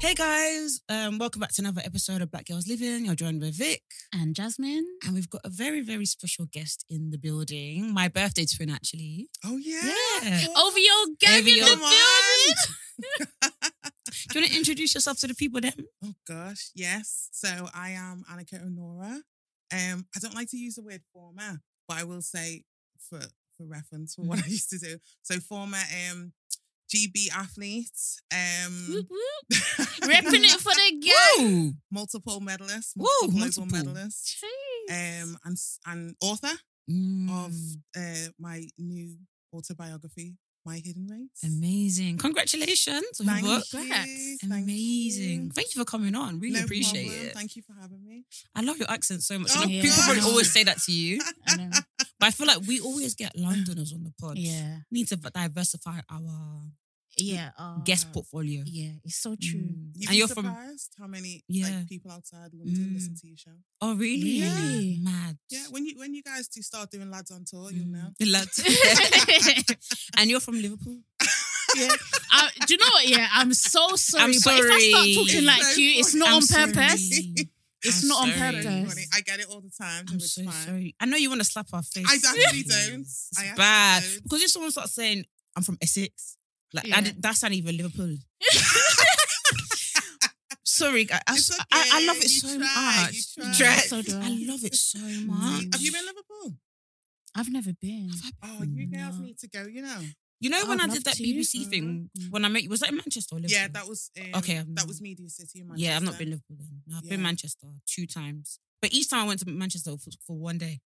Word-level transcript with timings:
Hey 0.00 0.14
guys, 0.14 0.80
um, 0.88 1.18
welcome 1.18 1.40
back 1.40 1.52
to 1.52 1.62
another 1.62 1.82
episode 1.84 2.22
of 2.22 2.30
Black 2.30 2.46
Gals 2.46 2.66
Livin. 2.66 3.04
You're 3.04 3.14
joined 3.14 3.42
with 3.42 3.54
Vic, 3.54 3.82
And 4.14 4.34
Jasmine. 4.34 4.86
and 5.04 5.14
we've 5.14 5.28
got 5.28 5.42
a 5.44 5.50
very, 5.50 5.82
very 5.82 6.06
special 6.06 6.46
guest 6.50 6.86
in 6.88 7.10
the 7.10 7.18
building. 7.18 7.92
My 7.92 8.08
birthday 8.08 8.46
twin, 8.46 8.70
actually. 8.70 9.28
Oh 9.44 9.58
yeah. 9.58 9.92
Yeah. 10.22 10.46
Over 10.56 10.78
your 10.78 11.06
gang 11.20 11.40
in 11.46 11.56
your- 11.58 11.66
the 11.66 11.76
building. 11.76 13.30
Do 14.30 14.38
you 14.38 14.40
want 14.40 14.50
to 14.52 14.56
introduce 14.58 14.94
yourself 14.94 15.18
to 15.20 15.26
the 15.26 15.34
people 15.34 15.60
then? 15.60 15.74
oh 16.04 16.14
gosh, 16.26 16.70
yes. 16.74 17.28
So 17.32 17.68
I 17.74 17.90
am 17.90 18.24
Anyika 18.32 18.64
Onuora. 18.66 19.20
Um, 19.72 20.06
I 20.16 20.18
don't 20.20 20.34
like 20.34 20.50
to 20.50 20.56
use 20.58 20.74
the 20.76 20.82
word 20.82 21.02
former, 21.12 21.60
but 21.88 21.98
I 21.98 22.04
will 22.04 22.22
say 22.22 22.64
for 23.08 23.20
for 23.56 23.66
reference 23.66 24.14
for 24.14 24.22
what 24.22 24.38
Mm-hmm. 24.38 24.46
I 24.48 24.50
used 24.58 24.70
to 24.70 24.78
do. 24.78 24.98
So 25.22 25.38
former 25.40 25.78
um 26.10 26.32
GB 26.94 27.30
athlete, 27.32 27.98
um 28.32 28.88
Whoop, 28.90 29.06
whoop. 29.10 29.60
Repping 30.02 30.44
it 30.44 30.60
for 30.60 30.72
the. 30.74 31.12
Woo! 31.38 31.72
multiple 31.90 32.40
medalist, 32.40 32.94
Woo, 32.96 33.04
multiple 33.28 33.28
global 33.28 33.66
multiple. 33.66 33.66
medalist, 33.92 34.44
Jeez. 34.90 35.22
um, 35.22 35.38
and 35.44 35.56
and 35.86 36.14
author 36.22 36.48
of 36.48 36.56
Mm, 36.90 37.76
uh, 37.96 38.30
my 38.40 38.66
new 38.76 39.16
autobiography, 39.54 40.34
My 40.70 40.76
Hidden 40.84 41.08
Race. 41.10 41.42
amazing. 41.52 42.18
Congratulations 42.18 43.20
on 43.20 43.26
your 43.26 43.34
Thank 43.34 43.46
book. 43.46 43.64
you. 43.72 43.78
Congrats. 43.80 44.36
Thank 44.40 44.52
Amazing. 44.62 45.42
you. 45.46 45.50
Thank 45.50 45.74
you 45.74 45.80
for 45.80 45.84
coming 45.84 46.14
on. 46.14 46.38
Really 46.38 46.58
No 46.60 46.64
appreciate 46.64 47.08
problem. 47.08 47.26
it. 47.26 47.34
Thank 47.34 47.56
you 47.56 47.62
for 47.62 47.72
having 47.80 48.04
me. 48.06 48.24
I 48.54 48.60
love 48.62 48.78
your 48.78 48.88
accent 48.90 49.22
so 49.24 49.36
much. 49.38 49.50
Oh, 49.56 49.62
I 49.62 49.64
know 49.64 49.70
yeah. 49.72 49.82
People 49.82 49.96
probably 50.04 50.22
always 50.22 50.52
say 50.52 50.62
that 50.64 50.78
to 50.82 50.92
you, 50.92 51.20
I 51.48 51.56
know. 51.56 51.70
but 52.20 52.26
I 52.26 52.30
feel 52.30 52.46
like 52.46 52.60
we 52.68 52.78
always 52.80 53.14
get 53.16 53.36
Londoners 53.36 53.92
on 53.92 54.04
the 54.04 54.12
pod. 54.20 54.38
Yeah. 54.38 54.76
We 54.92 54.98
need 55.00 55.08
to 55.08 55.16
diversify 55.16 56.00
our 56.08 56.62
Yeah. 57.16 57.50
Uh, 57.58 57.78
guest 57.84 58.12
portfolio. 58.12 58.62
Yeah, 58.66 58.92
it's 59.04 59.16
so 59.16 59.36
true. 59.40 59.60
Mm. 59.60 59.92
You'd 59.94 60.08
and 60.08 60.10
be 60.10 60.16
you're 60.16 60.28
from 60.28 60.44
surprised 60.46 60.94
how 60.98 61.06
many 61.06 61.44
Yeah. 61.48 61.68
like, 61.68 61.88
people 61.88 62.10
outside 62.12 62.50
London 62.54 62.90
Mm. 62.90 62.94
listen 62.94 63.14
to 63.20 63.26
your 63.28 63.36
show. 63.36 63.56
Oh, 63.80 63.94
really? 63.94 64.40
Really? 64.42 64.98
Mad. 65.02 65.36
Yeah, 65.50 65.64
when 65.70 65.84
you 65.86 65.98
when 65.98 66.14
you 66.14 66.22
guys 66.22 66.48
do 66.48 66.62
start 66.62 66.90
doing 66.90 67.10
lads 67.10 67.30
on 67.30 67.44
tour, 67.44 67.70
you'll 67.72 67.86
Mm. 67.86 67.90
know. 67.90 68.14
The 68.18 68.26
lads. 68.26 68.58
and 70.16 70.30
you're 70.30 70.40
from 70.40 70.60
Liverpool? 70.60 70.98
yeah. 71.76 71.88
Uh, 72.32 72.48
do 72.66 72.74
you 72.74 72.78
know 72.78 72.86
what? 72.92 73.08
Yeah, 73.08 73.28
I'm 73.32 73.52
so 73.52 73.96
sorry. 73.96 74.22
I'm 74.24 74.30
But 74.44 74.54
if 74.60 74.70
I 74.70 74.80
start 74.90 75.04
talking 75.14 75.36
It's 75.38 75.46
like 75.46 75.62
so 75.62 75.80
you, 75.80 75.90
it's 76.00 76.14
not 76.14 76.28
I'm 76.28 76.34
on 76.36 76.42
sorry. 76.42 76.72
purpose. 76.72 77.10
It's 77.82 78.02
I'm 78.02 78.08
not 78.08 78.22
on 78.22 78.28
sorry. 78.38 78.52
Very 78.62 78.84
purpose. 78.84 79.08
I 79.14 79.20
get 79.22 79.40
it 79.40 79.46
all 79.50 79.60
the 79.60 79.70
time. 79.70 80.06
so 80.06 80.12
I'm 80.12 80.16
it's 80.16 80.34
so 80.34 80.44
fine. 80.44 80.66
sorry. 80.66 80.94
I 81.00 81.06
know 81.06 81.16
you 81.16 81.28
want 81.28 81.40
to 81.40 81.44
slap 81.44 81.66
our 81.72 81.82
face. 81.82 82.06
I 82.08 82.14
actually 82.14 82.62
don't. 82.62 83.00
It's 83.00 83.30
I 83.36 83.42
actually 83.46 83.56
bad. 83.56 84.02
don't. 84.04 84.22
Because 84.22 84.42
if 84.42 84.50
someone 84.52 84.70
starts 84.70 84.92
saying, 84.94 85.24
I'm 85.56 85.62
from 85.64 85.76
Essex, 85.82 86.36
like 86.72 86.86
Yeah. 86.86 86.98
I 86.98 87.14
that's 87.18 87.42
not 87.42 87.52
even 87.52 87.76
Liverpool. 87.76 88.16
Sorry, 90.64 91.06
I, 91.12 91.20
I, 91.26 91.34
It's 91.34 91.50
I, 91.50 91.90
I 91.92 92.06
love 92.06 92.16
it 92.18 92.22
You 92.24 92.28
so 92.40 92.58
try, 92.58 93.02
much. 93.04 93.14
you 93.36 93.44
You 93.44 93.54
try. 93.54 93.76
So 93.76 93.96
I. 93.96 94.24
I 94.24 94.28
love 94.50 94.64
it 94.64 94.74
so 94.74 94.98
much. 95.26 95.64
Have 95.72 95.80
you 95.80 95.92
been 95.92 96.04
Liverpool? 96.06 96.56
I've 97.36 97.50
never 97.50 97.70
been. 97.80 98.10
Oh, 98.42 98.62
you 98.64 98.86
girls 98.86 99.18
No. 99.18 99.24
need 99.24 99.38
to 99.40 99.48
go. 99.48 99.66
You 99.66 99.82
know. 99.82 100.00
You 100.40 100.48
know 100.48 100.64
when 100.66 100.80
I'd 100.80 100.84
I 100.84 100.86
love 100.86 100.94
did 100.96 101.04
that 101.04 101.14
to. 101.16 101.22
BBC 101.22 101.68
thing 101.68 102.08
Mhm. 102.18 102.30
when 102.30 102.44
I 102.44 102.48
met 102.48 102.62
you, 102.62 102.70
was 102.70 102.80
that 102.80 102.88
in 102.90 102.96
Manchester 102.96 103.34
or 103.36 103.40
Liverpool? 103.40 103.60
Yeah, 103.60 103.68
that 103.68 103.86
was. 103.86 104.10
Um, 104.18 104.30
Okay, 104.36 104.58
I've 104.58 104.74
that 104.76 104.86
was 104.86 105.00
Media 105.02 105.28
City 105.28 105.60
in 105.60 105.68
Manchester. 105.68 105.90
Yeah, 105.90 105.96
I've 105.96 106.02
not 106.02 106.18
been 106.18 106.30
Liverpool 106.30 106.56
then. 106.58 106.82
No, 106.86 106.96
I've 106.96 107.08
been 107.08 107.22
Manchester 107.22 107.66
two 107.86 108.06
times. 108.06 108.58
But 108.80 108.94
each 108.94 109.10
time 109.10 109.24
I 109.24 109.26
went 109.26 109.40
to 109.40 109.50
Manchester 109.50 109.90
for, 109.98 110.10
for 110.26 110.36
one 110.38 110.56
day. 110.56 110.80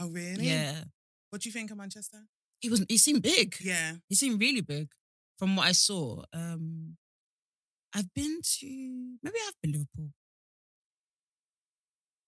Oh, 0.00 0.08
really? 0.10 0.46
Yeah. 0.48 0.84
What 1.30 1.40
do 1.42 1.48
you 1.48 1.52
think 1.52 1.70
of 1.70 1.78
Manchester? 1.78 2.26
It 2.62 2.70
was 2.70 2.84
it 2.88 2.98
seemed 2.98 3.22
big. 3.22 3.56
Yeah. 3.60 3.96
It 4.10 4.16
seemed 4.16 4.40
really 4.40 4.60
big 4.60 4.88
from 5.38 5.56
what 5.56 5.66
I 5.66 5.72
saw. 5.72 6.22
Um 6.32 6.96
I've 7.94 8.12
been 8.14 8.40
to 8.58 8.66
maybe 9.22 9.36
I've 9.46 9.60
been 9.62 9.72
Liverpool. 9.72 10.10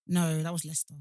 No, 0.07 0.41
that 0.41 0.53
was 0.53 0.65
Leicester. 0.65 0.95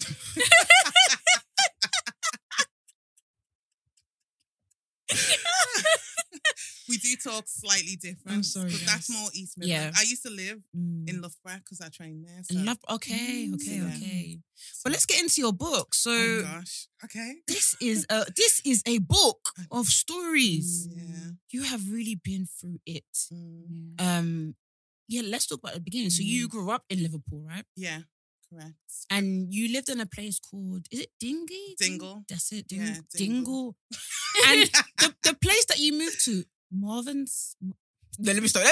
we 6.88 6.89
do 7.02 7.16
talk 7.16 7.44
slightly 7.48 7.96
different. 7.96 8.36
I'm 8.36 8.42
sorry, 8.42 8.70
But 8.72 8.82
that's 8.86 9.10
more 9.10 9.28
East 9.34 9.58
Midlands. 9.58 9.96
Yeah. 9.96 10.00
I 10.00 10.02
used 10.08 10.22
to 10.24 10.30
live 10.30 10.58
Mm. 10.76 11.08
in 11.08 11.20
Loughborough 11.22 11.58
because 11.64 11.80
I 11.80 11.88
trained 11.88 12.26
there. 12.26 12.42
So. 12.44 12.58
Love 12.58 12.78
okay, 12.90 13.48
Mm, 13.48 13.54
okay, 13.54 13.76
yeah. 13.76 13.92
okay. 13.96 14.38
But 14.84 14.92
let's 14.92 15.06
get 15.06 15.20
into 15.20 15.40
your 15.40 15.52
book. 15.52 15.94
So 15.94 16.10
Oh 16.12 16.42
gosh. 16.42 16.88
Okay. 17.04 17.36
this 17.46 17.74
is 17.80 18.06
a 18.10 18.26
this 18.36 18.60
is 18.64 18.82
a 18.86 18.98
book 18.98 19.50
of 19.70 19.86
stories. 19.86 20.88
Yeah. 20.90 21.30
You 21.50 21.62
have 21.64 21.90
really 21.90 22.20
been 22.22 22.46
through 22.46 22.78
it. 22.86 23.04
Mm. 23.32 23.94
Um 24.00 24.54
yeah, 25.08 25.22
let's 25.24 25.46
talk 25.46 25.58
about 25.58 25.74
the 25.74 25.80
beginning. 25.80 26.10
So 26.10 26.22
you 26.22 26.46
grew 26.48 26.70
up 26.70 26.84
in 26.88 27.02
Liverpool, 27.02 27.42
right? 27.46 27.64
Yeah. 27.76 28.02
Correct. 28.48 28.74
And 29.10 29.52
you 29.54 29.72
lived 29.72 29.88
in 29.88 30.00
a 30.00 30.06
place 30.06 30.38
called 30.40 30.86
is 30.90 31.00
it 31.00 31.10
Dingy? 31.18 31.74
Dingle. 31.78 32.24
That's 32.28 32.50
it. 32.52 32.66
Ding- 32.68 32.80
Yeah, 32.80 33.00
Dingle. 33.14 33.76
Dingle. 33.76 33.76
And 34.48 34.70
the, 34.98 35.14
the 35.22 35.34
place 35.34 35.64
that 35.66 35.78
you 35.80 35.92
moved 35.92 36.24
to, 36.24 36.44
Marvin's. 36.72 37.56
No, 37.60 38.32
let 38.32 38.42
me 38.42 38.48
stop. 38.48 38.62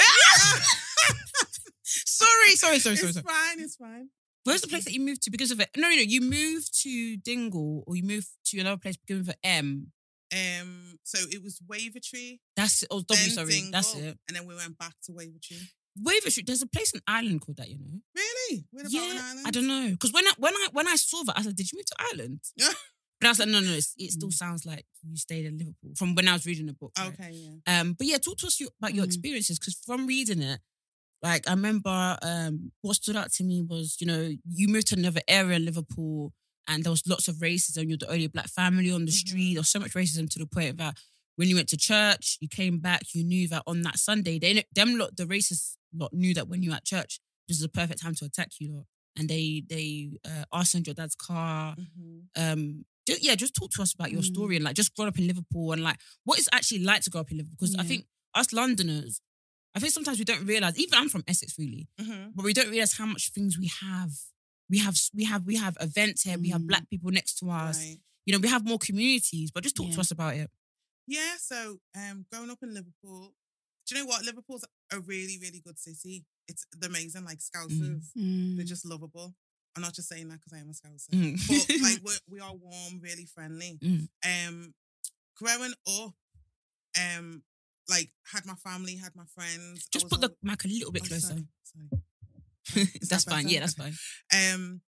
sorry, 1.83 2.55
sorry, 2.55 2.79
sorry, 2.79 2.95
sorry, 2.95 3.09
it's 3.09 3.13
sorry. 3.13 3.23
fine. 3.23 3.59
It's 3.59 3.75
fine. 3.75 4.09
Where's 4.43 4.61
the 4.61 4.67
place 4.67 4.85
that 4.85 4.93
you 4.93 5.01
moved 5.01 5.23
to 5.23 5.31
because 5.31 5.51
of 5.51 5.59
it? 5.59 5.69
No, 5.75 5.89
no, 5.89 5.95
no. 5.95 6.01
You 6.01 6.21
moved 6.21 6.81
to 6.83 7.17
Dingle 7.17 7.83
or 7.85 7.95
you 7.95 8.03
moved 8.03 8.27
to 8.47 8.59
another 8.59 8.77
place 8.77 8.97
beginning 8.97 9.25
with 9.27 9.35
an 9.35 9.39
M. 9.43 9.91
Um. 10.31 10.99
So 11.03 11.19
it 11.31 11.41
was 11.43 11.59
Wavertree. 11.67 12.39
That's 12.55 12.83
it. 12.83 12.89
Oh, 12.91 13.01
W, 13.01 13.29
sorry. 13.29 13.51
Dingle, 13.51 13.71
That's 13.71 13.95
it. 13.95 14.17
And 14.27 14.37
then 14.37 14.45
we 14.45 14.55
went 14.55 14.77
back 14.77 14.93
to 15.05 15.11
Wavertree. 15.11 15.67
Waver 16.01 16.29
Street. 16.29 16.47
There's 16.47 16.61
a 16.61 16.67
place 16.67 16.93
in 16.93 17.01
Ireland 17.07 17.41
called 17.41 17.57
that, 17.57 17.69
you 17.69 17.77
know. 17.77 17.99
Really? 18.15 18.65
Yeah? 18.89 19.41
I 19.45 19.51
don't 19.51 19.67
know. 19.67 19.89
Because 19.91 20.13
when 20.13 20.25
I 20.25 20.31
when 20.37 20.53
I 20.53 20.67
when 20.71 20.87
I 20.87 20.95
saw 20.95 21.23
that, 21.23 21.37
I 21.37 21.41
said, 21.41 21.55
"Did 21.55 21.71
you 21.71 21.77
move 21.77 21.85
to 21.85 21.95
Ireland?" 22.11 22.39
But 23.19 23.27
I 23.27 23.31
was 23.31 23.39
like, 23.39 23.49
"No, 23.49 23.59
no, 23.59 23.71
it's, 23.73 23.93
it 23.97 24.11
still 24.11 24.31
sounds 24.31 24.65
like 24.65 24.85
you 25.03 25.17
stayed 25.17 25.45
in 25.45 25.57
Liverpool." 25.57 25.91
From 25.97 26.15
when 26.15 26.27
I 26.27 26.33
was 26.33 26.45
reading 26.45 26.67
the 26.67 26.73
book. 26.73 26.93
right? 26.97 27.07
Okay. 27.13 27.31
Yeah. 27.33 27.81
Um, 27.81 27.93
but 27.93 28.07
yeah, 28.07 28.17
talk 28.17 28.37
to 28.39 28.47
us 28.47 28.61
about 28.79 28.93
your 28.95 29.03
Mm. 29.05 29.07
experiences 29.07 29.59
because 29.59 29.75
from 29.85 30.07
reading 30.07 30.41
it, 30.41 30.59
like 31.21 31.47
I 31.47 31.51
remember, 31.51 32.17
um, 32.21 32.71
what 32.81 32.95
stood 32.95 33.15
out 33.17 33.31
to 33.33 33.43
me 33.43 33.61
was 33.61 33.97
you 33.99 34.07
know 34.07 34.31
you 34.49 34.67
moved 34.69 34.87
to 34.87 34.95
another 34.95 35.21
area 35.27 35.57
in 35.57 35.65
Liverpool 35.65 36.33
and 36.67 36.83
there 36.83 36.91
was 36.91 37.05
lots 37.07 37.27
of 37.27 37.35
racism. 37.37 37.89
You're 37.89 37.97
the 37.97 38.09
only 38.11 38.27
black 38.27 38.47
family 38.47 38.91
on 38.91 39.05
the 39.05 39.11
Mhm. 39.11 39.15
street. 39.27 39.53
There 39.55 39.61
was 39.61 39.69
so 39.69 39.79
much 39.79 39.93
racism 39.93 40.29
to 40.29 40.39
the 40.39 40.45
point 40.45 40.77
that 40.77 40.97
when 41.35 41.47
you 41.49 41.55
went 41.55 41.69
to 41.69 41.77
church, 41.77 42.37
you 42.41 42.47
came 42.47 42.79
back, 42.79 43.13
you 43.13 43.23
knew 43.23 43.47
that 43.49 43.63
on 43.67 43.81
that 43.81 43.97
Sunday, 43.99 44.39
they 44.39 44.63
them 44.73 44.97
lot, 44.97 45.15
the 45.17 45.25
racist 45.25 45.75
lot 45.93 46.13
knew 46.13 46.33
that 46.35 46.47
when 46.47 46.61
you 46.63 46.69
were 46.69 46.75
at 46.77 46.85
church, 46.85 47.19
this 47.47 47.57
is 47.57 47.63
the 47.63 47.69
perfect 47.69 48.01
time 48.01 48.15
to 48.15 48.25
attack 48.25 48.51
you 48.59 48.71
lot. 48.73 48.85
And 49.17 49.27
they 49.27 49.63
they 49.67 50.11
uh, 50.25 50.45
arsoned 50.53 50.85
your 50.87 50.93
dad's 50.93 51.15
car. 51.15 51.75
Mhm. 51.75 52.27
Um, 52.37 52.85
just, 53.09 53.23
yeah, 53.23 53.35
just 53.35 53.53
talk 53.55 53.71
to 53.71 53.81
us 53.81 53.93
about 53.93 54.11
your 54.11 54.21
Mm. 54.21 54.25
story 54.33 54.55
and 54.55 54.65
like 54.65 54.75
just 54.75 54.95
growing 54.95 55.09
up 55.09 55.17
in 55.19 55.27
Liverpool 55.27 55.71
and 55.73 55.83
like 55.83 55.99
what 56.23 56.39
it's 56.39 56.49
actually 56.51 56.79
like 56.83 57.01
to 57.03 57.09
grow 57.09 57.21
up 57.21 57.31
in 57.31 57.37
Liverpool. 57.37 57.57
Because 57.59 57.75
I 57.75 57.81
Yeah. 57.83 57.87
think 57.89 58.07
us 58.35 58.53
Londoners, 58.53 59.21
I 59.75 59.79
think 59.79 59.93
sometimes 59.93 60.19
we 60.19 60.25
don't 60.25 60.45
realize. 60.45 60.77
Even 60.79 60.93
I'm 60.99 61.09
from 61.09 61.23
Essex, 61.27 61.57
really, 61.57 61.87
Mhm. 61.99 62.33
but 62.35 62.43
we 62.45 62.53
don't 62.53 62.69
realize 62.69 62.93
how 62.93 63.05
much 63.05 63.29
things 63.31 63.57
we 63.57 63.67
have. 63.81 64.11
We 64.69 64.77
have 64.79 64.97
we 65.13 65.23
have 65.25 65.45
we 65.45 65.55
have 65.57 65.77
events 65.81 66.23
here. 66.23 66.37
We 66.37 66.49
have 66.49 66.61
Mm. 66.61 66.67
black 66.67 66.89
people 66.89 67.11
next 67.11 67.37
to 67.39 67.49
us. 67.49 67.77
Right. 67.79 67.99
You 68.25 68.33
know, 68.33 68.39
we 68.39 68.47
have 68.49 68.65
more 68.65 68.77
communities. 68.79 69.49
But 69.51 69.63
just 69.63 69.75
talk 69.75 69.87
to 69.87 69.93
Yeah. 69.93 69.99
us 70.01 70.11
about 70.11 70.35
it. 70.35 70.51
Yeah, 71.07 71.37
so 71.37 71.81
um, 71.95 72.25
growing 72.31 72.51
up 72.51 72.61
in 72.61 72.73
Liverpool, 72.73 73.35
do 73.87 73.95
you 73.95 74.01
know 74.01 74.05
what? 74.07 74.23
Liverpool's 74.23 74.63
a 74.91 74.99
really, 74.99 75.39
really 75.39 75.59
good 75.59 75.79
city. 75.79 76.25
It's 76.47 76.65
amazing, 76.83 77.23
like 77.25 77.39
Scousers. 77.39 78.11
Mm. 78.15 78.55
They're 78.57 78.65
just 78.65 78.85
lovable. 78.85 79.35
I'm 79.75 79.81
not 79.81 79.93
just 79.93 80.09
saying 80.09 80.27
that 80.29 80.39
because 80.39 80.53
I 80.53 80.61
am 80.61 80.69
a 80.69 80.73
Scouser. 80.73 81.09
Mm. 81.09 81.47
But 81.47 81.81
like 81.81 81.99
we're, 82.03 82.13
we 82.29 82.39
are 82.39 82.53
warm, 82.53 82.99
really 83.01 83.25
friendly. 83.25 83.77
Mm. 83.81 84.07
Um, 84.25 84.73
growing 85.37 85.73
up, 85.87 86.13
um, 86.99 87.43
like 87.89 88.09
had 88.33 88.45
my 88.45 88.55
family, 88.55 88.95
had 88.95 89.15
my 89.15 89.25
friends. 89.33 89.87
Just 89.91 90.09
put 90.09 90.21
the 90.21 90.33
mic 90.43 90.63
a 90.65 90.67
little 90.67 90.91
bit 90.91 91.03
Oh, 91.03 91.07
closer. 91.07 91.27
sorry, 91.27 91.47
sorry. 91.63 92.87
That's 93.01 93.25
that 93.25 93.31
fine. 93.31 93.47
Yeah, 93.47 93.61
that's 93.61 93.73
fine. 93.73 93.93
Um, 94.33 94.81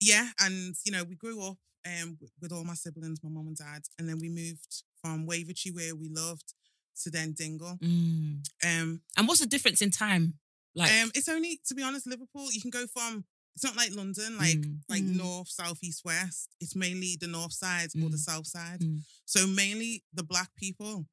yeah, 0.00 0.28
and 0.40 0.74
you 0.84 0.92
know, 0.92 1.04
we 1.04 1.14
grew 1.16 1.42
up 1.42 1.56
um 1.86 2.18
with, 2.40 2.52
all 2.52 2.64
my 2.64 2.74
siblings, 2.74 3.20
my 3.22 3.30
mum 3.30 3.46
and 3.48 3.56
dad, 3.56 3.82
and 3.98 4.08
then 4.08 4.18
we 4.20 4.28
moved 4.28 4.82
from 5.02 5.26
Wavertree, 5.26 5.74
where 5.74 5.94
we 5.94 6.08
loved, 6.08 6.54
to 7.02 7.10
then 7.10 7.32
Dingle. 7.36 7.78
Mm. 7.82 8.40
Um, 8.64 9.00
And 9.16 9.28
what's 9.28 9.40
the 9.40 9.46
difference 9.46 9.80
in 9.82 9.90
time? 9.90 10.34
Like, 10.74 10.90
um, 10.92 11.10
it's 11.14 11.28
only 11.28 11.60
to 11.66 11.74
be 11.74 11.82
honest, 11.82 12.06
Liverpool. 12.06 12.48
You 12.52 12.60
can 12.60 12.70
go 12.70 12.86
from 12.86 13.24
it's 13.58 13.64
not 13.64 13.76
like 13.76 13.92
London, 13.92 14.36
like 14.38 14.60
Mm. 14.60 14.80
like 14.88 15.02
Mm. 15.02 15.16
north, 15.16 15.48
south, 15.48 15.78
east, 15.82 16.04
west. 16.04 16.48
It's 16.60 16.76
mainly 16.76 17.16
the 17.16 17.26
north 17.26 17.52
side 17.52 17.90
or 17.96 18.08
the 18.08 18.16
Mm. 18.16 18.28
south 18.30 18.46
side. 18.46 18.80
Mm. 18.80 19.02
So 19.24 19.46
mainly 19.48 20.04
the 20.12 20.22
black 20.22 20.54
people, 20.54 21.08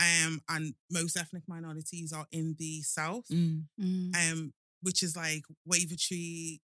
um, 0.00 0.40
and 0.48 0.74
most 0.90 1.16
ethnic 1.16 1.42
minorities 1.48 2.12
are 2.12 2.28
in 2.30 2.54
the 2.58 2.82
south. 2.82 3.26
mm, 3.30 3.66
Mm. 3.80 4.14
um, 4.14 4.54
which 4.80 5.02
is 5.02 5.16
like 5.16 5.42
Wavertree, 5.68 6.60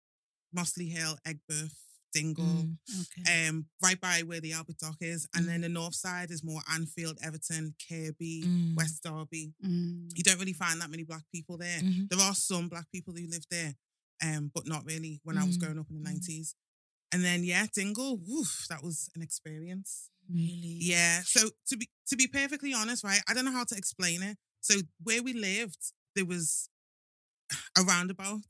Mossley 0.53 0.89
Hill, 0.91 1.17
Aigburth, 1.25 1.77
Dingle, 2.13 2.45
Mm. 2.65 2.79
Okay. 3.03 3.47
um, 3.49 3.71
right 3.81 4.01
by 4.01 4.25
where 4.25 4.41
the 4.41 4.53
Albert 4.53 4.79
Dock 4.79 4.97
is, 5.01 5.29
and 5.33 5.47
then 5.47 5.61
the 5.61 5.69
north 5.69 5.95
side 5.95 6.33
is 6.33 6.43
more 6.43 6.61
Anfield, 6.69 7.19
Everton, 7.23 7.77
Kirkby, 7.89 8.43
Mm. 8.43 8.75
West 8.75 9.05
Derby. 9.05 9.55
Mm. 9.65 10.11
You 10.17 10.25
don't 10.25 10.41
really 10.41 10.53
find 10.65 10.81
that 10.81 10.91
many 10.91 11.05
black 11.05 11.25
people 11.31 11.57
there. 11.57 11.81
Mhm. 11.81 12.09
There 12.09 12.19
are 12.19 12.35
some 12.35 12.69
black 12.69 12.91
people 12.91 13.15
who 13.15 13.29
live 13.29 13.47
there, 13.49 13.77
um, 14.23 14.51
but 14.55 14.67
not 14.67 14.85
really 14.85 15.21
when 15.25 15.39
I 15.39 15.45
was 15.45 15.57
Mm. 15.57 15.61
growing 15.61 15.79
up 15.79 15.89
in 15.91 16.03
the 16.03 16.09
Mm. 16.09 16.13
nineties. 16.15 16.55
And 17.13 17.25
then 17.25 17.43
yeah, 17.45 17.67
Dingle, 17.75 18.19
woof, 18.19 18.67
that 18.69 18.83
was 18.85 19.09
an 19.17 19.23
experience. 19.23 20.11
Really? 20.29 20.79
Yeah. 20.81 21.23
So 21.25 21.51
to 21.69 21.77
be 21.77 21.91
to 22.09 22.17
be 22.17 22.27
perfectly 22.29 22.73
honest, 22.73 23.03
right, 23.05 23.23
I 23.29 23.35
don't 23.35 23.45
know 23.45 23.53
how 23.53 23.65
to 23.65 23.77
explain 23.77 24.23
it. 24.23 24.39
So 24.61 24.75
where 25.03 25.23
we 25.23 25.33
lived, 25.33 25.93
there 26.15 26.25
was 26.27 26.69
a 27.79 27.83
roundabout, 27.83 28.43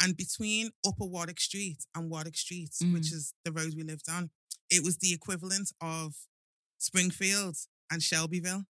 and 0.00 0.16
between 0.16 0.70
Upper 0.86 1.06
Warwick 1.06 1.40
Street 1.40 1.86
and 1.94 2.10
Warwick 2.10 2.36
Street, 2.36 2.72
which 2.80 3.08
Mm. 3.10 3.12
is 3.14 3.34
the 3.44 3.52
road 3.52 3.74
we 3.74 3.82
lived 3.84 4.08
on, 4.08 4.30
it 4.68 4.82
was 4.82 4.98
the 4.98 5.12
equivalent 5.14 5.72
of 5.80 6.14
Springfield 6.78 7.56
and 7.90 8.02
Shelbyville. 8.02 8.66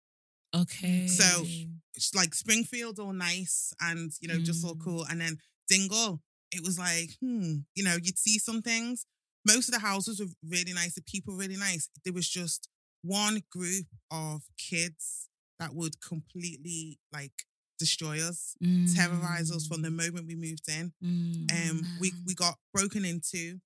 Okay. 0.56 1.08
So- 1.08 1.46
It's 1.94 2.16
like 2.16 2.34
Springfield 2.34 2.98
all 2.98 3.14
nice 3.14 3.74
and 3.82 4.12
you 4.22 4.28
know 4.30 4.40
just 4.40 4.64
all 4.64 4.76
Mm. 4.76 4.82
cool, 4.84 5.04
and 5.06 5.20
then 5.22 5.38
Dingle, 5.68 6.24
it 6.52 6.62
was 6.64 6.78
like 6.80 7.12
hmm, 7.22 7.58
you 7.76 7.84
know 7.84 7.96
you'd 8.02 8.20
see 8.20 8.40
some 8.40 8.62
things. 8.62 9.06
Most 9.46 9.70
of 9.70 9.74
the 9.74 9.80
houses 9.80 10.20
were 10.20 10.28
really 10.48 10.74
nice. 10.74 10.94
The 10.96 11.02
people 11.02 11.34
were 11.34 11.40
really 11.40 11.58
nice. 11.58 11.90
There 12.04 12.14
was 12.14 12.28
just 12.28 12.68
one 13.02 13.42
group 13.52 13.86
of 14.12 14.42
kids 14.58 15.30
that 15.60 15.74
would 15.74 16.02
completely 16.02 17.00
like 17.14 17.32
destroy 17.78 18.22
us, 18.22 18.56
terrorize 18.94 19.52
us 19.52 19.66
from 19.66 19.82
the 19.82 19.90
moment 19.90 20.28
we 20.28 20.36
moved 20.36 20.68
in. 20.68 20.92
Mm. 21.04 21.72
Um, 21.72 21.82
we 22.00 22.12
we 22.28 22.36
got 22.36 22.56
broken 22.74 23.06
into, 23.06 23.60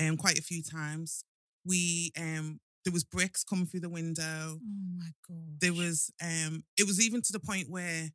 um, 0.00 0.16
quite 0.16 0.38
a 0.38 0.42
few 0.42 0.62
times. 0.62 1.24
We 1.66 2.12
um, 2.18 2.60
there 2.84 2.92
was 2.92 3.04
bricks 3.04 3.44
coming 3.44 3.66
through 3.66 3.80
the 3.80 3.88
window. 3.88 4.22
Oh 4.22 4.96
my 4.98 5.10
god. 5.28 5.60
There 5.60 5.72
was 5.72 6.10
um, 6.22 6.64
it 6.78 6.86
was 6.86 7.00
even 7.00 7.22
to 7.22 7.32
the 7.32 7.40
point 7.40 7.68
where, 7.68 8.10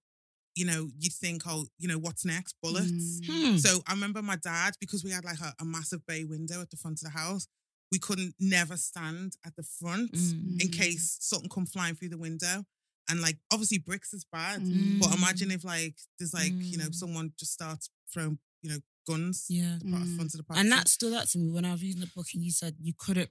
you 0.56 0.66
know, 0.66 0.90
you'd 0.98 1.13
think, 1.13 1.44
oh, 1.48 1.66
you 1.78 1.88
know, 1.88 1.98
what's 1.98 2.25
next? 2.25 2.56
Bullets. 2.62 3.22
Hmm. 3.25 3.57
So 3.57 3.81
I 3.88 3.94
remember 3.94 4.22
my 4.22 4.36
dad 4.36 4.74
because 4.80 5.04
we 5.04 5.12
had 5.12 5.24
like 5.25 5.40
a, 5.40 5.54
a 5.62 5.66
massive 5.66 6.06
bay 6.06 6.24
window 6.25 6.62
at 6.62 6.69
the 6.69 6.78
front 6.78 7.00
of 7.01 7.04
the 7.12 7.18
house. 7.18 7.48
We 7.92 8.00
couldn't 8.00 8.36
never 8.40 8.78
stand 8.78 9.34
at 9.46 9.56
the 9.56 9.63
front 9.63 10.12
Mm. 10.12 10.62
in 10.62 10.69
case 10.69 11.18
something 11.22 11.50
come 11.50 11.66
flying 11.66 11.96
through 11.96 12.10
the 12.10 12.18
window. 12.18 12.66
And 13.10 13.22
like 13.22 13.38
obviously 13.51 13.80
bricks 13.80 14.13
is 14.13 14.25
bad, 14.31 14.62
Mm. 14.62 15.00
but 15.00 15.16
imagine 15.16 15.50
if 15.51 15.63
like 15.63 15.96
there's 16.19 16.34
like 16.34 16.52
you 16.54 16.78
know 16.78 16.90
Mm. 16.90 16.95
someone 16.95 17.34
just 17.40 17.54
starts 17.54 17.90
throwing 18.13 18.38
you 18.62 18.69
know 18.72 18.80
guns 19.07 19.45
Yeah. 19.50 19.78
the 19.81 19.90
front 19.90 20.18
Mm. 20.18 20.22
of 20.22 20.31
the 20.34 20.44
property. 20.44 20.60
And 20.62 20.72
that 20.72 20.88
stood 20.88 21.13
out 21.13 21.28
to 21.30 21.40
me 21.40 21.50
when 21.50 21.66
I 21.66 21.72
was 21.72 21.81
reading 21.81 22.02
the 22.02 22.12
book 22.16 22.28
and 22.36 22.44
you 22.44 22.52
said 22.52 22.75
you 22.80 22.94
couldn't 22.98 23.30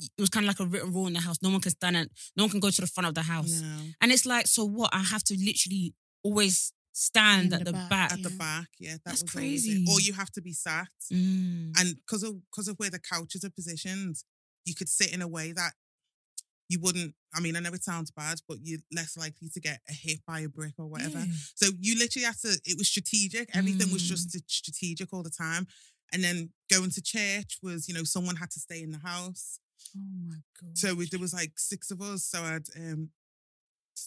it 0.00 0.20
was 0.20 0.28
kind 0.30 0.44
of 0.44 0.48
like 0.48 0.60
a 0.60 0.66
written 0.70 0.92
rule 0.92 1.06
in 1.08 1.12
the 1.14 1.20
house. 1.20 1.38
No 1.42 1.50
one 1.50 1.60
can 1.60 1.72
stand 1.72 1.96
it, 1.96 2.10
no 2.36 2.44
one 2.44 2.50
can 2.50 2.60
go 2.60 2.70
to 2.70 2.80
the 2.80 2.86
front 2.86 3.08
of 3.08 3.14
the 3.14 3.22
house. 3.22 3.60
you 3.62 3.94
And 4.00 4.12
it's 4.12 4.26
like, 4.26 4.46
so 4.46 4.64
what? 4.64 4.90
I 4.92 5.02
have 5.02 5.24
to 5.24 5.34
literally 5.36 5.94
always 6.22 6.72
stand 6.92 7.52
at 7.52 7.60
the 7.60 7.66
the, 7.66 7.72
back, 7.72 7.90
back. 7.90 8.12
at 8.12 8.22
the 8.22 8.30
Yeah. 8.30 8.36
back, 8.36 8.68
yeah, 8.78 8.92
that 8.94 9.04
That's 9.04 9.22
was 9.22 9.34
always 9.36 9.64
it. 9.66 9.68
crazy. 9.68 9.84
Or 9.88 10.00
you 10.00 10.12
have 10.14 10.30
to 10.32 10.40
be 10.42 10.52
sat, 10.52 10.88
Mm. 11.12 11.72
and 11.78 11.96
because 11.96 12.22
of 12.22 12.34
because 12.50 12.68
of 12.68 12.76
where 12.78 12.90
the 12.90 12.98
couches 12.98 13.44
are 13.44 13.50
positioned, 13.50 14.16
you 14.64 14.74
could 14.74 14.88
sit 14.88 15.12
in 15.12 15.22
a 15.22 15.28
way 15.28 15.52
that 15.52 15.74
you 16.68 16.78
wouldn't. 16.80 17.14
I 17.34 17.40
mean, 17.40 17.56
I 17.56 17.60
know 17.60 17.72
it 17.72 17.84
sounds 17.84 18.10
bad, 18.10 18.40
but 18.48 18.58
you're 18.62 18.80
less 18.92 19.16
likely 19.16 19.48
to 19.50 19.60
get 19.60 19.80
a 19.88 19.92
hit 19.92 20.20
by 20.26 20.40
a 20.40 20.48
brick 20.48 20.74
or 20.78 20.86
whatever. 20.86 21.18
Yeah. 21.20 21.32
So 21.54 21.70
you 21.80 21.98
literally 21.98 22.26
had 22.26 22.38
to, 22.40 22.60
it 22.64 22.76
was 22.76 22.88
strategic. 22.88 23.54
Everything 23.56 23.90
was 23.92 24.02
Mm. 24.02 24.08
just 24.08 24.50
strategic 24.50 25.12
all 25.12 25.22
the 25.22 25.30
time. 25.30 25.66
And 26.12 26.22
then 26.24 26.52
going 26.70 26.90
to 26.90 27.00
church 27.02 27.58
was, 27.62 27.86
you 27.88 27.94
know, 27.94 28.04
someone 28.04 28.36
had 28.36 28.50
to 28.50 28.60
stay 28.60 28.82
in 28.82 28.90
the 28.90 28.98
house. 28.98 29.60
Oh 29.96 30.00
my 30.26 30.40
god. 30.60 30.76
So 30.76 30.94
we, 30.94 31.06
there 31.06 31.20
was 31.20 31.32
like 31.32 31.58
six 31.58 31.90
of 31.90 32.02
us. 32.02 32.24
So 32.24 32.42
I 32.42 32.52
had 32.54 32.66
um, 32.76 33.10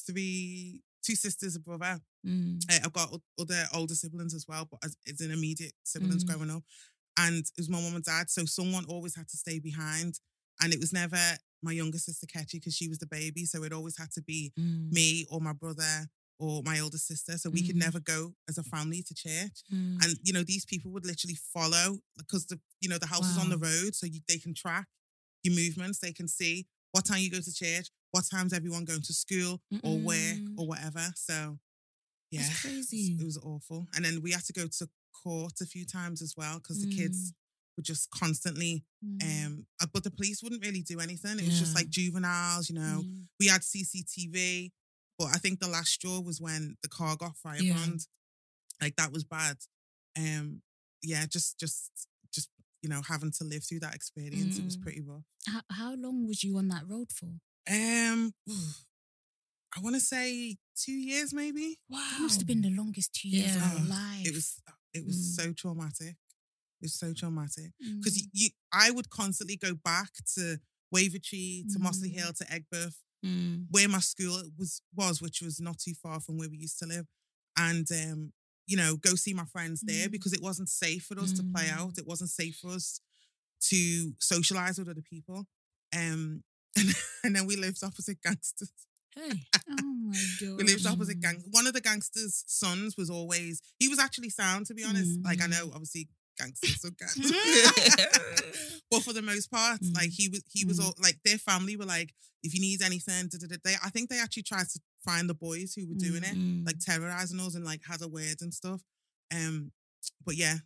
three, 0.06 0.82
two 1.04 1.16
sisters, 1.16 1.56
a 1.56 1.60
brother. 1.60 2.00
Mm. 2.26 2.62
Uh, 2.72 2.80
I've 2.86 2.94
got 2.94 3.14
other 3.40 3.68
older 3.74 3.96
siblings 3.96 4.34
as 4.34 4.46
well, 4.48 4.68
but 4.70 4.80
as, 4.84 4.96
as 5.08 5.22
an 5.22 5.32
immediate 5.32 5.74
siblings 5.84 6.24
Mm. 6.24 6.28
growing 6.28 6.52
up. 6.52 6.64
And 7.18 7.38
it 7.40 7.52
was 7.58 7.70
my 7.70 7.82
mum 7.82 7.96
and 7.96 8.04
dad. 8.04 8.30
So 8.30 8.46
someone 8.46 8.86
always 8.86 9.16
had 9.16 9.28
to 9.30 9.38
stay 9.38 9.60
behind. 9.60 10.20
And 10.62 10.74
it 10.74 10.80
was 10.80 10.94
never 10.94 11.18
my 11.64 11.72
younger 11.72 11.98
sister, 12.00 12.26
Ketchy, 12.28 12.54
because 12.60 12.76
she 12.76 12.88
was 12.88 13.00
the 13.00 13.06
baby. 13.08 13.46
So 13.46 13.64
it 13.64 13.74
always 13.74 13.98
had 13.98 14.12
to 14.14 14.22
be 14.22 14.52
Mm. 14.60 14.92
me 14.92 15.26
or 15.30 15.40
my 15.42 15.54
brother 15.54 16.10
or 16.40 16.64
my 16.64 16.80
older 16.80 16.98
sister. 16.98 17.38
So 17.38 17.50
we 17.50 17.62
could 17.66 17.76
Mm. 17.76 17.80
never 17.86 18.00
go 18.00 18.36
as 18.50 18.58
a 18.58 18.64
family 18.64 19.04
to 19.04 19.14
church. 19.14 19.62
Mm. 19.72 20.04
And 20.04 20.20
you 20.24 20.34
know, 20.34 20.44
these 20.44 20.66
people 20.66 20.92
would 20.92 21.06
literally 21.06 21.36
follow 21.54 22.00
because 22.18 22.46
the 22.48 22.60
you 22.80 22.90
know 22.90 22.98
the 22.98 23.08
house 23.08 23.30
is 23.30 23.38
on 23.38 23.50
the 23.50 23.58
road, 23.60 23.96
so 23.96 24.06
you, 24.08 24.22
they 24.28 24.38
can 24.40 24.54
track 24.56 24.88
your 25.44 25.54
movements. 25.56 26.00
They 26.00 26.14
can 26.14 26.28
see 26.28 26.68
what 26.94 27.06
time 27.06 27.20
you 27.22 27.30
go 27.30 27.40
to 27.42 27.54
church, 27.54 27.90
what 28.12 28.26
time's 28.30 28.54
everyone 28.54 28.86
going 28.86 29.02
to 29.02 29.14
school 29.14 29.62
or 29.84 29.98
where 29.98 30.36
Mm-mm. 30.36 30.56
or 30.58 30.68
whatever. 30.68 31.04
So 31.16 31.58
yeah, 32.32 32.42
That's 32.42 32.50
it 32.50 32.52
was- 32.52 32.88
crazy. 32.90 33.18
It 33.20 33.24
was 33.26 33.38
awful. 33.38 33.88
And 33.96 34.04
then 34.06 34.22
we 34.22 34.32
had 34.32 34.44
to 34.46 34.54
go 34.54 34.68
to 34.68 34.90
court 35.24 35.54
a 35.62 35.66
few 35.66 35.86
times 35.86 36.22
as 36.22 36.34
well 36.38 36.58
because 36.60 36.82
the 36.84 36.94
kids 36.96 37.34
were 37.78 37.84
just 37.84 38.10
constantly. 38.12 38.84
Mm. 39.06 39.46
Um, 39.46 39.66
uh, 39.82 39.88
but 39.94 40.04
the 40.04 40.12
police 40.12 40.42
wouldn't 40.44 40.66
really 40.66 40.82
do 40.82 41.00
anything. 41.00 41.40
It 41.40 41.46
was 41.46 41.60
just 41.60 41.76
like 41.76 41.90
juveniles, 41.90 42.70
you 42.70 42.76
know. 42.76 43.04
Mm. 43.06 43.26
We 43.40 43.48
had 43.48 43.62
CCTV, 43.62 44.72
but 45.20 45.26
I 45.34 45.38
think 45.38 45.60
the 45.60 45.68
last 45.68 45.90
straw 45.92 46.20
was 46.20 46.42
when 46.42 46.76
the 46.84 46.90
car 46.90 47.16
got 47.16 47.34
Yeah. 47.60 47.74
firebombed. 47.76 48.08
Like 48.82 48.96
that 48.98 49.12
was 49.12 49.24
bad. 49.24 49.58
Um, 50.18 50.62
yeah, 51.04 51.26
just 51.28 51.60
just 51.60 51.92
just 52.34 52.50
you 52.82 52.90
know 52.90 53.02
having 53.08 53.32
to 53.32 53.44
live 53.44 53.64
through 53.64 53.80
that 53.82 53.96
experience, 53.96 54.58
it 54.58 54.66
was 54.66 54.78
Mm. 54.78 54.82
pretty 54.82 55.02
rough. 55.02 55.24
How, 55.48 55.62
how 55.70 55.96
long 55.96 56.28
was 56.28 56.44
you 56.44 56.58
on 56.58 56.68
that 56.70 56.88
road 56.88 57.12
for? 57.12 57.40
Um, 57.70 58.34
I 59.76 59.80
want 59.82 59.96
to 59.96 60.02
say 60.02 60.58
two 60.76 60.92
years 60.94 61.34
maybe. 61.34 61.80
Wow. 61.90 62.00
That 62.14 62.22
must 62.22 62.40
have 62.40 62.48
been 62.48 62.62
the 62.62 62.72
longest 62.76 63.14
two 63.14 63.30
years 63.30 63.56
Yeah. 63.56 63.66
of 63.74 63.80
your 63.80 63.88
life. 63.90 64.28
It 64.28 64.34
was 64.34 64.62
it 64.94 65.06
was 65.06 65.16
Mm. 65.16 65.36
so 65.36 65.54
traumatic. 65.54 66.18
It 66.18 66.82
was 66.82 66.96
so 66.96 67.14
traumatic 67.14 67.72
because 67.80 68.18
Mm. 68.18 68.30
you, 68.34 68.50
I 68.74 68.92
would 68.92 69.10
constantly 69.10 69.56
go 69.56 69.74
back 69.74 70.12
to 70.36 70.60
Wavertree, 70.94 71.72
to 71.72 71.80
Mossley 71.80 72.10
Mm. 72.12 72.16
Hill, 72.16 72.34
to 72.34 72.46
Aigburth, 72.46 72.96
Mm. 73.24 73.68
where 73.70 73.88
my 73.88 74.02
school 74.02 74.52
was 74.58 74.82
was, 74.94 75.22
which 75.22 75.42
was 75.42 75.62
not 75.62 75.80
too 75.80 75.94
far 75.96 76.20
from 76.20 76.38
where 76.38 76.50
we 76.50 76.58
used 76.58 76.78
to 76.80 76.86
live, 76.86 77.08
and 77.56 77.90
um, 77.92 78.34
you 78.68 78.76
know, 78.78 78.98
go 78.98 79.16
see 79.16 79.34
my 79.34 79.46
friends 79.46 79.82
there 79.82 80.08
Mm. 80.10 80.12
because 80.12 80.34
it 80.34 80.42
wasn't 80.42 80.70
safe 80.70 81.06
for 81.06 81.18
us 81.20 81.32
to 81.34 81.44
play 81.44 81.68
Mm. 81.70 81.78
out. 81.78 81.98
It 81.98 82.06
wasn't 82.08 82.30
safe 82.32 82.58
for 82.60 82.72
us 82.72 83.00
to 83.70 84.16
socialize 84.20 84.78
with 84.78 84.90
other 84.90 85.02
people. 85.02 85.48
Um, 85.94 86.44
and, 86.78 86.90
and 87.24 87.36
then 87.36 87.46
we 87.46 87.56
lived 87.56 87.84
opposite 87.84 88.22
gangsters. 88.22 88.72
Hey. 89.16 89.32
oh 89.70 89.96
my 90.08 90.24
god. 90.40 90.58
We 90.58 90.64
lived 90.64 90.86
opposite 90.88 91.18
Mm. 91.20 91.22
gang. 91.22 91.44
One 91.52 91.68
of 91.68 91.74
the 91.74 91.82
gangsters' 91.82 92.44
sons 92.48 92.96
was 92.98 93.10
always 93.10 93.62
he 93.80 93.88
was 93.90 94.00
actually 94.00 94.30
sound 94.30 94.68
to 94.68 94.74
be 94.74 94.84
honest. 94.84 95.20
Like 95.24 95.42
I 95.42 95.48
know 95.48 95.68
Mm. 95.68 95.74
obviously 95.76 96.08
gangsters 96.38 96.84
are 96.86 96.92
gangs. 96.98 97.32
but 98.90 99.04
for 99.04 99.14
the 99.14 99.22
most 99.22 99.52
part, 99.52 99.82
Mm. 99.82 99.96
like 99.96 100.10
he 100.12 100.30
was 100.30 100.44
he 100.50 100.66
was 100.66 100.80
Mm. 100.80 100.86
all 100.86 100.94
like 101.02 101.20
their 101.26 101.38
family 101.38 101.76
were 101.76 101.86
like, 101.86 102.14
if 102.44 102.54
you 102.56 102.62
need 102.62 102.82
anything, 102.82 103.28
da, 103.28 103.38
da, 103.38 103.48
da, 103.48 103.58
they 103.64 103.76
I 103.84 103.90
think 103.90 104.10
they 104.10 104.20
actually 104.20 104.44
tried 104.44 104.70
to 104.70 104.80
find 105.04 105.30
the 105.30 105.34
boys 105.34 105.74
who 105.74 105.88
were 105.88 105.96
doing 105.96 106.24
it, 106.24 106.36
Mm. 106.38 106.66
like 106.66 106.80
terrorizing 106.80 107.40
us 107.42 107.56
and 107.56 107.66
like 107.66 107.82
had 107.86 108.02
a 108.02 108.08
words 108.08 108.42
and 108.42 108.54
stuff. 108.54 108.82
Um, 109.34 109.72
but 110.26 110.36
yeah, 110.36 110.58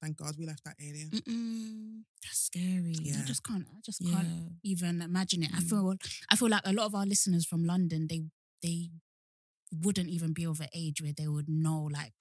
thank 0.00 0.16
God 0.16 0.34
we 0.38 0.46
left 0.46 0.64
that 0.64 0.76
area. 0.80 1.06
Mm-mm. 1.06 2.02
That's 2.22 2.38
scary. 2.38 2.94
Yeah. 3.00 3.20
I 3.22 3.24
just 3.24 3.42
can't. 3.44 3.66
I 3.76 3.80
just 3.84 4.00
Yeah. 4.00 4.14
can't 4.14 4.52
even 4.62 5.02
imagine 5.02 5.42
it. 5.42 5.50
I 5.54 5.60
Mm. 5.60 5.68
feel. 5.68 5.94
I 6.30 6.36
feel 6.36 6.48
like 6.48 6.62
a 6.64 6.72
lot 6.72 6.86
of 6.86 6.94
our 6.94 7.06
listeners 7.06 7.44
from 7.46 7.64
London, 7.64 8.06
they 8.08 8.22
they 8.62 8.90
wouldn't 9.72 10.08
even 10.10 10.32
be 10.32 10.44
of 10.46 10.60
an 10.60 10.68
age 10.74 11.02
where 11.02 11.12
they 11.12 11.28
would 11.28 11.48
know 11.48 11.82
like 11.92 12.14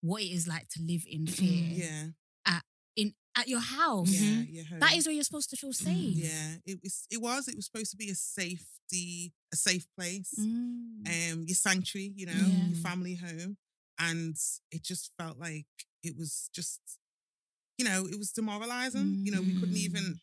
what 0.00 0.22
it 0.22 0.30
is 0.32 0.46
like 0.48 0.68
to 0.70 0.82
live 0.82 1.04
in 1.06 1.26
fear 1.26 1.62
Mm. 1.62 1.76
Yeah, 1.78 2.60
in 2.96 3.14
at 3.36 3.46
your 3.48 3.60
house. 3.60 4.10
yeah, 4.10 4.42
yeah. 4.50 4.78
That 4.80 4.96
is 4.96 5.06
where 5.06 5.14
you're 5.14 5.22
supposed 5.24 5.50
to 5.50 5.56
feel 5.56 5.72
safe. 5.72 6.16
yeah. 6.16 6.56
It 6.66 6.80
was 6.82 7.06
it 7.10 7.20
was 7.20 7.46
it 7.48 7.54
was 7.56 7.66
supposed 7.66 7.90
to 7.92 7.96
be 7.96 8.10
a 8.10 8.14
safety 8.14 9.32
a 9.52 9.56
safe 9.56 9.86
place. 9.96 10.34
Mm. 10.38 11.06
um 11.32 11.44
your 11.46 11.54
sanctuary, 11.54 12.12
you 12.16 12.26
know, 12.26 12.32
Yeah. 12.32 12.66
your 12.68 12.76
family 12.82 13.14
home. 13.14 13.56
And 13.98 14.36
it 14.72 14.82
just 14.82 15.12
felt 15.18 15.38
like 15.38 15.66
it 16.02 16.16
was 16.16 16.50
just, 16.54 16.80
you 17.78 17.84
know, 17.84 18.06
it 18.06 18.18
was 18.18 18.32
demoralizing. 18.32 19.18
You 19.24 19.32
know, 19.32 19.42
we 19.42 19.52
couldn't 19.54 19.76
even 19.76 20.20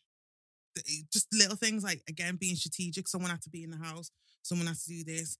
just 1.12 1.26
little 1.32 1.56
things 1.56 1.82
like 1.82 2.02
again 2.08 2.36
being 2.36 2.54
strategic. 2.56 3.08
Someone 3.08 3.30
had 3.30 3.42
to 3.42 3.50
be 3.50 3.64
in 3.64 3.70
the 3.70 3.76
house, 3.78 4.10
someone 4.42 4.66
had 4.66 4.76
to 4.78 4.88
do 4.88 5.04
this. 5.04 5.38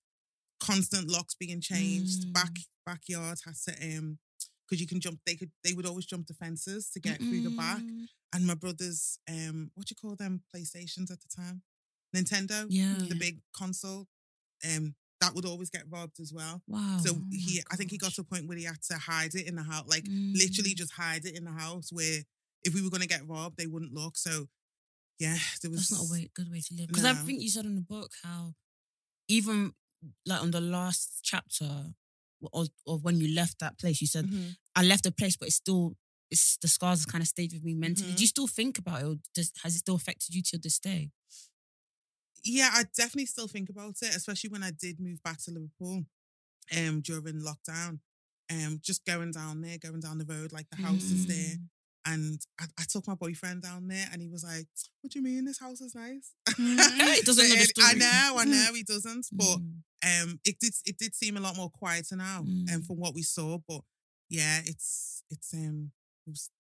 Constant 0.61 1.09
locks 1.09 1.35
being 1.35 1.61
changed. 1.61 2.33
Back 2.33 2.59
backyard 2.85 3.39
had 3.45 3.55
to 3.67 3.99
um 3.99 4.19
because 4.67 4.81
you 4.81 4.87
can 4.87 5.01
jump, 5.01 5.21
they 5.27 5.35
could 5.37 5.51
they 5.65 5.73
would 5.73 5.87
always 5.87 6.07
jump 6.07 6.27
the 6.27 6.35
fences 6.35 6.91
to 6.91 7.01
get 7.01 7.19
through 7.23 7.43
the 7.43 7.51
back. 7.51 7.85
And 8.35 8.47
my 8.47 8.55
brother's 8.55 9.19
um 9.31 9.71
what 9.75 9.87
do 9.87 9.93
you 9.93 9.97
call 10.09 10.17
them 10.17 10.43
PlayStations 10.55 11.11
at 11.13 11.21
the 11.21 11.29
time? 11.35 11.63
Nintendo, 12.17 12.67
Yeah. 12.69 12.95
the 12.99 13.07
Yeah. 13.15 13.19
big 13.19 13.41
console. 13.55 14.09
Um 14.65 14.97
that 15.21 15.35
would 15.35 15.45
always 15.45 15.71
get 15.71 15.83
robbed 15.91 16.21
as 16.21 16.33
well. 16.33 16.63
Wow. 16.69 16.99
So 17.05 17.21
he, 17.33 17.61
I 17.71 17.77
think 17.77 17.91
he 17.91 17.99
got 17.99 18.13
to 18.15 18.21
a 18.21 18.25
point 18.25 18.47
where 18.47 18.57
he 18.57 18.65
had 18.65 18.81
to 18.91 18.99
hide 18.99 19.35
it 19.35 19.47
in 19.47 19.57
the 19.57 19.63
house, 19.65 19.87
like 19.89 20.05
Mm. 20.05 20.35
literally 20.37 20.75
just 20.75 20.93
hide 20.93 21.25
it 21.25 21.37
in 21.37 21.45
the 21.45 21.53
house 21.53 21.91
where 21.93 22.23
if 22.63 22.75
we 22.75 22.83
were 22.83 22.91
gonna 22.91 23.07
get 23.07 23.27
robbed, 23.27 23.57
they 23.57 23.67
wouldn't 23.67 23.93
look. 23.93 24.17
So 24.17 24.49
yeah, 25.19 25.39
there 25.63 25.71
was 25.71 25.89
That's 25.89 25.93
not 26.01 26.09
a 26.09 26.13
way, 26.13 26.31
good 26.35 26.51
way 26.51 26.61
to 26.61 26.75
live. 26.75 26.87
Because 26.89 27.05
I 27.05 27.15
think 27.15 27.43
you 27.43 27.51
said 27.51 27.65
in 27.65 27.75
the 27.75 27.81
book 27.81 28.13
how 28.23 28.55
even 29.29 29.73
like 30.25 30.41
on 30.43 30.53
the 30.53 30.61
last 30.61 31.21
chapter 31.23 31.93
of, 32.53 32.69
of 32.87 33.03
when 33.03 33.21
you 33.21 33.35
left 33.35 33.59
that 33.59 33.79
place, 33.79 34.01
you 34.01 34.07
said 34.07 34.27
Mhm. 34.27 34.57
I 34.77 34.85
left 34.85 35.03
the 35.05 35.11
place, 35.11 35.37
but 35.37 35.49
it's 35.49 35.57
still 35.57 35.97
it's 36.31 36.59
the 36.59 36.69
scars 36.69 37.07
kind 37.07 37.23
of 37.23 37.29
stayed 37.29 37.53
with 37.55 37.65
me 37.65 37.75
mentally. 37.75 38.13
Mhm. 38.13 38.17
Do 38.17 38.23
you 38.23 38.27
still 38.29 38.47
think 38.47 38.79
about 38.79 39.01
it, 39.03 39.07
or 39.07 39.17
does, 39.35 39.51
has 39.63 39.75
it 39.75 39.79
still 39.79 39.95
affected 39.97 40.35
you 40.35 40.43
till 40.43 40.61
this 40.61 40.79
day? 40.79 41.11
Yeah, 42.45 42.71
I 42.73 42.85
definitely 42.97 43.27
still 43.27 43.49
think 43.49 43.69
about 43.71 43.97
it, 44.03 44.15
especially 44.17 44.51
when 44.51 44.63
I 44.63 44.71
did 44.71 45.01
move 45.01 45.23
back 45.23 45.39
to 45.45 45.51
Liverpool 45.51 46.05
um 46.77 47.01
during 47.01 47.41
lockdown. 47.43 48.01
Um, 48.51 48.81
just 48.83 49.05
going 49.05 49.31
down 49.33 49.61
there, 49.61 49.77
going 49.79 50.01
down 50.01 50.17
the 50.19 50.25
road, 50.25 50.53
like 50.53 50.71
the 50.71 50.77
house 50.83 51.03
is 51.03 51.27
there. 51.27 51.57
Mm. 51.57 51.69
And 52.07 52.41
I, 52.59 52.65
I 52.79 52.85
took 52.89 53.07
my 53.07 53.15
boyfriend 53.15 53.61
down 53.63 53.89
there 53.89 54.07
and 54.11 54.23
he 54.23 54.29
was 54.29 54.43
like, 54.43 54.67
What 55.03 55.13
do 55.13 55.19
you 55.19 55.23
mean 55.25 55.45
this 55.45 55.59
house 55.61 55.83
is 55.83 55.95
nice? 55.95 56.33
He 56.57 56.77
doesn't 57.23 57.47
know 57.47 57.55
the 57.55 57.73
And 57.77 57.87
I 57.87 57.93
know, 57.93 58.37
I 58.39 58.45
know 58.47 58.73
he 58.75 58.83
doesn't. 58.85 59.27
But 59.33 59.59
Mm. 59.59 59.83
um 60.23 60.41
it 60.45 60.59
did 60.61 60.73
it 60.87 60.97
did 60.97 61.15
seem 61.15 61.37
a 61.37 61.41
lot 61.41 61.57
more 61.57 61.69
quieter 61.71 62.17
now 62.17 62.43
Mm. 62.47 62.75
um, 62.75 62.83
from 62.83 62.97
what 62.97 63.15
we 63.15 63.23
saw. 63.23 63.59
But 63.69 63.83
yeah, 64.31 64.61
it's 64.65 65.23
it's 65.31 65.53
um 65.53 65.91
it 66.27 66.31
was 66.31 66.51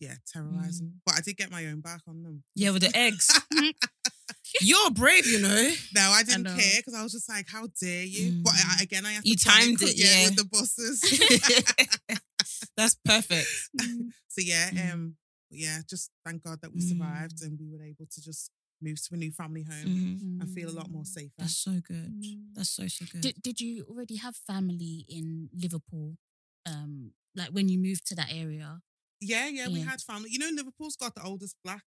yeah, 0.00 0.16
terrorizing. 0.30 1.00
But 1.06 1.14
I 1.16 1.20
did 1.22 1.36
get 1.38 1.50
my 1.50 1.64
own 1.66 1.80
back 1.80 2.02
on 2.06 2.22
them. 2.22 2.32
Mm. 2.34 2.42
yeah, 2.56 2.70
with 2.70 2.82
the 2.82 2.94
eggs. 2.96 3.40
You're 4.60 4.90
brave, 4.90 5.26
you 5.26 5.40
know. 5.40 5.70
No, 5.94 6.10
I 6.10 6.22
didn't 6.22 6.42
know. 6.44 6.56
care 6.56 6.78
because 6.78 6.94
I 6.94 7.02
was 7.02 7.12
just 7.12 7.28
like, 7.28 7.46
"How 7.48 7.66
dare 7.80 8.04
you!" 8.04 8.40
But 8.42 8.54
I, 8.54 8.56
Mm. 8.78 8.82
again, 8.82 9.06
I 9.06 9.12
have 9.12 9.26
You 9.26 9.36
to 9.36 9.44
plan 9.48 9.60
timed 9.60 9.82
it, 9.82 9.96
yeah. 9.96 10.24
with 10.26 10.36
the 10.36 10.44
bosses. 10.44 11.00
That's 12.76 12.94
perfect. 13.04 13.48
so 14.28 14.40
yeah, 14.40 14.70
Mm. 14.70 14.92
um, 14.92 15.16
yeah, 15.50 15.80
just 15.88 16.10
thank 16.24 16.42
God 16.44 16.60
that 16.62 16.72
we 16.72 16.80
Mm. 16.80 16.88
survived 16.88 17.42
and 17.42 17.58
we 17.58 17.68
were 17.68 17.82
able 17.84 18.06
to 18.06 18.20
just 18.22 18.50
move 18.80 19.00
to 19.08 19.14
a 19.14 19.16
new 19.16 19.32
family 19.32 19.62
home 19.64 19.86
Mhm. 19.86 20.40
and 20.40 20.54
feel 20.54 20.70
a 20.70 20.76
lot 20.80 20.88
more 20.90 21.04
safer. 21.04 21.34
That's 21.38 21.56
so 21.56 21.80
good. 21.80 22.22
Mm. 22.22 22.54
That's 22.54 22.70
so 22.70 22.86
so 22.88 23.04
good. 23.06 23.20
Did 23.22 23.42
Did 23.42 23.60
you 23.60 23.84
already 23.90 24.16
have 24.16 24.36
family 24.36 25.04
in 25.08 25.50
Liverpool? 25.52 26.16
Um, 26.66 27.12
like 27.34 27.50
when 27.50 27.68
you 27.68 27.78
moved 27.78 28.06
to 28.08 28.14
that 28.16 28.32
area. 28.32 28.80
Yeah, 29.20 29.48
yeah, 29.48 29.66
we 29.68 29.80
had 29.80 30.00
family. 30.00 30.30
You 30.30 30.38
know, 30.38 30.50
Liverpool's 30.54 30.94
got 30.96 31.14
the 31.16 31.24
oldest 31.24 31.56
black 31.64 31.82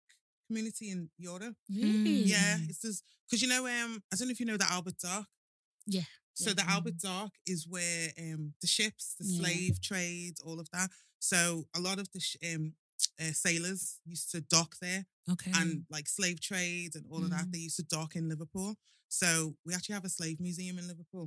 community 0.50 0.86
in 0.94 1.00
Europe. 1.30 1.56
Really? 1.68 2.24
Yeah, 2.34 2.56
Mm. 2.58 2.68
it's 2.70 2.82
just 2.86 3.00
because 3.26 3.40
you 3.42 3.48
know, 3.48 3.62
um, 3.76 3.92
I 4.10 4.16
don't 4.16 4.26
know 4.28 4.32
if 4.36 4.40
you 4.40 4.46
know 4.50 4.56
the 4.64 4.70
Albert 4.76 4.98
Dock. 4.98 5.26
Yeah, 5.96 6.08
So 6.34 6.50
yeah. 6.50 6.54
the 6.60 6.66
Albert 6.74 6.98
Dock 6.98 7.32
is 7.46 7.60
where 7.74 8.04
um 8.24 8.42
the 8.62 8.66
ships, 8.76 9.04
the 9.20 9.26
Yeah. 9.26 9.38
slave 9.40 9.74
trade, 9.88 10.34
all 10.46 10.58
of 10.60 10.68
that. 10.74 10.88
So 11.32 11.38
a 11.78 11.80
lot 11.80 11.98
of 12.02 12.06
the 12.14 12.20
sh- 12.20 12.36
um 12.50 12.64
uh, 13.22 13.32
sailors 13.46 13.82
used 14.14 14.30
to 14.32 14.38
dock 14.56 14.70
there, 14.84 15.02
Okay. 15.34 15.52
and 15.60 15.70
like 15.96 16.06
slave 16.18 16.38
trade 16.50 16.92
and 16.96 17.04
all 17.10 17.22
of 17.24 17.30
that. 17.30 17.46
Mm. 17.46 17.52
They 17.52 17.62
used 17.68 17.76
to 17.82 17.82
dock 17.96 18.10
in 18.18 18.28
Liverpool. 18.28 18.70
So 19.08 19.28
we 19.64 19.74
actually 19.74 19.94
have 19.98 20.04
a 20.10 20.16
slave 20.18 20.38
museum 20.48 20.78
in 20.80 20.86
Liverpool. 20.92 21.26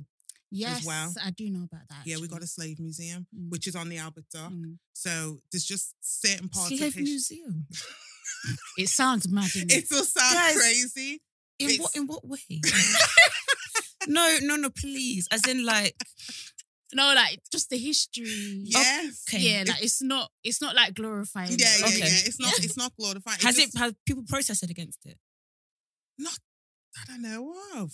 Yes, 0.50 0.84
well. 0.86 1.12
I 1.22 1.30
do 1.30 1.50
know 1.50 1.64
about 1.64 1.88
that. 1.88 2.06
Yeah, 2.06 2.16
we 2.20 2.28
got 2.28 2.42
a 2.42 2.46
slave 2.46 2.78
museum, 2.78 3.26
Mm. 3.34 3.50
which 3.50 3.66
is 3.66 3.74
on 3.74 3.88
the 3.88 3.98
Albert 3.98 4.26
Dock. 4.32 4.52
Mm. 4.52 4.78
So 4.92 5.40
there's 5.50 5.64
just 5.64 5.94
certain 6.00 6.48
parts 6.48 6.68
Slave 6.68 6.80
of 6.82 6.94
history. 6.94 7.02
museum. 7.04 7.66
It 8.78 8.88
sounds 8.88 9.28
mad. 9.28 9.50
innit? 9.50 9.72
It 9.72 9.86
still 9.86 10.04
sounds 10.04 10.34
Guys, 10.34 10.56
crazy. 10.56 11.22
In 11.58 11.68
It's- 11.70 11.80
what 11.80 11.94
in 11.96 12.06
what 12.06 12.26
way? 12.26 12.38
no, 14.06 14.38
no, 14.42 14.56
no, 14.56 14.70
please. 14.70 15.26
As 15.30 15.46
in 15.48 15.64
like 15.64 15.94
no, 16.94 17.12
like 17.14 17.40
just 17.50 17.70
the 17.70 17.78
history. 17.78 18.62
Yes. 18.64 19.24
Okay. 19.28 19.40
Yeah, 19.42 19.64
like 19.66 19.82
it's 19.82 20.02
not. 20.02 20.30
It's 20.42 20.60
not 20.60 20.74
like 20.74 20.94
glorifying. 20.94 21.50
Yeah, 21.58 21.66
it. 21.74 21.80
yeah, 21.80 21.86
Okay. 21.86 21.98
yeah. 21.98 22.26
It's 22.28 22.40
not. 22.40 22.52
It's 22.64 22.76
not 22.76 22.92
glorifying. 22.98 23.38
has 23.40 23.56
just, 23.56 23.74
it 23.74 23.78
has 23.78 23.94
people 24.06 24.24
protested 24.28 24.70
against 24.70 25.00
it? 25.06 25.18
Not 26.18 26.38
that 26.96 27.14
I 27.14 27.18
know 27.18 27.54
of. 27.76 27.92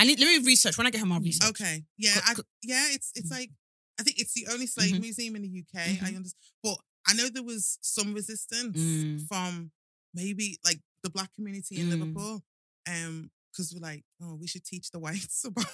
I 0.00 0.04
need 0.04 0.18
let 0.18 0.28
me 0.28 0.38
research 0.46 0.78
when 0.78 0.86
I 0.86 0.90
get 0.90 1.00
home. 1.00 1.12
I'll 1.12 1.20
research. 1.20 1.50
Okay. 1.50 1.84
Yeah. 1.98 2.14
I, 2.24 2.34
yeah. 2.62 2.86
It's 2.88 3.12
it's 3.14 3.28
Mm. 3.28 3.38
like 3.38 3.50
I 3.98 4.02
think 4.02 4.18
it's 4.18 4.32
the 4.32 4.46
only 4.50 4.66
slave 4.66 4.94
Mhm. 4.94 5.00
museum 5.02 5.36
in 5.36 5.42
the 5.42 5.48
UK. 5.48 5.78
I 5.78 6.12
Mhm. 6.12 6.16
understand, 6.16 6.40
but 6.62 6.78
I 7.06 7.12
know 7.12 7.28
there 7.28 7.42
was 7.42 7.76
some 7.82 8.14
resistance 8.14 8.78
Mm. 8.78 9.28
from 9.28 9.72
maybe 10.14 10.58
like 10.64 10.80
the 11.02 11.10
black 11.10 11.34
community 11.34 11.76
in 11.76 11.88
Mm. 11.88 11.90
Liverpool, 11.90 12.42
um, 12.88 13.30
because 13.52 13.74
we're 13.74 13.80
like, 13.80 14.04
oh, 14.22 14.36
we 14.36 14.46
should 14.46 14.64
teach 14.64 14.90
the 14.90 14.98
whites 14.98 15.44
about 15.50 15.66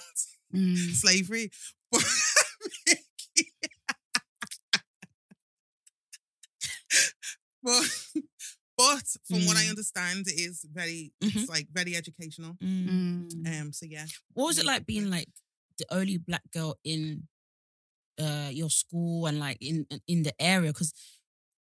Mm. 0.53 0.93
slavery. 0.93 1.51
But 1.91 2.03
but 7.63 7.83
but 8.77 9.03
from 9.27 9.45
what 9.47 9.57
I 9.57 9.63
Mm. 9.65 9.69
understand, 9.71 10.27
it 10.27 10.39
is 10.39 10.65
very 10.71 11.11
Mhm. 11.23 11.35
it's 11.35 11.49
like 11.49 11.67
very 11.71 11.95
educational. 11.95 12.53
Mm. 12.63 13.27
Mm. 13.33 13.61
Um, 13.61 13.73
so 13.73 13.85
yeah. 13.85 14.05
What 14.33 14.45
was 14.47 14.57
it 14.59 14.65
like 14.65 14.85
being 14.85 15.09
like 15.09 15.29
the 15.77 15.85
only 15.91 16.17
black 16.17 16.43
girl 16.51 16.75
in 16.83 17.27
uh 18.19 18.49
your 18.51 18.69
school 18.69 19.27
and 19.27 19.39
like 19.39 19.57
in 19.61 19.85
in 20.07 20.23
the 20.23 20.33
area? 20.41 20.71
Because 20.71 20.93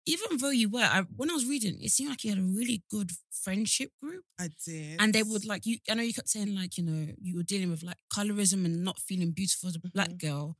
even 0.05 0.37
though 0.37 0.49
you 0.49 0.67
were, 0.69 0.81
I, 0.83 1.03
when 1.15 1.29
I 1.31 1.33
was 1.33 1.45
reading, 1.45 1.81
it 1.81 1.89
seemed 1.91 2.09
like 2.09 2.25
you 2.25 2.31
had 2.31 2.39
a 2.39 2.43
really 2.59 2.83
good 2.91 3.09
friendship 3.31 3.89
group, 4.01 4.25
I 4.37 4.49
did. 4.65 4.99
and 5.01 5.13
they 5.13 5.23
would 5.23 5.45
like 5.45 5.65
you. 5.65 5.77
I 5.89 5.93
know 5.93 6.03
you 6.03 6.13
kept 6.13 6.29
saying 6.29 6.53
like 6.53 6.77
you 6.77 6.83
know 6.83 7.13
you 7.21 7.35
were 7.37 7.43
dealing 7.43 7.69
with 7.71 7.83
like 7.83 7.97
colorism 8.13 8.65
and 8.65 8.83
not 8.83 8.99
feeling 8.99 9.31
beautiful 9.31 9.69
as 9.69 9.75
a 9.77 9.79
black 9.79 10.09
Mhm. 10.09 10.17
girl, 10.19 10.57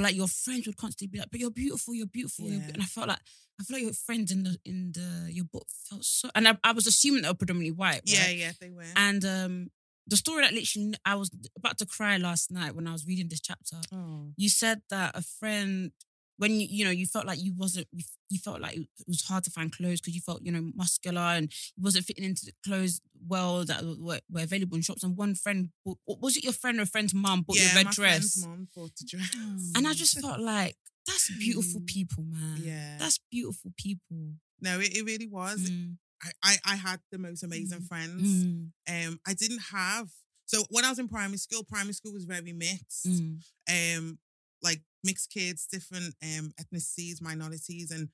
but 0.00 0.06
like 0.08 0.16
your 0.16 0.28
friends 0.28 0.66
would 0.66 0.76
constantly 0.78 1.08
be 1.12 1.18
like, 1.18 1.30
"But 1.30 1.40
you're 1.40 1.50
beautiful, 1.50 1.94
you're 1.94 2.06
beautiful," 2.06 2.48
you're 2.48 2.60
be-" 2.60 2.72
and 2.72 2.82
I 2.82 2.86
felt 2.86 3.08
like 3.08 3.18
I 3.60 3.64
feel 3.64 3.76
like 3.76 3.84
your 3.84 3.92
friends 3.92 4.32
in 4.32 4.44
the 4.44 4.56
in 4.64 4.92
the 4.92 5.30
your 5.30 5.44
book 5.44 5.66
felt 5.88 6.04
so, 6.04 6.30
and 6.34 6.48
I, 6.48 6.58
I 6.64 6.72
was 6.72 6.86
assuming 6.86 7.22
they 7.22 7.28
were 7.28 7.34
predominantly 7.34 7.72
white, 7.72 8.02
Yeah, 8.06 8.24
right? 8.26 8.36
yeah, 8.36 8.52
they 8.60 8.70
were. 8.70 8.84
And 8.96 9.22
um, 9.24 9.70
the 10.06 10.16
story 10.16 10.42
that 10.42 10.54
literally 10.54 10.94
I 11.04 11.14
was 11.16 11.30
about 11.56 11.76
to 11.78 11.86
cry 11.86 12.16
last 12.16 12.50
night 12.50 12.74
when 12.74 12.86
I 12.86 12.92
was 12.92 13.06
reading 13.06 13.28
this 13.28 13.40
chapter. 13.40 13.76
oh. 13.92 14.32
You 14.36 14.48
said 14.48 14.80
that 14.88 15.14
a 15.14 15.22
friend, 15.22 15.92
when 16.40 16.52
you 16.60 16.66
you 16.70 16.84
know 16.86 16.90
you 16.90 17.06
felt 17.06 17.26
like 17.26 17.38
you 17.46 17.52
wasn't, 17.56 17.86
you, 17.92 18.04
you 18.30 18.38
felt 18.38 18.60
like 18.60 18.76
it 18.76 18.88
was 19.06 19.22
hard 19.30 19.44
to 19.44 19.50
find 19.50 19.70
clothes 19.78 20.00
because 20.00 20.14
you 20.14 20.22
felt 20.22 20.40
you 20.42 20.50
know 20.52 20.64
muscular 20.74 21.20
and 21.38 21.52
you 21.76 21.82
wasn't 21.84 22.04
fitting 22.06 22.24
into 22.24 22.46
the 22.46 22.52
clothes 22.66 23.00
well 23.28 23.64
that 23.64 23.80
were, 24.06 24.20
were 24.32 24.42
available 24.42 24.76
in 24.76 24.82
shops. 24.82 25.02
And 25.04 25.16
one 25.16 25.34
friend, 25.34 25.68
bought, 25.84 25.98
was 26.06 26.36
it 26.38 26.44
your 26.44 26.54
friend 26.54 26.78
or 26.78 26.82
a 26.82 26.86
friend's 26.86 27.14
mom 27.14 27.42
bought 27.42 27.56
you 27.58 27.64
yeah, 27.64 27.72
a 27.72 27.76
red 27.76 27.84
my 27.86 27.92
dress? 27.92 28.18
friend's 28.34 28.46
mom 28.46 28.68
bought 28.74 28.92
the 28.96 29.04
dress. 29.04 29.72
And 29.76 29.86
I 29.86 29.92
just 29.92 30.18
felt 30.18 30.40
like 30.40 30.76
that's 31.06 31.30
beautiful 31.38 31.80
Mm. 31.82 31.86
people, 31.86 32.22
man. 32.24 32.56
Yeah. 32.62 32.96
that's 32.98 33.18
beautiful 33.30 33.72
people. 33.76 34.34
No, 34.60 34.80
it, 34.80 34.96
it 34.96 35.04
really 35.04 35.26
was. 35.26 35.60
Mm, 35.70 35.96
I, 36.22 36.30
I 36.42 36.56
I 36.72 36.76
had 36.76 37.00
the 37.12 37.18
most 37.18 37.42
amazing 37.42 37.80
Mm. 37.82 37.88
friends. 37.88 38.22
mm, 38.22 38.70
Um, 38.88 39.20
I 39.26 39.34
didn't 39.34 39.64
have 39.72 40.08
so 40.46 40.64
when 40.70 40.84
I 40.84 40.88
was 40.90 40.98
in 40.98 41.06
primary 41.08 41.38
school, 41.38 41.62
primary 41.64 41.92
school 41.94 42.12
was 42.12 42.24
very 42.24 42.52
mixed. 42.52 43.06
mm, 43.06 43.38
Um, 43.68 44.18
like 44.62 44.80
mixed 45.04 45.30
kids, 45.30 45.66
different 45.70 46.14
um 46.22 46.52
ethnicities, 46.60 47.20
minorities, 47.20 47.90
and 47.90 48.08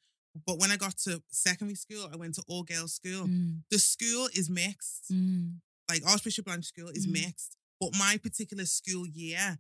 but 0.47 0.59
when 0.59 0.71
I 0.71 0.77
got 0.77 0.97
to 1.05 1.23
secondary 1.31 1.77
school, 1.77 2.09
I 2.13 2.17
went 2.17 2.35
to 2.35 2.43
all 2.47 2.63
girls 2.63 2.95
school. 2.95 3.27
mm, 3.29 3.63
The 3.71 3.79
school 3.79 4.29
is 4.35 4.51
mixed. 4.51 5.11
mm. 5.11 5.55
Like 5.89 6.03
Archbishop 6.07 6.45
Blanch 6.45 6.67
School 6.67 6.89
is 6.91 7.07
Mm. 7.07 7.13
mixed, 7.13 7.57
but 7.81 7.91
my 7.99 8.19
particular 8.23 8.67
school 8.67 9.07
year, 9.07 9.59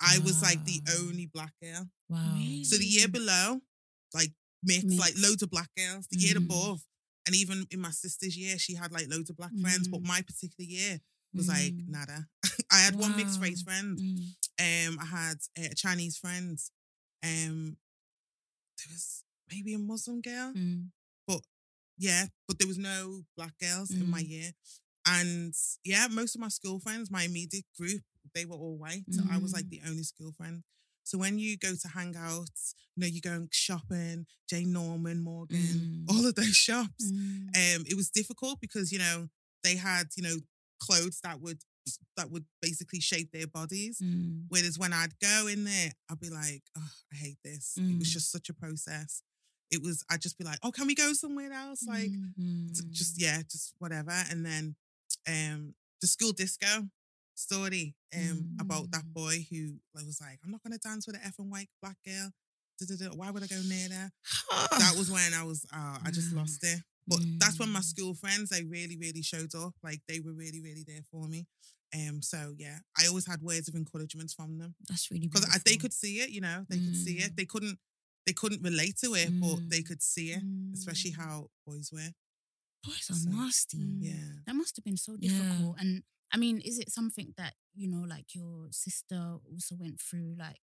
I 0.00 0.18
was 0.20 0.40
like 0.42 0.64
the 0.64 0.80
only 0.98 1.26
black 1.26 1.52
girl. 1.62 1.90
Wow. 2.08 2.22
Really? 2.34 2.64
So 2.64 2.76
the 2.78 2.86
year 2.86 3.08
below, 3.08 3.60
like 4.14 4.32
mixed, 4.62 4.98
like 4.98 5.14
loads 5.18 5.42
of 5.42 5.50
black 5.50 5.70
girls. 5.76 6.06
The 6.06 6.18
year 6.18 6.34
Mm. 6.36 6.44
above, 6.44 6.86
and 7.26 7.34
even 7.36 7.66
in 7.70 7.80
my 7.80 7.90
sister's 7.90 8.36
year, 8.36 8.58
she 8.58 8.74
had 8.74 8.92
like 8.92 9.08
loads 9.10 9.28
of 9.30 9.36
black 9.36 9.52
friends. 9.60 9.88
But 9.88 10.02
Mm. 10.02 10.06
my 10.06 10.22
particular 10.22 10.66
year 10.66 11.00
was 11.34 11.48
like 11.48 11.74
Mm, 11.74 11.88
nada. 11.88 12.28
I 12.70 12.78
had 12.80 12.94
one 12.96 13.14
mixed 13.16 13.40
race 13.40 13.62
Wow. 13.62 13.72
friend. 13.72 14.00
Mm. 14.60 14.88
Um, 14.88 14.98
I 15.00 15.04
had 15.06 15.36
a 15.56 15.74
Chinese 15.74 16.16
friend. 16.18 16.58
Um, 17.24 17.76
there 18.78 18.86
was 18.92 19.24
maybe 19.50 19.74
a 19.74 19.78
Muslim 19.78 20.20
girl. 20.20 20.52
Mm. 20.56 20.88
Yeah, 22.00 22.26
but 22.46 22.60
there 22.60 22.68
was 22.68 22.78
no 22.78 23.22
black 23.36 23.58
girls 23.58 23.90
in 23.90 24.08
my 24.08 24.22
Mm. 24.22 24.28
year. 24.28 24.52
And 25.04 25.52
yeah, 25.82 26.06
most 26.08 26.36
of 26.36 26.40
my 26.40 26.46
school 26.48 26.78
friends, 26.78 27.10
my 27.10 27.24
immediate 27.24 27.64
group, 27.76 28.02
they 28.34 28.44
were 28.44 28.54
all 28.54 28.76
white. 28.78 29.04
So 29.10 29.24
I 29.28 29.38
was 29.38 29.52
like 29.52 29.64
Mm. 29.66 29.70
the 29.70 29.80
only 29.88 30.04
school 30.04 30.30
friend. 30.32 30.62
So 31.02 31.18
when 31.18 31.40
you 31.40 31.56
go 31.56 31.74
to 31.74 31.88
hangouts, 31.88 32.74
you 32.94 33.00
know, 33.00 33.06
you're 33.08 33.20
going 33.32 33.48
shopping, 33.50 34.26
Jane 34.48 34.72
Norman, 34.72 35.22
Morgan, 35.22 35.58
Mm. 36.06 36.08
all 36.08 36.24
of 36.24 36.36
those 36.36 36.54
shops. 36.54 37.10
Mm. 37.10 37.48
Um, 37.56 37.84
it 37.88 37.94
was 37.96 38.10
difficult 38.10 38.60
because, 38.60 38.92
you 38.92 39.00
know, 39.00 39.28
they 39.64 39.74
had, 39.74 40.10
you 40.16 40.22
know, 40.22 40.36
clothes 40.80 41.18
that 41.24 41.40
would 41.40 41.64
that 42.16 42.30
would 42.30 42.44
basically 42.60 43.00
shape 43.00 43.30
their 43.32 43.46
bodies. 43.46 44.00
Mm. 44.02 44.44
Whereas 44.48 44.78
when 44.78 44.92
I'd 44.92 45.18
go 45.20 45.46
in 45.46 45.64
there, 45.64 45.90
I'd 46.10 46.20
be 46.20 46.30
like, 46.30 46.62
oh, 46.76 46.90
I 47.12 47.16
hate 47.16 47.38
this. 47.44 47.74
It 47.76 47.98
was 47.98 48.08
Mm. 48.08 48.12
just 48.12 48.30
such 48.32 48.48
a 48.48 48.54
process. 48.54 49.22
It 49.70 49.82
was, 49.82 50.02
I'd 50.10 50.22
just 50.22 50.38
be 50.38 50.44
like, 50.44 50.58
oh, 50.62 50.70
can 50.72 50.86
we 50.86 50.94
go 50.94 51.12
somewhere 51.12 51.52
else? 51.52 51.84
Like, 51.86 52.10
Mm. 52.10 52.74
t- 52.74 52.88
just 52.90 53.20
yeah, 53.20 53.42
just 53.42 53.74
whatever. 53.78 54.16
And 54.30 54.44
then 54.44 54.76
um 55.26 55.74
the 56.00 56.06
school 56.06 56.32
disco 56.32 56.88
story 57.34 57.94
um 58.16 58.56
about 58.60 58.90
that 58.92 59.04
Mm. 59.04 59.12
boy 59.12 59.46
who 59.50 59.78
was 59.94 60.20
like, 60.20 60.38
I'm 60.44 60.50
not 60.50 60.62
gonna 60.62 60.78
dance 60.78 61.06
with 61.06 61.16
an 61.16 61.22
effing 61.22 61.48
white 61.50 61.70
black 61.82 61.96
girl. 62.04 62.30
da-da-da, 62.80 63.10
why 63.16 63.28
would 63.32 63.42
I 63.42 63.48
go 63.48 63.60
near 63.62 63.88
there? 63.94 64.12
That 64.78 64.94
was 64.96 65.10
when 65.10 65.34
I 65.34 65.42
was, 65.42 65.66
uh, 65.72 65.98
I 66.04 66.10
just 66.12 66.32
lost 66.32 66.62
it. 66.62 66.80
But 67.08 67.18
that's 67.40 67.58
when 67.58 67.70
my 67.70 67.80
Mm. 67.80 67.84
school 67.92 68.14
friends, 68.14 68.50
they 68.50 68.62
really, 68.62 68.96
really 68.96 69.20
showed 69.22 69.52
up. 69.56 69.74
Like 69.82 70.00
they 70.06 70.20
were 70.20 70.32
really, 70.32 70.60
really 70.60 70.84
there 70.86 71.02
for 71.10 71.26
me. 71.26 71.46
Um, 71.94 72.20
so 72.22 72.54
yeah, 72.58 72.78
I 72.98 73.06
always 73.06 73.26
had 73.26 73.40
words 73.42 73.68
of 73.68 73.74
encouragement 73.74 74.30
from 74.36 74.58
them 74.58 74.74
That's 74.88 75.10
really 75.10 75.26
because 75.28 75.46
they 75.64 75.76
could 75.76 75.92
see 75.94 76.20
it. 76.20 76.30
You 76.30 76.40
know, 76.42 76.64
they 76.68 76.78
could 76.78 76.96
see 76.96 77.18
it. 77.18 77.32
Mm. 77.32 77.36
They 77.36 77.44
couldn't, 77.46 77.78
they 78.26 78.32
couldn't 78.34 78.62
relate 78.62 78.96
to 78.98 79.14
it, 79.14 79.30
but 79.40 79.68
they 79.70 79.80
Mm. 79.80 79.86
could 79.88 80.02
see 80.02 80.32
it, 80.32 80.42
especially 80.74 81.12
Mm. 81.12 81.16
how 81.16 81.50
boys 81.66 81.90
were. 81.90 82.12
Boys 82.84 83.10
are 83.10 83.14
So, 83.14 83.30
nasty. 83.30 83.78
mm. 83.78 84.02
Yeah. 84.02 84.42
That 84.46 84.54
must 84.54 84.76
have 84.76 84.84
been 84.84 84.96
so 84.98 85.16
Yeah. 85.18 85.28
difficult. 85.28 85.76
And 85.80 86.02
I 86.30 86.36
mean, 86.36 86.60
is 86.60 86.78
it 86.78 86.92
something 86.92 87.32
that, 87.38 87.54
you 87.74 87.88
know, 87.88 88.02
like 88.04 88.34
your 88.34 88.70
sister 88.70 89.38
also 89.50 89.76
went 89.76 89.98
through? 90.00 90.34
Like, 90.38 90.60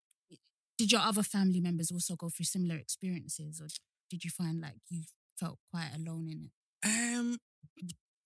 did 0.77 0.93
your 0.93 1.01
other 1.01 1.23
family 1.23 1.61
members 1.61 1.91
also 1.91 2.17
go 2.17 2.29
through 2.29 2.45
similar 2.47 2.77
experiences? 2.77 3.61
Or 3.63 3.69
did 4.11 4.25
you 4.25 4.31
find 4.31 4.61
like 4.61 4.81
you 4.91 5.05
felt 5.39 5.59
quite 5.71 5.91
alone 5.95 6.29
in 6.29 6.51
it? 6.51 6.53
Um, 6.87 7.39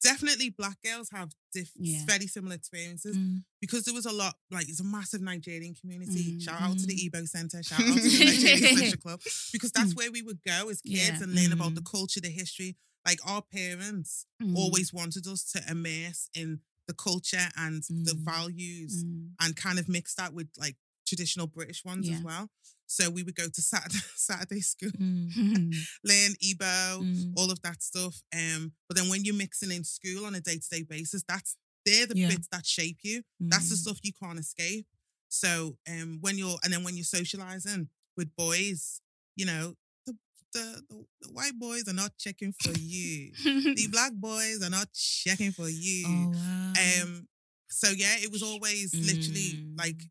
definitely 0.02 0.50
black 0.50 0.78
girls 0.82 1.10
have 1.10 1.34
diff- 1.52 1.72
Yeah. 1.76 2.04
very 2.06 2.26
similar 2.26 2.54
experiences 2.54 3.16
Mm. 3.16 3.42
because 3.60 3.84
there 3.84 3.94
was 3.94 4.06
a 4.06 4.12
lot 4.12 4.36
like 4.50 4.68
it's 4.68 4.80
a 4.80 4.84
massive 4.84 5.20
Nigerian 5.20 5.74
community. 5.74 6.32
Mm, 6.36 6.42
Shout 6.42 6.60
out 6.60 6.78
to 6.78 6.86
the 6.86 6.94
mm. 6.96 7.10
Igbo 7.10 7.28
Center, 7.28 7.62
shout 7.62 7.80
out 7.80 7.86
to 7.86 7.92
the 7.94 8.24
Nigerian 8.24 8.76
Social 8.76 8.98
Club 9.04 9.20
because 9.52 9.72
that's 9.72 9.94
where 9.94 10.10
we 10.12 10.22
would 10.22 10.42
go 10.44 10.68
as 10.68 10.80
kids 10.82 10.96
Yeah. 11.08 11.22
and 11.22 11.34
learn 11.34 11.52
about 11.52 11.74
the 11.74 11.82
Mm. 11.82 11.90
culture, 11.90 12.20
the 12.20 12.30
history. 12.30 12.76
Like 13.06 13.18
our 13.26 13.42
parents 13.42 14.26
Mm, 14.42 14.56
always 14.56 14.92
wanted 14.92 15.26
us 15.26 15.44
to 15.52 15.62
immerse 15.70 16.28
in 16.34 16.60
the 16.86 16.94
culture 16.94 17.48
and 17.56 17.82
the 17.88 18.12
Mm. 18.14 18.24
values 18.24 19.04
mm, 19.04 19.30
and 19.40 19.56
kind 19.56 19.78
of 19.78 19.88
mix 19.88 20.14
that 20.14 20.32
with 20.32 20.48
like 20.56 20.76
traditional 21.08 21.46
British 21.46 21.84
ones 21.84 22.08
Yeah. 22.08 22.16
as 22.16 22.22
well. 22.22 22.50
So 22.86 23.10
we 23.10 23.22
would 23.22 23.34
go 23.34 23.48
to 23.48 23.62
Saturday, 23.62 23.98
Saturday 24.16 24.60
school, 24.60 24.90
Mm. 24.92 25.32
mm, 25.34 25.74
learn 26.10 26.32
Igbo, 26.48 27.02
Mm. 27.02 27.32
all 27.36 27.50
of 27.50 27.60
that 27.62 27.82
stuff. 27.82 28.14
Um, 28.34 28.72
but 28.88 28.96
then 28.96 29.08
when 29.08 29.24
you're 29.24 29.34
mixing 29.44 29.70
in 29.72 29.84
school 29.84 30.24
on 30.26 30.34
a 30.34 30.40
day 30.40 30.58
to 30.58 30.68
day 30.70 30.82
basis, 30.82 31.22
that's 31.28 31.56
they're 31.86 32.06
the 32.06 32.16
Yeah. 32.18 32.28
bits 32.28 32.48
that 32.52 32.66
shape 32.66 32.98
you. 33.02 33.22
That's 33.40 33.68
the 33.70 33.74
Mm. 33.76 33.82
stuff 33.84 33.98
you 34.02 34.12
can't 34.22 34.38
escape. 34.38 34.86
So 35.28 35.78
um, 35.88 36.18
when 36.20 36.38
you're 36.38 36.58
and 36.64 36.72
then 36.72 36.82
when 36.84 36.96
you're 36.96 37.04
socializing 37.18 37.88
with 38.16 38.34
boys, 38.36 39.00
you 39.36 39.46
know 39.46 39.74
the 40.06 40.14
the, 40.54 40.82
the, 40.88 41.04
the 41.22 41.28
white 41.32 41.58
boys 41.58 41.86
are 41.88 41.92
not 42.02 42.12
checking 42.18 42.52
for 42.62 42.72
you. 42.78 43.32
the 43.78 43.88
black 43.90 44.12
boys 44.14 44.62
are 44.62 44.70
not 44.70 44.88
checking 44.94 45.52
for 45.52 45.68
you. 45.68 46.06
Oh 46.08 46.30
wow. 46.34 46.72
Um, 47.02 47.28
so 47.70 47.90
yeah, 47.90 48.16
it 48.24 48.32
was 48.32 48.42
always 48.42 48.94
literally 48.94 49.50
Mm. 49.60 49.78
like 49.78 50.00
n- 50.00 50.10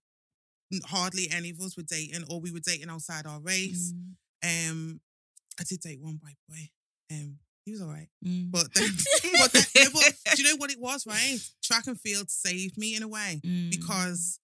hardly 0.86 1.29
any 1.31 1.50
of 1.51 1.59
us 1.62 1.77
were 1.77 1.83
dating, 1.83 2.24
or 2.29 2.39
we 2.39 2.51
were 2.51 2.59
dating 2.59 2.89
outside 2.89 3.25
our 3.25 3.39
race. 3.39 3.93
Mm. 4.43 4.69
Um, 4.71 5.01
I 5.59 5.63
did 5.63 5.79
date 5.81 6.00
one 6.01 6.19
white 6.21 6.38
boy. 6.50 6.69
Um, 7.12 7.39
he 7.65 7.71
was 7.71 7.81
all 7.81 7.89
right. 7.89 8.09
Mm. 8.25 8.51
But 8.51 8.74
then, 8.74 8.89
but, 9.39 9.51
do 10.36 10.41
you 10.41 10.50
know 10.50 10.55
what 10.57 10.71
it 10.71 10.79
was, 10.79 11.05
right? 11.07 11.38
Track 11.63 11.88
and 11.88 12.00
field 12.00 12.29
saved 12.29 12.77
me 12.77 12.95
in 12.95 13.03
a 13.03 13.07
way 13.07 13.41
Mm. 13.45 13.71
because 13.71 14.39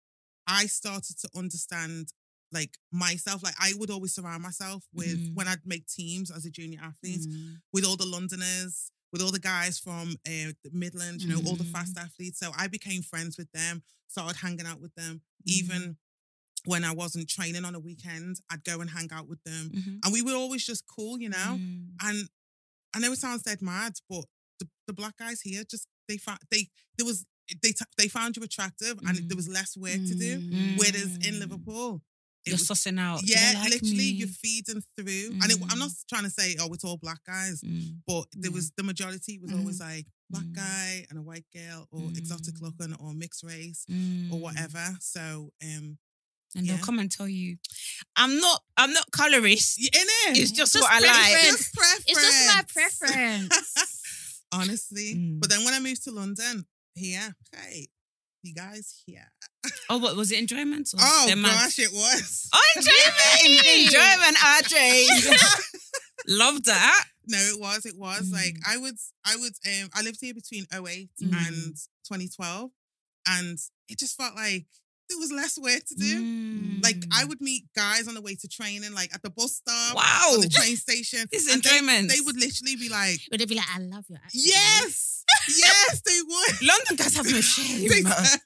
I 0.48 0.65
started 0.65 1.18
to 1.20 1.30
understand 1.36 2.13
like 2.51 2.77
myself. 2.92 3.42
Like 3.44 3.56
I 3.60 3.74
would 3.77 3.89
always 3.89 4.13
surround 4.13 4.44
myself 4.44 4.84
with 4.94 5.18
Mhm. 5.18 5.34
when 5.36 5.48
I'd 5.48 5.65
make 5.65 5.88
teams 5.88 6.30
as 6.30 6.46
a 6.46 6.51
junior 6.51 6.80
athlete 6.84 7.22
mm, 7.22 7.56
with 7.72 7.84
all 7.86 7.96
the 7.96 8.06
Londoners, 8.06 8.92
with 9.12 9.22
all 9.24 9.32
the 9.32 9.39
guys 9.39 9.80
from 9.80 10.12
uh, 10.27 10.51
the 10.63 10.70
Midlands, 10.72 11.24
you 11.24 11.30
know, 11.34 11.42
all 11.50 11.56
the 11.56 11.63
fast 11.63 11.98
athletes. 11.98 12.39
So 12.39 12.51
I 12.56 12.68
became 12.68 13.01
friends 13.01 13.38
with 13.38 13.51
them, 13.53 13.82
started 14.08 14.38
hanging 14.38 14.65
out 14.68 14.82
with 14.82 14.94
them. 14.96 15.22
Mm. 15.48 15.51
Even 15.51 15.98
when 16.65 16.84
I 16.84 16.91
wasn't 16.93 17.27
training 17.29 17.65
on 17.65 17.75
a 17.75 17.79
weekend, 17.79 18.38
I'd 18.51 18.63
go 18.63 18.79
and 18.82 18.89
hang 18.89 19.10
out 19.12 19.27
with 19.27 19.43
them. 19.43 19.70
Mhm. 19.74 20.00
And 20.03 20.13
we 20.13 20.22
were 20.22 20.34
always 20.36 20.65
just 20.65 20.86
cool, 20.88 21.20
you 21.20 21.29
know? 21.29 21.58
Mm. 21.60 21.89
And 22.01 22.29
I 22.93 23.00
know 23.00 23.12
it 23.12 23.20
sounds 23.20 23.41
dead 23.43 23.62
mad, 23.62 23.93
but 24.10 24.25
the, 24.60 24.67
the 24.88 24.93
black 24.93 25.17
guys 25.17 25.41
here 25.41 25.63
just 25.63 25.88
they 26.08 26.17
found 26.17 26.39
they 26.51 26.70
there 26.98 27.05
was 27.05 27.25
they 27.62 27.74
they 27.98 28.08
found 28.08 28.38
you 28.38 28.43
attractive 28.43 28.98
and 29.05 29.17
Mm. 29.17 29.27
there 29.29 29.36
was 29.36 29.48
less 29.50 29.75
work 29.75 29.94
to 30.11 30.16
do. 30.16 30.40
mm, 30.40 30.77
Whereas 30.77 31.16
in 31.27 31.35
Mm. 31.35 31.40
Liverpool, 31.40 32.01
it 32.46 32.50
You're 32.50 32.57
was- 32.57 32.68
sussing 32.68 33.00
out. 33.00 33.22
Yeah, 33.25 33.53
like 33.55 33.72
literally 33.72 33.96
me? 33.98 34.11
you're 34.20 34.27
feeding 34.27 34.81
through. 34.96 35.27
And 35.42 35.51
it, 35.51 35.57
I'm 35.64 35.68
Mm. 35.77 35.79
not 35.79 35.92
trying 36.07 36.24
to 36.24 36.29
say 36.29 36.55
oh 36.59 36.72
it's 36.74 36.83
all 36.85 36.98
black 36.98 37.24
guys, 37.25 37.61
Mm. 37.61 38.01
but 38.07 38.27
there 38.33 38.51
was 38.51 38.72
the 38.77 38.83
majority 38.83 39.38
was 39.40 39.51
always 39.51 39.79
like 39.79 40.07
black 40.29 40.46
Mm. 40.46 40.53
guy 40.55 41.05
and 41.09 41.20
a 41.20 41.22
white 41.22 41.46
girl 41.53 41.88
or 41.92 42.09
exotic 42.11 42.55
Mm. 42.55 42.61
looking 42.61 42.94
or 42.96 43.14
mixed 43.14 43.44
race 43.44 43.85
Mm. 43.90 44.31
or 44.31 44.40
whatever. 44.40 44.98
So 45.01 45.51
um 45.61 45.98
And 46.55 46.66
Yeah. 46.66 46.75
they'll 46.75 46.85
come 46.85 47.00
and 47.00 47.11
tell 47.11 47.27
you, 47.27 47.57
I'm 48.16 48.39
not, 48.39 48.61
I'm 48.77 48.94
not 48.94 49.09
colorist. 49.11 49.79
in 49.79 49.87
it. 49.94 50.37
It's 50.37 50.51
just, 50.51 50.74
Just 50.74 50.83
what 50.83 50.92
I 50.92 51.00
like. 51.00 51.31
preference. 51.31 51.57
Just 51.57 51.74
preference. 51.74 52.03
It's 52.07 52.22
just 52.22 52.55
my 52.55 52.63
preference. 52.74 54.44
Honestly. 54.53 55.16
Mm. 55.16 55.39
But 55.39 55.50
then 55.50 55.63
when 55.66 55.74
I 55.74 55.79
moved 55.79 56.03
to 56.03 56.11
London, 56.11 56.66
here, 56.96 57.35
hey, 57.55 57.87
you 58.44 58.53
guys 58.53 59.01
here. 59.05 59.31
Oh, 59.89 59.98
what 59.98 60.16
was 60.18 60.31
it 60.31 60.39
enjoyment? 60.39 60.89
Or 60.94 61.00
Oh 61.01 61.24
their 61.27 61.35
maths? 61.37 61.77
gosh, 61.77 61.79
it 61.79 61.92
was. 61.94 62.50
Oh, 62.53 62.74
enjoyment, 62.75 63.66
enjoyment, 63.87 64.37
RJ. 64.37 65.05
Love 66.27 66.63
that. 66.66 67.05
no, 67.27 67.37
it 67.37 67.59
was. 67.59 67.85
It 67.85 67.98
was 67.98 68.29
like 68.31 68.55
Mm. 68.55 68.61
I 68.68 68.77
would, 68.77 68.96
I 69.25 69.35
would, 69.37 69.53
um, 69.66 69.89
I 69.94 70.01
lived 70.01 70.20
here 70.22 70.33
between 70.33 70.66
08 70.74 71.09
Mm. 71.22 71.48
and 71.48 71.75
2012, 72.07 72.72
and 73.27 73.57
it 73.87 74.00
just 74.00 74.18
felt 74.18 74.35
like 74.35 74.66
there 75.09 75.18
was 75.20 75.31
less 75.31 75.57
work 75.59 75.83
to 75.87 75.96
do. 75.96 76.79
Like 76.81 76.98
I 77.11 77.24
Mm. 77.24 77.27
would 77.29 77.42
meet 77.42 77.66
guys 77.75 78.07
on 78.07 78.13
the 78.16 78.22
way 78.22 78.35
to 78.35 78.48
training, 78.48 78.94
like 78.94 79.13
at 79.13 79.22
the 79.22 79.29
bus 79.29 79.57
stop, 79.57 79.96
Wow. 79.96 80.31
on 80.33 80.42
the 80.42 80.50
train 80.50 80.75
station. 80.77 81.27
This 81.31 81.51
and 81.51 81.61
they- 81.61 81.70
enjoyment. 81.77 82.09
They, 82.09 82.22
would 82.22 82.37
literally 82.37 82.75
be 82.75 82.89
like, 82.89 83.20
Would 83.31 83.39
they 83.39 83.46
be 83.46 83.55
like, 83.55 83.68
I 83.74 83.79
love 83.79 84.05
your 84.09 84.20
accent? 84.24 84.44
"Yes, 84.46 85.24
yes, 85.57 86.01
they 86.05 86.20
would." 86.22 86.61
London 86.61 86.96
guys 86.96 87.16
have 87.16 87.29
no 87.29 87.42
shame. 87.55 87.87
they 87.89 88.01
don't. 88.01 88.42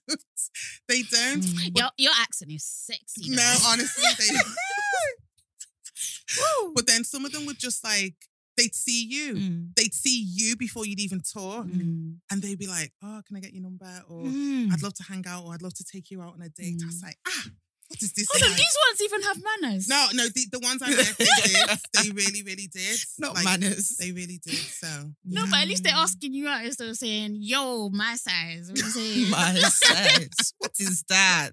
They 0.87 1.01
don't. 1.03 1.41
Mm. 1.43 1.77
Your, 1.77 1.89
your 1.97 2.13
accent 2.19 2.51
is 2.51 2.63
sexy. 2.65 3.29
No, 3.29 3.37
though. 3.37 3.67
honestly, 3.67 4.03
they. 4.19 4.29
but 6.75 6.87
then 6.87 7.03
some 7.03 7.25
of 7.25 7.31
them 7.31 7.45
would 7.45 7.59
just 7.59 7.83
like 7.83 8.15
they'd 8.57 8.75
see 8.75 9.05
you, 9.05 9.35
Mm. 9.35 9.75
they'd 9.75 9.93
see 9.93 10.19
you 10.21 10.55
before 10.57 10.85
you'd 10.85 10.99
even 10.99 11.21
talk, 11.21 11.65
Mm. 11.67 12.17
and 12.31 12.41
they'd 12.41 12.57
be 12.59 12.67
like, 12.67 12.91
"Oh, 13.01 13.21
can 13.25 13.37
I 13.37 13.39
get 13.39 13.53
your 13.53 13.63
number?" 13.63 14.03
Or 14.09 14.23
Mm. 14.25 14.71
"I'd 14.73 14.81
love 14.81 14.95
to 14.95 15.03
hang 15.03 15.25
out," 15.27 15.45
or 15.45 15.53
"I'd 15.53 15.61
love 15.61 15.75
to 15.75 15.83
take 15.83 16.09
you 16.11 16.21
out 16.21 16.33
on 16.33 16.41
a 16.41 16.49
date." 16.49 16.81
I 16.83 16.85
was 16.87 16.95
Mm. 17.01 17.03
like, 17.03 17.19
"Ah, 17.27 17.45
what 17.89 18.01
is 18.03 18.11
this?" 18.13 18.27
Hold 18.31 18.43
on, 18.43 18.57
these 18.57 18.75
ones 18.89 19.01
even 19.01 19.21
have 19.23 19.37
manners. 19.43 19.87
No, 19.87 20.09
no, 20.13 20.27
the, 20.27 20.45
the 20.51 20.59
ones 20.59 20.81
I 20.81 20.89
met, 20.89 21.17
they 21.17 21.25
did. 21.45 21.79
They 21.93 22.09
really, 22.21 22.41
really 22.43 22.67
did. 22.67 22.99
Not 23.19 23.35
Like, 23.35 23.45
manners. 23.45 23.89
They 23.99 24.11
really 24.11 24.39
did. 24.43 24.57
So 24.57 25.13
No, 25.23 25.45
but 25.45 25.59
at 25.61 25.67
least 25.67 25.83
they're 25.83 25.93
asking 25.93 26.33
you 26.33 26.47
out 26.47 26.65
instead 26.65 26.89
of 26.89 26.97
saying, 26.97 27.37
yo, 27.39 27.89
my 27.89 28.15
size. 28.15 28.67
What 28.69 28.77
you 28.79 28.89
saying? 28.99 29.29
My 29.29 29.53
size. 29.69 30.53
What 30.57 30.73
is 30.79 31.03
that? 31.09 31.51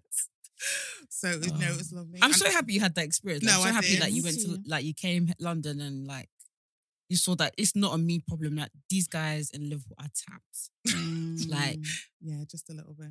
So 1.10 1.28
it- 1.30 1.54
no, 1.58 1.72
it 1.72 1.76
was 1.76 1.92
lovely. 1.92 2.18
I'm 2.22 2.30
And- 2.30 2.36
so 2.36 2.50
happy 2.50 2.72
you 2.74 2.80
had 2.80 2.94
that 2.96 3.04
experience. 3.04 3.44
No, 3.44 3.52
I'm 3.52 3.60
so 3.62 3.68
I 3.68 3.72
happy 3.72 3.88
did. 3.90 4.02
that 4.02 4.12
you 4.12 4.22
went 4.22 4.40
to 4.40 4.58
like 4.66 4.84
you 4.84 4.94
came 4.94 5.32
London 5.38 5.80
and 5.80 6.06
like 6.06 6.28
you 7.08 7.16
saw 7.16 7.34
that 7.36 7.54
it's 7.58 7.74
not 7.76 7.94
a 7.94 7.98
me 7.98 8.20
problem. 8.26 8.56
That 8.56 8.70
these 8.90 9.06
guys 9.08 9.50
in 9.50 9.68
Liverpool 9.68 9.96
are 10.00 10.08
tapped. 10.14 10.70
Mm. 10.94 11.50
Like- 11.50 11.80
yeah, 12.20 12.44
just 12.50 12.68
a 12.70 12.74
little 12.74 12.94
bit. 12.94 13.10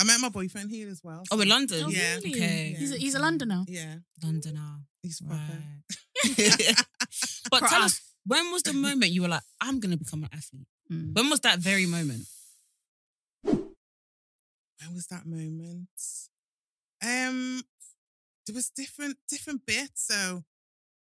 I 0.00 0.04
met 0.04 0.18
my 0.20 0.28
boyfriend 0.30 0.70
here 0.70 0.88
as 0.88 1.00
well. 1.04 1.22
Oh, 1.30 1.40
in 1.40 1.48
London. 1.48 1.84
Oh, 1.84 1.88
Yeah. 1.90 2.16
really? 2.16 2.30
Okay. 2.34 2.74
He's 2.78 2.92
a, 2.92 2.96
he's 2.96 3.14
a 3.14 3.20
Londoner. 3.20 3.64
Yeah, 3.68 3.96
Londoner. 4.22 4.80
he's 5.02 5.20
proper. 5.20 5.40
Right. 5.40 5.84
but 7.50 7.58
tell 7.60 7.68
Proper. 7.68 7.84
us, 7.84 8.00
when 8.26 8.50
was 8.52 8.62
the 8.62 8.72
moment 8.72 9.12
you 9.12 9.22
were 9.22 9.28
like, 9.28 9.42
I'm 9.60 9.78
gonna 9.80 9.96
become 9.96 10.24
an 10.24 10.30
athlete? 10.32 10.66
Mm. 10.90 11.14
When 11.14 11.30
was 11.30 11.40
that 11.40 11.58
very 11.60 11.86
moment? 11.86 12.26
When 13.44 14.94
was 14.94 15.06
that 15.08 15.26
moment? 15.26 15.88
Um, 17.04 17.62
there 18.46 18.54
was 18.54 18.70
different 18.70 19.16
different 19.28 19.64
bits. 19.66 20.06
So 20.08 20.42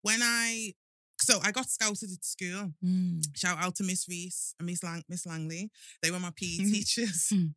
when 0.01 0.19
I 0.21 0.73
so 1.21 1.39
I 1.43 1.51
got 1.51 1.69
scouted 1.69 2.11
at 2.11 2.23
school. 2.23 2.73
Mm. 2.83 3.23
Shout 3.35 3.57
out 3.59 3.75
to 3.75 3.83
Miss 3.83 4.07
Reese 4.07 4.53
and 4.59 4.65
Miss 4.65 4.83
Lang- 4.83 5.03
Miss 5.09 5.25
Langley. 5.25 5.69
They 6.01 6.11
were 6.11 6.19
my 6.19 6.31
PE 6.35 6.57
Mhm. 6.59 6.71
teachers. 6.71 7.29
Mm. 7.33 7.53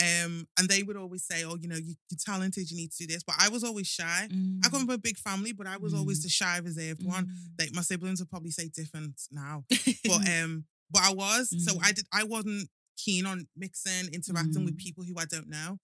Um, 0.00 0.48
and 0.58 0.68
they 0.68 0.82
would 0.82 0.96
always 0.96 1.24
say, 1.24 1.44
"Oh, 1.44 1.56
you 1.60 1.68
know, 1.68 1.76
you, 1.76 1.94
you're 2.10 2.18
talented. 2.24 2.70
You 2.70 2.76
need 2.76 2.92
to 2.92 3.06
do 3.06 3.12
this." 3.12 3.22
But 3.22 3.36
I 3.38 3.48
was 3.48 3.64
always 3.64 3.86
shy. 3.86 4.28
I 4.64 4.68
come 4.68 4.80
from 4.86 4.90
a 4.90 4.98
big 4.98 5.18
family, 5.18 5.52
but 5.52 5.66
I 5.66 5.76
was 5.76 5.94
always 5.94 6.20
Mm. 6.20 6.22
the 6.24 6.28
shy, 6.30 6.58
reserved 6.58 7.04
one. 7.04 7.26
Mm. 7.26 7.58
Like 7.60 7.74
my 7.74 7.82
siblings 7.82 8.20
would 8.20 8.30
probably 8.30 8.50
say 8.50 8.68
different 8.68 9.20
now, 9.30 9.64
but 9.68 10.28
um, 10.28 10.64
but 10.90 11.02
I 11.02 11.12
was. 11.12 11.50
So 11.66 11.74
Mm. 11.74 11.80
I 11.82 11.92
did. 11.92 12.06
I 12.12 12.24
wasn't 12.24 12.68
keen 12.96 13.26
on 13.26 13.46
mixing, 13.56 14.12
interacting 14.12 14.64
with 14.64 14.74
Mm. 14.76 14.84
people 14.84 15.04
who 15.04 15.18
I 15.18 15.24
don't 15.26 15.48
know. 15.48 15.78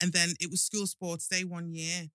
And 0.00 0.12
then 0.12 0.34
it 0.40 0.50
was 0.50 0.62
school 0.62 0.86
sports 0.86 1.28
day 1.28 1.44
one 1.44 1.72
year, 1.72 2.08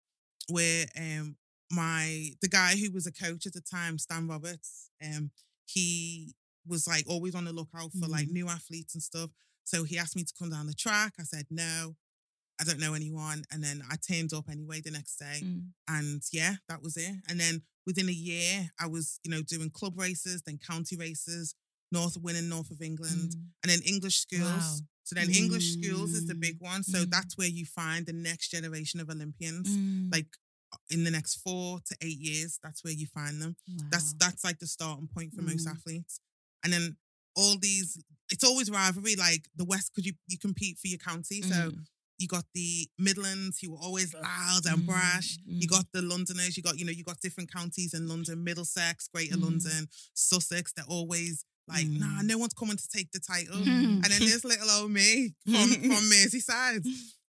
where 0.50 0.86
um 0.98 1.38
my 1.72 2.30
the 2.42 2.48
guy 2.48 2.76
who 2.78 2.92
was 2.92 3.08
a 3.08 3.12
coach 3.12 3.46
at 3.46 3.54
the 3.54 3.62
time, 3.62 3.98
Stan 3.98 4.28
Roberts, 4.28 4.90
um, 5.04 5.32
he 5.66 6.34
was 6.66 6.88
like 6.88 7.06
always 7.08 7.36
on 7.36 7.46
the 7.46 7.54
lookout 7.54 7.92
for 7.94 8.08
like 8.08 8.28
Mm. 8.28 8.32
new 8.34 8.50
athletes 8.50 8.94
and 8.94 9.04
stuff. 9.04 9.30
So 9.64 9.84
he 9.84 9.98
asked 9.98 10.16
me 10.16 10.24
to 10.24 10.34
come 10.38 10.50
down 10.50 10.68
the 10.68 10.74
track. 10.74 11.14
I 11.20 11.24
said 11.24 11.46
no. 11.50 11.96
I 12.60 12.64
don't 12.64 12.80
know 12.80 12.94
anyone. 12.96 13.44
And 13.52 13.64
then 13.64 13.84
I 13.90 13.96
turned 13.98 14.34
up 14.34 14.50
anyway 14.50 14.82
the 14.82 14.92
next 14.92 15.18
day. 15.18 15.42
Mm. 15.44 15.68
And 15.88 16.22
yeah, 16.32 16.56
that 16.70 16.82
was 16.82 16.98
it. 16.98 17.14
And 17.30 17.40
then 17.40 17.62
within 17.86 18.10
a 18.10 18.14
year, 18.14 18.72
I 18.80 18.88
was, 18.88 19.20
you 19.24 19.30
know, 19.32 19.42
doing 19.44 19.70
club 19.70 19.98
races, 19.98 20.42
then 20.42 20.58
county 20.58 20.96
races, 20.98 21.54
north 21.92 22.18
winning 22.18 22.50
north 22.50 22.72
of 22.72 22.82
England, 22.82 23.32
Mm. 23.32 23.42
and 23.64 23.72
then 23.72 23.82
English 23.82 24.20
schools. 24.20 24.42
Wow. 24.42 24.80
So 25.04 25.16
then 25.16 25.30
English 25.30 25.74
schools 25.74 26.12
is 26.14 26.26
the 26.28 26.34
Mm. 26.34 26.40
big 26.42 26.60
one. 26.60 26.84
So 26.84 27.06
Mm. 27.06 27.10
that's 27.12 27.38
where 27.38 27.48
you 27.48 27.66
find 27.66 28.06
the 28.06 28.14
next 28.14 28.50
generation 28.50 29.00
of 29.00 29.10
Olympians. 29.10 29.68
Mm. 29.70 30.12
Like 30.12 30.36
in 30.90 31.04
the 31.04 31.12
next 31.12 31.36
four 31.36 31.80
to 31.86 31.96
eight 32.02 32.18
years, 32.20 32.60
that's 32.64 32.84
where 32.84 32.94
you 32.94 33.08
find 33.08 33.42
them. 33.42 33.56
That's 33.92 34.12
Wow. 34.14 34.18
that's 34.20 34.44
like 34.44 34.60
the 34.60 34.68
starting 34.68 35.08
point 35.08 35.34
for 35.34 35.42
most 35.42 35.66
Mm. 35.68 35.72
athletes. 35.72 36.20
And 36.64 36.72
then 36.74 36.98
all 37.36 37.58
these, 37.58 37.98
it's 38.32 38.44
always 38.44 38.70
rivalry. 38.72 39.16
Like 39.16 39.48
the 39.56 39.66
West, 39.66 39.92
because 39.94 40.06
you 40.08 40.14
you 40.28 40.38
compete 40.38 40.80
for 40.80 40.88
your 40.88 41.00
county. 41.00 41.42
So 41.42 41.72
Mm. 41.72 41.86
you 42.20 42.28
got 42.28 42.46
the 42.54 42.90
Midlands 42.98 43.60
who 43.60 43.72
were 43.72 43.78
always 43.80 44.14
loud 44.14 44.66
and 44.66 44.82
Mm, 44.84 44.86
brash. 44.88 45.38
You 45.46 45.68
mm. 45.68 45.70
got 45.70 45.86
the 45.92 46.02
Londoners. 46.02 46.58
You 46.58 46.64
got 46.64 46.80
you 46.80 46.86
know 46.86 46.92
you 46.92 47.04
got 47.04 47.20
different 47.22 47.52
counties 47.52 47.94
in 47.94 48.08
London, 48.08 48.44
Middlesex, 48.44 49.08
Greater 49.14 49.38
Mm. 49.38 49.42
London, 49.44 49.90
Sussex. 50.14 50.74
They're 50.74 50.86
always 50.86 51.46
like, 51.68 51.86
nah, 51.88 52.22
Mm. 52.22 52.26
no 52.28 52.38
one's 52.38 52.54
coming 52.54 52.78
to 52.78 52.88
take 52.88 53.12
the 53.12 53.20
title. 53.20 53.58
And 53.62 54.04
then 54.04 54.22
there's 54.22 54.46
little 54.46 54.70
old 54.72 54.92
me 54.92 55.36
from 55.46 55.70
from 55.92 56.10
Merseyside. 56.10 56.86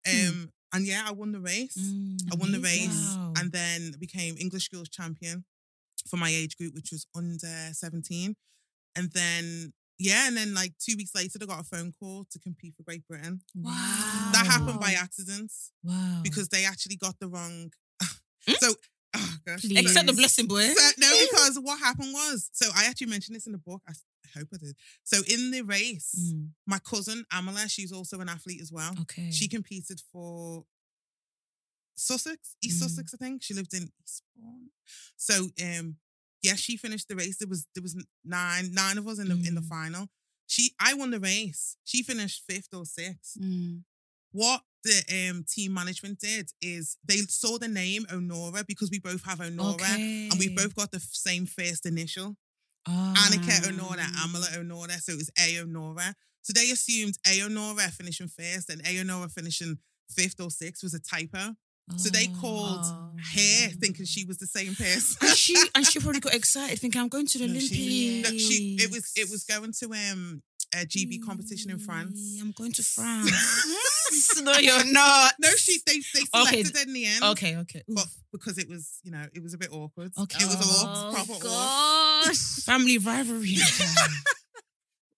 Um, 0.08 0.52
and 0.76 0.86
yeah, 0.86 1.04
I 1.08 1.12
won 1.12 1.32
the 1.32 1.40
race. 1.40 1.78
Mm. 1.78 2.18
I 2.32 2.36
won 2.36 2.52
the 2.52 2.60
race 2.60 3.16
Wow. 3.16 3.34
and 3.38 3.52
then 3.52 3.94
became 4.00 4.36
English 4.38 4.68
Girls 4.70 4.90
champion 4.90 5.46
for 6.10 6.18
my 6.18 6.30
age 6.30 6.58
group, 6.58 6.76
which 6.76 6.92
was 6.92 7.08
under 7.16 7.48
17. 7.74 8.36
And 8.98 9.12
then, 9.12 9.74
yeah, 10.00 10.28
and 10.28 10.38
then 10.38 10.54
like 10.54 10.74
two 10.78 10.96
weeks 10.98 11.16
later, 11.16 11.40
I 11.42 11.46
got 11.46 11.62
a 11.62 11.64
phone 11.64 11.92
call 12.00 12.26
to 12.32 12.40
compete 12.40 12.74
for 12.78 12.84
Great 12.84 13.08
Britain. 13.08 13.42
Wow. 13.56 14.30
That 14.34 14.46
happened 14.46 14.80
by 14.80 14.94
accident 14.94 15.52
Wow. 15.84 16.22
because 16.24 16.50
they 16.50 16.66
actually 16.66 16.98
got 16.98 17.16
the 17.20 17.28
wrong. 17.28 17.72
Hmm? 18.48 18.54
so, 18.60 18.74
oh 19.16 19.36
gosh. 19.46 19.62
Please. 19.62 19.80
Accept 19.80 20.08
the 20.08 20.14
blessing, 20.14 20.48
boy. 20.48 20.62
so- 20.68 20.92
no, 20.98 21.10
because 21.32 21.58
what 21.60 21.80
happened 21.80 22.14
was, 22.14 22.50
so 22.54 22.68
I 22.76 22.86
actually 22.86 23.08
mentioned 23.08 23.36
this 23.36 23.46
in 23.48 23.52
the 23.54 23.58
book. 23.70 23.82
I, 23.88 23.92
s- 23.92 24.04
I 24.06 24.15
hope 24.40 24.50
I 24.54 24.58
did. 24.58 24.76
So 25.04 25.22
in 25.28 25.52
the 25.52 25.62
race, 25.62 26.16
Mm. 26.34 26.50
my 26.66 26.80
cousin 26.80 27.26
Amala, 27.32 27.70
she's 27.70 27.92
also 27.92 28.20
an 28.22 28.30
athlete 28.30 28.62
as 28.62 28.72
well. 28.72 28.94
Okay. 29.02 29.32
She 29.32 29.48
competed 29.48 30.02
for 30.12 30.66
Sussex, 31.96 32.56
East 32.62 32.78
Mm. 32.82 32.84
Sussex, 32.90 33.14
I 33.14 33.18
think. 33.18 33.44
She 33.44 33.54
lived 33.54 33.74
in 33.74 33.92
Eastbourne. 34.04 34.70
So 35.16 35.50
um, 35.62 35.98
yeah, 36.42 36.56
she 36.56 36.78
finished 36.78 37.08
the 37.08 37.16
race. 37.16 37.38
There 37.38 37.48
was 37.48 37.66
there 37.74 37.82
was 37.84 37.96
nine 38.24 38.74
nine 38.74 38.98
of 38.98 39.08
us 39.08 39.20
in 39.20 39.28
the 39.30 39.36
in 39.48 39.56
the 39.56 39.62
Mm. 39.62 39.70
final. 39.70 40.10
She 40.48 40.76
I 40.80 40.94
won 40.94 41.12
the 41.12 41.20
race. 41.20 41.78
She 41.86 42.04
finished 42.04 42.44
fifth 42.48 42.74
or 42.74 42.86
sixth. 42.86 43.38
Mm. 43.40 43.84
What 44.32 44.64
the 44.84 45.30
um 45.30 45.46
team 45.46 45.74
management 45.74 46.20
did 46.20 46.52
is 46.62 46.98
they 47.04 47.18
saw 47.22 47.58
the 47.58 47.68
name 47.70 48.06
Onuora 48.12 48.68
because 48.68 48.92
we 48.92 49.00
both 49.00 49.24
have 49.24 49.40
Onuora 49.40 49.76
okay. 49.76 50.30
and 50.30 50.38
we 50.38 50.50
both 50.50 50.76
got 50.76 50.92
the 50.92 51.00
same 51.00 51.46
first 51.48 51.86
initial. 51.86 52.38
Ah. 52.88 53.14
Anyika 53.30 53.68
Onuora, 53.68 54.06
Amala 54.24 54.48
Onuora. 54.58 55.00
So 55.02 55.14
it 55.14 55.18
was 55.18 55.32
A 55.38 55.56
Onuora. 55.64 56.14
So 56.44 56.54
they 56.54 56.70
assumed 56.72 57.18
A 57.26 57.40
Onuora 57.40 57.90
finishing 57.92 58.28
first 58.28 58.70
and 58.70 58.82
A 58.82 58.96
Onuora 59.04 59.32
finishing 59.32 59.78
fifth 60.10 60.40
or 60.40 60.52
sixth 60.52 60.84
was 60.84 60.94
a 60.94 61.00
typo. 61.00 61.56
So 61.98 62.10
they 62.10 62.26
called 62.28 62.82
Oh. 62.84 63.12
her 63.16 63.70
thinking 63.80 64.06
she 64.06 64.26
was 64.26 64.38
the 64.40 64.48
same 64.48 64.74
person. 64.74 65.18
And 65.22 65.38
she 65.38 65.56
and 65.76 65.86
she 65.86 66.00
probably 66.04 66.20
got 66.20 66.34
excited, 66.34 66.80
thinking, 66.80 67.00
"I'm 67.00 67.10
going 67.10 67.28
to 67.28 67.38
the 67.38 67.46
No, 67.46 67.52
Olympics." 67.52 67.76
she, 67.76 68.22
no, 68.24 68.30
she- 68.32 68.78
it 68.82 68.90
was 68.92 69.12
it 69.16 69.30
was 69.30 69.44
going 69.44 69.72
to 69.74 69.86
um 69.94 70.42
a 70.82 70.86
GB 70.86 71.22
competition 71.26 71.72
in 71.72 71.80
France. 71.80 72.20
Mm, 72.38 72.42
I'm 72.42 72.52
going 72.52 72.72
to 72.74 72.84
France. 72.84 74.42
no, 74.44 74.54
you're 74.58 74.86
not. 74.92 75.34
No, 75.40 75.50
she 75.52 75.80
they 75.86 76.00
they 76.14 76.22
Okay. 76.42 76.64
selected 76.64 76.76
her 76.78 76.84
in 76.84 76.94
the 76.94 77.06
end. 77.06 77.24
Okay, 77.24 77.58
okay. 77.58 77.84
But 77.88 78.06
because 78.32 78.58
it 78.58 78.68
was, 78.70 79.00
you 79.04 79.12
know, 79.12 79.26
it 79.34 79.42
was 79.42 79.54
a 79.54 79.58
bit 79.58 79.70
awkward. 79.72 80.12
Okay. 80.18 80.44
It 80.44 80.48
was 80.48 80.58
Oh, 80.60 80.88
all 80.88 81.14
proper 81.14 81.32
awkward. 81.34 81.42
gosh. 81.44 82.38
Family 82.66 82.98
rivalry. 82.98 83.56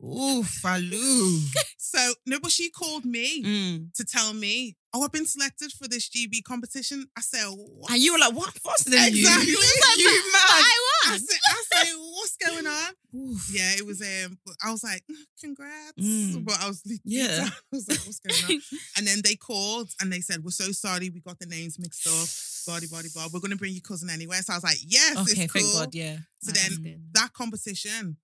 Ooh, 0.03 0.43
Faloo. 0.43 1.41
So 1.79 2.13
no, 2.25 2.37
but 2.41 2.51
she 2.51 2.69
called 2.69 3.05
me 3.05 3.41
Mm. 3.43 3.93
to 3.93 4.03
tell 4.03 4.33
me, 4.33 4.75
oh, 4.93 5.03
I've 5.03 5.11
been 5.11 5.25
selected 5.25 5.71
for 5.71 5.87
this 5.87 6.09
GB 6.09 6.43
competition. 6.43 7.07
I 7.17 7.21
said, 7.21 7.45
what? 7.47 7.91
And 7.93 8.01
you 8.01 8.11
were 8.11 8.19
like, 8.19 8.33
"What? 8.33 8.53
Faster 8.59 8.89
than 8.89 9.07
Exactly. 9.07 9.51
you? 9.51 9.57
But- 9.57 9.97
you 9.97 10.31
mad?" 10.33 10.65
I 11.09 11.17
said, 11.17 11.39
I 11.49 11.63
said, 11.85 11.93
what's 11.97 12.35
going 12.37 12.67
on? 12.67 12.93
Oof. 13.15 13.49
Yeah, 13.53 13.71
it 13.77 13.85
was. 13.85 14.01
Um, 14.01 14.37
I 14.61 14.71
was 14.71 14.83
like, 14.83 15.01
"Mm, 15.09 15.15
congrats, 15.39 15.93
Mm. 15.97 16.43
but 16.43 16.59
I 16.61 16.67
was, 16.67 16.81
Yeah. 17.05 17.27
down, 17.37 17.47
I 17.47 17.51
was 17.71 17.87
like, 17.87 17.99
what's 18.05 18.19
going 18.19 18.57
on? 18.57 18.61
and 18.97 19.07
then 19.07 19.21
they 19.23 19.35
called 19.35 19.89
and 20.01 20.11
they 20.11 20.19
said, 20.19 20.43
we're 20.43 20.51
so 20.51 20.71
sorry, 20.73 21.09
we 21.09 21.21
got 21.21 21.39
the 21.39 21.45
names 21.45 21.79
mixed 21.79 22.05
up. 22.05 22.73
Body, 22.73 22.87
body, 22.87 23.07
blah. 23.13 23.29
We're 23.31 23.39
gonna 23.39 23.55
bring 23.55 23.71
your 23.73 23.81
cousin 23.81 24.09
anyway. 24.09 24.37
So 24.43 24.51
I 24.53 24.57
was 24.57 24.63
like, 24.63 24.79
yes, 24.85 25.15
Okay, 25.17 25.43
it's 25.43 25.53
cool. 25.53 25.61
thank 25.61 25.73
God. 25.73 25.95
Yeah. 25.95 26.17
So 26.41 26.51
That's 26.51 26.77
then 26.79 27.03
that 27.13 27.31
competition 27.31 28.17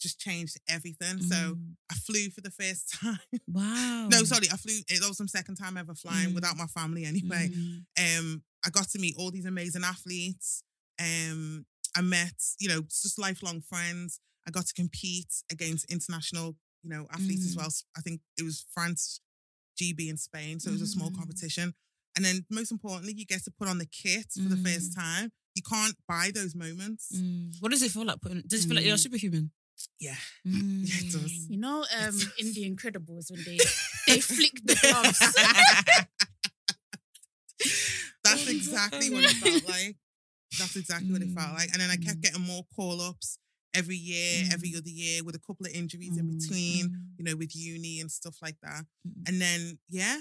just 0.00 0.18
changed 0.18 0.56
everything. 0.68 1.20
So 1.22 1.36
Mm. 1.54 1.76
I 1.90 1.94
flew 1.94 2.30
for 2.30 2.40
the 2.40 2.50
first 2.50 2.88
time. 3.00 3.18
wow. 3.46 4.08
no, 4.10 4.22
sorry, 4.24 4.48
I 4.50 4.56
flew. 4.56 4.78
It 4.88 5.00
was 5.06 5.20
my 5.20 5.26
second 5.26 5.56
time 5.56 5.76
ever 5.76 5.94
flying 5.94 6.30
Mm. 6.30 6.34
without 6.34 6.56
my 6.56 6.66
family 6.66 7.04
anyway. 7.04 7.50
Mm. 7.52 7.84
Um, 8.18 8.42
I 8.64 8.70
got 8.70 8.88
to 8.90 8.98
meet 8.98 9.14
all 9.18 9.30
these 9.30 9.46
amazing 9.46 9.84
athletes. 9.84 10.62
Um, 10.98 11.66
I 11.96 12.00
met, 12.02 12.34
you 12.58 12.68
know, 12.68 12.82
just 12.82 13.18
lifelong 13.18 13.60
friends. 13.60 14.20
I 14.46 14.50
got 14.50 14.66
to 14.66 14.74
compete 14.74 15.32
against 15.50 15.84
international, 15.90 16.56
you 16.82 16.90
know, 16.90 17.06
athletes 17.10 17.44
as 17.46 17.54
Mm. 17.54 17.58
well. 17.58 17.72
I 17.96 18.00
think 18.00 18.20
it 18.38 18.42
was 18.42 18.64
France, 18.74 19.20
GB, 19.78 20.08
and 20.08 20.18
Spain. 20.20 20.60
So 20.60 20.70
it 20.70 20.72
was 20.72 20.82
a 20.82 20.86
small 20.86 21.10
Mm. 21.10 21.16
competition. 21.18 21.74
And 22.16 22.24
then 22.24 22.44
most 22.50 22.70
importantly, 22.72 23.14
you 23.16 23.24
get 23.24 23.44
to 23.44 23.50
put 23.50 23.68
on 23.68 23.78
the 23.78 23.86
kit 23.86 24.26
for 24.32 24.48
the 24.48 24.56
first 24.56 24.94
time. 24.94 25.30
You 25.54 25.62
can't 25.62 25.96
buy 26.08 26.30
those 26.32 26.54
moments. 26.54 27.08
Mm. 27.14 27.56
What 27.60 27.70
does 27.70 27.82
it 27.82 27.90
feel 27.92 28.04
like 28.04 28.20
putting? 28.20 28.42
Does 28.46 28.64
it 28.64 28.68
feel 28.68 28.76
like 28.76 28.84
you're 28.84 28.96
Mm. 28.96 29.00
superhuman? 29.00 29.50
Yeah. 29.98 30.16
Mm. 30.46 30.82
Yeah, 30.88 30.94
it 31.00 31.12
does. 31.12 31.46
You 31.48 31.58
know, 31.58 31.84
um, 32.00 32.16
in 32.38 32.52
The 32.54 32.68
Incredibles 32.70 33.30
when 33.30 33.42
they 33.44 33.58
they 34.06 34.20
flick 34.20 34.52
the 34.64 34.76
gloves. 34.80 35.18
That's 38.24 38.48
exactly 38.56 39.10
what 39.10 39.24
it 39.24 39.30
felt 39.30 39.68
like. 39.68 39.96
That's 40.58 40.76
exactly 40.76 41.12
what 41.12 41.22
it 41.22 41.30
felt 41.30 41.50
Mm. 41.50 41.54
like. 41.54 41.70
And 41.72 41.80
then 41.80 41.90
I 41.90 41.96
kept 41.96 42.18
Mm. 42.18 42.22
getting 42.22 42.42
more 42.42 42.64
call 42.74 43.00
ups 43.00 43.38
every 43.74 43.96
year, 43.96 44.48
every 44.52 44.70
Mm. 44.72 44.78
other 44.78 44.88
year, 44.90 45.22
with 45.24 45.34
a 45.36 45.38
couple 45.40 45.66
of 45.66 45.72
injuries 45.72 46.16
in 46.16 46.26
Mm. 46.26 46.38
between, 46.40 46.88
Mm. 46.88 46.94
you 47.18 47.24
know, 47.24 47.36
with 47.36 47.54
uni 47.54 48.00
and 48.00 48.10
stuff 48.10 48.36
like 48.42 48.56
that. 48.62 48.84
Mm. 49.06 49.28
And 49.28 49.40
then, 49.40 49.78
yeah, 49.88 50.20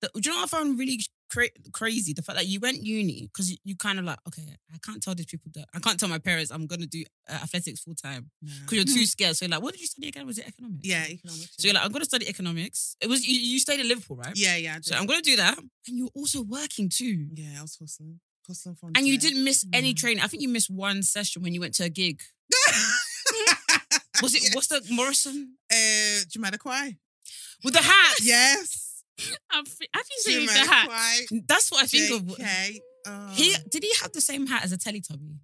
The- 0.00 0.10
do 0.14 0.20
you 0.28 0.30
know 0.30 0.42
what 0.42 0.54
I 0.54 0.56
found 0.58 0.78
really 0.78 1.00
cra- 1.34 1.56
crazy? 1.72 2.12
The 2.12 2.22
fact 2.22 2.38
that 2.38 2.46
you 2.46 2.58
went 2.60 2.82
uni 2.82 3.18
because 3.30 3.50
you, 3.50 3.56
you 3.64 3.76
kind 3.76 3.98
of 3.98 4.04
like, 4.04 4.18
okay, 4.28 4.56
I 4.72 4.78
can't 4.86 5.02
tell 5.02 5.14
these 5.14 5.26
people 5.26 5.50
that 5.54 5.66
I 5.74 5.78
can't 5.80 5.98
tell 6.00 6.08
my 6.08 6.18
parents 6.18 6.50
I'm 6.50 6.66
gonna 6.66 6.86
do 6.86 7.02
uh, 7.28 7.34
athletics 7.44 7.80
full 7.80 7.94
time 7.94 8.30
because 8.42 8.72
you're 8.76 8.84
too 8.98 9.06
scared. 9.06 9.36
So 9.36 9.44
you're 9.44 9.50
like, 9.50 9.62
what 9.62 9.72
did 9.74 9.80
you 9.80 9.86
study 9.88 10.08
again? 10.08 10.26
Was 10.26 10.38
it 10.38 10.46
economics? 10.48 10.86
yeah, 10.86 11.04
economics. 11.08 11.54
So 11.58 11.66
you're 11.66 11.74
like, 11.74 11.84
I'm 11.84 11.92
gonna 11.92 12.04
study 12.04 12.28
economics. 12.28 12.96
It 13.00 13.08
was 13.08 13.26
you, 13.26 13.38
you 13.38 13.58
stayed 13.58 13.80
in 13.80 13.88
Liverpool, 13.88 14.16
right? 14.16 14.32
yeah, 14.36 14.56
yeah, 14.56 14.74
I 14.76 14.80
So 14.80 14.92
did. 14.94 15.00
I'm 15.00 15.06
gonna 15.06 15.22
do 15.22 15.36
that, 15.36 15.58
and 15.58 15.98
you're 15.98 16.14
also 16.14 16.42
working 16.42 16.88
too. 16.88 17.28
yeah, 17.34 17.58
I 17.58 17.62
was 17.62 17.76
hustling, 17.80 18.20
hustling 18.46 18.76
from. 18.76 18.92
And 18.96 19.06
you 19.06 19.18
didn't 19.18 19.42
miss 19.44 19.66
any 19.72 19.92
Mm. 19.92 19.96
training. 19.96 20.22
I 20.24 20.28
think 20.28 20.42
you 20.42 20.48
missed 20.48 20.70
one 20.70 21.02
session 21.02 21.42
when 21.42 21.52
you 21.54 21.60
went 21.60 21.74
to 21.76 21.84
a 21.84 21.88
gig. 21.88 22.22
Was 24.22 24.34
it 24.34 24.42
Yeah. 24.44 24.50
what's 24.54 24.68
the 24.68 24.80
Morrison 24.90 25.56
uh, 25.70 26.20
Jamiroquai? 26.32 26.96
with 27.64 27.74
the 27.74 27.80
hat? 27.82 28.16
Yes, 28.22 28.83
I'm 29.50 29.64
fi- 29.64 29.88
How 29.92 30.00
do 30.00 30.08
you 30.10 30.20
say 30.22 30.40
with 30.40 30.52
the 30.54 30.60
hat? 30.70 30.88
Jamiroquai. 30.90 31.46
That's 31.46 31.70
what 31.70 31.82
I 31.82 31.86
think 31.86 32.10
of. 32.12 32.36
JK. 32.36 32.78
Oh. 33.06 33.28
He 33.34 33.54
did 33.70 33.82
he 33.82 33.92
have 34.02 34.12
the 34.12 34.20
same 34.20 34.46
hat 34.46 34.64
as 34.64 34.72
a 34.72 34.78
Teletubby? 34.78 35.36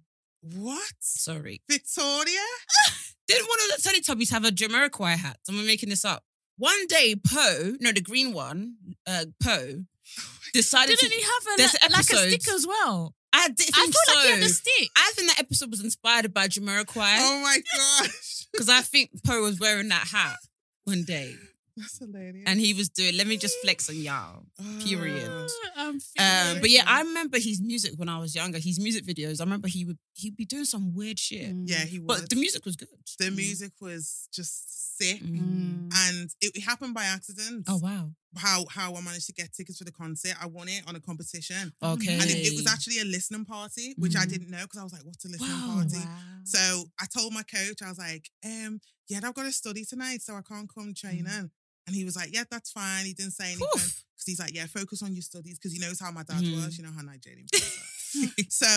what? 0.55 0.91
Sorry. 0.99 1.61
Victoria? 1.69 2.39
Didn't 3.27 3.47
one 3.47 3.59
of 3.69 3.81
the 3.83 3.89
Teletubbies 3.89 4.31
have 4.31 4.43
a 4.43 4.49
Jamiroquai 4.49 5.15
hat? 5.15 5.37
Am 5.47 5.59
I 5.59 5.63
making 5.63 5.89
this 5.89 6.03
up? 6.03 6.23
One 6.57 6.87
day, 6.87 7.15
Po, 7.15 7.73
no, 7.79 7.91
the 7.91 8.01
green 8.01 8.33
one, 8.33 8.75
uh, 9.07 9.25
Po, 9.41 9.83
decided 10.53 10.97
Didn't 10.99 11.11
to. 11.11 11.15
he 11.17 11.21
have 11.21 11.53
a, 11.53 11.57
There's 11.57 11.73
like, 11.81 11.91
like 11.91 12.09
a 12.09 12.29
stick 12.29 12.47
as 12.53 12.67
well? 12.67 13.15
I 13.33 13.47
did 13.49 13.69
I 13.73 13.83
feel 13.85 13.91
so. 13.93 14.13
like 14.15 14.25
he 14.25 14.31
had 14.33 14.43
a 14.43 14.49
stick. 14.49 14.89
I 14.97 15.11
think 15.15 15.29
that 15.29 15.39
episode 15.39 15.69
was 15.71 15.81
inspired 15.83 16.33
by 16.33 16.47
Jamiroquai 16.47 17.15
Oh 17.19 17.41
my 17.41 17.59
gosh, 18.01 18.45
because 18.51 18.67
I 18.67 18.81
think 18.81 19.11
Po 19.25 19.41
was 19.43 19.59
wearing 19.59 19.87
that 19.89 20.07
hat 20.11 20.37
one 20.83 21.03
day 21.03 21.35
that's 21.81 21.99
hilarious. 21.99 22.43
and 22.47 22.59
he 22.59 22.73
was 22.73 22.89
doing. 22.89 23.17
Let 23.17 23.27
me 23.27 23.37
just 23.37 23.55
flex 23.63 23.89
on 23.89 23.95
y'all. 23.97 24.43
period. 24.83 25.29
Oh. 25.29 25.47
I'm 25.77 25.95
Um, 25.95 26.61
but 26.61 26.69
yeah, 26.69 26.83
I 26.87 27.01
remember 27.01 27.37
his 27.39 27.61
music 27.61 27.93
when 27.97 28.09
I 28.09 28.17
was 28.19 28.35
younger. 28.35 28.59
His 28.59 28.79
music 28.79 29.05
videos. 29.05 29.41
I 29.41 29.43
remember 29.43 29.67
he 29.67 29.85
would 29.85 29.97
he'd 30.13 30.37
be 30.37 30.45
doing 30.45 30.65
some 30.65 30.93
weird 30.93 31.19
shit, 31.19 31.49
Mm. 31.53 31.63
Yeah, 31.67 31.85
he 31.85 31.99
was. 31.99 32.21
but 32.21 32.29
the 32.29 32.35
music 32.35 32.65
was 32.65 32.75
good. 32.75 32.87
the 33.19 33.31
music 33.31 33.73
was 33.81 34.27
just 34.33 34.97
sick. 34.97 35.21
Mm. 35.21 35.39
Mm. 35.39 35.93
And 36.07 36.29
it, 36.41 36.51
it 36.55 36.61
happened 36.61 36.93
by 36.93 37.03
accident. 37.05 37.65
Oh 37.67 37.77
wow. 37.81 38.11
How 38.37 38.65
how 38.69 38.95
I 38.95 39.01
managed 39.01 39.25
to 39.27 39.33
get 39.33 39.51
tickets 39.53 39.77
for 39.79 39.83
the 39.83 39.91
concert. 39.91 40.35
I 40.41 40.45
won 40.45 40.67
it 40.69 40.83
on 40.87 40.95
a 40.95 40.99
competition. 41.01 41.73
Okay. 41.83 42.13
And 42.13 42.29
it, 42.29 42.47
it 42.47 42.55
was 42.55 42.67
actually 42.71 42.99
a 42.99 43.05
listening 43.05 43.43
party, 43.45 43.93
which 43.97 44.15
I 44.15 44.25
Mm. 44.25 44.29
didn't 44.29 44.49
know 44.51 44.61
because 44.61 44.79
I 44.79 44.83
was 44.83 44.93
like, 44.93 45.03
what's 45.03 45.25
a 45.25 45.29
listening 45.29 45.49
Wow. 45.49 45.75
party? 45.75 45.97
Wow. 45.97 46.17
So 46.45 46.85
I 46.99 47.05
told 47.13 47.33
my 47.33 47.43
coach, 47.43 47.81
I 47.83 47.89
was 47.89 47.97
like, 47.97 48.29
um, 48.45 48.79
yeah, 49.09 49.19
I've 49.23 49.33
got 49.33 49.43
to 49.43 49.51
study 49.51 49.83
tonight, 49.83 50.21
so 50.21 50.35
I 50.35 50.41
can't 50.41 50.69
come 50.73 50.93
training. 50.93 51.51
And 51.87 51.95
he 51.95 52.05
was 52.05 52.15
like, 52.15 52.29
yeah, 52.33 52.43
that's 52.49 52.71
fine. 52.71 53.05
He 53.05 53.13
didn't 53.13 53.33
say 53.33 53.45
anything. 53.47 53.67
Because 53.73 54.25
he's 54.25 54.39
like, 54.39 54.53
yeah, 54.53 54.65
focus 54.67 55.01
on 55.01 55.13
your 55.13 55.23
studies. 55.23 55.57
Because 55.57 55.73
he 55.73 55.79
knows 55.79 55.99
how 55.99 56.11
my 56.11 56.23
dad 56.23 56.43
Mm. 56.43 56.63
was. 56.63 56.77
You 56.77 56.83
know 56.83 56.91
how 56.95 57.01
Nigerian 57.01 57.47
so 58.49 58.67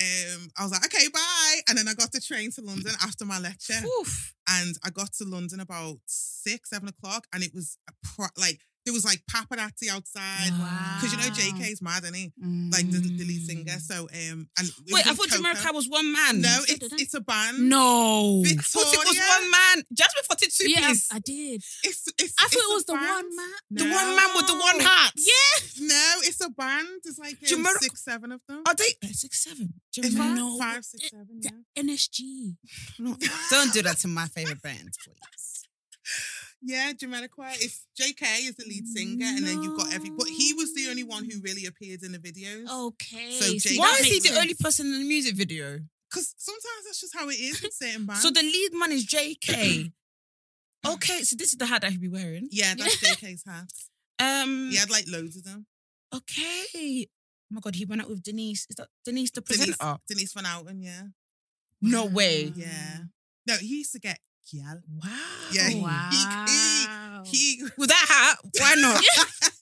um, 0.00 0.48
I 0.58 0.62
was 0.62 0.72
like, 0.72 0.84
okay, 0.86 1.06
bye. 1.12 1.60
And 1.68 1.78
then 1.78 1.86
I 1.88 1.94
got 1.94 2.12
the 2.12 2.20
train 2.20 2.50
to 2.52 2.60
London 2.60 2.92
after 3.02 3.24
my 3.24 3.38
lecture. 3.38 3.80
Oof. 4.00 4.34
And 4.48 4.76
I 4.84 4.90
got 4.90 5.12
to 5.14 5.24
London 5.24 5.60
about 5.60 5.98
six, 6.06 6.70
seven 6.70 6.88
o'clock. 6.88 7.26
And 7.32 7.42
it 7.42 7.52
was 7.54 7.78
a 7.88 7.92
pro- 8.04 8.26
like, 8.36 8.60
there 8.90 8.94
was 8.94 9.04
like 9.04 9.22
paparazzi 9.30 9.88
outside. 9.88 10.50
Wow. 10.50 10.98
Because 11.00 11.12
you 11.14 11.18
know, 11.22 11.30
JK's 11.34 11.80
mad, 11.80 12.02
isn't 12.02 12.14
he? 12.14 12.32
Like 12.72 12.90
the, 12.90 12.98
the 12.98 13.24
lead 13.24 13.46
singer. 13.46 13.64
Mm. 13.64 13.80
So, 13.80 14.08
um, 14.10 14.48
and 14.58 14.68
Wait, 14.90 15.06
I 15.06 15.14
thought 15.14 15.30
Coco. 15.30 15.36
Jamaica 15.36 15.70
was 15.72 15.88
one 15.88 16.12
man. 16.12 16.40
No, 16.40 16.58
it's, 16.68 16.92
it's 17.00 17.14
a 17.14 17.20
band. 17.20 17.68
No. 17.68 18.42
I 18.44 18.52
thought 18.58 18.92
it 18.92 19.06
was 19.06 19.18
one 19.18 19.50
man. 19.50 19.84
Jasmine 19.94 20.24
thought 20.24 20.42
it 20.42 20.52
two 20.52 20.68
Yeah, 20.70 20.88
piece. 20.88 21.08
I 21.12 21.18
did. 21.20 21.62
It's, 21.84 22.08
it's, 22.18 22.34
I 22.38 22.48
thought 22.48 22.52
it's 22.52 22.56
it 22.56 22.70
a 22.70 22.74
was 22.74 22.84
the 22.86 22.92
band. 22.94 23.08
one 23.08 23.36
man. 23.36 23.50
The 23.70 23.84
No. 23.84 23.94
one 23.94 24.16
man 24.16 24.28
with 24.34 24.46
the 24.48 24.58
one 24.58 24.80
hat. 24.80 25.12
Yeah. 25.16 25.86
No, 25.86 26.14
it's 26.26 26.40
a 26.44 26.50
band. 26.50 26.88
It's 27.04 27.18
like 27.18 27.34
um, 27.34 27.38
Jamaica- 27.46 27.78
six, 27.82 28.04
seven 28.04 28.32
of 28.32 28.40
them. 28.48 28.62
Are 28.66 28.74
they 28.74 28.90
uh, 29.04 29.08
six 29.12 29.44
seven? 29.44 29.74
It's 29.96 30.08
Jamaica- 30.08 30.16
five, 30.18 30.36
No. 30.36 30.58
five, 30.58 30.84
six, 30.84 31.10
seven. 31.10 31.26
Yeah. 31.40 31.50
NSG. 31.82 32.56
No, 32.98 33.16
Don't 33.50 33.72
do 33.72 33.82
that 33.82 33.98
to 33.98 34.08
my 34.08 34.26
favorite 34.26 34.60
band, 34.62 34.90
please. 35.04 35.49
Yeah, 36.62 36.92
Jamiroquai. 36.92 37.54
It's 37.62 37.86
JK 38.00 38.48
is 38.48 38.54
the 38.56 38.64
lead 38.66 38.86
singer, 38.86 39.24
and 39.26 39.46
then 39.46 39.62
you've 39.62 39.78
got 39.78 39.92
every. 39.94 40.10
But 40.10 40.26
he 40.28 40.52
was 40.54 40.74
the 40.74 40.88
only 40.90 41.04
one 41.04 41.24
who 41.24 41.40
really 41.42 41.64
appeared 41.66 42.02
in 42.02 42.12
the 42.12 42.18
videos. 42.18 42.68
Okay. 42.68 43.30
So 43.32 43.54
Jake- 43.68 43.78
Why 43.78 43.96
is 44.00 44.06
he 44.06 44.20
the 44.28 44.38
only 44.38 44.54
person 44.54 44.86
in 44.86 45.00
the 45.00 45.08
music 45.08 45.36
video? 45.36 45.78
Because 46.10 46.34
sometimes 46.36 46.84
that's 46.84 47.00
just 47.00 47.16
how 47.16 47.28
it 47.28 47.34
is 47.34 47.62
with 47.62 47.72
certain 47.72 48.04
bands. 48.04 48.22
So 48.22 48.30
the 48.30 48.42
lead 48.42 48.70
man 48.74 48.92
is 48.92 49.06
JK. 49.06 49.92
okay, 50.86 51.22
so 51.22 51.36
this 51.36 51.52
is 51.52 51.56
the 51.58 51.66
hat 51.66 51.82
that 51.82 51.92
he'll 51.92 52.00
be 52.00 52.08
wearing. 52.08 52.48
yeah, 52.50 52.74
that's 52.76 52.96
JK's 53.16 53.44
hat. 53.46 53.70
Um. 54.18 54.68
He 54.70 54.76
had 54.76 54.90
like 54.90 55.04
loads 55.08 55.36
of 55.36 55.44
them. 55.44 55.66
Okay. 56.14 57.06
Oh 57.06 57.54
my 57.54 57.60
god, 57.60 57.74
he 57.74 57.84
went 57.86 58.02
out 58.02 58.08
with 58.10 58.22
Denise. 58.22 58.66
Is 58.68 58.76
that 58.76 58.88
Denise 59.04 59.30
the 59.30 59.40
Denise, 59.40 59.76
presenter? 59.76 59.98
Denise 60.08 60.32
Van 60.34 60.44
Outen, 60.44 60.82
yeah. 60.82 61.02
No 61.80 62.04
way. 62.04 62.52
Yeah. 62.54 62.98
No, 63.46 63.56
he 63.56 63.78
used 63.78 63.92
to 63.92 63.98
get 63.98 64.18
gyal. 64.46 64.80
Wow. 64.88 65.10
Yeah, 65.52 65.68
he- 65.68 65.80
Wow. 65.80 67.22
He 67.26 67.62
With 67.76 67.88
that 67.90 68.06
hat, 68.08 68.38
why 68.58 68.74
not? 68.76 69.02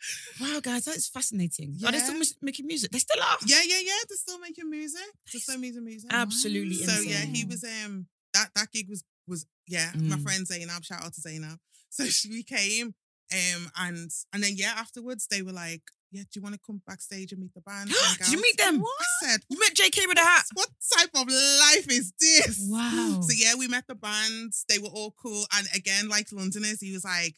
wow, 0.40 0.60
guys, 0.60 0.84
that's 0.84 1.08
fascinating. 1.08 1.76
Are 1.84 1.90
they 1.92 1.98
Yeah. 1.98 2.04
still 2.04 2.36
making 2.42 2.66
music? 2.66 2.90
They 2.90 2.98
still 2.98 3.22
are. 3.22 3.36
Yeah, 3.46 3.62
yeah, 3.66 3.78
yeah. 3.82 3.92
They're 4.08 4.16
still 4.16 4.38
making 4.38 4.70
music. 4.70 5.02
They're 5.32 5.40
still 5.40 5.58
making 5.58 5.84
music. 5.84 6.10
Absolutely 6.12 6.74
so 6.76 6.92
insane. 6.92 7.08
yeah, 7.10 7.24
he 7.24 7.44
was 7.44 7.64
um 7.64 8.06
that 8.34 8.50
that 8.54 8.70
gig 8.72 8.88
was 8.88 9.02
was 9.26 9.46
yeah, 9.66 9.90
my 9.94 10.16
Mm. 10.16 10.22
friend 10.22 10.46
Zainab, 10.46 10.84
shout 10.84 11.02
out 11.04 11.14
to 11.14 11.20
Zainab. 11.20 11.58
So 11.90 12.04
she 12.06 12.42
came 12.42 12.94
um 13.32 13.70
and 13.76 14.10
and 14.32 14.42
then 14.44 14.52
yeah, 14.56 14.74
afterwards 14.76 15.26
they 15.30 15.42
were 15.42 15.52
like, 15.52 15.82
Yeah, 16.10 16.22
do 16.22 16.40
you 16.40 16.42
want 16.42 16.54
to 16.54 16.60
come 16.66 16.80
backstage 16.86 17.32
and 17.32 17.40
meet 17.40 17.52
the 17.54 17.60
band? 17.60 17.88
Did 18.18 18.28
you 18.28 18.38
out?" 18.38 18.42
meet 18.42 18.56
them? 18.56 18.82
I 18.82 19.26
said, 19.26 19.40
You 19.48 19.58
met 19.58 19.74
JK 19.74 20.08
with 20.08 20.18
a 20.18 20.22
hat. 20.22 20.44
What 20.54 20.68
type 20.96 21.10
of 21.14 21.28
life 21.28 21.86
is 21.90 22.12
this? 22.18 22.66
Wow. 22.70 23.20
So 23.22 23.34
yeah, 23.36 23.54
we 23.58 23.68
met 23.68 23.84
the 23.86 23.94
band. 23.94 24.52
They 24.68 24.78
were 24.78 24.88
all 24.88 25.14
cool. 25.22 25.44
And 25.54 25.66
again, 25.74 26.08
like 26.08 26.28
Londoners, 26.32 26.80
he 26.80 26.92
was 26.92 27.04
like, 27.04 27.34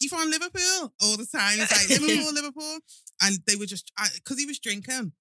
"You 0.00 0.08
from 0.08 0.30
Liverpool?" 0.30 0.92
All 1.00 1.16
the 1.16 1.26
time. 1.26 1.58
He's 1.58 1.70
like, 1.70 2.00
"Liverpool, 2.00 2.32
Liverpool," 2.34 2.78
and 3.22 3.38
they 3.46 3.56
were 3.56 3.66
just 3.66 3.92
because 4.14 4.38
he 4.38 4.46
was 4.46 4.58
drinking, 4.58 5.12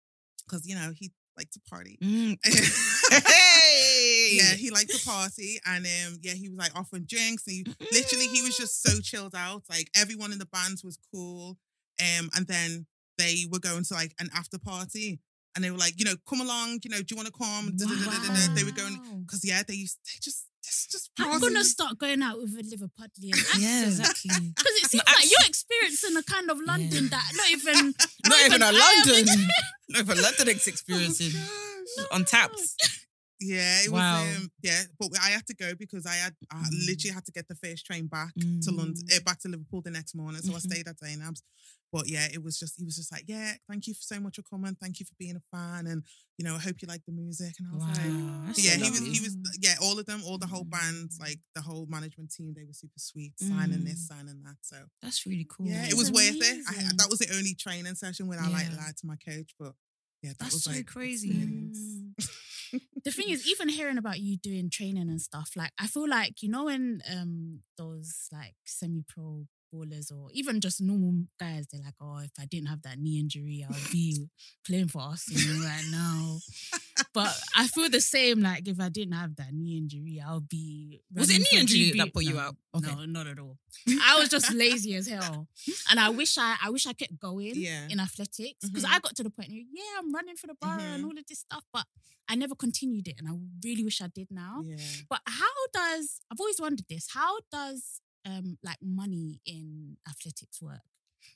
because 0.46 0.68
you 0.68 0.76
know 0.76 0.92
he 0.96 1.12
liked 1.38 1.54
to 1.54 1.60
party. 1.70 1.98
Mm. 2.02 2.38
hey. 2.46 4.30
yeah, 4.34 4.54
he 4.56 4.72
liked 4.72 4.90
to 4.90 5.06
party, 5.06 5.60
and 5.66 5.86
um, 5.86 6.18
yeah, 6.22 6.34
he 6.34 6.50
was 6.50 6.58
like 6.58 6.76
offering 6.76 7.06
drinks. 7.08 7.46
And 7.48 7.56
he, 7.56 7.76
literally, 7.92 8.28
he 8.28 8.42
was 8.42 8.58
just 8.58 8.82
so 8.82 9.00
chilled 9.02 9.36
out. 9.36 9.64
Like 9.70 9.90
everyone 9.96 10.32
in 10.32 10.40
the 10.40 10.46
bands 10.48 10.84
was 10.84 10.98
cool. 11.14 11.58
Um, 12.02 12.30
and 12.36 12.48
then 12.48 12.86
they 13.18 13.46
were 13.52 13.60
going 13.60 13.84
to 13.84 13.94
like 13.94 14.14
an 14.20 14.30
after 14.36 14.58
party, 14.58 15.20
and 15.56 15.64
they 15.64 15.70
were 15.72 15.78
like, 15.78 16.00
you 16.00 16.06
know, 16.06 16.16
come 16.28 16.42
along. 16.42 16.80
You 16.84 16.90
know, 16.92 16.98
do 16.98 17.06
you 17.12 17.16
want 17.16 17.28
to 17.28 17.34
come? 17.34 17.74
Da. 17.78 17.86
They 18.56 18.64
were 18.64 18.72
going 18.72 19.22
because 19.26 19.46
yeah, 19.46 19.62
they 19.68 19.76
used 19.76 19.98
they 20.06 20.18
just 20.22 20.48
it's 20.64 20.88
just 20.88 21.10
I'm 21.20 21.40
gonna 21.40 21.64
start 21.64 21.98
going 21.98 22.22
out 22.22 22.38
with 22.40 22.52
a 22.58 22.64
Liverpudlian 22.64 23.34
accent. 23.38 23.62
Yeah, 23.64 23.86
exactly. 23.86 24.30
Because 24.56 24.74
it 24.82 24.90
seems 24.92 25.04
No, 25.06 25.14
like 25.14 25.26
you're 25.26 25.48
experiencing 25.48 26.18
a 26.18 26.24
kind 26.24 26.50
of 26.52 26.58
London 26.66 27.04
Yeah. 27.06 27.10
that 27.10 27.32
not 27.36 27.50
even 27.52 27.94
Not 28.28 28.46
even 28.46 28.62
a 28.62 28.66
I 28.66 28.70
am 28.70 28.76
London. 29.08 29.26
Not 29.90 30.00
even 30.02 30.22
London 30.22 30.48
Oh, 30.48 30.52
experiencing 30.52 31.32
on 32.12 32.26
taps. 32.26 32.76
Yeah, 33.42 33.82
it 33.82 33.92
Wow. 33.92 33.98
was. 34.24 34.38
Um, 34.38 34.52
yeah, 34.62 34.84
but 35.00 35.10
I 35.20 35.30
had 35.32 35.48
to 35.48 35.56
go 35.56 35.74
because 35.76 36.06
I 36.06 36.14
had 36.16 36.36
I 36.52 36.62
Mm. 36.64 36.86
literally 36.86 37.14
had 37.16 37.26
to 37.26 37.32
get 37.32 37.48
the 37.48 37.56
first 37.56 37.86
train 37.86 38.06
back 38.08 38.34
to 38.36 38.70
Mm. 38.72 38.78
London, 38.78 39.04
uh, 39.14 39.20
back 39.26 39.40
to 39.40 39.50
Liverpool 39.50 39.82
the 39.82 39.90
next 39.90 40.14
morning. 40.14 40.42
So 40.44 40.54
I 40.54 40.58
Mhm. 40.58 40.62
stayed 40.62 40.88
at 40.88 41.00
Zainab's. 41.00 41.42
But 41.92 42.08
yeah, 42.08 42.28
it 42.32 42.42
was 42.42 42.58
just 42.58 42.78
he 42.78 42.86
was 42.86 42.96
just 42.96 43.12
like, 43.12 43.26
yeah, 43.28 43.56
thank 43.68 43.86
you 43.88 43.94
so 43.96 44.20
much 44.20 44.36
for 44.38 44.44
coming, 44.44 44.76
thank 44.76 45.00
you 45.00 45.06
for 45.06 45.16
being 45.20 45.36
a 45.36 45.42
fan, 45.52 45.88
and 45.88 46.06
you 46.38 46.46
know, 46.46 46.56
I 46.56 46.60
hope 46.60 46.82
you 46.82 46.88
like 46.88 47.04
the 47.06 47.12
music. 47.12 47.56
And 47.60 47.68
I 47.68 47.74
was 47.74 47.86
like, 47.88 47.98
Wow. 47.98 48.44
that's 48.46 48.60
yeah, 48.64 48.78
so 48.78 48.84
he 48.86 48.92
was 48.92 49.02
he 49.02 49.20
was 49.22 49.38
yeah, 49.60 49.76
all 49.82 49.98
of 50.00 50.06
them, 50.06 50.22
all 50.24 50.38
the 50.38 50.48
whole 50.48 50.64
band, 50.64 51.10
Mm. 51.10 51.20
like 51.20 51.40
the 51.56 51.62
whole 51.62 51.88
management 51.88 52.32
team, 52.32 52.54
they 52.54 52.64
were 52.64 52.74
super 52.74 53.00
sweet, 53.00 53.34
signing 53.40 53.84
this, 53.84 54.06
Mm. 54.06 54.08
signing 54.08 54.42
that. 54.44 54.58
So 54.62 54.86
That's 55.02 55.26
really 55.26 55.48
cool. 55.50 55.68
yeah, 55.68 55.84
it 55.86 55.90
That's 55.90 55.96
was 55.96 56.12
worth 56.12 56.40
it. 56.42 56.64
I, 56.70 56.94
that 56.96 57.10
was 57.10 57.20
the 57.20 57.36
only 57.36 57.56
training 57.56 57.96
session 57.96 58.28
when 58.28 58.40
I 58.40 58.48
like 58.48 58.72
lied 58.72 58.96
to 58.98 59.08
my 59.08 59.18
coach, 59.18 59.54
but 59.60 59.74
yeah, 60.22 60.30
that 60.30 60.40
That's 60.40 60.54
was 60.54 60.64
so 60.66 60.72
like 60.72 60.86
crazy. 60.86 61.30
experience. 61.32 62.01
The 63.04 63.12
thing 63.12 63.30
is, 63.30 63.48
even 63.48 63.70
hearing 63.70 63.98
about 63.98 64.20
you 64.20 64.38
doing 64.38 64.70
training 64.70 65.10
and 65.10 65.22
stuff, 65.22 65.52
like 65.56 65.72
I 65.80 65.88
feel 65.88 66.08
like 66.08 66.42
you 66.44 66.50
know 66.50 66.66
when 66.66 67.02
um 67.12 67.62
those 67.78 68.30
like 68.32 68.56
semi-pro 68.66 69.46
ballers 69.74 70.12
or 70.12 70.30
even 70.34 70.60
just 70.62 70.82
normal 70.82 71.26
guys, 71.40 71.68
they're 71.72 71.82
like, 71.84 71.94
oh, 72.02 72.20
if 72.20 72.32
I 72.40 72.46
didn't 72.46 72.68
have 72.70 72.82
that 72.84 73.00
knee 73.00 73.20
injury, 73.20 73.66
I'll 73.68 73.92
be 73.92 74.28
playing 74.68 74.88
for 74.90 75.02
Arsenal 75.02 75.64
right 75.66 75.86
now. 75.92 76.38
But 77.14 77.34
I 77.56 77.68
feel 77.68 77.90
the 77.90 78.02
same. 78.02 78.42
Like 78.42 78.68
if 78.68 78.80
I 78.80 78.90
didn't 78.90 79.14
have 79.14 79.36
that 79.38 79.54
knee 79.54 79.78
injury, 79.78 80.22
I'll 80.26 80.40
be. 80.42 81.02
Was 81.16 81.30
it 81.30 81.40
knee 81.40 81.60
injury 81.60 81.92
GB. 81.92 81.98
that 81.98 82.14
put 82.14 82.24
you 82.24 82.36
No, 82.36 82.40
out? 82.40 82.56
Okay. 82.76 82.94
No, 82.96 83.06
not 83.06 83.28
at 83.28 83.40
all. 83.40 83.58
I 84.04 84.20
was 84.20 84.30
just 84.30 84.54
lazy 84.54 84.96
as 84.96 85.08
hell, 85.08 85.48
and 85.90 86.00
I 86.00 86.10
wish 86.10 86.38
I, 86.38 86.56
I 86.64 86.70
wish 86.70 86.86
I 86.88 86.94
kept 86.94 87.18
going 87.20 87.54
Yeah. 87.56 87.88
in 87.90 88.00
athletics 88.00 88.68
because 88.70 88.84
Mhm. 88.86 88.92
I 88.96 89.00
got 89.00 89.16
to 89.16 89.24
the 89.24 89.30
point 89.30 89.50
where 89.50 89.60
yeah, 89.60 90.00
I'm 90.00 90.14
running 90.14 90.36
for 90.36 90.48
the 90.48 90.56
borough 90.62 90.80
and 90.80 91.04
Mhm. 91.04 91.08
all 91.08 91.18
of 91.18 91.26
this 91.28 91.40
stuff, 91.40 91.64
but 91.74 91.86
I 92.30 92.36
never 92.36 92.56
continued 92.56 93.08
it, 93.08 93.16
and 93.18 93.28
I 93.28 93.34
really 93.64 93.84
wish 93.84 94.02
I 94.02 94.08
did 94.08 94.28
now. 94.30 94.62
Yeah. 94.66 94.78
But 95.10 95.22
how 95.26 95.52
does 95.74 96.22
I've 96.32 96.40
always 96.40 96.60
wondered 96.62 96.86
this? 96.90 97.08
How 97.14 97.40
does 97.52 98.01
um 98.26 98.58
like 98.64 98.78
money 98.82 99.42
in 99.46 99.98
athletics 100.08 100.62
work? 100.62 100.82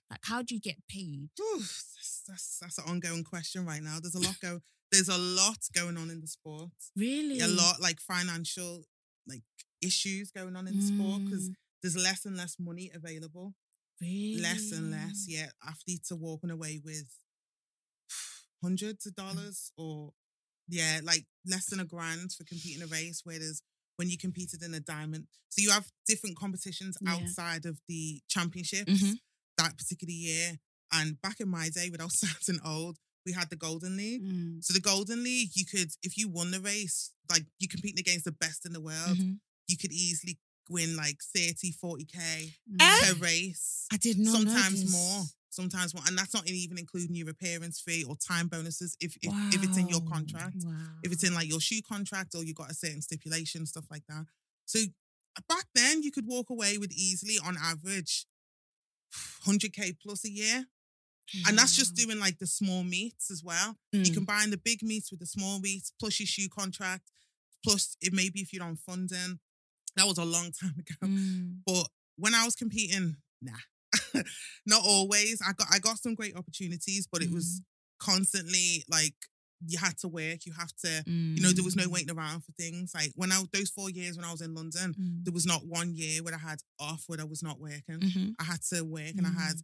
Like 0.10 0.20
how 0.24 0.42
do 0.42 0.56
you 0.56 0.62
get 0.62 0.78
paid? 0.90 1.30
Whew, 1.38 1.60
that's, 1.60 2.24
that's 2.28 2.58
that's 2.62 2.78
an 2.80 2.86
ongoing 2.88 3.24
question 3.24 3.66
right 3.66 3.82
now. 3.82 3.98
There's 4.02 4.16
a 4.16 4.20
lot 4.20 4.36
go. 4.42 4.62
There's 4.92 5.10
a 5.10 5.18
lot 5.18 5.58
going 5.74 5.98
on 5.98 6.10
in 6.10 6.22
the 6.22 6.28
sport. 6.28 6.70
Really, 6.96 7.40
A 7.40 7.48
lot 7.48 7.82
like 7.82 8.00
financial 8.00 8.84
like 9.28 9.44
issues 9.82 10.32
going 10.32 10.56
on 10.56 10.68
in 10.68 10.76
the 10.76 10.82
sport 10.82 11.22
because 11.26 11.50
Mm, 11.50 11.56
there's 11.82 11.98
less 11.98 12.26
and 12.26 12.38
less 12.38 12.56
money 12.60 12.92
available. 12.94 13.54
really? 14.02 14.40
Less 14.42 14.72
and 14.72 14.92
less. 14.92 15.26
Yeah, 15.28 15.48
athletes 15.68 16.12
are 16.12 16.16
walking 16.18 16.50
away 16.52 16.80
with 16.84 17.10
hundreds 18.64 19.06
of 19.06 19.16
dollars 19.16 19.72
or 19.78 20.12
yeah, 20.68 21.00
like 21.04 21.26
less 21.46 21.66
than 21.68 21.80
a 21.80 21.86
grand 21.86 22.32
for 22.34 22.44
competing 22.44 22.82
a 22.84 22.88
race. 22.88 23.22
Whereas 23.24 23.62
when 23.98 24.10
you 24.10 24.18
competed 24.18 24.62
in 24.62 24.74
a 24.74 24.80
diamond, 24.80 25.28
so 25.50 25.62
you 25.62 25.72
have 25.72 25.92
different 26.08 26.36
competitions 26.38 26.98
Yeah. 27.02 27.14
outside 27.16 27.66
of 27.66 27.80
the 27.88 28.22
championships 28.28 28.92
Mhm. 28.92 29.20
that 29.58 29.78
particular 29.78 30.12
year. 30.12 30.60
And 30.92 31.20
back 31.22 31.40
in 31.40 31.50
my 31.50 31.70
day, 31.70 31.90
without 31.90 32.12
sounding 32.48 32.60
old, 32.64 32.98
we 33.26 33.32
had 33.32 33.50
the 33.50 33.56
Golden 33.56 33.98
League. 33.98 34.22
Mm, 34.24 34.64
So 34.64 34.74
the 34.74 34.80
Golden 34.80 35.24
League, 35.24 35.52
you 35.56 35.66
could, 35.66 35.92
if 36.04 36.18
you 36.18 36.28
won 36.28 36.52
the 36.52 36.60
race, 36.62 37.12
like 37.30 37.46
you 37.60 37.68
competing 37.68 38.00
against 38.00 38.26
the 38.26 38.32
best 38.32 38.66
in 38.66 38.74
the 38.74 38.82
world, 38.82 39.18
Mhm. 39.18 39.40
you 39.68 39.78
could 39.78 39.92
easily 39.92 40.40
win 40.70 40.96
like 40.96 41.18
30, 41.36 41.72
40k 41.72 42.16
mm. 42.16 42.82
Eh? 42.82 43.00
per 43.04 43.14
race. 43.20 43.88
I 43.92 43.98
did 43.98 44.18
not 44.18 44.36
Sometimes 44.36 44.92
more. 44.92 45.24
Sometimes 45.50 45.94
more. 45.94 46.04
And 46.08 46.18
that's 46.18 46.34
not 46.34 46.48
even 46.48 46.78
including 46.78 47.16
your 47.16 47.30
appearance 47.30 47.80
fee 47.80 48.04
or 48.04 48.16
time 48.18 48.48
bonuses 48.48 48.98
if 49.00 49.16
if, 49.22 49.32
if 49.54 49.64
it's 49.64 49.78
in 49.78 49.88
your 49.88 50.02
contract. 50.02 50.58
Wow. 50.66 50.74
If 51.04 51.12
it's 51.14 51.24
in 51.24 51.34
like 51.34 51.48
your 51.48 51.62
shoe 51.62 51.82
contract 51.82 52.36
or 52.36 52.44
you 52.44 52.54
got 52.54 52.72
a 52.72 52.76
certain 52.76 53.02
stipulation, 53.02 53.66
stuff 53.66 53.86
like 53.90 54.04
that. 54.10 54.26
So 54.66 54.80
back 55.48 55.66
then 55.74 56.04
you 56.04 56.12
could 56.12 56.28
walk 56.28 56.50
away 56.50 56.78
with 56.78 56.92
easily 56.92 57.38
on 57.46 57.56
average 57.62 58.26
100k 59.46 59.98
plus 60.02 60.26
a 60.26 60.30
year. 60.32 60.66
And 61.48 61.58
that's 61.58 61.76
just 61.76 61.96
doing 61.96 62.20
like 62.20 62.38
the 62.38 62.46
small 62.46 62.84
meets 62.84 63.32
as 63.32 63.44
well. 63.44 63.78
You 63.92 64.02
Mm. 64.04 64.14
combine 64.14 64.52
the 64.52 64.58
big 64.58 64.84
meets 64.84 65.10
with 65.10 65.20
the 65.20 65.26
small 65.26 65.60
meets, 65.60 65.92
plus 66.00 66.20
your 66.20 66.28
shoe 66.28 66.48
contract, 66.48 67.10
plus 67.64 67.98
if 68.00 68.14
maybe 68.14 68.42
if 68.42 68.54
you're 68.54 68.64
on 68.64 68.78
funding. 68.78 69.40
That 69.96 70.08
was 70.08 70.18
a 70.18 70.26
long 70.26 70.52
time 70.52 70.76
ago. 70.80 70.96
Mm. 71.08 71.58
But 71.66 71.88
when 72.18 72.34
I 72.36 72.46
was 72.46 72.56
competing, 72.56 73.16
nah. 73.42 73.54
Not 74.66 74.82
always. 74.84 75.42
I 75.42 75.54
got 75.54 75.68
I 75.72 75.80
got 75.80 75.98
some 76.00 76.16
great 76.16 76.36
opportunities, 76.36 77.08
but 77.12 77.22
it 77.22 77.32
was 77.32 77.62
constantly 78.00 78.84
like 78.90 79.14
you 79.66 79.78
had 79.78 79.98
to 80.00 80.08
work. 80.08 80.46
You 80.46 80.54
have 80.54 80.72
to, 80.84 81.04
you 81.08 81.42
know, 81.42 81.50
there 81.52 81.64
was 81.64 81.76
no 81.78 81.86
Mm. 81.86 81.92
waiting 81.92 82.12
around 82.16 82.42
for 82.44 82.52
things. 82.54 82.92
Like 82.94 83.12
when 83.16 83.32
I 83.32 83.42
those 83.54 83.70
four 83.70 83.90
years 83.90 84.18
when 84.18 84.26
I 84.26 84.32
was 84.32 84.42
in 84.42 84.54
London, 84.54 84.94
Mm. 84.94 85.24
there 85.24 85.34
was 85.34 85.46
not 85.46 85.66
one 85.66 85.96
year 85.96 86.22
where 86.24 86.34
I 86.36 86.38
had 86.38 86.60
off 86.80 87.04
where 87.08 87.22
I 87.22 87.24
was 87.24 87.42
not 87.42 87.60
working. 87.60 88.00
Mhm. 88.00 88.36
I 88.40 88.44
had 88.44 88.62
to 88.74 88.82
work 88.84 89.14
and 89.18 89.26
I 89.26 89.32
had 89.32 89.56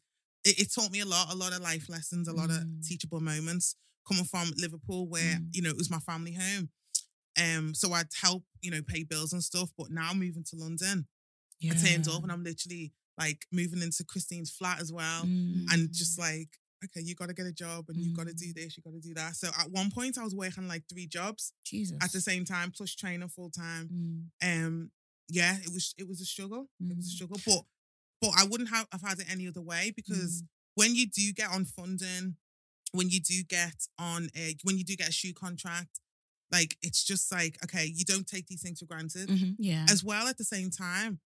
it, 0.44 0.60
it 0.60 0.74
taught 0.74 0.92
me 0.92 1.02
a 1.02 1.06
lot, 1.06 1.32
a 1.32 1.36
lot 1.36 1.54
of 1.54 1.60
life 1.62 1.88
lessons, 1.90 2.28
a 2.28 2.34
lot 2.34 2.50
Mm. 2.50 2.80
of 2.82 2.88
teachable 2.88 3.20
moments 3.20 3.76
coming 4.08 4.24
from 4.26 4.52
Liverpool, 4.58 5.08
where 5.08 5.36
Mm. 5.36 5.50
you 5.56 5.62
know 5.62 5.70
it 5.70 5.78
was 5.78 5.90
my 5.92 6.00
family 6.00 6.34
home. 6.34 6.70
Um, 7.40 7.74
so 7.74 7.94
I'd 7.94 8.08
help, 8.22 8.44
you 8.62 8.72
know, 8.72 8.82
pay 8.82 9.04
bills 9.04 9.34
and 9.34 9.44
stuff. 9.44 9.70
But 9.78 9.90
now 9.92 10.14
moving 10.14 10.44
to 10.50 10.56
London, 10.56 11.08
I 11.64 11.74
turned 11.76 12.08
up 12.08 12.24
and 12.24 12.32
I'm 12.32 12.44
literally 12.44 12.92
like 13.18 13.46
moving 13.52 13.82
into 13.82 14.04
Christine's 14.04 14.52
flat 14.52 14.80
as 14.82 14.92
well, 14.92 15.26
Mm. 15.26 15.66
and 15.72 15.94
just 15.94 16.18
like, 16.18 16.50
okay, 16.84 17.02
you 17.02 17.14
got 17.14 17.28
to 17.28 17.34
get 17.36 17.46
a 17.46 17.52
job 17.52 17.86
and 17.90 17.98
you 18.02 18.12
got 18.16 18.26
to 18.28 18.34
do 18.34 18.48
Mm. 18.52 18.56
this, 18.56 18.76
you 18.78 18.84
got 18.84 18.94
to 18.94 19.00
do 19.00 19.14
that. 19.14 19.36
So 19.36 19.50
at 19.60 19.70
one 19.70 19.92
point, 19.92 20.18
I 20.18 20.24
was 20.24 20.34
working 20.34 20.68
like 20.68 20.84
three 20.90 21.06
jobs 21.08 21.54
Jesus 21.64 21.98
at 22.02 22.12
the 22.12 22.20
same 22.22 22.44
time, 22.46 22.72
plus 22.72 22.96
training 22.96 23.28
full 23.30 23.52
time. 23.52 24.32
Mm. 24.42 24.66
Um, 24.66 24.92
yeah, 25.30 25.58
it 25.60 25.72
was 25.72 25.94
it 25.98 26.08
was 26.08 26.20
a 26.20 26.26
struggle. 26.26 26.70
It 26.80 26.98
was 26.98 27.08
a 27.08 27.12
Mm. 27.12 27.16
struggle, 27.16 27.40
but 27.46 27.64
but 28.22 28.32
I 28.38 28.44
wouldn't 28.46 28.70
have, 28.70 28.88
have 28.92 29.02
had 29.02 29.20
it 29.20 29.28
any 29.32 29.48
other 29.48 29.62
way 29.62 29.92
because 29.96 30.42
Mm. 30.42 30.48
when 30.76 30.96
you 30.96 31.06
do 31.08 31.32
get 31.34 31.50
on 31.50 31.66
funding, 31.66 32.38
when 32.92 33.10
you 33.10 33.20
do 33.20 33.44
get 33.44 33.88
on 34.00 34.30
a 34.36 34.56
when 34.64 34.78
you 34.78 34.84
do 34.84 34.96
get 34.96 35.10
a 35.10 35.12
shoe 35.12 35.34
contract, 35.34 36.00
like 36.52 36.78
it's 36.82 37.04
just 37.04 37.32
like 37.32 37.58
okay, 37.64 37.86
you 37.86 38.06
don't 38.06 38.28
take 38.28 38.48
these 38.48 38.62
things 38.62 38.80
for 38.80 38.86
granted. 38.86 39.30
Mhm. 39.30 39.56
Yeah. 39.60 39.86
As 39.90 40.04
well, 40.04 40.28
at 40.28 40.38
the 40.38 40.44
same 40.44 40.70
time, 40.70 41.20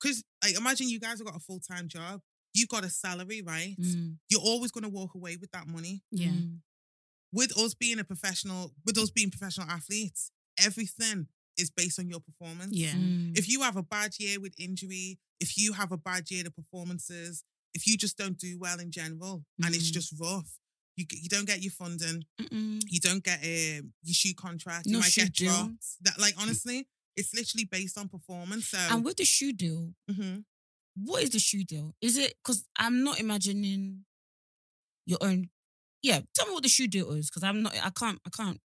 because 0.00 0.24
like 0.42 0.56
imagine 0.56 0.88
you 0.88 1.00
guys 1.00 1.18
have 1.18 1.26
got 1.26 1.36
a 1.36 1.40
full 1.40 1.60
time 1.60 1.88
job, 1.88 2.20
you've 2.54 2.68
got 2.68 2.84
a 2.84 2.90
salary, 2.90 3.42
right? 3.42 3.76
Mm. 3.80 4.18
You're 4.28 4.40
always 4.40 4.70
going 4.70 4.84
to 4.84 4.90
walk 4.90 5.14
away 5.14 5.36
with 5.36 5.50
that 5.52 5.66
money. 5.66 6.02
yeah. 6.10 6.28
Mm. 6.28 6.58
With 7.32 7.56
us 7.58 7.74
being 7.74 7.98
a 7.98 8.04
professional, 8.04 8.72
with 8.86 8.96
us 8.96 9.10
being 9.10 9.30
professional 9.30 9.68
athletes, 9.68 10.30
everything 10.58 11.26
is 11.56 11.68
based 11.70 11.98
on 11.98 12.08
your 12.08 12.20
performance. 12.20 12.72
Yeah. 12.76 12.92
Mm. 12.92 13.36
If 13.36 13.48
you 13.48 13.62
have 13.62 13.76
a 13.76 13.82
bad 13.82 14.12
year 14.20 14.38
with 14.40 14.54
injury, 14.58 15.18
if 15.40 15.56
you 15.58 15.72
have 15.72 15.90
a 15.90 15.96
bad 15.96 16.30
year 16.30 16.44
to 16.44 16.50
performances, 16.52 17.42
if 17.74 17.86
you 17.88 17.96
just 17.96 18.16
don't 18.16 18.38
do 18.38 18.56
well 18.60 18.78
in 18.78 18.92
general 18.92 19.44
and 19.64 19.74
it's 19.74 19.90
Mm. 19.90 19.94
just 19.94 20.14
rough, 20.20 20.58
you 20.96 21.06
you 21.10 21.28
don't 21.28 21.46
get 21.46 21.60
your 21.62 21.72
funding, 21.72 22.24
Mm-mm. 22.40 22.80
you 22.86 23.00
don't 23.00 23.22
get 23.24 23.42
a, 23.44 23.80
your 24.02 24.14
shoe 24.14 24.34
contract, 24.34 24.86
you 24.86 24.92
No 24.92 25.00
might 25.00 25.10
shoe 25.12 25.22
get 25.24 25.32
deal. 25.34 25.52
dropped. 25.52 25.84
That 26.02 26.18
like 26.20 26.34
honestly, 26.38 26.88
it's 27.16 27.34
literally 27.34 27.64
based 27.64 27.96
on 27.98 28.08
performance. 28.08 28.68
So 28.68 28.78
And 28.78 29.04
with 29.04 29.16
the 29.16 29.24
shoe 29.24 29.52
deal, 29.52 29.94
Mhm. 30.10 30.44
what 30.96 31.22
is 31.22 31.30
the 31.30 31.38
shoe 31.40 31.64
deal? 31.64 31.94
Is 32.00 32.16
it 32.16 32.34
because 32.42 32.64
I'm 32.76 33.02
not 33.02 33.18
imagining 33.20 34.04
your 35.06 35.18
own? 35.20 35.50
Yeah, 36.02 36.20
tell 36.34 36.46
me 36.46 36.52
what 36.54 36.62
the 36.62 36.68
shoe 36.68 36.86
deal 36.88 37.10
is 37.12 37.30
because 37.30 37.42
I'm 37.42 37.62
not. 37.62 37.74
I 37.76 37.90
can't. 37.90 38.20
I 38.26 38.30
can't 38.30 38.60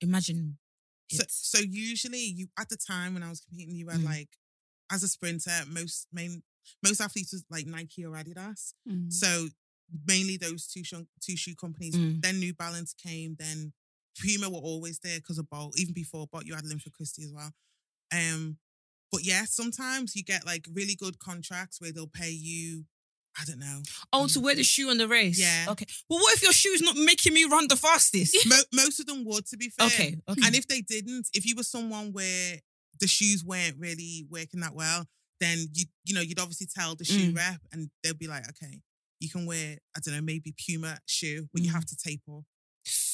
imagine. 0.00 0.58
so, 1.12 1.24
so 1.28 1.58
usually 1.58 2.20
you 2.24 2.48
at 2.58 2.68
the 2.68 2.76
time 2.76 3.14
when 3.14 3.22
I 3.24 3.28
was 3.30 3.40
competing, 3.40 3.74
you 3.74 3.86
were 3.86 3.92
Mm. 3.94 4.04
like 4.04 4.28
as 4.90 5.02
a 5.02 5.08
sprinter, 5.08 5.64
most 5.68 6.06
main 6.12 6.42
most 6.82 7.00
athletes 7.00 7.32
was 7.32 7.44
like 7.50 7.66
Nike 7.66 8.04
or 8.04 8.12
Adidas. 8.14 8.74
Mm. 8.88 9.12
So 9.12 9.48
mainly 10.06 10.36
those 10.36 10.66
two 10.66 10.84
shoe, 10.84 11.06
two 11.20 11.36
shoe 11.36 11.54
companies. 11.54 11.94
Mm. 11.96 12.22
Then 12.22 12.38
New 12.38 12.54
Balance 12.54 12.94
came. 12.94 13.36
Then 13.38 13.72
Puma 14.20 14.48
were 14.50 14.58
always 14.58 14.98
there 15.00 15.18
because 15.18 15.38
of 15.38 15.48
Bolt. 15.50 15.78
Even 15.78 15.94
before 15.94 16.26
Bolt, 16.30 16.44
you 16.46 16.54
had 16.54 16.64
Linford 16.64 16.92
Christie 16.92 17.24
as 17.24 17.32
well. 17.32 17.52
Um, 18.12 18.58
but 19.12 19.24
yeah, 19.24 19.44
sometimes 19.44 20.14
you 20.14 20.22
get 20.22 20.46
like 20.46 20.66
really 20.72 20.94
good 20.94 21.18
contracts 21.18 21.80
where 21.80 21.92
they'll 21.92 22.06
pay 22.06 22.30
you. 22.30 22.84
I 23.40 23.44
don't 23.44 23.60
know. 23.60 23.80
oh, 24.12 24.26
to 24.26 24.40
wear 24.40 24.56
the 24.56 24.64
shoe 24.64 24.90
on 24.90 24.98
the 24.98 25.06
race. 25.06 25.38
Yeah. 25.40 25.66
Okay. 25.70 25.86
Well, 26.08 26.18
what 26.18 26.34
if 26.34 26.42
your 26.42 26.52
shoe's 26.52 26.82
not 26.82 26.96
making 26.96 27.32
me 27.32 27.44
run 27.44 27.68
the 27.68 27.76
fastest? 27.76 28.36
Mo- 28.48 28.56
most 28.74 28.98
of 28.98 29.06
them 29.06 29.24
would, 29.24 29.46
to 29.46 29.56
be 29.56 29.68
fair. 29.68 29.86
okay. 29.86 30.16
Okay. 30.28 30.42
And 30.44 30.56
if 30.56 30.66
they 30.66 30.80
didn't, 30.80 31.28
if 31.32 31.46
you 31.46 31.54
were 31.56 31.62
someone 31.62 32.12
where 32.12 32.56
the 32.98 33.06
shoes 33.06 33.44
weren't 33.44 33.76
really 33.78 34.26
working 34.28 34.60
that 34.60 34.74
well, 34.74 35.06
then 35.38 35.58
you 35.72 35.84
you 36.04 36.14
know 36.14 36.20
you'd 36.20 36.40
obviously 36.40 36.66
tell 36.74 36.96
the 36.96 37.04
shoe 37.04 37.32
Mm. 37.32 37.36
rep, 37.36 37.60
and 37.72 37.88
they'll 38.02 38.14
be 38.14 38.26
like, 38.26 38.42
okay, 38.50 38.80
you 39.20 39.28
can 39.30 39.46
wear 39.46 39.78
I 39.96 40.00
don't 40.00 40.14
know 40.14 40.22
maybe 40.22 40.54
Puma 40.56 40.98
shoe, 41.06 41.48
but 41.52 41.62
you 41.62 41.70
Mm. 41.70 41.74
have 41.74 41.86
to 41.86 41.96
tape 41.96 42.22
off 42.26 42.44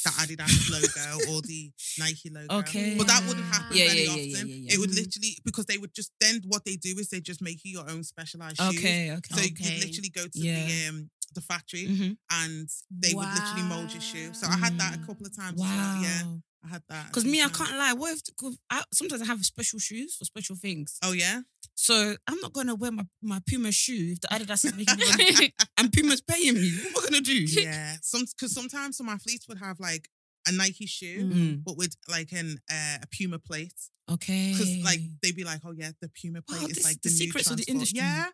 the 0.05 0.11
Adidas 0.11 0.71
logo 0.71 1.33
or 1.33 1.43
the 1.43 1.73
Nike 1.99 2.31
logo. 2.31 2.55
Okay. 2.61 2.95
But 2.97 3.09
that 3.09 3.25
wouldn't 3.27 3.47
happen 3.47 3.77
Yeah, 3.77 3.87
very 3.89 4.05
yeah, 4.05 4.11
often. 4.11 4.31
yeah, 4.31 4.45
yeah, 4.45 4.55
yeah. 4.63 4.73
It 4.75 4.79
would 4.79 4.91
Mhm. 4.91 4.95
literally 5.03 5.39
because 5.45 5.67
they 5.67 5.79
would 5.79 5.93
just 5.95 6.13
then 6.21 6.41
what 6.47 6.65
they 6.65 6.77
do 6.77 6.97
is 6.99 7.09
they 7.09 7.21
just 7.21 7.43
make 7.43 7.65
you 7.65 7.73
your 7.73 7.91
own 7.91 8.05
specialized 8.05 8.59
shoes. 8.59 8.79
okay. 8.79 9.11
Okay. 9.13 9.35
So 9.35 9.41
Okay. 9.43 9.75
you 9.75 9.81
literally 9.87 10.11
go 10.11 10.27
to 10.29 10.39
the 10.41 10.87
um 10.89 11.11
the 11.33 11.41
factory 11.41 11.87
Mhm. 11.89 12.17
and 12.31 12.71
they 12.89 13.13
would 13.13 13.29
literally 13.35 13.63
mold 13.65 13.93
your 13.93 14.01
shoe. 14.01 14.33
So 14.33 14.47
I 14.47 14.57
had 14.57 14.79
that 14.79 14.95
a 14.95 14.99
couple 15.05 15.27
of 15.27 15.35
times. 15.37 15.59
well. 15.61 16.03
Yeah, 16.03 16.23
I 16.65 16.69
had 16.69 16.83
that. 16.89 17.09
Because 17.09 17.25
me, 17.25 17.43
I 17.43 17.49
can't 17.49 17.73
lie. 17.77 17.93
What 17.93 18.13
if? 18.17 18.23
I, 18.71 18.85
sometimes 18.93 19.21
I 19.23 19.27
have 19.27 19.45
special 19.45 19.79
shoes 19.81 20.15
for 20.17 20.25
special 20.25 20.55
things. 20.57 20.99
Oh 21.03 21.13
yeah. 21.13 21.43
So 21.79 22.17
I'm 22.27 22.41
not 22.41 22.53
gonna 22.55 22.75
wear 22.75 22.91
my, 22.91 23.05
my 23.23 23.41
Puma 23.49 23.71
shoe 23.71 24.13
if 24.13 24.21
the 24.23 24.29
Adidas 24.29 24.65
is 24.65 24.75
making 24.75 24.97
me 25.19 25.35
run 25.35 25.51
and 25.79 25.93
Puma's 25.93 26.23
paying 26.23 26.55
me. 26.55 26.71
What 26.93 27.05
am 27.05 27.09
I 27.09 27.11
gonna 27.11 27.21
do? 27.21 27.45
Yeah, 27.63 27.97
some 28.03 28.25
because 28.25 28.53
sometimes 28.55 28.97
some 28.97 29.09
athletes 29.09 29.47
would 29.49 29.59
have 29.59 29.79
like 29.79 30.09
a 30.49 30.53
Nike 30.53 30.87
shoe, 30.87 31.25
Mm. 31.25 31.65
but 31.65 31.77
with 31.77 31.95
like 32.09 32.33
an 32.33 32.59
uh, 32.71 32.99
a 33.03 33.07
Puma 33.15 33.39
plate, 33.39 33.75
Okay. 34.11 34.53
because 34.53 34.77
like 34.85 35.01
they'd 35.23 35.37
be 35.37 35.45
like, 35.45 35.61
oh 35.67 35.73
yeah, 35.77 35.91
the 36.01 36.09
Puma 36.09 36.41
plate 36.43 36.63
Wow, 36.63 36.67
is 36.69 36.77
this- 36.77 36.85
like 36.85 37.01
the 37.03 37.09
the, 37.11 37.15
new 37.15 37.17
secrets 37.19 37.51
of 37.51 37.57
the 37.59 37.65
transport. 37.65 37.75
industry. 37.75 37.99
Yeah, 37.99 38.27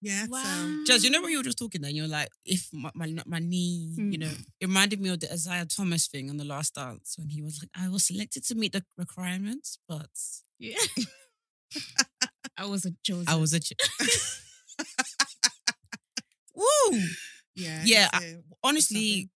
yeah. 0.00 0.26
Wow. 0.28 0.82
Jazz, 0.86 1.04
you 1.04 1.10
know 1.10 1.20
when 1.20 1.30
you 1.32 1.38
were 1.38 1.44
just 1.44 1.58
talking 1.58 1.82
then, 1.82 1.94
you're 1.94 2.08
like, 2.08 2.28
if 2.46 2.68
my, 2.72 2.90
my, 2.94 3.14
my 3.26 3.38
knee, 3.38 3.92
you 3.98 4.04
Mm. 4.04 4.20
know, 4.20 4.32
it 4.60 4.66
reminded 4.66 5.00
me 5.00 5.10
of 5.10 5.20
the 5.20 5.30
Isaiah 5.32 5.66
Thomas 5.66 6.06
thing 6.06 6.30
on 6.30 6.36
The 6.38 6.44
Last 6.44 6.74
Dance 6.74 7.16
when 7.18 7.28
he 7.28 7.42
was 7.42 7.60
like, 7.60 7.70
I 7.74 7.88
was 7.90 8.06
selected 8.06 8.44
to 8.46 8.54
meet 8.54 8.72
the 8.72 8.84
requirements, 8.96 9.78
but 9.86 10.08
Yeah. 10.58 10.76
I 12.58 12.66
wasn't 12.66 12.96
chosen. 13.04 13.28
I 13.28 13.36
was 13.36 13.52
a. 13.54 13.60
Ch- 13.60 13.72
Woo! 16.54 16.98
Yeah, 17.54 17.82
Yeah, 17.84 18.08
uh, 18.12 18.20
honestly, 18.62 19.30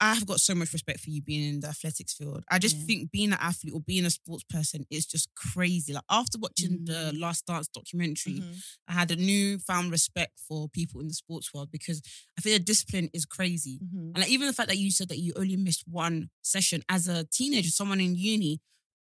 I 0.00 0.14
have 0.14 0.26
got 0.26 0.40
so 0.40 0.54
much 0.54 0.72
respect 0.72 1.00
for 1.00 1.10
you 1.10 1.20
being 1.20 1.46
in 1.54 1.60
the 1.60 1.68
athletics 1.68 2.14
field. 2.14 2.42
I 2.50 2.58
just 2.58 2.76
Yeah. 2.78 2.84
think 2.84 3.10
being 3.10 3.32
an 3.32 3.38
athlete 3.40 3.74
or 3.74 3.80
being 3.80 4.06
a 4.06 4.10
sports 4.10 4.44
person 4.44 4.86
is 4.90 5.04
just 5.06 5.28
crazy. 5.34 5.92
Like 5.92 6.04
after 6.10 6.38
watching 6.38 6.84
the 6.84 7.12
Mm. 7.14 7.20
Last 7.20 7.44
Dance 7.46 7.68
documentary, 7.68 8.40
mhm. 8.40 8.62
I 8.88 8.92
had 8.94 9.10
a 9.10 9.16
newfound 9.16 9.90
respect 9.90 10.40
for 10.40 10.68
people 10.70 11.00
in 11.00 11.08
the 11.08 11.14
sports 11.14 11.52
world 11.52 11.70
because 11.70 12.00
I 12.38 12.40
think 12.40 12.54
the 12.56 12.64
discipline 12.64 13.10
is 13.12 13.26
crazy. 13.26 13.78
Mhm. 13.84 14.12
And 14.14 14.18
like, 14.18 14.30
even 14.30 14.46
the 14.46 14.52
fact 14.54 14.68
that 14.68 14.78
you 14.78 14.90
said 14.90 15.08
that 15.10 15.18
you 15.18 15.32
only 15.36 15.56
missed 15.56 15.84
one 15.86 16.30
session 16.42 16.82
as 16.88 17.06
a 17.08 17.24
teenager, 17.24 17.70
someone 17.70 18.00
in 18.00 18.14
uni, 18.16 18.60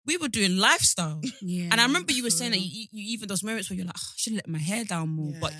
we 0.07 0.17
were 0.17 0.29
doing 0.29 0.57
lifestyle. 0.57 1.21
yeah. 1.41 1.69
And 1.71 1.81
I 1.81 1.85
remember 1.85 2.13
you 2.13 2.23
were 2.25 2.31
saying 2.31 2.53
that 2.53 2.61
you, 2.61 2.87
you 2.91 3.13
even 3.15 3.29
those 3.29 3.43
moments 3.45 3.71
where 3.71 3.77
you're 3.77 3.87
like, 3.87 3.97
oh, 3.99 4.11
I 4.11 4.17
should 4.17 4.35
let 4.35 4.49
my 4.49 4.59
hair 4.59 4.85
down 4.85 5.09
more. 5.11 5.33
But 5.41 5.55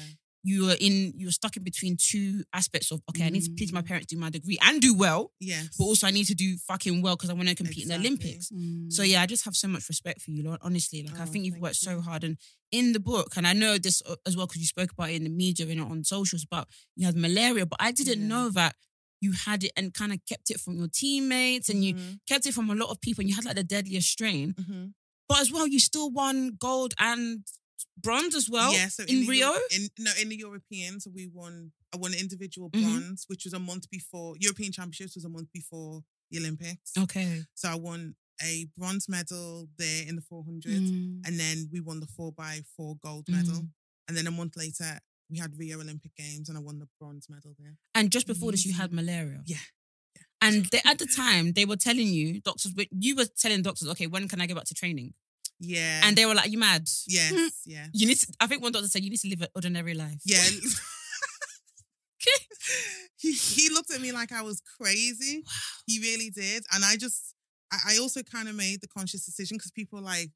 you 0.45 0.67
were 0.67 0.75
in, 0.81 1.13
you 1.17 1.27
were 1.29 1.33
stuck 1.33 1.57
in 1.57 1.63
between 1.63 1.97
two 1.97 2.43
aspects 2.53 2.91
of, 2.91 3.01
okay, 3.11 3.25
I 3.27 3.31
need 3.31 3.45
to 3.45 3.53
please 3.57 3.73
my 3.73 3.81
Mm. 3.83 3.87
parents, 3.87 4.07
do 4.09 4.17
my 4.19 4.29
degree 4.29 4.59
and 4.61 4.81
do 4.83 4.93
well, 4.93 5.31
yes, 5.39 5.69
but 5.79 5.85
also 5.85 6.09
I 6.09 6.11
need 6.11 6.25
to 6.27 6.35
do 6.35 6.57
fucking 6.67 7.01
well 7.01 7.15
because 7.15 7.31
I 7.31 7.35
want 7.35 7.49
to 7.49 7.55
compete 7.55 7.85
in 7.85 7.89
the 7.91 7.95
Olympics. 7.95 8.51
Mm. 8.51 8.93
So 8.93 9.05
yeah, 9.05 9.23
I 9.23 9.27
just 9.27 9.45
have 9.45 9.55
so 9.55 9.69
much 9.69 9.89
respect 9.89 10.21
for 10.21 10.33
you, 10.33 10.43
Lord. 10.43 10.59
Honestly, 10.63 11.05
like 11.05 11.21
I 11.21 11.23
Oh, 11.23 11.27
think 11.27 11.45
you've 11.45 11.59
worked 11.61 11.77
so 11.77 12.01
hard, 12.01 12.25
and 12.25 12.37
in 12.73 12.93
the 12.93 12.99
book, 12.99 13.37
and 13.37 13.47
I 13.47 13.53
know 13.53 13.79
this 13.79 14.03
uh, 14.05 14.17
as 14.27 14.37
well 14.37 14.47
because 14.49 14.61
you 14.63 14.67
spoke 14.67 14.91
about 14.91 15.11
it 15.11 15.15
in 15.15 15.23
the 15.25 15.31
media 15.31 15.65
and 15.69 15.81
on 15.81 16.03
socials 16.03 16.43
about 16.43 16.67
you 16.97 17.07
had 17.07 17.15
malaria, 17.17 17.65
but 17.65 17.79
I 17.81 17.93
didn't 17.93 18.23
Yeah. 18.23 18.27
know 18.27 18.49
that 18.51 18.75
you 19.23 19.33
had 19.33 19.63
it 19.65 19.73
and 19.77 19.95
kind 19.95 20.13
of 20.13 20.19
kept 20.27 20.51
it 20.51 20.61
from 20.61 20.77
your 20.77 20.89
teammates, 20.89 21.69
and 21.71 21.85
you 21.85 21.95
Mhm. 21.95 22.21
kept 22.29 22.45
it 22.45 22.53
from 22.55 22.69
a 22.71 22.75
lot 22.75 22.91
of 22.91 23.01
people, 23.01 23.23
and 23.23 23.31
you 23.31 23.37
had 23.37 23.45
like 23.45 23.57
the 23.57 23.65
deadliest 23.65 24.09
strain. 24.11 24.53
Mhm. 24.55 24.95
But 25.29 25.41
as 25.41 25.51
well, 25.53 25.67
you 25.67 25.79
still 25.79 26.11
won 26.11 26.57
gold 26.57 26.93
and 26.99 27.47
bronze 27.97 28.35
as 28.35 28.49
well. 28.51 28.73
yeah, 28.75 28.89
so 28.89 29.05
in, 29.05 29.21
the 29.21 29.29
Rio. 29.29 29.53
In 29.71 29.89
no 29.99 30.13
in 30.21 30.29
the 30.29 30.37
Europeans, 30.37 31.07
we 31.07 31.27
won. 31.29 31.73
I 31.95 31.99
won 31.99 32.15
individual 32.15 32.69
Mhm. 32.71 32.83
bronze, 32.83 33.25
which 33.29 33.45
was 33.45 33.53
a 33.53 33.59
month 33.59 33.89
before 33.91 34.35
European 34.41 34.73
Championships 34.73 35.15
was 35.15 35.25
a 35.25 35.29
month 35.29 35.51
before 35.53 36.05
the 36.31 36.39
Olympics. 36.39 36.91
Okay. 36.99 37.45
So 37.55 37.69
I 37.69 37.75
won 37.75 38.17
a 38.41 38.65
bronze 38.79 39.09
medal 39.09 39.69
there 39.77 40.03
in 40.09 40.17
the 40.17 40.23
400, 40.23 40.81
Mm. 40.83 41.21
and 41.27 41.39
then 41.39 41.69
we 41.71 41.81
won 41.81 42.01
the 42.01 42.07
four 42.17 42.33
by 42.33 42.63
four 42.77 42.97
gold 42.97 43.29
medal. 43.29 43.61
Mm. 43.63 43.73
And 44.09 44.17
then 44.17 44.27
a 44.27 44.31
month 44.31 44.57
later, 44.57 45.01
we 45.33 45.39
had 45.39 45.59
Rio 45.59 45.81
Olympic 45.81 46.15
Games, 46.15 46.51
and 46.51 46.59
I 46.59 46.61
won 46.61 46.79
the 46.79 46.89
bronze 47.01 47.27
medal 47.31 47.55
there. 47.59 47.77
And 47.95 48.13
just 48.13 48.27
before 48.27 48.51
this, 48.53 48.67
you 48.67 48.75
had 48.75 48.93
malaria. 48.93 49.41
Yeah. 49.47 49.57
yeah. 50.15 50.23
And 50.43 50.67
they, 50.67 50.81
at 50.85 50.99
the 50.99 51.07
time, 51.17 51.55
they 51.55 51.65
were 51.65 51.77
telling 51.77 52.09
you, 52.09 52.41
doctors, 52.43 52.73
but 52.73 52.89
you 52.91 53.17
were 53.17 53.25
telling 53.39 53.63
doctors, 53.63 53.89
okay, 53.89 54.07
when 54.07 54.29
can 54.29 54.43
I 54.43 54.47
get 54.47 54.57
back 54.57 54.67
to 54.67 54.75
training? 54.75 55.15
Yeah, 55.65 56.01
And 56.05 56.17
they 56.17 56.27
were 56.27 56.35
like, 56.35 56.51
you 56.51 56.59
mad? 56.59 56.89
yes, 57.07 57.61
yeah, 57.67 57.87
You 57.93 58.09
need 58.09 58.17
to, 58.19 58.27
I 58.41 58.49
think 58.49 58.63
one 58.63 58.73
doctor 58.73 58.89
said, 58.89 59.05
you 59.05 59.11
need 59.11 59.21
to 59.21 59.29
live 59.29 59.43
an 59.43 59.49
ordinary 59.55 59.95
life. 59.95 60.19
yeah. 60.25 60.43
he 63.17 63.33
he 63.33 63.69
looked 63.71 63.93
at 63.93 64.01
me 64.01 64.13
like 64.13 64.33
I 64.33 64.43
was 64.43 64.61
crazy. 64.79 65.43
He 65.87 65.99
really 66.01 66.31
did, 66.31 66.65
and 66.73 66.85
I 66.85 66.97
just 66.97 67.35
I, 67.73 67.95
I 67.95 67.99
also 67.99 68.23
kind 68.23 68.49
of 68.49 68.55
made 68.55 68.81
the 68.81 68.89
conscious 68.89 69.25
decision 69.25 69.57
because 69.57 69.71
people 69.73 70.01
like. 70.01 70.31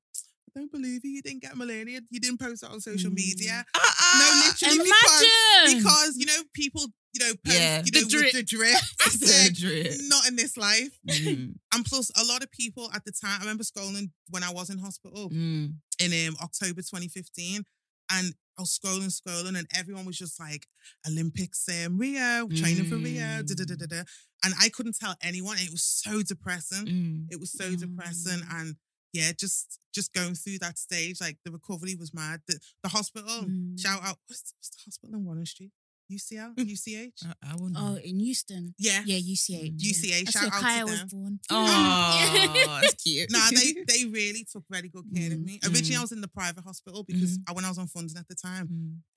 Don't 0.57 0.73
believe 0.73 1.05
you. 1.05 1.11
You 1.11 1.23
didn't 1.23 1.43
get 1.43 1.55
malaria. 1.57 2.01
You 2.11 2.19
didn't 2.19 2.41
post 2.41 2.63
it 2.65 2.71
on 2.71 2.81
social 2.81 3.11
Mm. 3.11 3.15
media. 3.15 3.65
Uh-uh. 3.75 4.19
No, 4.19 4.43
literally 4.47 4.91
because 4.91 5.75
because 5.75 6.17
you 6.17 6.27
know 6.27 6.41
people 6.55 6.87
you 7.13 7.21
know 7.21 7.33
post 7.45 7.57
Yeah. 7.59 7.83
you 7.85 7.91
The 7.93 8.07
drip. 8.09 8.33
the 8.33 8.43
drip. 8.43 8.81
I 9.07 9.09
said, 9.11 9.55
drip. 9.55 9.93
not 10.09 10.27
in 10.29 10.37
this 10.37 10.57
life. 10.57 10.99
Mm, 11.09 11.55
And 11.75 11.85
plus, 11.85 12.11
a 12.17 12.25
lot 12.25 12.43
of 12.43 12.51
people 12.51 12.91
at 12.95 13.05
the 13.05 13.13
time. 13.13 13.37
I 13.39 13.41
remember 13.41 13.65
scrolling 13.65 14.11
when 14.31 14.43
I 14.43 14.51
was 14.51 14.71
in 14.71 14.79
hospital 14.79 15.29
mm, 15.31 15.75
in 16.01 16.29
um, 16.29 16.37
October 16.43 16.81
2015. 16.81 17.65
and 18.11 18.35
I 18.59 18.63
was 18.63 18.79
scrolling, 18.79 19.13
scrolling, 19.13 19.59
and 19.59 19.67
everyone 19.77 20.07
was 20.07 20.17
just 20.17 20.41
like 20.41 20.67
Olympics, 21.07 21.69
um, 21.69 21.99
Rio, 21.99 22.49
training 22.49 22.87
for 22.87 22.97
Rio, 22.97 23.43
da 23.43 23.55
da 23.55 23.65
da 23.65 23.75
da 23.75 23.87
da. 23.87 24.03
And 24.45 24.55
I 24.59 24.71
couldn't 24.71 24.97
tell 24.99 25.15
anyone. 25.23 25.59
It 25.59 25.71
was 25.71 25.83
so 25.83 26.23
depressing. 26.23 26.87
Mm. 26.87 27.27
It 27.31 27.39
was 27.39 27.53
so 27.53 27.75
depressing, 27.77 28.41
Mm. 28.41 28.55
and 28.61 28.77
yeah, 29.19 29.31
just 29.45 29.79
just 29.97 30.13
going 30.13 30.35
through 30.35 30.59
that 30.61 30.77
stage, 30.87 31.17
like 31.27 31.37
the 31.45 31.51
recovery 31.59 31.95
was 32.03 32.11
mad. 32.23 32.39
The, 32.49 32.57
the 32.85 32.91
hospital, 32.97 33.37
Mm. 33.45 33.79
shout 33.85 34.01
out, 34.07 34.17
what's, 34.27 34.53
what's 34.59 34.71
the 34.75 34.81
hospital 34.87 35.15
in 35.19 35.25
Warren 35.25 35.47
Street? 35.47 35.73
UCL, 36.17 36.53
UCH. 36.75 37.19
I, 37.27 37.33
I 37.51 37.55
wouldn't. 37.59 37.77
Oh, 37.77 37.97
in 38.11 38.21
Euston. 38.21 38.75
yeah, 38.79 39.03
Yeah, 39.05 39.19
UCH. 39.19 39.73
Mm. 39.73 39.75
yeah. 39.77 39.91
UCH. 39.91 40.25
That's 40.25 40.33
Shout 40.35 40.43
where 40.45 40.55
out 40.55 40.63
Kaya 40.63 40.85
to 40.85 40.91
was 40.93 41.05
born. 41.15 41.41
Oh, 41.51 42.79
that's 42.83 43.03
cute. 43.03 43.31
Nah, 43.31 43.49
they 43.51 43.69
they 43.91 44.05
really 44.21 44.45
took 44.53 44.65
very 44.71 44.89
good 44.89 45.07
care 45.15 45.33
of 45.33 45.39
Mm, 45.39 45.45
me. 45.45 45.61
Originally, 45.65 45.97
mm. 45.97 45.99
I 45.99 46.03
was 46.07 46.13
in 46.13 46.21
the 46.21 46.29
private 46.41 46.63
hospital 46.65 47.03
because 47.03 47.33
Mm-hmm. 47.39 47.51
I, 47.51 47.53
when 47.55 47.65
I 47.65 47.69
was 47.75 47.79
on 47.79 47.89
funding 47.89 48.17
at 48.17 48.29
the 48.29 48.37
time, 48.49 48.67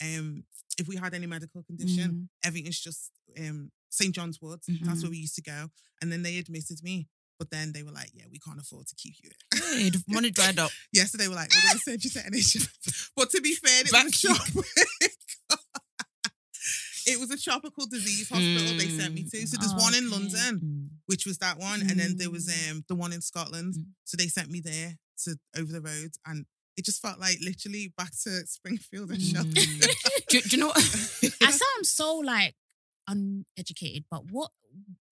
Mm. 0.04 0.20
um, 0.20 0.44
if 0.82 0.88
we 0.88 0.96
had 0.96 1.14
any 1.14 1.28
medical 1.28 1.62
condition, 1.64 2.10
Mm. 2.12 2.28
everything's 2.48 2.80
just 2.80 3.12
um 3.38 3.72
St 3.92 4.14
John's 4.16 4.40
Wood. 4.42 4.62
Mhm. 4.70 4.84
That's 4.86 5.02
where 5.04 5.12
we 5.12 5.18
used 5.28 5.36
to 5.36 5.42
go, 5.54 5.60
and 6.02 6.12
then 6.12 6.22
they 6.24 6.38
admitted 6.40 6.80
me. 6.84 7.08
But 7.40 7.50
then 7.52 7.72
they 7.72 7.84
were 7.84 7.92
like, 7.92 8.12
"Yeah, 8.14 8.26
we 8.30 8.38
can't 8.40 8.60
afford 8.60 8.88
to 8.88 8.96
keep 8.96 9.16
you." 9.24 9.30
here." 9.54 9.64
Hey, 9.80 9.92
money 10.08 10.30
dried 10.30 10.60
up. 10.60 10.72
Yes, 10.92 11.12
so 11.12 11.18
they 11.18 11.28
were 11.30 11.36
like, 11.36 11.50
"We're 11.56 11.62
going 11.62 11.74
to 11.74 11.80
send 11.80 12.04
you 12.04 12.10
to 12.12 12.20
NHS." 12.20 13.10
but 13.16 13.30
to 13.32 13.42
be 13.42 13.56
fair, 13.56 13.80
it 13.82 13.84
was 13.84 13.92
a 13.92 14.04
Back 14.04 14.12
tropical. 14.12 14.64
it 17.08 17.20
was 17.20 17.32
a 17.32 17.38
tropical 17.42 17.86
disease 17.88 18.30
hospital 18.30 18.78
they 18.78 18.90
sent 18.90 19.14
me 19.14 19.24
to. 19.24 19.48
So 19.48 19.58
there's 19.58 19.74
one 19.74 19.96
in 19.96 20.06
Okay. 20.08 20.14
London, 20.16 20.60
Mm. 20.60 20.88
which 21.08 21.26
was 21.26 21.38
that 21.40 21.58
one, 21.58 21.82
and 21.82 22.00
then 22.00 22.18
there 22.18 22.30
was 22.30 22.48
Mm. 22.48 22.72
um 22.72 22.86
the 22.88 22.96
one 22.96 23.14
in 23.14 23.22
Scotland. 23.22 23.74
Mm. 23.76 23.86
So 24.04 24.18
they 24.18 24.28
sent 24.28 24.50
me 24.52 24.60
there 24.60 24.98
to 25.24 25.40
over 25.58 25.72
the 25.72 25.82
road, 25.82 26.12
and 26.26 26.46
it 26.78 26.86
just 26.86 27.02
felt 27.02 27.20
like 27.20 27.38
literally 27.42 27.94
back 27.98 28.12
to 28.24 28.46
Springfield 28.48 29.12
and. 29.12 29.20
Mm. 29.22 29.54
do, 30.30 30.42
do 30.42 30.50
you 30.56 30.58
know 30.58 30.68
what? 30.68 30.78
I 31.42 31.52
sound 31.52 31.86
so 31.86 32.18
like 32.18 32.56
uneducated, 33.08 34.06
but 34.12 34.26
what 34.30 34.52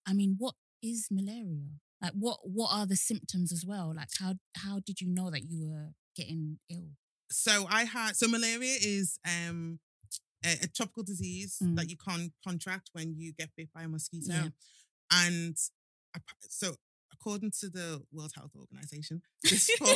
I 0.06 0.12
mean, 0.12 0.36
what 0.38 0.54
is 0.82 1.08
malaria? 1.10 1.70
Like 2.02 2.12
what 2.12 2.38
what 2.44 2.70
are 2.72 2.86
the 2.86 2.96
symptoms 2.96 3.52
as 3.52 3.64
well? 3.66 3.92
Like 3.96 4.08
how 4.20 4.34
how 4.56 4.80
did 4.86 5.00
you 5.00 5.08
know 5.08 5.30
that 5.30 5.42
you 5.44 5.66
were 5.66 5.88
getting 6.16 6.58
ill? 6.70 6.90
so 7.30 7.66
I 7.68 7.84
had 7.84 8.16
so 8.16 8.26
malaria 8.28 8.76
is 8.80 9.18
um 9.26 9.78
a, 10.46 10.52
a 10.62 10.66
tropical 10.68 11.02
disease 11.02 11.58
Mm. 11.62 11.76
that 11.76 11.90
you 11.90 11.96
can 11.96 12.32
contract 12.46 12.90
when 12.92 13.14
you 13.18 13.32
get 13.32 13.50
bit 13.56 13.68
by 13.74 13.82
a 13.82 13.88
mosquito, 13.88 14.32
Yeah. 14.32 14.48
and 15.12 15.56
so 16.48 16.76
according 17.12 17.50
to 17.60 17.68
the 17.68 18.02
World 18.12 18.32
Health 18.36 18.52
Organization, 18.56 19.20
there's 19.42 19.68
four, 19.78 19.94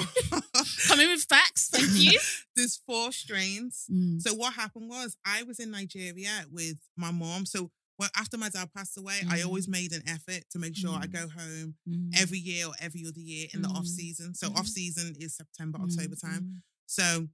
Coming 0.88 1.08
with 1.10 1.22
facts, 1.24 1.68
thank 1.72 1.90
you. 1.94 2.18
there's 2.56 2.80
four 2.86 3.12
strains. 3.12 3.86
Mm. 3.90 4.20
So 4.20 4.34
what 4.34 4.54
happened 4.54 4.88
was 4.88 5.16
I 5.24 5.44
was 5.44 5.58
in 5.60 5.70
Nigeria 5.70 6.44
with 6.50 6.78
my 6.96 7.12
mom. 7.12 7.46
So 7.46 7.70
well, 7.98 8.10
after 8.16 8.36
my 8.38 8.48
dad 8.48 8.72
passed 8.74 8.96
away, 8.98 9.20
I 9.28 9.38
Mm. 9.40 9.46
always 9.46 9.68
made 9.68 9.92
an 9.92 10.02
effort 10.08 10.44
to 10.50 10.58
make 10.58 10.74
sure 10.76 10.90
I 10.90 11.06
Mm. 11.06 11.12
go 11.12 11.28
home 11.28 11.76
Mm. 11.88 12.10
every 12.16 12.38
year 12.38 12.66
or 12.66 12.74
every 12.80 13.04
other 13.06 13.20
year 13.20 13.48
in 13.52 13.62
the 13.62 13.68
Mm. 13.68 13.76
off 13.76 13.86
season. 13.86 14.34
So 14.34 14.48
off 14.54 14.66
season 14.66 15.14
is 15.18 15.36
September, 15.36 15.78
October 15.80 16.16
time. 16.16 16.42
Mm. 16.44 16.62
So 16.86 17.28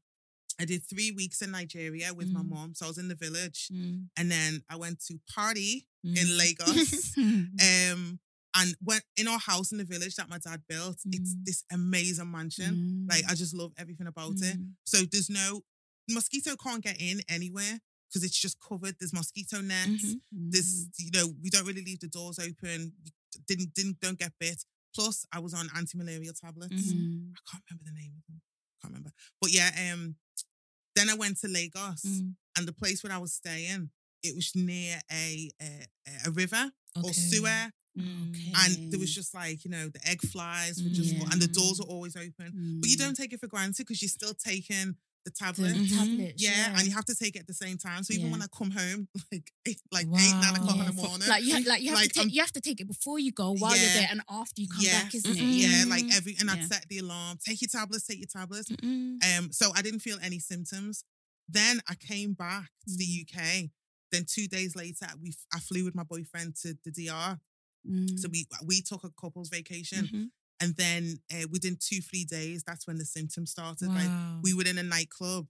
I 0.60 0.64
did 0.64 0.84
three 0.88 1.12
weeks 1.12 1.40
in 1.40 1.52
Nigeria 1.52 2.12
with 2.12 2.28
my 2.30 2.42
Mm. 2.42 2.48
mom. 2.48 2.74
So 2.74 2.86
I 2.86 2.88
was 2.88 2.98
in 2.98 3.08
the 3.08 3.14
village, 3.14 3.68
Mm. 3.72 4.08
and 4.16 4.30
then 4.30 4.64
I 4.68 4.76
went 4.76 5.00
to 5.06 5.18
party 5.28 5.86
Mm. 6.04 6.16
in 6.18 6.36
Lagos. 6.36 6.90
Mm. 7.16 7.92
um, 7.92 8.20
and 8.54 8.74
went 8.80 9.04
in 9.16 9.28
our 9.28 9.38
house 9.38 9.70
in 9.72 9.78
the 9.78 9.84
village 9.84 10.16
that 10.16 10.28
my 10.28 10.38
dad 10.38 10.66
built. 10.66 10.98
It's 11.06 11.34
Mm. 11.34 11.44
this 11.44 11.64
amazing 11.70 12.30
mansion. 12.30 13.06
Like 13.08 13.24
I 13.28 13.34
just 13.36 13.54
love 13.54 13.72
everything 13.76 14.06
about 14.08 14.34
it. 14.42 14.58
Mm. 14.58 14.74
So 14.84 15.04
there's 15.04 15.30
no 15.30 15.64
mosquito 16.10 16.56
can't 16.56 16.82
get 16.82 17.00
in 17.00 17.20
anywhere 17.28 17.80
because 18.08 18.24
it's 18.24 18.38
just 18.40 18.56
covered. 18.60 18.96
There's 18.98 19.12
mosquito 19.12 19.60
nets. 19.60 20.04
Mhm. 20.04 20.20
This, 20.50 20.86
you 20.98 21.10
know, 21.12 21.28
we 21.42 21.50
don't 21.50 21.66
really 21.66 21.82
leave 21.84 22.00
the 22.00 22.08
doors 22.08 22.38
open. 22.38 22.92
Didn't 23.46 23.74
didn't 23.74 24.00
don't 24.00 24.18
get 24.18 24.32
bit. 24.40 24.64
Plus, 24.94 25.26
I 25.32 25.38
was 25.38 25.54
on 25.54 25.68
anti-malarial 25.76 26.34
tablets. 26.34 26.74
Mm. 26.74 27.32
I 27.36 27.40
can't 27.50 27.62
remember 27.70 27.84
the 27.84 27.92
name 28.00 28.12
of 28.16 28.22
them. 28.26 28.40
Can't 28.80 28.92
remember. 28.92 29.12
But 29.40 29.52
yeah, 29.52 29.70
um, 29.92 30.16
then 30.96 31.08
I 31.10 31.14
went 31.14 31.38
to 31.40 31.48
Lagos, 31.48 32.02
Mm. 32.04 32.34
and 32.56 32.66
the 32.66 32.72
place 32.72 33.02
where 33.04 33.12
I 33.12 33.18
was 33.18 33.32
staying, 33.34 33.90
it 34.22 34.34
was 34.34 34.54
near 34.56 35.00
a 35.12 35.50
a, 35.60 35.86
a 36.26 36.30
river 36.30 36.72
or 36.96 37.12
sewer, 37.12 37.72
Mm. 37.96 38.30
Okay. 38.30 38.52
and 38.56 38.92
there 38.92 38.98
was 39.00 39.14
just 39.14 39.34
like 39.34 39.64
you 39.64 39.70
know 39.70 39.88
the 39.88 40.00
egg 40.08 40.20
flies 40.22 40.82
were 40.82 40.88
just, 40.90 41.12
Yeah. 41.12 41.28
and 41.32 41.40
the 41.42 41.48
doors 41.48 41.78
were 41.80 41.86
always 41.86 42.16
open. 42.16 42.78
But 42.80 42.88
you 42.90 42.96
Mm. 42.96 43.00
don't 43.00 43.14
take 43.16 43.32
it 43.32 43.40
for 43.40 43.46
granted 43.48 43.86
because 43.86 44.00
you're 44.02 44.08
still 44.08 44.34
taking 44.34 44.96
the 45.28 45.34
the 45.38 45.44
tablet. 45.44 45.74
Mhm. 45.76 45.96
tablets. 45.98 46.42
Yeah, 46.42 46.74
and 46.78 46.86
you 46.86 46.92
have 46.94 47.04
to 47.06 47.14
take 47.14 47.36
it 47.36 47.40
at 47.40 47.46
the 47.46 47.54
same 47.54 47.76
time. 47.78 48.02
So 48.04 48.14
even 48.14 48.26
Yeah. 48.26 48.32
when 48.32 48.42
I 48.42 48.46
come 48.48 48.70
home, 48.70 49.08
like 49.32 49.52
eight, 49.66 49.80
like 49.92 50.06
eight, 50.06 50.32
nine 50.44 50.56
o'clock 50.56 50.78
in 50.78 50.86
the 50.86 50.92
morning, 50.92 51.28
Like 51.28 51.44
you, 51.44 51.60
like 51.64 51.82
you 51.82 51.90
have 51.90 51.98
Like, 52.00 52.12
to 52.12 52.20
I'm- 52.20 52.28
take, 52.28 52.34
you 52.34 52.40
have 52.42 52.52
to 52.52 52.60
take 52.60 52.80
it 52.80 52.86
before 52.86 53.18
you 53.18 53.32
go, 53.32 53.52
while 53.52 53.76
you're 53.76 53.90
there, 54.00 54.08
and 54.10 54.22
after 54.28 54.60
you 54.62 54.68
come 54.68 54.80
Yeah. 54.82 55.02
back, 55.02 55.14
isn't 55.14 55.36
it? 55.36 55.42
yeah, 55.42 55.84
like 55.86 56.04
every 56.14 56.36
and 56.38 56.50
I'd 56.50 56.66
set 56.68 56.86
the 56.88 56.98
alarm. 56.98 57.38
Take 57.44 57.60
your 57.62 57.68
tablets. 57.68 58.04
Take 58.06 58.18
your 58.18 58.28
tablets. 58.28 58.68
Mm-mm. 58.70 59.22
Um, 59.38 59.52
so 59.52 59.72
I 59.74 59.82
didn't 59.82 60.00
feel 60.00 60.18
any 60.22 60.38
symptoms. 60.38 61.04
Then 61.48 61.80
I 61.88 61.94
came 61.94 62.34
back 62.34 62.70
to 62.88 62.96
the 62.96 63.04
Mm. 63.06 63.20
UK. 63.22 63.70
Then 64.12 64.24
two 64.24 64.46
days 64.48 64.74
later, 64.76 65.06
we 65.20 65.32
I 65.52 65.60
flew 65.60 65.84
with 65.84 65.94
my 65.94 66.02
boyfriend 66.04 66.56
to 66.62 66.76
the 66.84 66.90
DR. 66.90 67.38
Mm. 67.88 68.18
So 68.18 68.28
we 68.28 68.46
we 68.64 68.82
took 68.82 69.04
a 69.04 69.10
couple's 69.10 69.48
vacation, 69.48 70.06
Mhm. 70.06 70.30
And 70.60 70.74
then 70.76 71.20
uh, 71.32 71.46
within 71.50 71.76
two 71.80 72.00
three 72.00 72.24
days, 72.24 72.62
that's 72.66 72.86
when 72.86 72.98
the 72.98 73.04
symptoms 73.04 73.50
started. 73.50 73.88
Like 73.94 74.10
we 74.42 74.54
were 74.54 74.64
in 74.66 74.78
a 74.78 74.82
nightclub, 74.82 75.46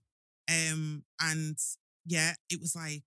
um, 0.49 1.03
and 1.21 1.57
yeah, 2.05 2.33
it 2.49 2.59
was 2.59 2.75
like 2.75 3.03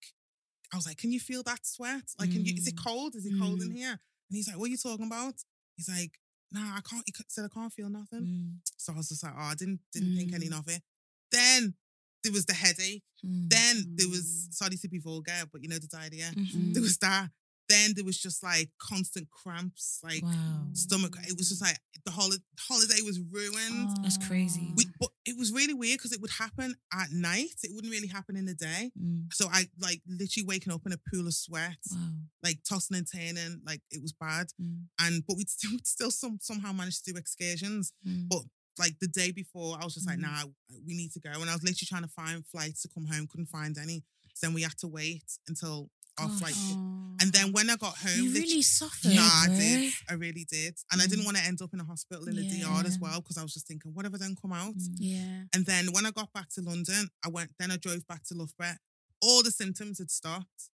I 0.73 0.77
was 0.77 0.87
like, 0.87 0.99
"Can 0.99 1.13
you 1.13 1.21
feel 1.21 1.43
that 1.45 1.67
sweat? 1.67 2.05
Like, 2.19 2.31
can 2.33 2.45
you? 2.45 2.55
Is 2.57 2.67
it 2.67 2.77
Mm. 2.77 2.85
cold? 2.85 3.15
Is 3.15 3.27
it 3.27 3.35
cold 3.39 3.61
in 3.63 3.71
Mm. 3.71 3.77
here?" 3.77 3.91
And 3.93 4.37
he's 4.37 4.49
like, 4.49 4.59
"What 4.59 4.67
are 4.69 4.71
you 4.71 4.79
talking 4.79 5.07
about?" 5.07 5.35
He's 5.77 5.89
like, 5.89 6.19
"Nah, 6.51 6.77
I 6.77 6.81
can't." 6.81 7.05
He 7.07 7.13
said, 7.29 7.45
"I 7.45 7.49
can't 7.55 7.73
feel 7.73 7.91
nothing." 7.91 8.25
Mm. 8.27 8.59
So 8.79 8.93
I 8.93 8.97
was 8.97 9.09
just 9.09 9.23
like, 9.23 9.35
"Oh, 9.37 9.41
I 9.53 9.55
didn't 9.55 9.81
didn't 9.93 10.17
think 10.17 10.33
any 10.33 10.49
Mm. 10.49 10.59
of 10.59 10.69
it." 10.69 10.83
Then 11.31 11.75
there 12.23 12.33
was 12.33 12.47
the 12.47 12.55
headache. 12.55 13.05
Mm. 13.25 13.49
Then 13.51 13.97
there 13.97 14.09
was 14.09 14.49
Mm. 14.49 14.55
sorry 14.55 14.77
to 14.77 14.89
be 14.89 14.99
vulgar, 14.99 15.45
but 15.53 15.63
you 15.63 15.69
know 15.69 15.79
the 15.79 15.87
diarrhea. 15.89 16.33
Mhm. 16.35 16.73
There 16.75 16.83
was 16.83 16.97
that. 16.99 17.31
Then 17.73 17.93
there 17.95 18.05
was 18.05 18.19
just 18.27 18.43
like 18.43 18.69
constant 18.91 19.27
cramps, 19.31 19.99
like 20.03 20.23
Wow. 20.23 20.69
stomach. 20.75 21.17
It 21.29 21.37
was 21.39 21.49
just 21.49 21.63
like 21.63 21.79
the 22.05 22.11
hol- 22.11 22.45
holiday 22.69 23.01
was 23.03 23.19
ruined. 23.21 23.89
That's 24.03 24.19
crazy. 24.29 24.73
We, 24.77 24.85
but 25.01 25.11
it 25.25 25.37
was 25.39 25.53
really 25.53 25.75
weird 25.75 25.99
because 25.99 26.13
it 26.13 26.21
would 26.21 26.31
happen 26.45 26.75
at 26.93 27.09
night. 27.13 27.55
It 27.63 27.71
wouldn't 27.75 27.93
really 27.97 28.09
happen 28.09 28.37
in 28.37 28.45
the 28.45 28.55
day. 28.55 28.91
Mm. 29.01 29.33
So 29.33 29.47
I 29.51 29.61
like 29.79 30.01
literally 30.07 30.47
waking 30.47 30.73
up 30.73 30.83
in 30.87 30.93
a 30.93 31.01
pool 31.11 31.27
of 31.27 31.35
sweat, 31.35 31.79
Wow. 31.93 31.99
like 32.43 32.59
tossing 32.69 32.97
and 32.97 33.07
turning, 33.11 33.63
like 33.65 33.81
it 33.91 34.03
was 34.03 34.13
bad. 34.13 34.49
Mm. 34.61 34.85
And 35.01 35.23
but 35.27 35.37
we'd 35.37 35.49
still, 35.49 35.71
we'd 35.77 35.87
still 35.87 36.11
some 36.11 36.39
somehow 36.41 36.73
managed 36.73 37.05
to 37.05 37.13
do 37.13 37.19
excursions. 37.19 37.93
Mm. 38.07 38.29
But 38.29 38.43
like 38.79 38.95
the 39.01 39.09
day 39.09 39.31
before, 39.33 39.79
I 39.81 39.85
was 39.85 39.95
just 39.95 40.07
like, 40.07 40.19
Mm. 40.19 40.23
nah, 40.23 40.45
we 40.87 40.95
need 40.95 41.13
to 41.13 41.21
go. 41.21 41.31
And 41.41 41.49
I 41.51 41.55
was 41.55 41.63
literally 41.63 41.89
trying 41.89 42.03
to 42.09 42.09
find 42.09 42.45
flights 42.47 42.83
to 42.83 42.89
come 42.89 43.07
home, 43.07 43.27
couldn't 43.31 43.47
find 43.59 43.77
any. 43.79 44.05
So 44.35 44.47
then 44.47 44.55
we 44.55 44.63
had 44.63 44.79
to 44.79 44.89
wait 44.89 45.25
until 45.47 45.91
our 46.19 46.29
Gosh. 46.29 46.39
flight. 46.39 46.55
Oh. 46.57 47.17
And 47.21 47.33
then 47.33 47.53
when 47.53 47.71
I 47.71 47.77
got 47.77 47.97
home, 47.97 48.25
you 48.25 48.33
really 48.33 48.63
suffered. 48.63 49.15
Nah, 49.15 49.23
I 49.45 49.47
did. 49.49 49.93
I 50.11 50.15
really 50.15 50.45
did. 50.51 50.77
And 50.91 51.01
I 51.01 51.07
didn't 51.07 51.23
Mm. 51.23 51.27
want 51.27 51.37
to 51.39 51.45
end 51.45 51.63
up 51.63 51.73
in 51.73 51.81
a 51.81 51.85
hospital 51.85 52.27
in 52.29 52.35
the 52.37 52.43
DR 52.49 52.85
as 52.85 52.99
well 52.99 53.21
because 53.21 53.39
I 53.39 53.43
was 53.43 53.55
just 53.55 53.67
thinking, 53.69 53.93
what 53.95 54.05
if 54.07 54.15
I 54.15 54.19
don't 54.19 54.41
come 54.41 54.53
out? 54.53 54.75
Mm. 54.75 54.95
Yeah. 54.99 55.43
And 55.55 55.65
then 55.65 55.93
when 55.93 56.05
I 56.05 56.11
got 56.11 56.33
back 56.33 56.49
to 56.55 56.61
London, 56.63 57.09
I 57.25 57.29
went, 57.29 57.51
then 57.59 57.71
I 57.71 57.77
drove 57.77 58.07
back 58.09 58.25
to 58.25 58.35
Loughborough. 58.35 58.77
All 59.21 59.43
the 59.43 59.53
symptoms 59.53 59.99
had 59.99 60.11
stopped. 60.11 60.71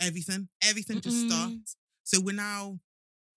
Everything, 0.00 0.48
everything 0.62 1.00
just 1.00 1.16
Mm-mm. 1.16 1.28
stopped. 1.30 1.74
So 2.04 2.20
we're 2.20 2.34
now 2.36 2.78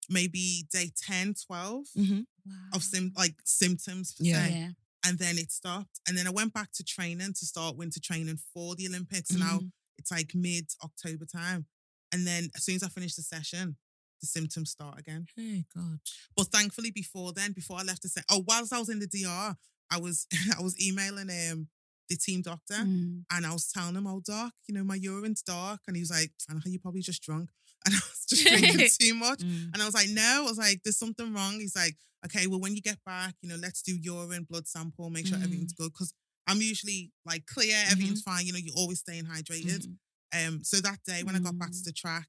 maybe 0.09 0.67
day 0.71 0.91
10, 1.01 1.35
12 1.35 1.85
Mhm. 1.97 2.25
Wow. 2.45 2.53
of 2.73 2.83
sim- 2.83 3.13
like 3.15 3.37
symptoms. 3.45 4.13
per 4.13 4.23
Yeah. 4.25 4.47
yeah. 4.47 4.71
And 5.05 5.17
then 5.17 5.37
it 5.37 5.51
stopped. 5.51 5.99
And 6.07 6.17
then 6.17 6.27
I 6.27 6.31
went 6.31 6.51
back 6.53 6.73
to 6.73 6.83
training 6.83 7.33
to 7.35 7.45
start 7.45 7.77
winter 7.77 8.01
training 8.01 8.39
for 8.53 8.75
the 8.75 8.87
Olympics. 8.87 9.29
And 9.29 9.39
now. 9.39 9.61
It's 9.99 10.11
like 10.11 10.31
mid 10.33 10.65
October 10.83 11.25
time. 11.25 11.65
And 12.11 12.25
then 12.25 12.49
as 12.55 12.63
soon 12.65 12.75
as 12.75 12.83
I 12.83 12.87
finish 12.89 13.15
the 13.15 13.21
session, 13.21 13.77
the 14.21 14.27
symptoms 14.27 14.71
start 14.71 14.99
again. 14.99 15.27
Hey 15.35 15.65
God. 15.75 15.99
But 16.35 16.47
thankfully, 16.47 16.91
before 16.91 17.31
then, 17.33 17.51
before 17.53 17.77
I 17.79 17.83
left 17.83 18.01
the 18.03 18.09
set, 18.09 18.25
oh, 18.29 18.43
whilst 18.47 18.73
I 18.73 18.79
was 18.79 18.89
in 18.89 18.99
the 18.99 19.07
DR, 19.07 19.55
I 19.91 19.97
was 19.99 20.25
I 20.57 20.61
was 20.61 20.75
emailing 20.85 21.29
um 21.29 21.67
the 22.09 22.17
team 22.17 22.41
doctor 22.41 22.73
Mm. 22.73 23.23
and 23.31 23.45
I 23.45 23.53
was 23.53 23.67
telling 23.71 23.95
him, 23.95 24.07
"Oh, 24.07 24.19
doc, 24.25 24.51
you 24.67 24.73
know 24.73 24.83
my 24.83 24.95
urine's 24.95 25.43
dark," 25.43 25.81
and 25.87 25.95
he 25.95 26.01
was 26.01 26.09
like, 26.09 26.31
"I 26.49 26.53
know 26.55 26.61
you're 26.65 26.79
probably 26.81 27.01
just 27.01 27.21
drunk," 27.21 27.49
and 27.85 27.93
I 27.93 27.97
was 28.09 28.25
just 28.27 28.45
drinking 28.47 28.89
too 28.99 29.13
much. 29.13 29.39
Mm. 29.39 29.69
And 29.73 29.81
I 29.81 29.85
was 29.85 29.93
like, 29.93 30.09
"No," 30.09 30.37
I 30.45 30.49
was 30.49 30.57
like, 30.57 30.81
"There's 30.83 30.97
something 30.97 31.31
wrong." 31.33 31.59
He's 31.59 31.75
like, 31.75 31.95
"Okay, 32.25 32.47
well, 32.47 32.59
when 32.59 32.75
you 32.75 32.81
get 32.81 32.97
back, 33.05 33.35
you 33.41 33.47
know, 33.49 33.57
let's 33.61 33.81
do 33.83 33.95
urine, 34.01 34.45
blood 34.49 34.67
sample, 34.67 35.09
make 35.11 35.27
sure 35.27 35.37
Mm. 35.37 35.43
everything's 35.45 35.73
good." 35.73 35.91
Because 35.93 36.11
I'm 36.49 36.61
usually 36.61 37.11
like 37.25 37.45
clear, 37.45 37.77
everything's 37.91 38.21
fine. 38.21 38.45
You 38.45 38.53
know, 38.53 38.59
you're 38.59 38.75
always 38.75 38.99
staying 38.99 39.25
hydrated. 39.25 39.87
Mhm. 40.33 40.47
Um, 40.47 40.63
so 40.63 40.81
that 40.81 40.99
day 41.05 41.23
when 41.23 41.35
I 41.35 41.39
got 41.39 41.57
back 41.57 41.71
to 41.71 41.77
Mm. 41.77 41.83
the 41.85 41.93
track, 41.93 42.27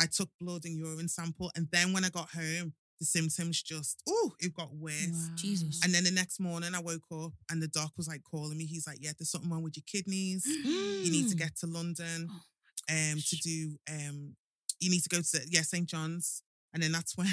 I 0.00 0.06
took 0.06 0.30
blood 0.40 0.64
and 0.64 0.76
urine 0.76 1.08
sample, 1.08 1.50
and 1.56 1.68
then 1.72 1.92
when 1.92 2.04
I 2.04 2.10
got 2.10 2.30
home, 2.30 2.74
the 3.00 3.04
symptoms 3.06 3.62
just, 3.62 4.02
oh, 4.08 4.34
it 4.40 4.52
got 4.54 4.74
worse. 4.74 5.28
Jesus. 5.36 5.80
And 5.84 5.94
then 5.94 6.02
the 6.04 6.10
next 6.10 6.40
morning, 6.40 6.74
I 6.74 6.80
woke 6.80 7.06
up 7.12 7.32
and 7.50 7.62
the 7.62 7.68
doc 7.68 7.92
was 7.96 8.08
like 8.08 8.22
calling 8.24 8.58
me. 8.58 8.66
He's 8.66 8.86
like, 8.88 8.98
"Yeah, 9.00 9.12
there's 9.16 9.30
something 9.30 9.50
wrong 9.50 9.62
with 9.62 9.76
your 9.76 9.84
kidneys. 9.86 10.44
You 10.46 11.10
need 11.10 11.28
to 11.28 11.34
get 11.44 11.56
to 11.58 11.66
London 11.66 12.28
Oh 12.30 12.42
um 12.90 13.20
to 13.30 13.36
do 13.36 13.78
um 13.88 14.36
you 14.80 14.90
need 14.90 15.02
to 15.02 15.08
go 15.08 15.20
to 15.20 15.40
yeah 15.48 15.62
St 15.62 15.86
John's." 15.88 16.42
And 16.72 16.82
then 16.82 16.92
that's 16.92 17.16
when 17.18 17.28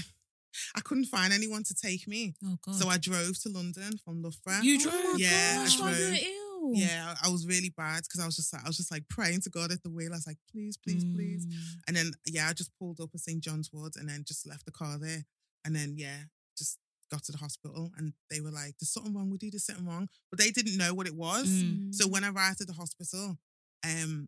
I 0.75 0.81
couldn't 0.81 1.05
find 1.05 1.33
anyone 1.33 1.63
to 1.63 1.73
take 1.73 2.07
me, 2.07 2.33
Oh 2.45 2.57
God. 2.61 2.75
so 2.75 2.87
I 2.87 2.97
drove 2.97 3.39
to 3.43 3.49
London 3.49 3.97
from 4.03 4.21
Loughborough. 4.21 4.61
you 4.61 4.77
Oh 4.79 4.83
drove. 4.83 5.03
my 5.03 5.15
Yeah, 5.17 5.57
I 5.59 5.63
gosh, 5.63 5.79
why 5.79 5.93
drove. 5.93 6.13
ill. 6.13 6.71
yeah, 6.73 7.15
I 7.21 7.27
I 7.27 7.31
was 7.31 7.45
really 7.45 7.69
bad 7.69 8.03
because 8.03 8.19
I 8.19 8.25
was 8.25 8.35
just 8.35 8.51
like 8.53 8.63
I 8.63 8.67
was 8.67 8.77
just 8.77 8.91
like 8.91 9.07
praying 9.09 9.41
to 9.41 9.49
God 9.49 9.71
at 9.71 9.83
the 9.83 9.89
wheel. 9.89 10.11
I 10.13 10.15
was 10.17 10.27
like, 10.27 10.39
"Please, 10.51 10.77
please, 10.77 11.03
please." 11.05 11.45
Mm. 11.45 11.59
And 11.87 11.95
then 11.97 12.11
yeah, 12.25 12.47
I 12.49 12.53
just 12.53 12.71
pulled 12.79 12.99
up 12.99 13.11
at 13.13 13.19
St 13.21 13.41
John's 13.43 13.69
Wood 13.71 13.93
and 13.97 14.07
then 14.09 14.23
just 14.25 14.47
left 14.47 14.65
the 14.65 14.71
car 14.71 14.97
there. 14.97 15.25
And 15.63 15.75
then 15.75 15.95
yeah, 15.97 16.23
just 16.57 16.79
got 17.11 17.23
to 17.23 17.31
the 17.31 17.37
hospital 17.37 17.91
and 17.97 18.13
they 18.31 18.41
were 18.41 18.51
like, 18.51 18.73
"There's 18.79 18.89
something 18.91 19.13
wrong 19.13 19.29
with 19.29 19.43
you. 19.43 19.51
There's 19.51 19.65
something 19.65 19.85
wrong," 19.85 20.09
but 20.31 20.39
they 20.39 20.49
didn't 20.51 20.77
know 20.77 20.93
what 20.95 21.05
it 21.07 21.15
was. 21.15 21.47
Mm. 21.47 21.93
So 21.93 22.07
when 22.07 22.23
I 22.23 22.29
arrived 22.29 22.61
at 22.61 22.67
the 22.67 22.73
hospital, 22.73 23.37
um, 23.83 24.27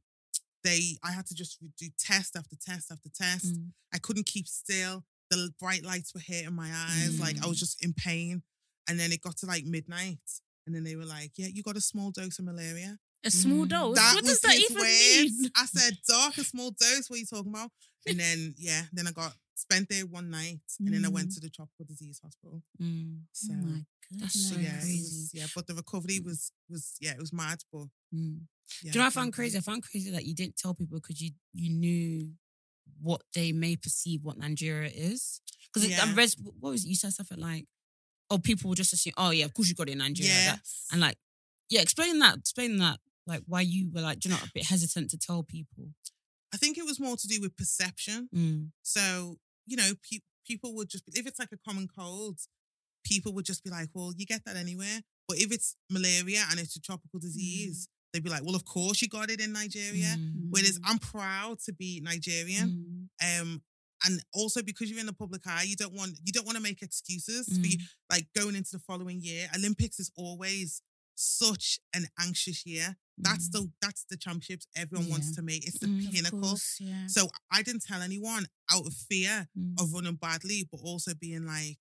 they 0.63 0.97
I 1.03 1.11
had 1.11 1.25
to 1.27 1.35
just 1.35 1.57
do 1.77 1.87
test 1.97 2.35
after 2.35 2.55
test 2.55 2.91
after 2.91 3.09
test. 3.09 3.45
Mm. 3.47 3.71
I 3.93 3.97
couldn't 3.97 4.25
keep 4.27 4.47
still. 4.47 5.05
The 5.29 5.51
bright 5.59 5.83
lights 5.83 6.13
were 6.13 6.21
hitting 6.21 6.53
my 6.53 6.69
eyes. 6.73 7.19
Like 7.19 7.37
I 7.43 7.47
was 7.47 7.57
Mm. 7.57 7.59
just 7.59 7.83
in 7.83 7.93
pain. 7.93 8.43
And 8.89 8.97
then 8.99 9.11
it 9.11 9.21
got 9.21 9.35
to 9.37 9.45
like 9.45 9.65
midnight. 9.65 10.19
And 10.65 10.73
then 10.75 10.83
they 10.83 10.95
were 10.95 11.05
like, 11.05 11.31
Yeah, 11.37 11.47
you 11.47 11.63
got 11.63 11.75
a 11.77 11.81
small 11.81 12.11
dose 12.11 12.39
of 12.39 12.45
malaria. 12.45 12.97
A 13.25 13.31
small 13.31 13.65
Mm. 13.65 13.69
dose. 13.69 13.95
That 13.97 14.15
what 14.15 14.23
does 14.25 14.39
that 14.41 14.55
even 14.57 14.83
mean? 14.83 15.51
I 15.55 15.65
said, 15.65 15.97
Doc, 16.07 16.37
a 16.37 16.43
small 16.43 16.71
dose. 16.79 17.09
What 17.09 17.17
are 17.17 17.19
you 17.19 17.25
talking 17.25 17.51
about? 17.53 17.71
And 18.05 18.19
then, 18.19 18.55
yeah, 18.57 18.83
then 18.93 19.07
I 19.07 19.11
got 19.11 19.35
spent 19.55 19.89
there 19.89 20.05
one 20.05 20.29
night. 20.29 20.61
And 20.79 20.93
then 20.93 21.03
I 21.03 21.09
went 21.09 21.29
Mm. 21.29 21.33
to 21.35 21.39
the 21.41 21.49
tropical 21.49 21.85
disease 21.85 22.19
hospital. 22.23 22.63
Mm. 22.81 23.21
So, 23.33 23.53
oh 23.53 23.57
my 23.57 23.85
goodness. 24.09 24.33
That's 24.33 24.49
so 24.49 24.55
yeah, 24.57 24.79
was, 24.79 25.31
yeah, 25.33 25.47
but 25.53 25.67
the 25.67 25.73
recovery 25.75 26.19
was, 26.21 26.51
was, 26.69 26.95
yeah, 27.01 27.11
it 27.11 27.19
was 27.19 27.33
mad, 27.33 27.59
but 27.73 27.87
Mm. 28.15 28.47
yeah. 28.81 28.91
Do 28.91 28.99
you 28.99 28.99
know 28.99 29.01
what 29.01 29.07
I 29.07 29.09
found 29.09 29.33
crazy? 29.33 29.57
I 29.57 29.61
found 29.61 29.83
crazy 29.83 30.11
that 30.11 30.23
you 30.25 30.33
didn't 30.33 30.55
tell 30.55 30.73
people 30.73 30.99
because 31.01 31.19
you 31.19 31.31
you 31.53 31.69
knew 31.71 32.31
what 33.01 33.21
they 33.33 33.51
may 33.51 33.75
perceive 33.75 34.23
what 34.23 34.37
Nigeria 34.37 34.89
is. 34.93 35.41
Because 35.73 35.89
Yeah. 35.89 36.03
I 36.03 36.13
read 36.13 36.33
what 36.59 36.71
was 36.71 36.85
it? 36.85 36.89
You 36.89 36.95
said 36.95 37.13
something 37.13 37.39
like, 37.39 37.65
"Oh, 38.29 38.37
people 38.37 38.69
will 38.69 38.75
just 38.75 38.93
assume, 38.93 39.13
oh 39.17 39.31
yeah, 39.31 39.45
of 39.45 39.53
course 39.53 39.69
you 39.69 39.75
got 39.75 39.89
it 39.89 39.93
in 39.93 39.97
Nigeria." 39.99 40.31
Yes. 40.33 40.85
and 40.91 41.01
like, 41.01 41.17
yeah, 41.69 41.81
explain 41.81 42.19
that. 42.19 42.37
Explain 42.37 42.77
that. 42.77 42.99
Like 43.25 43.43
why 43.45 43.61
you 43.61 43.89
were 43.93 44.01
like, 44.01 44.19
do 44.19 44.29
you 44.29 44.35
know, 44.35 44.41
a 44.41 44.49
bit 44.53 44.65
hesitant 44.65 45.09
to 45.11 45.17
tell 45.17 45.43
people. 45.43 45.89
I 46.53 46.57
think 46.57 46.77
it 46.77 46.85
was 46.85 46.99
more 46.99 47.17
to 47.17 47.27
do 47.27 47.41
with 47.41 47.57
perception. 47.57 48.29
Mm. 48.33 48.71
So, 48.81 49.37
you 49.65 49.75
know, 49.75 49.91
pe- 50.09 50.19
people 50.47 50.73
would 50.75 50.87
just, 50.89 51.03
if 51.07 51.27
it's 51.27 51.39
like 51.39 51.51
a 51.51 51.57
common 51.57 51.89
cold, 51.93 52.39
people 53.03 53.33
would 53.33 53.43
just 53.45 53.65
be 53.65 53.69
like, 53.69 53.89
well, 53.93 54.13
you 54.15 54.25
get 54.25 54.45
that 54.45 54.55
anywhere. 54.55 55.01
But 55.27 55.39
if 55.39 55.51
it's 55.51 55.75
malaria 55.89 56.43
and 56.49 56.57
it's 56.57 56.77
a 56.77 56.81
tropical 56.81 57.19
disease, 57.19 57.89
they'd 58.13 58.23
be 58.23 58.29
like, 58.29 58.43
well, 58.43 58.55
of 58.55 58.65
course 58.65 59.01
you 59.01 59.07
got 59.09 59.29
it 59.29 59.39
in 59.41 59.51
Nigeria. 59.53 60.15
Mm. 60.17 60.47
Whereas 60.49 60.79
I'm 60.85 60.97
proud 60.99 61.59
to 61.65 61.73
be 61.73 61.99
Nigerian. 62.03 63.09
Mm. 63.21 63.41
Um, 63.41 63.61
and 64.05 64.21
also 64.33 64.61
because 64.61 64.89
you're 64.89 64.99
in 64.99 65.07
the 65.07 65.13
public 65.13 65.41
eye, 65.47 65.63
you 65.67 65.75
don't 65.75 65.93
want 65.93 66.17
you 66.23 66.31
don't 66.31 66.45
want 66.45 66.55
to 66.57 66.61
make 66.63 66.81
excuses 66.83 67.47
for 67.47 67.65
you, 67.65 67.77
Mm. 67.77 67.83
like 68.11 68.27
going 68.35 68.55
into 68.55 68.71
the 68.73 68.79
following 68.79 69.19
year. 69.21 69.49
Olympics 69.55 69.99
is 69.99 70.11
always 70.15 70.81
such 71.15 71.79
an 71.95 72.05
anxious 72.19 72.63
year. 72.65 72.95
That's 73.17 73.49
Mm. 73.49 73.51
the 73.53 73.71
that's 73.81 74.05
the 74.09 74.17
championships 74.17 74.67
everyone 74.75 75.09
wants 75.09 75.35
to 75.35 75.41
make. 75.41 75.65
It's 75.65 75.79
the 75.79 75.87
Mm. 75.87 76.11
Pinnacle. 76.13 76.41
course, 76.41 76.77
yeah. 76.79 77.07
So 77.07 77.29
I 77.51 77.63
didn't 77.63 77.81
tell 77.83 78.03
anyone 78.03 78.47
out 78.71 78.85
of 78.85 78.93
fear 78.95 79.49
Mm. 79.57 79.81
of 79.81 79.91
running 79.93 80.15
badly, 80.15 80.67
but 80.71 80.77
also 80.81 81.15
being 81.15 81.45
like, 81.47 81.79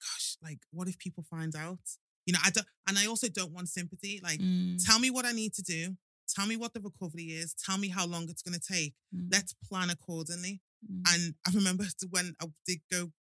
gosh, 0.00 0.36
like, 0.42 0.60
what 0.70 0.88
if 0.88 0.96
people 0.98 1.22
find 1.22 1.54
out? 1.54 1.80
You 2.26 2.32
know, 2.34 2.38
I 2.44 2.50
don't, 2.50 2.66
and 2.88 2.98
I 2.98 3.06
also 3.06 3.28
don't 3.28 3.52
want 3.52 3.68
sympathy. 3.68 4.20
Like, 4.22 4.40
Mm. 4.40 4.84
tell 4.84 4.98
me 4.98 5.10
what 5.10 5.24
I 5.26 5.32
need 5.32 5.54
to 5.54 5.62
do. 5.62 5.96
Tell 6.28 6.46
me 6.46 6.56
what 6.56 6.72
the 6.72 6.80
recovery 6.80 7.24
is. 7.32 7.52
Tell 7.54 7.76
me 7.78 7.88
how 7.88 8.06
long 8.06 8.28
it's 8.30 8.42
going 8.42 8.58
to 8.58 8.60
take. 8.74 8.94
Mm. 9.14 9.28
Let's 9.32 9.52
plan 9.68 9.90
accordingly. 9.90 10.60
Mm. 10.88 11.02
And 11.12 11.34
I 11.46 11.50
remember 11.52 11.84
when 12.10 12.34
I 12.40 12.46
did 12.66 12.80
go, 12.90 13.12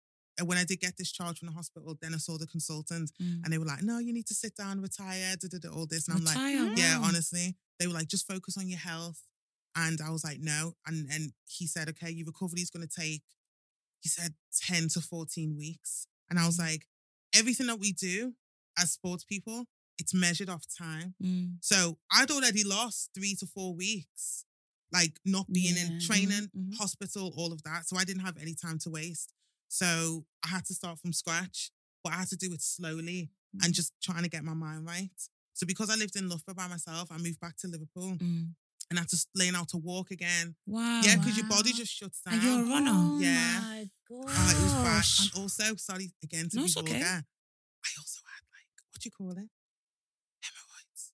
uh, 0.40 0.44
when 0.44 0.58
I 0.58 0.64
did 0.64 0.80
get 0.80 0.96
discharged 0.96 1.38
from 1.40 1.48
the 1.48 1.54
hospital, 1.54 1.96
then 2.00 2.14
I 2.14 2.18
saw 2.18 2.36
the 2.38 2.46
consultant 2.46 3.10
Mm. 3.20 3.40
and 3.44 3.52
they 3.52 3.58
were 3.58 3.64
like, 3.64 3.82
no, 3.82 3.98
you 3.98 4.12
need 4.12 4.26
to 4.26 4.34
sit 4.34 4.54
down, 4.56 4.80
retire, 4.80 5.34
da, 5.36 5.48
da, 5.48 5.58
da, 5.58 5.68
all 5.74 5.86
this. 5.86 6.06
And 6.08 6.16
I'm 6.18 6.24
like, 6.24 6.36
yeah, 6.78 6.98
honestly, 7.02 7.56
they 7.78 7.86
were 7.86 7.94
like, 7.94 8.08
just 8.08 8.26
focus 8.28 8.56
on 8.58 8.68
your 8.68 8.78
health. 8.78 9.22
And 9.74 10.00
I 10.00 10.10
was 10.10 10.24
like, 10.24 10.38
no. 10.40 10.76
And 10.86 11.08
and 11.10 11.32
he 11.46 11.66
said, 11.66 11.88
okay, 11.90 12.10
your 12.10 12.26
recovery 12.26 12.60
is 12.60 12.70
going 12.70 12.86
to 12.86 13.00
take, 13.00 13.22
he 14.00 14.08
said, 14.08 14.34
10 14.66 14.88
to 14.90 15.00
14 15.00 15.56
weeks. 15.56 16.06
And 16.28 16.38
I 16.38 16.46
was 16.46 16.56
Mm. 16.58 16.66
like, 16.68 16.86
everything 17.34 17.66
that 17.68 17.78
we 17.80 17.92
do 17.92 18.34
as 18.80 18.92
sports 18.92 19.24
people, 19.24 19.66
it's 19.98 20.14
measured 20.14 20.48
off 20.48 20.64
time. 20.78 21.14
Mm. 21.22 21.56
So 21.60 21.98
I'd 22.10 22.30
already 22.30 22.64
lost 22.64 23.10
three 23.14 23.34
to 23.40 23.46
four 23.46 23.74
weeks, 23.74 24.44
like 24.92 25.18
not 25.24 25.46
being 25.52 25.76
Yeah. 25.76 25.84
in 25.86 26.00
training, 26.00 26.48
mhm. 26.56 26.76
hospital, 26.76 27.32
all 27.36 27.52
of 27.52 27.62
that. 27.64 27.86
So 27.88 27.96
I 27.96 28.04
didn't 28.04 28.22
have 28.24 28.36
any 28.38 28.54
time 28.54 28.78
to 28.80 28.90
waste. 28.90 29.32
So 29.68 30.24
I 30.42 30.48
had 30.48 30.64
to 30.66 30.74
start 30.74 30.98
from 31.00 31.12
scratch, 31.12 31.70
but 32.02 32.12
I 32.12 32.16
had 32.16 32.28
to 32.28 32.36
do 32.36 32.52
it 32.52 32.62
slowly 32.62 33.30
and 33.62 33.72
Mm. 33.72 33.76
just 33.76 33.92
trying 34.02 34.22
to 34.22 34.28
get 34.28 34.42
my 34.44 34.54
mind 34.54 34.86
right. 34.86 35.10
So 35.54 35.66
because 35.66 35.90
I 35.90 35.96
lived 35.96 36.16
in 36.16 36.28
Loughborough 36.28 36.54
by 36.54 36.66
myself, 36.68 37.12
I 37.12 37.18
moved 37.18 37.38
back 37.40 37.56
to 37.58 37.68
Liverpool 37.68 38.16
Mm. 38.16 38.54
and 38.88 38.98
I 38.98 39.02
had 39.02 39.08
to 39.10 39.18
learn 39.34 39.54
how 39.54 39.64
to 39.64 39.76
walk 39.76 40.10
again. 40.10 40.56
Wow. 40.66 41.02
yeah, 41.04 41.16
because 41.16 41.36
your 41.36 41.46
body 41.46 41.72
just 41.72 41.92
shuts 41.92 42.22
down. 42.22 42.34
And 42.34 42.42
you're 42.42 42.60
a 42.60 42.64
runner. 42.64 42.90
Oh 42.94 43.20
Yeah. 43.20 43.60
my 43.60 43.90
gosh. 44.08 44.34
Oh, 44.38 44.50
it 44.50 44.62
was 44.62 44.72
bad. 44.72 45.04
And 45.20 45.42
also, 45.42 45.76
sorry 45.76 46.10
again 46.22 46.48
to 46.50 46.56
No, 46.56 46.62
be 46.62 46.66
it's 46.66 46.76
okay. 46.78 46.92
vulgar, 46.92 47.26
I 47.84 47.88
also 47.98 48.20
what 49.00 49.02
do 49.02 49.06
you 49.06 49.10
call 49.12 49.30
it? 49.42 49.48
Hemorrhoids. 50.42 51.12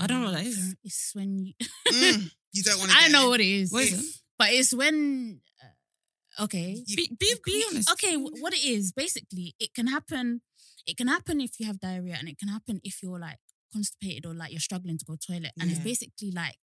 I 0.00 0.06
don't 0.06 0.20
know 0.20 0.26
what 0.30 0.38
Um, 0.38 0.44
that 0.44 0.46
is. 0.46 0.76
It's 0.84 1.10
when 1.14 1.38
you. 1.38 1.54
Mm, 1.88 2.30
you 2.52 2.62
don't 2.62 2.78
want 2.78 2.90
to 2.90 2.96
I 2.98 3.08
know 3.08 3.28
what 3.30 3.40
it 3.40 3.46
is. 3.48 3.72
What 3.72 3.84
is? 3.84 4.22
But 4.38 4.48
it's 4.52 4.74
when. 4.74 5.40
Uh, 5.62 6.44
okay. 6.44 6.82
You- 6.86 6.96
Be, 6.96 7.16
be, 7.18 7.34
be 7.44 7.64
honest. 7.70 7.90
Okay, 7.92 8.16
what 8.16 8.52
it 8.52 8.64
is 8.64 8.92
basically, 8.92 9.54
it 9.58 9.72
can 9.74 9.86
happen. 9.86 10.42
It 10.86 10.96
can 10.96 11.08
happen 11.08 11.40
if 11.40 11.58
you 11.58 11.66
have 11.66 11.80
diarrhea, 11.80 12.16
and 12.18 12.28
it 12.28 12.38
can 12.38 12.48
happen 12.48 12.80
if 12.84 13.02
you're 13.02 13.18
like 13.18 13.38
constipated 13.72 14.26
or 14.26 14.34
like 14.34 14.50
you're 14.52 14.60
struggling 14.60 14.98
to 14.98 15.04
go 15.04 15.16
toilet. 15.16 15.52
And 15.58 15.70
it's 15.70 15.80
basically 15.80 16.30
like 16.30 16.58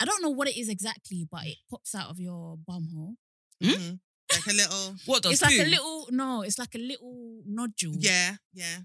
I 0.00 0.04
don't 0.06 0.22
know 0.22 0.30
what 0.30 0.48
it 0.48 0.56
is 0.56 0.68
exactly, 0.70 1.26
but 1.30 1.44
it 1.44 1.58
pops 1.70 1.94
out 1.94 2.08
of 2.10 2.18
your 2.18 2.56
bum 2.66 2.88
hole. 2.94 3.14
Mhm. 3.62 4.00
Like 4.32 4.46
a 4.46 4.52
little, 4.54 4.94
What 5.06 5.22
does 5.24 5.32
it's 5.32 5.42
like 5.42 5.58
a 5.58 5.64
little 5.68 6.06
no, 6.10 6.42
it's 6.42 6.56
like 6.58 6.74
a 6.76 6.78
little 6.78 7.42
nodule. 7.46 7.96
yeah, 7.98 8.36
yeah. 8.54 8.78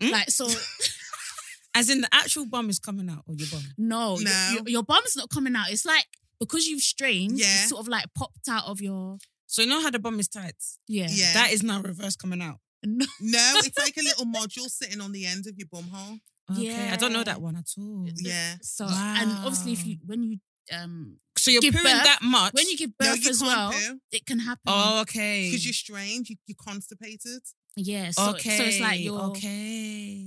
Hmm? 0.00 0.10
Like 0.10 0.30
so, 0.30 0.48
As 1.74 1.90
in 1.90 2.00
the 2.00 2.08
actual 2.12 2.46
bum 2.46 2.70
is 2.70 2.78
coming 2.78 3.08
out 3.08 3.22
of 3.28 3.38
your 3.38 3.48
bum. 3.50 3.62
no, 3.76 4.14
your- 4.18 4.24
No. 4.24 4.50
Your, 4.54 4.62
your 4.68 4.82
bum's 4.82 5.16
not 5.16 5.28
coming 5.30 5.54
out. 5.54 5.70
It's 5.70 5.84
like 5.84 6.06
because 6.40 6.66
you've 6.66 6.80
strained, 6.82 7.38
Yeah. 7.38 7.46
it's 7.46 7.68
sort 7.68 7.80
of 7.80 7.88
like 7.88 8.06
popped 8.16 8.48
out 8.48 8.64
of 8.66 8.80
your 8.80 9.18
So 9.46 9.62
you 9.62 9.68
know 9.68 9.80
how 9.82 9.90
the 9.90 9.98
bum 9.98 10.18
is 10.20 10.28
tight? 10.28 10.54
yeah. 10.88 11.06
Yeah. 11.10 11.32
That 11.34 11.52
is 11.52 11.62
now 11.62 11.80
reverse 11.82 12.16
coming 12.16 12.42
out. 12.42 12.58
No. 12.84 13.06
No, 13.20 13.52
it's 13.64 13.78
like 13.78 13.96
a 13.96 14.02
little 14.02 14.24
module 14.26 14.68
sitting 14.68 15.00
on 15.00 15.12
the 15.12 15.26
end 15.26 15.46
of 15.46 15.54
your 15.58 15.68
bum 15.70 15.84
hole. 15.92 16.18
Okay. 16.50 16.88
I 16.90 16.96
don't 16.96 17.12
know 17.12 17.24
that 17.24 17.40
one 17.42 17.56
at 17.56 17.68
all. 17.76 18.06
Yeah. 18.16 18.54
So 18.62 18.86
and 18.88 19.30
obviously 19.44 19.72
if 19.72 19.86
you 19.86 19.98
when 20.06 20.22
you 20.22 20.38
um 20.72 21.18
So 21.36 21.50
you're 21.50 21.60
Give 21.60 21.74
pooing 21.74 21.82
birth- 21.82 22.04
that 22.04 22.20
much? 22.22 22.54
when 22.54 22.66
you 22.68 22.76
give 22.76 22.90
No, 23.00 23.06
birth 23.06 23.24
you 23.24 23.30
as 23.30 23.40
well, 23.42 23.72
poo 23.72 23.98
it 24.10 24.24
can 24.26 24.38
happen. 24.40 24.62
Oh, 24.66 25.00
okay. 25.02 25.48
because 25.50 25.64
you're 25.66 25.72
strained, 25.74 26.28
you, 26.28 26.36
you're 26.46 26.56
constipated. 26.62 27.42
Yeah. 27.76 28.10
So, 28.10 28.30
okay. 28.30 28.56
so 28.58 28.64
it's 28.64 28.80
like 28.80 29.00
you're 29.00 29.20
okay. 29.30 30.24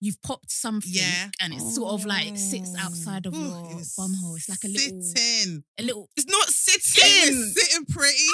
you've 0.00 0.20
popped 0.22 0.50
something 0.50 0.90
Yeah. 0.92 1.30
and 1.40 1.52
it 1.52 1.60
sort 1.60 1.92
of 1.92 2.06
like 2.06 2.36
sits 2.38 2.72
Oh. 2.76 2.80
outside 2.86 3.26
of 3.26 3.34
Ooh, 3.34 3.38
your 3.70 3.80
it 3.80 3.88
bum 3.96 4.14
hole. 4.14 4.36
It's 4.36 4.48
like 4.48 4.64
a 4.64 4.68
little 4.68 5.02
sitting. 5.02 5.64
a 5.78 5.82
little 5.82 6.08
It's 6.16 6.26
not 6.26 6.48
sitting. 6.48 7.36
was 7.36 7.54
sitting 7.54 7.86
pretty. 7.86 8.28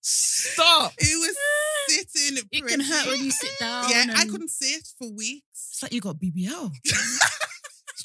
Stop. 0.00 0.92
It 0.98 1.18
was 1.18 1.36
sitting 2.14 2.44
it 2.52 2.66
can 2.66 2.80
hurt 2.80 3.06
when 3.06 3.24
you 3.24 3.30
sit 3.30 3.50
down. 3.58 3.88
Yeah, 3.90 4.06
I 4.16 4.24
couldn't 4.26 4.50
sit 4.50 4.86
for 4.98 5.10
weeks. 5.10 5.44
It's 5.72 5.82
like 5.82 5.92
you 5.92 6.00
got 6.00 6.16
BBL. 6.16 6.70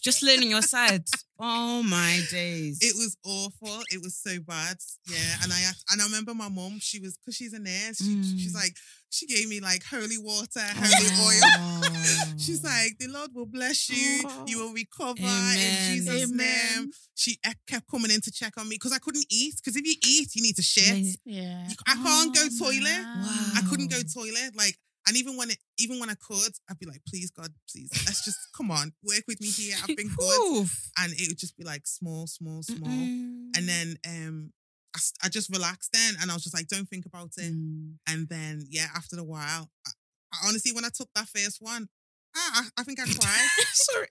Just 0.02 0.24
learning 0.24 0.50
your 0.50 0.62
side. 0.62 1.04
Oh 1.39 1.82
my 1.84 2.22
days. 2.32 2.80
It 2.82 2.95
was 2.95 3.16
awful. 3.26 3.82
It 3.91 4.02
was 4.02 4.18
so 4.18 4.39
bad. 4.45 4.78
Yeah, 5.10 5.18
and 5.43 5.52
I 5.54 5.60
and 5.91 6.02
I 6.02 6.06
remember 6.06 6.34
my 6.34 6.50
mom. 6.50 6.80
She 6.80 7.00
was 7.00 7.18
because 7.18 7.36
she's 7.36 7.54
a 7.54 7.60
nurse. 7.60 7.97
She, 7.97 8.22
She's 8.38 8.54
Mm. 8.54 8.56
like 8.56 8.74
she 9.12 9.26
gave 9.26 9.47
me 9.50 9.60
like 9.60 9.84
holy 9.84 10.18
water, 10.20 10.47
Oh. 10.60 10.74
holy 10.76 11.10
oil. 11.28 12.38
She's 12.38 12.64
like, 12.64 12.97
the 13.00 13.08
Lord 13.08 13.32
will 13.34 13.47
bless 13.47 13.89
you. 13.89 14.22
Oh. 14.26 14.43
You 14.47 14.60
will 14.60 14.74
recover 14.74 15.20
Amen. 15.20 15.58
in 15.58 15.95
Jesus' 15.95 16.30
name. 16.30 16.39
Amen. 16.78 16.91
She 17.16 17.32
e- 17.32 17.52
kept 17.68 17.89
coming 17.89 18.12
in 18.12 18.22
to 18.22 18.32
check 18.32 18.54
on 18.58 18.70
me 18.70 18.76
because 18.76 18.93
I 18.93 19.00
couldn't 19.00 19.26
eat. 19.32 19.56
Because 19.58 19.76
if 19.76 19.86
you 19.86 19.95
eat, 20.08 20.36
you 20.36 20.43
need 20.43 20.56
to 20.58 20.62
shit. 20.62 21.18
Yeah. 21.26 21.68
You- 21.68 21.76
I 21.88 21.95
can't 21.95 22.36
go 22.36 22.41
Oh, 22.45 22.60
toilet. 22.66 23.04
Wow. 23.04 23.52
I 23.56 23.62
couldn't 23.70 23.89
go 23.89 23.97
toilet. 24.14 24.56
Like, 24.56 24.78
and 25.10 25.18
even 25.18 25.36
when 25.36 25.49
it, 25.49 25.57
even 25.78 25.99
when 25.99 26.10
I 26.10 26.16
could, 26.16 26.53
I'd 26.70 26.80
be 26.80 26.86
like, 26.86 27.01
please 27.10 27.32
God, 27.32 27.51
please, 27.70 27.89
let's 28.05 28.24
just 28.24 28.38
come 28.55 28.70
on, 28.72 28.93
work 29.03 29.24
with 29.28 29.41
me 29.41 29.47
here. 29.49 29.76
I've 29.82 29.97
been 29.97 30.07
good. 30.18 30.68
And 30.99 31.12
it 31.14 31.28
would 31.28 31.38
just 31.39 31.57
be 31.57 31.64
like 31.66 31.82
small, 31.86 32.28
small, 32.28 32.62
small. 32.64 32.88
Mm-mm. 32.89 33.49
And 33.57 33.68
then 33.68 33.97
um 34.07 34.53
I, 34.95 34.99
I 35.26 35.30
just 35.30 35.49
relaxed 35.51 35.91
then, 35.93 36.14
and 36.22 36.32
I 36.32 36.34
was 36.36 36.43
just 36.43 36.55
like, 36.55 36.68
don't 36.68 36.88
think 36.88 37.05
about 37.07 37.32
it. 37.38 37.51
Mm. 37.53 37.95
And 38.07 38.30
then 38.30 38.66
yeah, 38.70 38.88
after 38.95 39.20
a 39.20 39.24
while, 39.24 39.70
I, 39.88 39.91
I 40.34 40.38
honestly, 40.47 40.72
when 40.72 40.86
I 40.86 40.89
took 40.93 41.10
that 41.16 41.28
first 41.28 41.57
one, 41.60 41.89
I, 42.36 42.62
I, 42.78 42.82
I 42.82 42.84
think 42.84 42.99
I 42.99 43.05
cried. 43.05 43.47
Sorry. 43.74 44.07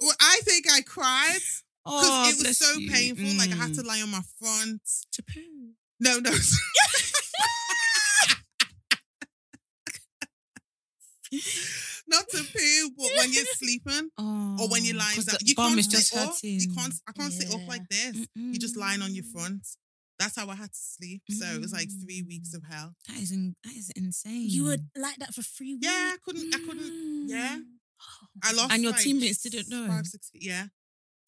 well, 0.00 0.14
I 0.20 0.40
think 0.44 0.66
I 0.70 0.80
cried 0.82 1.40
because 1.84 2.08
Oh, 2.10 2.30
it 2.30 2.46
was 2.46 2.58
so 2.58 2.78
you. 2.78 2.90
painful. 2.90 3.24
Like 3.38 3.50
I 3.52 3.56
had 3.56 3.70
Mm. 3.72 3.76
to 3.80 3.82
lie 3.86 4.00
on 4.02 4.10
my 4.10 4.22
front. 4.38 4.82
to 5.12 5.22
poo. 5.22 5.70
No, 6.00 6.18
no. 6.20 6.30
Not 12.08 12.28
to 12.30 12.38
poo, 12.38 12.90
but 12.96 13.06
when 13.16 13.32
you're 13.32 13.44
sleeping 13.56 14.10
Oh, 14.18 14.56
or 14.60 14.68
when 14.68 14.84
you're 14.84 14.96
lying 14.96 15.20
down, 15.20 15.36
you 15.44 15.54
can't 15.54 15.78
is 15.78 15.86
sit 15.86 15.92
just 15.92 16.16
up. 16.16 16.34
You 16.42 16.68
can't. 16.74 16.92
I 17.08 17.12
can't 17.12 17.32
sit 17.32 17.52
up 17.54 17.66
like 17.68 17.88
this. 17.88 18.26
You're 18.34 18.60
just 18.60 18.76
lying 18.76 19.02
on 19.02 19.14
your 19.14 19.24
front. 19.24 19.66
That's 20.18 20.36
how 20.36 20.48
I 20.48 20.54
had 20.54 20.70
to 20.70 20.78
sleep. 20.78 21.22
So 21.30 21.46
it 21.46 21.60
was 21.60 21.72
like 21.72 21.88
three 22.04 22.22
weeks 22.22 22.54
of 22.54 22.62
hell. 22.70 22.94
That 23.08 23.18
is 23.18 23.32
in, 23.32 23.56
that 23.64 23.74
is 23.74 23.90
insane. 23.96 24.46
You 24.50 24.64
were 24.64 24.76
like 24.96 25.16
that 25.16 25.34
for 25.34 25.42
three 25.42 25.74
weeks. 25.74 25.86
Yeah, 25.86 26.12
I 26.14 26.16
couldn't. 26.24 26.54
I 26.54 26.58
couldn't. 26.58 27.28
Yeah, 27.28 27.56
Mm. 27.58 27.64
I 28.42 28.52
lost. 28.52 28.72
And 28.72 28.82
your 28.82 28.92
like, 28.92 29.00
teammates 29.00 29.42
didn't 29.42 29.68
know? 29.70 29.86
Five, 29.88 30.06
six. 30.06 30.30
Yeah, 30.34 30.66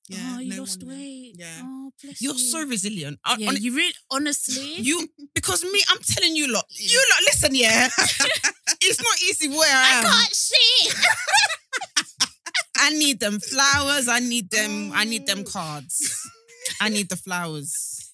yeah. 0.09 0.35
oh, 0.37 0.39
you 0.41 0.51
no 0.55 0.61
lost 0.61 0.83
weight. 0.85 1.35
Yeah. 1.39 1.61
Oh, 1.63 1.91
bless 2.03 2.21
You're 2.23 2.35
you. 2.35 2.39
so 2.39 2.67
resilient. 2.67 3.19
I- 3.25 3.37
Yeah, 3.39 3.53
you 3.53 3.75
really, 3.75 3.95
honestly. 4.11 4.75
you 4.81 5.09
because 5.35 5.63
me, 5.65 5.83
I'm 5.91 5.99
telling 6.03 6.37
you 6.37 6.53
lot. 6.53 6.67
You 6.71 6.99
lot, 7.11 7.23
listen, 7.27 7.55
yeah. 7.55 7.89
it's 8.81 9.01
not 9.03 9.17
easy 9.29 9.49
where 9.49 9.75
I 9.75 9.99
am. 9.99 10.05
can't 10.05 10.35
see. 10.35 10.91
I 12.77 12.91
need 12.91 13.21
them 13.21 13.41
flowers. 13.41 14.09
I 14.09 14.21
need 14.21 14.51
them. 14.51 14.91
I 14.95 15.05
need 15.05 15.27
them 15.27 15.45
Oh. 15.47 15.51
cards. 15.51 16.29
I 16.81 16.89
need 16.89 17.09
the 17.09 17.17
flowers. 17.17 18.13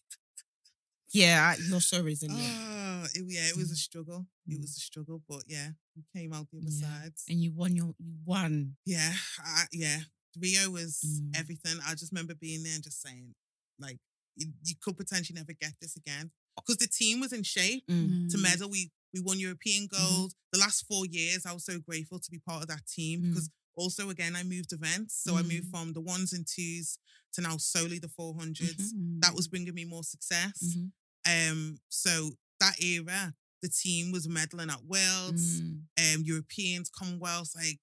Yeah, 1.13 1.55
I- 1.57 1.61
you're 1.69 1.81
so 1.81 2.03
resilient. 2.03 2.41
Oh, 2.41 3.05
it, 3.15 3.25
yeah, 3.27 3.49
it 3.49 3.57
was 3.57 3.71
a 3.73 3.77
struggle. 3.77 4.27
It 4.47 4.59
Mm. 4.59 4.61
was 4.61 4.77
a 4.77 4.81
struggle, 4.81 5.23
but 5.29 5.43
yeah, 5.49 5.71
we 5.97 6.05
came 6.15 6.33
out 6.33 6.47
the 6.53 6.59
other 6.59 6.71
Yeah. 6.71 6.87
side. 7.03 7.13
and 7.29 7.41
you 7.43 7.53
won 7.53 7.75
your 7.75 7.95
you 7.99 8.15
won. 8.25 8.77
Yeah, 8.85 9.13
I, 9.39 9.65
yeah. 9.73 10.01
Rio 10.39 10.71
was 10.71 11.01
Mm. 11.05 11.37
everything. 11.37 11.79
I 11.85 11.95
just 11.95 12.13
remember 12.13 12.35
being 12.35 12.63
there 12.63 12.75
and 12.75 12.85
just 12.85 13.01
saying, 13.03 13.35
like, 13.79 13.99
you, 14.37 14.53
you 14.63 14.75
could 14.81 14.97
potentially 14.97 15.37
never 15.39 15.53
get 15.53 15.75
this 15.81 15.97
again 15.97 16.31
because 16.57 16.77
the 16.77 16.87
team 16.87 17.21
was 17.21 17.33
in 17.33 17.43
shape 17.43 17.87
Mm. 17.89 18.29
to 18.31 18.39
medal. 18.39 18.69
We 18.71 18.91
we 19.13 19.19
won 19.21 19.41
European 19.41 19.89
gold. 19.89 20.35
The 20.53 20.59
last 20.61 20.87
four 20.87 21.05
years, 21.05 21.45
I 21.45 21.53
was 21.53 21.65
so 21.65 21.81
grateful 21.81 22.21
to 22.21 22.31
be 22.31 22.39
part 22.39 22.63
of 22.63 22.69
that 22.69 22.87
team 22.87 23.21
Mm. 23.23 23.29
because 23.31 23.51
also 23.75 24.09
again 24.09 24.37
I 24.37 24.45
moved 24.45 24.73
events, 24.73 25.21
so 25.21 25.37
I 25.37 25.43
moved 25.43 25.67
Mm. 25.67 25.71
from 25.71 25.93
the 25.95 26.01
ones 26.01 26.33
and 26.33 26.47
twos 26.47 26.97
to 27.33 27.41
now 27.41 27.57
solely 27.57 27.99
the 27.99 28.09
400s. 28.09 28.93
Mhm. 28.93 29.21
That 29.21 29.35
was 29.35 29.49
bringing 29.49 29.75
me 29.75 29.85
more 29.85 30.05
success. 30.05 30.63
Mhm. 30.63 30.93
Um, 31.27 31.81
so 31.89 32.39
that 32.61 32.81
era, 32.81 33.35
the 33.63 33.69
team 33.69 34.13
was 34.13 34.27
medaling 34.29 34.71
at 34.71 34.85
Worlds, 34.85 35.61
Mm. 35.61 35.89
um, 35.99 36.23
Europeans, 36.25 36.89
Commonwealths, 36.89 37.55
like, 37.57 37.81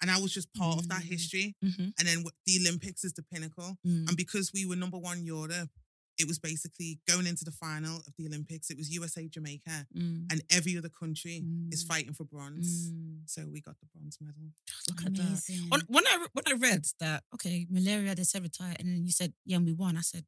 and 0.00 0.10
I 0.10 0.18
was 0.20 0.32
just 0.32 0.52
part 0.54 0.78
of 0.78 0.88
that 0.88 1.02
Mm. 1.02 1.08
history. 1.14 1.56
Mhm. 1.64 1.92
And 1.98 2.08
then 2.08 2.24
the 2.46 2.58
Olympics 2.60 3.04
is 3.04 3.12
the 3.12 3.22
pinnacle. 3.22 3.78
Mm. 3.86 4.08
And 4.08 4.16
because 4.16 4.52
we 4.52 4.64
were 4.66 4.76
number 4.76 4.98
one 4.98 5.24
Europe, 5.24 5.70
it 6.18 6.26
was 6.26 6.38
basically 6.38 7.00
going 7.08 7.26
into 7.26 7.44
the 7.44 7.52
final 7.52 7.96
of 8.06 8.12
the 8.18 8.26
Olympics. 8.26 8.68
It 8.70 8.76
was 8.76 8.90
USA, 8.90 9.26
Jamaica, 9.28 9.86
Mm. 9.96 10.26
and 10.30 10.42
every 10.50 10.76
other 10.76 10.90
country 10.90 11.36
is 11.70 11.82
Mm. 11.84 11.88
fighting 11.88 12.14
for 12.14 12.24
bronze. 12.24 12.90
Mm. 12.90 13.22
So 13.28 13.46
we 13.46 13.60
got 13.62 13.78
the 13.80 13.86
bronze 13.86 14.18
medal. 14.20 14.52
Look 14.88 15.02
at 15.06 15.14
that. 15.14 15.42
When, 15.70 15.80
when 15.88 16.06
I 16.06 16.26
when 16.32 16.44
I 16.46 16.52
read 16.54 16.84
that, 16.98 17.24
okay, 17.34 17.66
malaria 17.70 18.14
they 18.14 18.24
said 18.24 18.42
retire, 18.42 18.76
and 18.78 18.88
then 18.88 19.06
you 19.06 19.12
said, 19.12 19.32
yeah, 19.46 19.56
and 19.56 19.64
we 19.66 19.72
won. 19.72 19.96
I 19.96 20.02
said, 20.02 20.26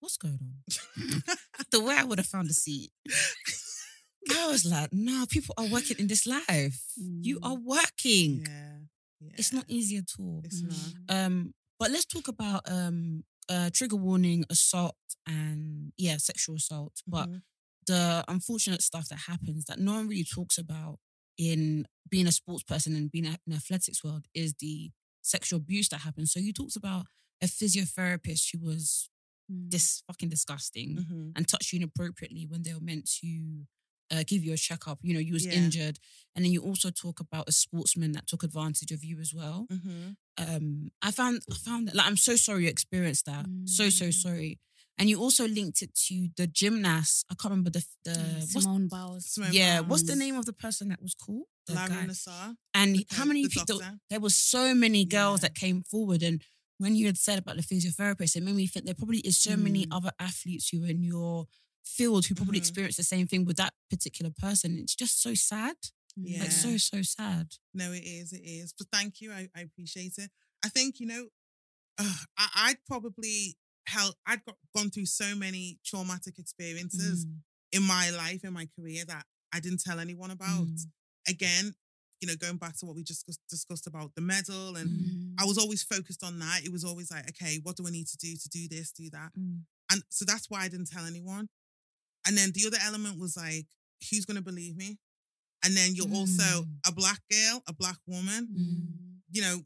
what's 0.00 0.16
going 0.18 0.40
on? 0.42 0.62
the 1.70 1.80
way 1.80 1.96
I 1.96 2.04
would 2.04 2.18
have 2.18 2.26
found 2.26 2.50
a 2.50 2.54
seat. 2.54 2.92
I 4.30 4.46
was 4.48 4.64
like, 4.64 4.92
no, 4.92 5.24
people 5.28 5.54
are 5.58 5.66
working 5.66 5.98
in 5.98 6.06
this 6.06 6.26
life. 6.26 6.82
You 6.96 7.40
Mm. 7.40 7.46
are 7.48 7.54
working. 7.56 8.46
yeah, 8.46 8.78
yeah. 9.20 9.34
It's 9.38 9.52
not 9.52 9.64
easy 9.68 9.96
at 9.96 10.10
all. 10.18 10.40
It's 10.44 10.62
not. 10.62 10.76
Mm. 10.76 11.10
Um, 11.26 11.54
but 11.78 11.90
let's 11.90 12.04
talk 12.06 12.28
about 12.28 12.62
um 12.70 13.24
uh 13.48 13.70
trigger 13.72 13.96
warning, 13.96 14.44
assault, 14.50 14.96
and 15.26 15.92
yeah, 15.96 16.16
sexual 16.18 16.56
assault. 16.56 17.02
But 17.06 17.28
Mhm. 17.28 17.42
the 17.86 18.24
unfortunate 18.28 18.82
stuff 18.82 19.08
that 19.08 19.20
happens 19.26 19.64
that 19.64 19.78
no 19.80 19.94
one 19.94 20.08
really 20.08 20.24
talks 20.24 20.56
about 20.58 21.00
in 21.36 21.86
being 22.08 22.26
a 22.28 22.32
sports 22.32 22.62
person 22.62 22.94
and 22.94 23.10
being 23.10 23.24
in 23.26 23.36
the 23.46 23.56
athletics 23.56 24.04
world 24.04 24.26
is 24.34 24.54
the 24.60 24.92
sexual 25.22 25.58
abuse 25.58 25.88
that 25.88 25.98
happens. 26.02 26.32
So 26.32 26.38
you 26.40 26.52
talked 26.52 26.76
about 26.76 27.06
a 27.40 27.46
physiotherapist 27.46 28.52
who 28.52 28.58
was 28.60 29.08
Mm. 29.50 29.70
this 29.72 30.02
fucking 30.06 30.28
disgusting 30.28 30.96
Mhm. 30.98 31.32
and 31.34 31.48
touched 31.48 31.72
you 31.72 31.78
inappropriately 31.78 32.46
when 32.46 32.62
they 32.62 32.72
were 32.74 32.80
meant 32.80 33.10
to 33.20 33.66
uh, 34.12 34.22
give 34.26 34.44
you 34.44 34.52
a 34.52 34.56
checkup. 34.56 34.98
You 35.02 35.14
know, 35.14 35.20
you 35.20 35.32
was 35.32 35.46
Yeah. 35.46 35.52
injured, 35.60 35.98
and 36.34 36.44
then 36.44 36.52
you 36.52 36.60
also 36.62 36.90
talk 36.90 37.18
about 37.20 37.48
a 37.48 37.52
sportsman 37.52 38.12
that 38.12 38.26
took 38.26 38.42
advantage 38.42 38.92
of 38.92 39.02
you 39.02 39.18
as 39.20 39.32
well. 39.34 39.66
Mhm. 39.70 40.16
Um, 40.38 40.90
I 41.00 41.10
found 41.10 41.42
I 41.50 41.56
found 41.56 41.88
that 41.88 41.94
like 41.94 42.06
I'm 42.06 42.16
so 42.16 42.36
sorry 42.36 42.64
you 42.64 42.68
experienced 42.68 43.24
that. 43.26 43.46
So 43.64 43.90
so 43.90 44.06
Mm. 44.08 44.14
sorry. 44.14 44.60
And 44.98 45.08
you 45.10 45.18
also 45.18 45.48
linked 45.48 45.80
it 45.82 45.94
to 46.08 46.28
the 46.36 46.46
gymnast. 46.46 47.24
I 47.30 47.34
can't 47.34 47.50
remember 47.50 47.70
the 47.70 47.84
the 48.04 48.12
Yeah, 48.12 48.38
what's, 48.40 48.52
Simone 48.64 48.88
Biles. 48.88 49.26
Simone 49.34 49.52
yeah. 49.54 49.80
What's 49.80 50.02
the 50.04 50.16
name 50.16 50.36
of 50.36 50.44
the 50.44 50.52
person 50.52 50.88
that 50.88 51.00
was 51.02 51.14
called? 51.14 51.46
The 51.66 51.74
Larry 51.74 51.88
guy. 51.88 52.06
Nassar. 52.06 52.56
And 52.74 52.96
the 52.96 53.06
how 53.10 53.24
many 53.24 53.42
the 53.44 53.48
people? 53.48 53.78
doctor. 53.78 54.00
There 54.10 54.20
was 54.20 54.36
so 54.36 54.74
many 54.74 55.04
girls 55.04 55.38
Yeah. 55.40 55.48
that 55.48 55.54
came 55.54 55.82
forward, 55.82 56.22
and 56.22 56.42
when 56.78 56.94
you 56.96 57.06
had 57.06 57.16
said 57.18 57.38
about 57.38 57.56
the 57.56 57.62
physiotherapist, 57.62 58.36
it 58.36 58.42
made 58.42 58.56
me 58.56 58.66
think 58.66 58.84
there 58.86 58.94
probably 59.02 59.20
is 59.20 59.38
so 59.38 59.56
many 59.56 59.86
Mm. 59.86 59.96
other 59.96 60.12
athletes 60.18 60.68
who 60.70 60.84
are 60.84 60.88
in 60.90 61.02
your 61.02 61.46
field 61.84 62.26
who 62.26 62.34
probably 62.34 62.58
Mhm. 62.58 62.62
experienced 62.62 62.96
the 62.98 63.04
same 63.04 63.26
thing 63.26 63.44
with 63.44 63.56
that 63.56 63.74
particular 63.90 64.30
person. 64.30 64.78
It's 64.78 64.94
just 64.94 65.20
so 65.20 65.34
sad. 65.34 65.76
Yeah. 66.16 66.40
Like 66.42 66.52
so 66.52 66.76
so 66.76 67.02
sad. 67.02 67.56
No, 67.74 67.92
it 67.92 68.04
is. 68.04 68.32
It 68.32 68.42
is. 68.44 68.72
But 68.76 68.88
thank 68.92 69.20
you. 69.20 69.32
I, 69.32 69.48
I 69.54 69.60
appreciate 69.62 70.14
it. 70.18 70.30
I 70.64 70.68
think 70.68 71.00
you 71.00 71.06
know, 71.06 71.28
uh, 71.98 72.14
I, 72.36 72.48
I'd 72.54 72.84
probably 72.86 73.56
held. 73.86 74.14
I'd 74.26 74.44
got, 74.44 74.56
gone 74.76 74.90
through 74.90 75.06
so 75.06 75.34
many 75.34 75.78
traumatic 75.84 76.38
experiences 76.38 77.26
Mm, 77.26 77.38
in 77.72 77.82
my 77.82 78.10
life, 78.10 78.44
in 78.44 78.52
my 78.52 78.68
career 78.76 79.04
that 79.06 79.24
I 79.52 79.60
didn't 79.60 79.80
tell 79.82 79.98
anyone 79.98 80.30
about. 80.30 80.66
Mm. 80.66 80.86
Again, 81.28 81.74
you 82.20 82.28
know, 82.28 82.36
going 82.36 82.56
back 82.58 82.76
to 82.78 82.86
what 82.86 82.94
we 82.94 83.02
just 83.02 83.26
discussed, 83.48 83.86
about 83.86 84.14
the 84.14 84.20
medal, 84.20 84.76
and 84.76 84.90
Mm. 84.90 85.34
I 85.38 85.44
was 85.46 85.58
always 85.58 85.82
focused 85.82 86.22
on 86.22 86.38
that. 86.40 86.62
It 86.64 86.70
was 86.70 86.84
always 86.84 87.10
like, 87.10 87.28
okay, 87.30 87.58
what 87.62 87.76
do 87.76 87.86
I 87.86 87.90
need 87.90 88.06
to 88.08 88.16
do 88.18 88.36
to 88.36 88.48
do 88.48 88.68
this, 88.68 88.92
do 88.92 89.08
that, 89.10 89.32
mm, 89.34 89.64
and 89.90 90.02
so 90.10 90.24
that's 90.24 90.48
why 90.50 90.60
I 90.62 90.68
didn't 90.68 90.88
tell 90.90 91.04
anyone. 91.06 91.48
And 92.26 92.36
then 92.36 92.52
the 92.52 92.66
other 92.66 92.78
element 92.84 93.18
was 93.18 93.36
like, 93.36 93.66
who's 94.10 94.24
going 94.24 94.36
to 94.36 94.42
believe 94.42 94.76
me? 94.76 94.98
And 95.64 95.76
then 95.76 95.94
you're 95.94 96.08
also 96.12 96.42
Mm. 96.64 96.78
a 96.86 96.92
black 96.92 97.20
girl, 97.30 97.62
a 97.66 97.72
black 97.72 97.98
woman 98.06 98.48
Mm. 98.48 99.22
you 99.34 99.40
know, 99.42 99.64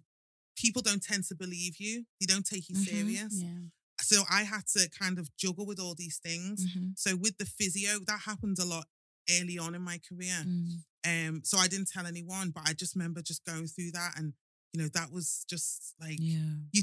people 0.57 0.81
don't 0.83 1.03
tend 1.03 1.25
to 1.25 1.35
believe 1.35 1.77
you. 1.81 2.07
They 2.21 2.27
don't 2.27 2.47
take 2.47 2.69
you 2.69 2.77
Mhm, 2.77 2.85
serious. 2.85 3.35
Yeah. 3.35 3.63
So 4.01 4.25
I 4.31 4.45
had 4.45 4.67
to 4.69 4.89
kind 4.91 5.19
of 5.19 5.35
juggle 5.37 5.67
with 5.67 5.81
all 5.81 5.95
these 5.95 6.19
things. 6.19 6.65
mhm, 6.67 6.97
So 6.97 7.17
with 7.17 7.37
the 7.39 7.47
physio, 7.47 7.99
that 8.07 8.21
happened 8.21 8.59
a 8.59 8.65
lot 8.65 8.89
early 9.29 9.59
on 9.59 9.75
in 9.75 9.83
my 9.83 9.99
career. 9.99 10.45
mm. 10.47 10.85
Um, 11.05 11.43
so 11.45 11.59
I 11.59 11.67
didn't 11.69 11.89
tell 11.91 12.07
anyone, 12.07 12.51
but 12.51 12.63
I 12.69 12.73
just 12.75 12.95
remember 12.95 13.23
just 13.23 13.45
going 13.45 13.67
through 13.69 13.93
that, 13.93 14.17
and 14.19 14.35
you 14.73 14.81
know, 14.83 14.89
that 14.91 15.11
was 15.11 15.45
just 15.49 15.95
like 16.01 16.19
Yeah. 16.21 16.57
you. 16.73 16.83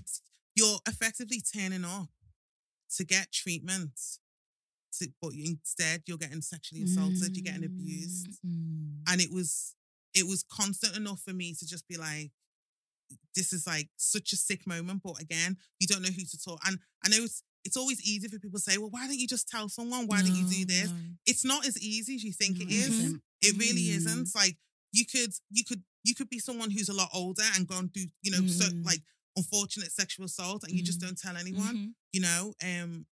You're 0.56 0.80
effectively 0.88 1.42
turning 1.42 1.86
up 1.86 2.10
to 2.96 3.04
get 3.04 3.32
treatment, 3.32 4.00
to, 5.00 5.08
but 5.22 5.32
instead 5.34 6.04
you're 6.06 6.18
getting 6.18 6.42
sexually 6.42 6.84
assaulted, 6.84 7.36
you're 7.36 7.44
getting 7.44 7.66
abused 7.66 8.28
Mm. 8.46 9.00
and 9.08 9.22
it 9.22 9.32
was 9.32 9.76
it 10.14 10.26
was 10.28 10.44
constant 10.44 10.96
enough 10.96 11.22
for 11.22 11.34
me 11.34 11.54
to 11.56 11.66
just 11.66 11.88
be 11.88 11.98
like 11.98 12.32
this 13.36 13.54
is 13.54 13.66
like 13.68 13.90
such 13.98 14.32
a 14.34 14.36
sick 14.36 14.66
moment 14.68 15.02
but 15.04 15.20
again 15.22 15.58
you 15.80 15.88
don't 15.88 16.02
know 16.02 16.10
who 16.10 16.24
to 16.24 16.38
talk 16.44 16.60
and 16.66 16.80
i 17.06 17.10
know 17.10 17.24
it's 17.24 17.44
it's 17.66 17.78
always 17.78 18.02
easy 18.02 18.28
for 18.28 18.40
people 18.40 18.60
to 18.60 18.64
say 18.72 18.78
well 18.78 18.90
why 18.90 19.06
don't 19.08 19.20
you 19.20 19.28
just 19.28 19.48
tell 19.48 19.70
someone 19.70 20.08
why 20.08 20.22
don't 20.22 20.36
you 20.36 20.46
do 20.48 20.66
this 20.66 20.90
no. 20.90 20.96
it's 21.26 21.46
not 21.46 21.66
as 21.66 21.78
easy 21.82 22.16
as 22.16 22.24
you 22.24 22.32
think 22.34 22.60
it 22.60 22.68
No, 22.70 22.76
is 22.76 22.88
isn't. 22.90 23.22
it 23.42 23.58
really 23.58 23.84
Mm. 23.90 23.96
isn't 23.98 24.36
like 24.36 24.58
you 24.92 25.06
could 25.06 25.34
you 25.52 25.64
could 25.64 25.84
you 26.04 26.14
could 26.16 26.30
be 26.30 26.40
someone 26.40 26.70
who's 26.72 26.90
a 26.90 26.94
lot 26.94 27.10
older 27.14 27.44
and 27.56 27.68
gone 27.68 27.90
through 27.90 28.06
you 28.22 28.32
know 28.32 28.46
so 28.48 28.66
Mm. 28.70 28.86
like 28.86 29.02
unfortunate 29.36 29.92
sexual 29.92 30.26
assault 30.26 30.64
and 30.64 30.74
you 30.74 30.84
just 30.84 31.00
Mm. 31.00 31.06
don't 31.08 31.18
tell 31.20 31.38
anyone 31.38 31.76
Mhm. 31.76 31.94
you 32.14 32.22
know 32.22 32.54
um 32.64 33.06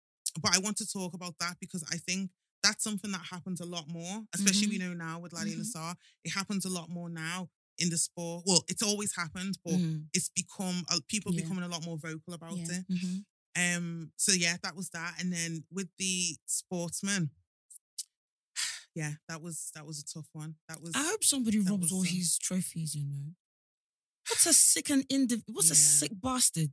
but 0.42 0.56
i 0.56 0.60
want 0.60 0.78
to 0.78 0.88
talk 0.88 1.14
about 1.14 1.36
that 1.40 1.56
because 1.60 1.84
i 1.92 1.98
think 1.98 2.30
that's 2.64 2.84
something 2.84 3.12
that 3.12 3.22
happens 3.32 3.62
a 3.62 3.66
lot 3.66 3.86
more 3.88 4.22
especially 4.36 4.68
we 4.68 4.78
know 4.78 4.94
now 4.94 5.20
with 5.20 5.32
Larry. 5.34 5.52
Nassar 5.56 5.96
it 6.26 6.32
happens 6.32 6.66
a 6.66 6.70
lot 6.70 6.90
more 6.90 7.10
now 7.10 7.50
in 7.78 7.90
the 7.90 7.98
sport 7.98 8.44
well 8.46 8.64
it's 8.68 8.84
always 8.84 9.16
happened 9.16 9.58
but 9.64 9.74
Mm. 9.76 10.06
it's 10.14 10.30
become 10.30 10.84
uh, 10.92 11.00
people 11.08 11.34
Yeah. 11.34 11.42
becoming 11.44 11.64
a 11.64 11.70
lot 11.70 11.86
more 11.86 11.98
vocal 11.98 12.34
about 12.34 12.58
Yeah. 12.58 12.80
it 12.80 12.86
Mhm. 12.96 13.26
um 13.56 14.12
so 14.18 14.32
yeah 14.34 14.58
that 14.64 14.76
was 14.76 14.90
that 14.90 15.16
and 15.20 15.32
then 15.32 15.64
with 15.72 15.88
the 15.98 16.38
sportsman 16.46 17.32
yeah 18.96 19.14
that 19.30 19.42
was 19.42 19.72
that 19.76 19.86
was 19.86 20.00
a 20.00 20.06
tough 20.06 20.28
one 20.34 20.56
that 20.68 20.82
was 20.82 20.92
I 20.96 21.04
hope 21.04 21.24
somebody 21.24 21.60
robs 21.60 21.92
all 21.92 22.04
some- 22.04 22.14
his 22.16 22.38
trophies. 22.38 22.94
You 22.96 23.06
know, 23.06 23.36
what's 24.30 24.46
a 24.46 24.54
sick 24.54 24.90
and 24.90 25.08
indiv- 25.10 25.44
What's 25.48 25.72
a 25.72 25.76
sick 25.76 26.12
bastard? 26.22 26.72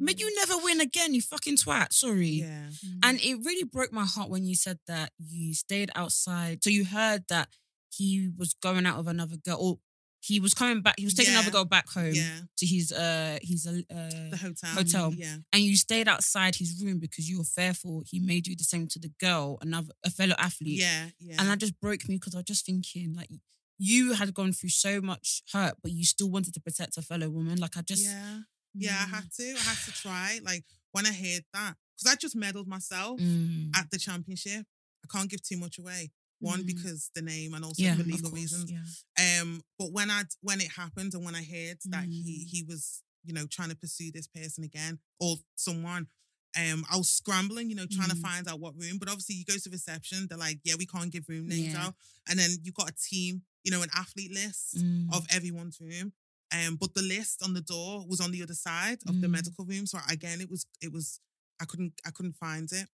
But 0.00 0.20
you 0.20 0.34
never 0.36 0.56
win 0.58 0.80
again, 0.80 1.14
you 1.14 1.20
fucking 1.20 1.56
twat. 1.56 1.92
Sorry. 1.92 2.26
Yeah. 2.28 2.66
Mm. 2.84 2.98
And 3.02 3.20
it 3.20 3.36
really 3.44 3.64
broke 3.64 3.92
my 3.92 4.04
heart 4.04 4.30
when 4.30 4.44
you 4.44 4.54
said 4.54 4.78
that 4.86 5.12
you 5.18 5.54
stayed 5.54 5.90
outside. 5.94 6.62
So 6.64 6.70
you 6.70 6.84
heard 6.84 7.24
that 7.28 7.48
he 7.90 8.30
was 8.36 8.54
going 8.62 8.86
out 8.86 8.96
with 8.98 9.08
another 9.08 9.36
girl, 9.36 9.58
or 9.60 9.78
he 10.20 10.38
was 10.40 10.54
coming 10.54 10.82
back. 10.82 10.94
He 10.98 11.04
was 11.04 11.14
taking 11.14 11.32
Yeah. 11.32 11.40
another 11.40 11.50
girl 11.52 11.64
back 11.64 11.88
home 11.90 12.12
Yeah. 12.14 12.40
to 12.58 12.66
his 12.66 12.92
uh 12.92 13.38
his 13.42 13.66
uh, 13.66 13.82
The 13.90 14.38
hotel. 14.40 14.70
Hotel. 14.70 15.14
Yeah. 15.14 15.36
and 15.52 15.62
you 15.62 15.76
stayed 15.76 16.08
outside 16.08 16.54
his 16.56 16.80
room 16.82 16.98
because 17.00 17.28
you 17.28 17.38
were 17.38 17.44
fearful 17.44 18.02
he 18.06 18.18
may 18.20 18.40
do 18.40 18.54
the 18.56 18.64
same 18.64 18.86
to 18.88 18.98
the 18.98 19.10
girl, 19.20 19.58
another 19.60 19.92
a 20.04 20.10
fellow 20.10 20.36
athlete. 20.38 20.80
Yeah. 20.80 21.06
Yeah. 21.18 21.36
And 21.38 21.48
that 21.48 21.58
just 21.58 21.78
broke 21.80 22.08
me 22.08 22.16
because 22.16 22.34
I 22.34 22.38
was 22.38 22.44
just 22.46 22.64
thinking 22.64 23.14
like 23.14 23.30
you 23.78 24.12
had 24.12 24.32
gone 24.32 24.52
through 24.52 24.68
so 24.70 25.00
much 25.00 25.42
hurt, 25.52 25.74
but 25.82 25.90
you 25.90 26.04
still 26.04 26.30
wanted 26.30 26.54
to 26.54 26.60
protect 26.60 26.96
a 26.96 27.02
fellow 27.02 27.28
woman. 27.28 27.58
Like 27.58 27.76
I 27.76 27.82
just 27.82 28.04
yeah. 28.04 28.40
Yeah. 28.74 28.96
I 29.00 29.04
Mm. 29.06 29.10
had 29.10 29.32
to. 29.32 29.54
I 29.54 29.62
had 29.62 29.78
to 29.86 29.92
try. 29.92 30.40
Like 30.42 30.64
when 30.92 31.06
I 31.06 31.12
heard 31.12 31.44
that, 31.52 31.76
because 31.96 32.12
I 32.12 32.16
just 32.16 32.36
medaled 32.36 32.66
myself 32.66 33.20
Mm. 33.20 33.74
at 33.76 33.90
the 33.90 33.98
championship. 33.98 34.66
I 35.04 35.08
can't 35.18 35.30
give 35.30 35.42
too 35.42 35.56
much 35.56 35.78
away. 35.78 36.10
One 36.38 36.62
Mm. 36.64 36.66
because 36.66 37.10
the 37.14 37.22
name 37.22 37.54
and 37.54 37.64
also 37.64 37.82
yeah, 37.82 37.96
for 37.96 38.02
legal 38.02 38.30
course, 38.30 38.32
reasons. 38.40 38.70
Yeah. 38.70 39.40
Um, 39.40 39.62
but 39.78 39.92
when 39.92 40.10
I 40.10 40.24
when 40.40 40.60
it 40.60 40.72
happened 40.72 41.14
and 41.14 41.24
when 41.24 41.34
I 41.34 41.42
heard 41.44 41.78
that 41.86 42.04
he 42.06 42.44
Mm. 42.46 42.48
he 42.50 42.62
was 42.64 43.02
you 43.24 43.32
know 43.32 43.46
trying 43.46 43.68
to 43.68 43.76
pursue 43.76 44.10
this 44.10 44.26
person 44.26 44.64
again 44.64 44.98
or 45.20 45.36
someone, 45.54 46.08
um, 46.56 46.84
I 46.90 46.96
was 46.96 47.10
scrambling, 47.10 47.70
you 47.70 47.76
know, 47.76 47.86
trying 47.86 48.10
to 48.10 48.16
Mm. 48.16 48.20
find 48.22 48.48
out 48.48 48.60
what 48.60 48.76
room. 48.76 48.98
But 48.98 49.08
obviously, 49.08 49.36
you 49.36 49.44
go 49.44 49.56
to 49.56 49.70
reception, 49.70 50.26
they're 50.26 50.36
like, 50.36 50.60
yeah, 50.64 50.74
we 50.74 50.84
can't 50.86 51.10
give 51.12 51.28
room 51.28 51.46
names 51.48 51.72
Yeah. 51.72 51.86
out, 51.86 51.96
and 52.28 52.38
then 52.38 52.50
you 52.62 52.72
got 52.72 52.90
a 52.90 52.94
team, 53.08 53.42
you 53.64 53.70
know, 53.70 53.80
an 53.82 53.88
athlete 53.94 54.32
list 54.32 54.76
Mm. 54.76 55.12
of 55.14 55.26
everyone's 55.30 55.80
room. 55.80 56.12
Um, 56.52 56.76
but 56.76 56.94
the 56.94 57.02
list 57.02 57.42
on 57.42 57.54
the 57.54 57.62
door 57.62 58.04
was 58.06 58.20
on 58.20 58.30
the 58.30 58.42
other 58.42 58.54
side 58.54 58.98
of 59.06 59.20
the 59.20 59.26
Mm. 59.28 59.32
medical 59.38 59.64
room. 59.64 59.86
So 59.86 59.98
again, 60.08 60.40
it 60.40 60.50
was 60.50 60.66
it 60.80 60.92
was 60.92 61.20
I 61.60 61.64
couldn't 61.64 61.94
I 62.04 62.10
couldn't 62.10 62.36
find 62.36 62.70
it. 62.72 62.88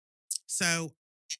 So 0.46 0.94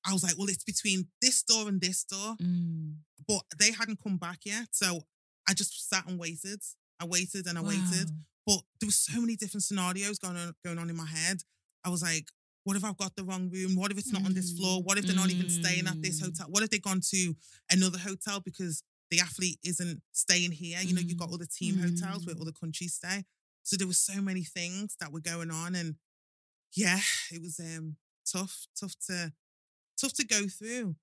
I 0.04 0.12
was 0.12 0.22
like, 0.22 0.36
well, 0.38 0.48
it's 0.48 0.64
between 0.64 1.08
this 1.20 1.42
door 1.42 1.68
and 1.68 1.80
this 1.80 2.04
door 2.04 2.36
Mm. 2.40 2.96
but 3.28 3.42
they 3.58 3.72
hadn't 3.72 4.00
come 4.02 4.16
back 4.18 4.40
yet. 4.44 4.68
So 4.72 5.06
I 5.48 5.54
just 5.54 5.88
sat 5.88 6.06
and 6.06 6.18
waited. 6.18 6.60
I 7.00 7.04
waited 7.04 7.46
and 7.46 7.58
I 7.58 7.62
waited. 7.62 8.10
But 8.46 8.62
there 8.80 8.86
was 8.86 8.96
so 8.98 9.20
many 9.20 9.36
different 9.36 9.64
scenarios 9.64 10.18
going 10.18 10.36
on 10.36 10.54
going 10.64 10.78
on 10.78 10.88
in 10.90 10.96
my 10.96 11.06
head. 11.06 11.42
I 11.84 11.88
was 11.90 12.02
like, 12.02 12.28
what 12.64 12.76
if 12.76 12.84
I've 12.84 12.96
got 12.96 13.14
the 13.16 13.24
wrong 13.24 13.50
room? 13.50 13.76
What 13.76 13.90
if 13.92 13.98
it's 13.98 14.12
not 14.12 14.24
on 14.24 14.34
this 14.34 14.50
floor? 14.52 14.82
What 14.82 14.98
if 14.98 15.06
they're 15.06 15.14
not 15.16 15.30
even 15.30 15.48
staying 15.48 15.86
at 15.86 16.00
this 16.02 16.18
Mm. 16.20 16.24
hotel? 16.26 16.46
What 16.50 16.62
if 16.62 16.70
they've 16.70 16.82
gone 16.90 17.00
to 17.14 17.36
another 17.70 17.98
hotel 17.98 18.40
because 18.40 18.82
the 19.10 19.20
athlete 19.20 19.58
isn't 19.64 20.02
staying 20.12 20.52
here? 20.52 20.78
You 20.82 20.94
know, 20.94 21.00
you've 21.00 21.18
got 21.18 21.30
the 21.30 21.46
team 21.46 21.78
hotels 21.78 22.26
where 22.26 22.36
all 22.36 22.44
the 22.44 22.52
countries 22.52 22.94
stay. 22.94 23.24
So 23.62 23.76
there 23.76 23.86
were 23.86 23.92
so 23.92 24.20
many 24.20 24.42
things 24.42 24.96
that 25.00 25.12
were 25.12 25.20
going 25.20 25.50
on. 25.50 25.74
And 25.74 25.96
yeah, 26.74 27.00
it 27.30 27.40
was 27.40 27.60
um 27.60 27.96
tough, 28.30 28.66
tough 28.78 28.94
to 29.08 29.32
tough 30.00 30.12
to 30.14 30.26
go 30.26 30.46
through. 30.48 30.96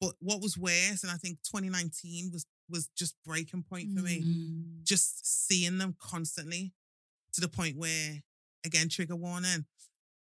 But 0.00 0.14
what 0.20 0.40
was 0.40 0.56
worse, 0.56 1.02
and 1.02 1.10
I 1.10 1.16
think 1.16 1.38
2019 1.42 2.30
was 2.32 2.46
was 2.70 2.88
just 2.96 3.16
breaking 3.24 3.64
point 3.68 3.96
for 3.96 4.02
me. 4.02 4.22
Mm. 4.22 4.84
Just 4.84 5.46
seeing 5.48 5.78
them 5.78 5.96
constantly 6.00 6.72
to 7.32 7.40
the 7.40 7.48
point 7.48 7.76
where, 7.76 8.22
again, 8.64 8.88
trigger 8.88 9.16
warning. 9.16 9.64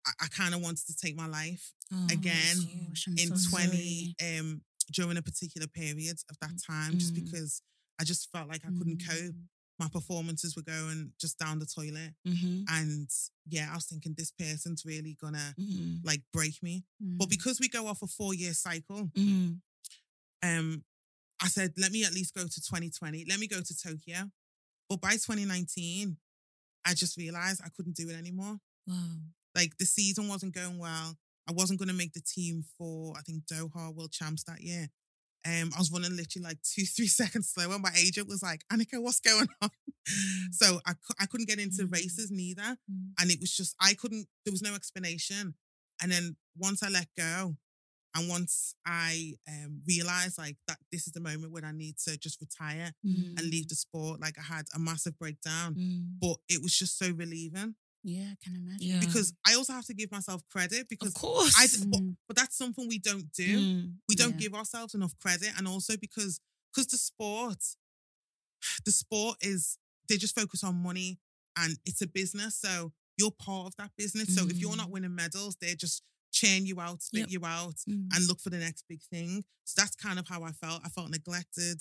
I, 0.07 0.25
I 0.25 0.27
kind 0.29 0.55
of 0.55 0.61
wanted 0.63 0.87
to 0.87 0.97
take 0.97 1.17
my 1.17 1.27
life 1.27 1.73
Oh, 1.93 2.07
again 2.11 2.57
Gosh, 2.89 3.09
in 3.09 3.37
so 3.37 3.57
20 3.57 4.15
um 4.23 4.63
during 4.93 5.17
a 5.17 5.23
particular 5.23 5.67
period 5.67 6.19
of 6.31 6.39
that 6.41 6.59
time, 6.67 6.99
just 6.99 7.13
Mm. 7.15 7.25
because 7.25 7.63
I 7.99 8.05
just 8.05 8.31
felt 8.31 8.49
like 8.49 8.65
I 8.65 8.71
couldn't 8.71 8.99
Mm. 9.03 9.07
cope. 9.07 9.37
My 9.79 9.89
performances 9.89 10.55
were 10.55 10.63
going 10.63 11.13
just 11.21 11.39
down 11.39 11.59
the 11.59 11.67
toilet, 11.67 12.15
Mhm. 12.27 12.65
and 12.69 13.11
yeah, 13.47 13.73
I 13.73 13.75
was 13.75 13.87
thinking 13.87 14.15
this 14.15 14.31
person's 14.31 14.85
really 14.85 15.15
gonna 15.15 15.55
Mhm. 15.59 16.05
like 16.05 16.23
break 16.33 16.63
me. 16.63 16.85
But 17.01 17.27
Mm. 17.27 17.31
because 17.31 17.59
we 17.61 17.69
go 17.69 17.87
off 17.89 18.03
a 18.03 18.07
four 18.07 18.35
year 18.35 18.55
cycle, 18.55 19.09
Mhm. 19.09 19.61
um, 20.43 20.85
I 21.41 21.49
said, 21.49 21.75
let 21.77 21.91
me 21.93 22.05
at 22.05 22.15
least 22.15 22.35
go 22.35 22.47
to 22.47 22.61
2020. 22.61 23.25
Let 23.25 23.41
me 23.41 23.47
go 23.49 23.61
to 23.61 23.77
Tokyo. 23.77 24.31
But 24.89 25.01
by 25.01 25.17
2019, 25.17 26.19
I 26.85 26.95
just 26.95 27.17
realized 27.17 27.61
I 27.63 27.69
couldn't 27.71 27.97
do 27.97 28.09
it 28.11 28.15
anymore. 28.15 28.61
Wow. 28.87 29.21
Like 29.55 29.77
the 29.79 29.87
season 29.87 30.29
wasn't 30.29 30.55
going 30.55 30.79
well. 30.79 31.19
I 31.49 31.53
wasn't 31.53 31.79
going 31.79 31.89
to 31.89 31.95
make 31.95 32.13
the 32.15 32.23
team 32.23 32.65
for, 32.79 33.15
I 33.17 33.21
think, 33.23 33.45
Doha 33.47 33.95
World 33.95 34.13
Champs 34.13 34.45
that 34.45 34.61
year. 34.63 34.89
Um, 35.47 35.71
I 35.75 35.79
was 35.79 35.91
running 35.93 36.17
literally 36.17 36.43
like 36.45 36.59
two, 36.63 36.85
three 36.97 37.07
seconds 37.07 37.51
slower. 37.55 37.79
My 37.79 37.93
agent 37.99 38.29
was 38.29 38.43
like, 38.43 38.63
Anyika, 38.73 39.01
what's 39.03 39.21
going 39.21 39.49
on? 39.63 39.71
So 40.53 40.81
I, 40.87 40.93
cou- 40.93 41.15
I 41.19 41.25
couldn't 41.27 41.49
get 41.49 41.59
into 41.59 41.85
Mm. 41.85 41.93
races 41.93 42.31
neither. 42.31 42.63
Mm. 42.91 43.13
And 43.19 43.31
it 43.31 43.41
was 43.41 43.51
just, 43.57 43.75
I 43.81 43.95
couldn't, 43.95 44.27
there 44.45 44.53
was 44.53 44.61
no 44.63 44.75
explanation. 44.75 45.55
And 46.03 46.13
then 46.13 46.37
once 46.59 46.83
I 46.83 46.89
let 46.91 47.09
go, 47.17 47.57
and 48.17 48.29
once 48.29 48.75
I 48.87 49.33
um, 49.49 49.81
realized 49.89 50.37
like 50.39 50.57
that 50.69 50.77
this 50.93 51.07
is 51.07 51.15
the 51.15 51.21
moment 51.21 51.53
when 51.53 51.65
I 51.65 51.73
need 51.73 51.97
to 52.07 52.17
just 52.19 52.39
retire 52.41 52.93
Mm. 53.05 53.39
and 53.39 53.51
leave 53.51 53.69
the 53.69 53.75
sport, 53.75 54.21
like 54.21 54.37
I 54.39 54.43
had 54.43 54.67
a 54.75 54.79
massive 54.79 55.19
breakdown. 55.19 55.75
Mm. 55.75 56.19
But 56.21 56.37
it 56.51 56.63
was 56.63 56.77
just 56.79 56.99
so 56.99 57.11
relieving 57.11 57.75
Yeah, 58.05 58.33
I 58.33 58.37
can 58.45 58.55
imagine. 58.55 58.87
Yeah. 58.87 59.01
because 59.01 59.33
I 59.47 59.55
also 59.55 59.73
have 59.73 59.87
to 59.87 59.95
give 59.95 60.13
myself 60.13 60.43
credit 60.51 60.89
because 60.89 61.09
of 61.09 61.15
course. 61.15 61.55
I, 61.59 61.67
d- 61.67 61.87
but, 61.87 62.01
Mm. 62.01 62.17
but 62.29 62.37
that's 62.37 62.57
something 62.57 62.87
we 62.87 62.99
don't 62.99 63.33
do. 63.33 63.59
Mm. 63.59 63.95
We 64.09 64.15
don't 64.15 64.33
Yeah. 64.33 64.37
give 64.45 64.55
ourselves 64.55 64.95
enough 64.95 65.19
credit, 65.19 65.51
and 65.57 65.67
also 65.67 65.97
because 65.97 66.39
because 66.73 66.87
the 66.89 66.99
sport, 66.99 67.59
the 68.85 68.93
sport 68.93 69.39
is 69.41 69.79
they 70.09 70.17
just 70.17 70.35
focus 70.35 70.63
on 70.63 70.75
money 70.83 71.19
and 71.57 71.79
it's 71.87 72.03
a 72.03 72.07
business, 72.07 72.57
so 72.61 72.93
you're 73.17 73.31
part 73.31 73.69
of 73.69 73.77
that 73.77 73.93
business. 73.97 74.35
So 74.35 74.47
if 74.49 74.59
you're 74.59 74.77
not 74.77 74.89
Mm. 74.89 74.93
winning 74.93 75.15
medals, 75.15 75.57
they 75.61 75.75
just 75.75 76.03
churn 76.33 76.67
you 76.67 76.81
out, 76.81 77.01
spit 77.03 77.21
Yep. 77.21 77.31
you 77.31 77.45
out, 77.47 77.77
Mm. 77.89 78.09
and 78.13 78.27
look 78.27 78.41
for 78.41 78.51
the 78.51 78.59
next 78.59 78.85
big 78.89 79.03
thing. 79.05 79.45
So 79.65 79.75
that's 79.81 79.95
kind 79.97 80.19
of 80.19 80.27
how 80.29 80.43
I 80.43 80.53
felt. 80.53 80.83
I 80.85 80.89
felt 80.89 81.11
neglected. 81.11 81.81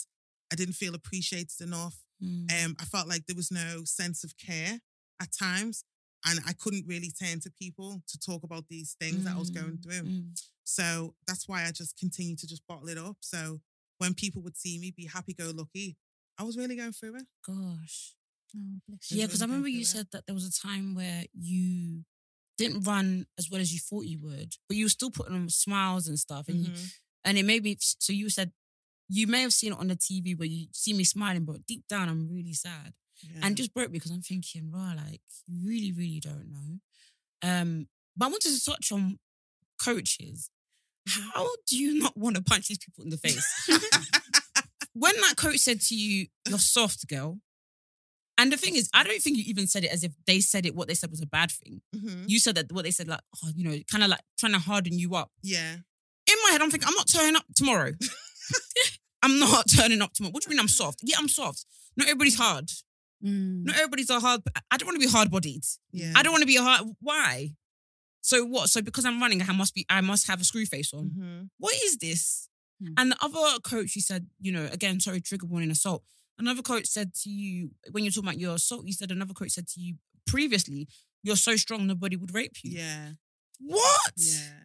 I 0.51 0.55
didn't 0.55 0.75
feel 0.75 0.93
appreciated 0.93 1.59
enough. 1.59 1.97
Mm. 2.21 2.51
Um, 2.65 2.75
I 2.79 2.85
felt 2.85 3.07
like 3.07 3.25
there 3.25 3.35
was 3.35 3.49
no 3.51 3.83
sense 3.83 4.23
of 4.23 4.37
care 4.37 4.79
at 5.19 5.31
times, 5.33 5.83
and 6.25 6.39
I 6.45 6.53
couldn't 6.53 6.85
really 6.87 7.11
turn 7.11 7.39
to 7.41 7.51
people 7.51 8.01
to 8.07 8.19
talk 8.19 8.43
about 8.43 8.67
these 8.69 8.95
things 8.99 9.23
that 9.25 9.35
I 9.35 9.39
was 9.39 9.49
going 9.49 9.77
Mm. 9.77 9.83
through. 9.83 10.03
Mm. 10.09 10.39
So 10.63 11.15
that's 11.27 11.47
why 11.47 11.65
I 11.65 11.71
just 11.71 11.97
continued 11.97 12.39
to 12.39 12.47
just 12.47 12.65
bottle 12.67 12.87
it 12.89 12.97
up. 12.97 13.17
So 13.21 13.61
when 13.97 14.13
people 14.13 14.41
would 14.43 14.57
see 14.57 14.77
me 14.79 14.91
be 14.91 15.05
happy 15.05 15.33
go 15.33 15.51
lucky, 15.51 15.97
I 16.37 16.43
was 16.43 16.57
really 16.57 16.75
going 16.75 16.93
through 16.93 17.17
it. 17.17 17.27
Gosh. 17.45 18.15
Oh, 18.55 18.79
bless 18.87 19.11
It 19.11 19.15
Yeah, 19.17 19.23
was 19.23 19.27
because 19.29 19.41
I 19.41 19.45
remember 19.45 19.67
you 19.67 19.81
it. 19.81 19.87
said 19.87 20.07
that 20.11 20.25
there 20.25 20.33
was 20.35 20.47
a 20.47 20.51
time 20.67 20.95
where 20.95 21.25
you 21.33 22.05
didn't 22.57 22.81
run 22.81 23.25
as 23.37 23.49
well 23.49 23.59
as 23.61 23.73
you 23.73 23.79
thought 23.79 24.05
you 24.05 24.19
would, 24.19 24.55
but 24.67 24.77
you 24.77 24.85
were 24.85 24.89
still 24.89 25.11
putting 25.11 25.35
on 25.35 25.49
smiles 25.49 26.07
and 26.07 26.19
stuff. 26.19 26.47
And 26.47 26.63
you, 26.65 26.71
Mhm. 26.71 26.93
and 27.25 27.37
it 27.37 27.43
made 27.45 27.63
me 27.63 27.77
so 27.79 28.13
you 28.13 28.29
said 28.29 28.53
you 29.09 29.27
may 29.27 29.41
have 29.41 29.53
seen 29.53 29.73
it 29.73 29.79
on 29.79 29.87
the 29.87 29.95
TV 29.97 30.33
where 30.35 30.47
you 30.47 30.67
see 30.71 30.93
me 30.93 31.03
smiling, 31.03 31.45
but 31.45 31.65
deep 31.65 31.87
down 31.87 32.07
I'm 32.09 32.29
really 32.29 32.53
sad. 32.53 32.93
Yeah. 33.23 33.41
And 33.47 33.55
just 33.57 33.73
broke 33.73 33.89
me 33.91 33.97
because 33.99 34.11
I'm 34.11 34.21
thinking, 34.21 34.71
wow, 34.71 34.93
like 34.95 35.21
you 35.47 35.59
really, 35.67 35.91
really 35.91 36.19
don't 36.19 36.51
know. 36.51 36.79
Um, 37.41 37.87
but 38.15 38.25
I 38.25 38.29
wanted 38.29 38.51
to 38.53 38.63
touch 38.63 38.91
on 38.91 39.17
coaches. 39.83 40.49
How 41.07 41.47
do 41.67 41.77
you 41.77 41.99
not 42.03 42.15
want 42.17 42.35
to 42.35 42.41
punch 42.43 42.67
these 42.67 42.77
people 42.77 43.03
in 43.03 43.09
the 43.09 43.17
face? 43.17 43.45
when 44.93 45.15
that 45.21 45.35
coach 45.37 45.57
said 45.57 45.81
to 45.81 45.95
you, 45.95 46.27
"You're 46.47 46.59
soft, 46.59 47.07
girl," 47.07 47.39
and 48.37 48.51
the 48.51 48.57
thing 48.57 48.75
is, 48.75 48.89
I 48.93 49.03
don't 49.03 49.21
think 49.21 49.37
you 49.37 49.43
even 49.47 49.67
said 49.67 49.83
it 49.83 49.91
as 49.91 50.03
if 50.03 50.13
they 50.27 50.39
said 50.39 50.65
it. 50.65 50.75
What 50.75 50.87
they 50.87 50.93
said 50.93 51.11
was 51.11 51.21
a 51.21 51.25
bad 51.27 51.51
thing. 51.51 51.81
Mhm. 51.95 52.25
You 52.29 52.39
said 52.39 52.55
that 52.55 52.71
what 52.71 52.83
they 52.85 52.91
said, 52.91 53.07
like, 53.07 53.19
oh, 53.43 53.49
you 53.55 53.63
know, 53.63 53.77
kind 53.91 54.03
of 54.03 54.09
like 54.09 54.21
trying 54.37 54.53
to 54.53 54.59
harden 54.59 54.97
you 54.97 55.15
up. 55.15 55.31
yeah. 55.41 55.77
In 56.25 56.35
my 56.45 56.51
head, 56.51 56.61
I'm 56.61 56.71
thinking, 56.71 56.87
I'm 56.87 56.95
not 56.95 57.07
turning 57.09 57.35
up 57.35 57.43
tomorrow. 57.53 57.91
I'm 59.23 59.39
not 59.39 59.65
turning 59.69 60.01
up 60.01 60.13
tomorrow. 60.13 60.31
What 60.31 60.43
do 60.43 60.47
you 60.47 60.51
mean 60.55 60.59
I'm 60.61 60.69
soft? 60.69 60.99
Yeah, 61.03 61.17
I'm 61.19 61.27
soft. 61.27 61.65
Not 61.97 62.07
everybody's 62.07 62.37
hard. 62.37 62.71
Mm. 63.23 63.65
Not 63.65 63.75
everybody's 63.77 64.09
a 64.09 64.19
hard. 64.19 64.41
I 64.71 64.77
don't 64.77 64.87
want 64.87 64.99
to 65.01 65.05
be 65.07 65.11
hard 65.11 65.31
bodied. 65.31 65.63
Yeah. 65.91 66.13
I 66.15 66.23
don't 66.23 66.31
want 66.33 66.41
to 66.41 66.47
be 66.47 66.57
a 66.57 66.61
hard. 66.61 66.87
Why? 66.99 67.55
So 68.21 68.45
what? 68.45 68.69
So 68.69 68.81
because 68.81 69.05
I'm 69.05 69.21
running, 69.21 69.41
I 69.41 69.51
must 69.53 69.73
be. 69.73 69.85
I 69.89 70.01
must 70.01 70.27
have 70.27 70.41
a 70.41 70.43
screw 70.43 70.65
face 70.65 70.93
on. 70.93 71.11
Mhm. 71.17 71.49
What 71.57 71.73
is 71.83 71.97
this? 71.97 72.47
Hmm. 72.81 72.93
And 72.97 73.11
the 73.11 73.17
other 73.21 73.59
coach, 73.61 73.93
he 73.93 74.01
said, 74.01 74.27
you 74.41 74.51
know, 74.51 74.67
again, 74.71 74.99
sorry, 74.99 75.21
trigger 75.21 75.45
warning, 75.45 75.71
assault. 75.71 76.03
Another 76.37 76.61
coach 76.61 76.87
said 76.87 77.13
to 77.23 77.29
you 77.29 77.71
when 77.91 78.03
you're 78.03 78.11
talking 78.11 78.27
about 78.29 78.39
your 78.39 78.55
assault, 78.55 78.85
you 78.85 78.93
said 78.93 79.11
another 79.11 79.33
coach 79.33 79.51
said 79.51 79.67
to 79.69 79.79
you 79.79 79.95
previously, 80.25 80.87
"You're 81.21 81.35
so 81.35 81.55
strong, 81.55 81.85
nobody 81.87 82.15
would 82.15 82.33
rape 82.33 82.57
you." 82.63 82.71
Yeah. 82.77 83.11
What? 83.59 84.13
Yeah. 84.17 84.59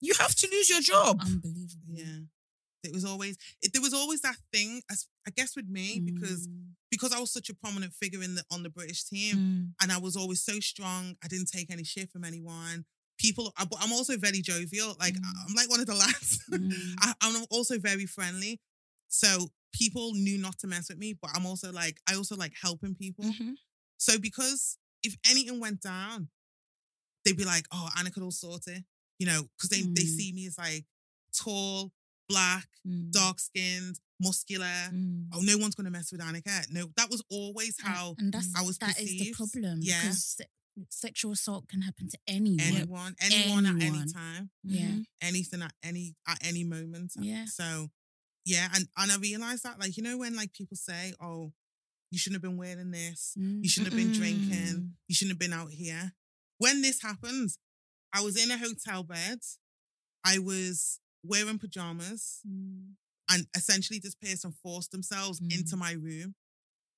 You 0.00 0.14
have 0.18 0.34
to 0.34 0.48
lose 0.50 0.68
your 0.70 0.80
job. 0.80 1.20
Unbelievable. 1.20 1.94
Yeah. 1.94 2.20
It 2.84 2.92
was 2.92 3.04
always 3.04 3.36
it, 3.62 3.72
there 3.72 3.82
was 3.82 3.94
always 3.94 4.20
that 4.22 4.36
thing, 4.52 4.82
as- 4.90 5.08
I 5.26 5.30
guess, 5.30 5.56
with 5.56 5.68
me 5.68 6.00
because 6.00 6.46
Mm. 6.48 6.74
because 6.90 7.12
I 7.12 7.18
was 7.20 7.32
such 7.32 7.48
a 7.50 7.54
prominent 7.54 7.92
figure 7.94 8.22
in 8.22 8.34
the 8.36 8.44
on 8.50 8.62
the 8.62 8.70
British 8.70 9.04
team, 9.04 9.36
Mm. 9.36 9.74
and 9.82 9.92
I 9.92 9.98
was 9.98 10.16
always 10.16 10.42
so 10.42 10.60
strong. 10.60 11.16
I 11.22 11.28
didn't 11.28 11.50
take 11.50 11.70
any 11.70 11.84
shit 11.84 12.10
from 12.10 12.24
anyone. 12.24 12.84
People, 13.18 13.52
I, 13.56 13.64
but 13.64 13.78
I'm 13.80 13.92
also 13.92 14.16
very 14.16 14.40
jovial. 14.42 14.96
Like 14.98 15.14
Mm. 15.14 15.32
I'm 15.48 15.54
like 15.54 15.70
one 15.70 15.80
of 15.80 15.86
the 15.86 15.94
lads. 16.04 16.38
Mm. 16.50 16.94
I, 17.00 17.14
I'm 17.20 17.44
also 17.50 17.78
very 17.78 18.06
friendly. 18.06 18.60
So 19.08 19.52
people 19.72 20.12
knew 20.14 20.38
not 20.38 20.58
to 20.60 20.66
mess 20.66 20.88
with 20.88 20.98
me, 20.98 21.14
but 21.14 21.30
I'm 21.34 21.46
also 21.46 21.72
like 21.72 22.00
I 22.08 22.14
also 22.16 22.36
like 22.36 22.54
helping 22.60 22.94
people. 22.94 23.24
Mhm. 23.24 23.54
So 23.98 24.18
because 24.18 24.78
if 25.02 25.16
anything 25.30 25.60
went 25.60 25.80
down, 25.80 26.28
they'd 27.24 27.36
be 27.36 27.44
like, 27.44 27.66
"Oh, 27.72 27.88
Anna 27.96 28.10
could 28.10 28.22
all 28.22 28.30
sort 28.32 28.66
it," 28.66 28.84
you 29.18 29.26
know, 29.26 29.48
because 29.56 29.70
they 29.70 29.82
they 29.82 30.04
Mm. 30.04 30.16
see 30.16 30.32
me 30.32 30.46
as 30.46 30.58
like 30.58 30.84
tall, 31.32 31.92
black, 32.28 32.68
Mm. 32.86 33.10
dark 33.12 33.40
skinned, 33.40 33.98
muscular. 34.20 34.66
Mm. 34.92 35.28
Oh, 35.32 35.40
no 35.40 35.56
one's 35.58 35.74
gonna 35.74 35.90
mess 35.90 36.12
with 36.12 36.20
Anyika. 36.20 36.70
No, 36.70 36.90
that 36.96 37.10
was 37.10 37.22
always 37.30 37.76
how 37.80 38.14
and 38.18 38.32
that's 38.32 38.48
I 38.54 38.62
was 38.62 38.78
perceived. 38.78 38.98
that 38.98 39.02
is 39.02 39.18
the 39.20 39.32
problem. 39.34 39.78
Yeah. 39.82 40.00
because 40.02 40.24
se- 40.24 40.48
sexual 40.90 41.32
assault 41.32 41.68
can 41.68 41.82
happen 41.82 42.08
to 42.08 42.18
anyone. 42.26 42.58
anyone, 42.66 43.14
anyone, 43.20 43.66
at 43.66 43.82
any 43.82 44.12
time, 44.12 44.50
Yeah. 44.64 44.88
Mhm. 44.88 45.04
anything 45.20 45.62
at 45.62 45.74
any 45.82 46.16
at 46.26 46.44
any 46.44 46.64
moment. 46.64 47.12
Yeah. 47.18 47.44
So, 47.46 47.90
yeah, 48.44 48.68
and 48.74 48.88
and 48.96 49.12
I 49.12 49.16
realized 49.16 49.62
that, 49.62 49.78
like, 49.78 49.96
you 49.96 50.02
know, 50.02 50.18
when 50.18 50.34
like 50.36 50.52
people 50.52 50.76
say, 50.76 51.14
"Oh, 51.20 51.52
you 52.10 52.18
shouldn't 52.18 52.36
have 52.42 52.42
been 52.50 52.56
wearing 52.58 52.90
this," 52.90 53.34
Mm. 53.38 53.62
You 53.62 53.68
shouldn't 53.68 53.92
have 53.92 54.02
been 54.02 54.12
drinking. 54.12 54.96
You 55.08 55.14
shouldn't 55.14 55.32
have 55.32 55.38
been 55.38 55.52
out 55.58 55.72
here. 55.72 56.14
When 56.58 56.82
this 56.82 57.00
happened, 57.02 57.50
I 58.12 58.20
was 58.22 58.36
in 58.36 58.50
a 58.50 58.58
hotel 58.58 59.02
bed. 59.04 59.40
I 60.24 60.38
was 60.38 61.00
wearing 61.24 61.58
pajamas, 61.58 62.40
Mm. 62.46 62.94
and 63.30 63.46
essentially, 63.56 63.98
this 63.98 64.14
person 64.14 64.52
forced 64.62 64.90
themselves 64.92 65.40
Mm. 65.40 65.52
into 65.58 65.76
my 65.76 65.92
room. 65.92 66.34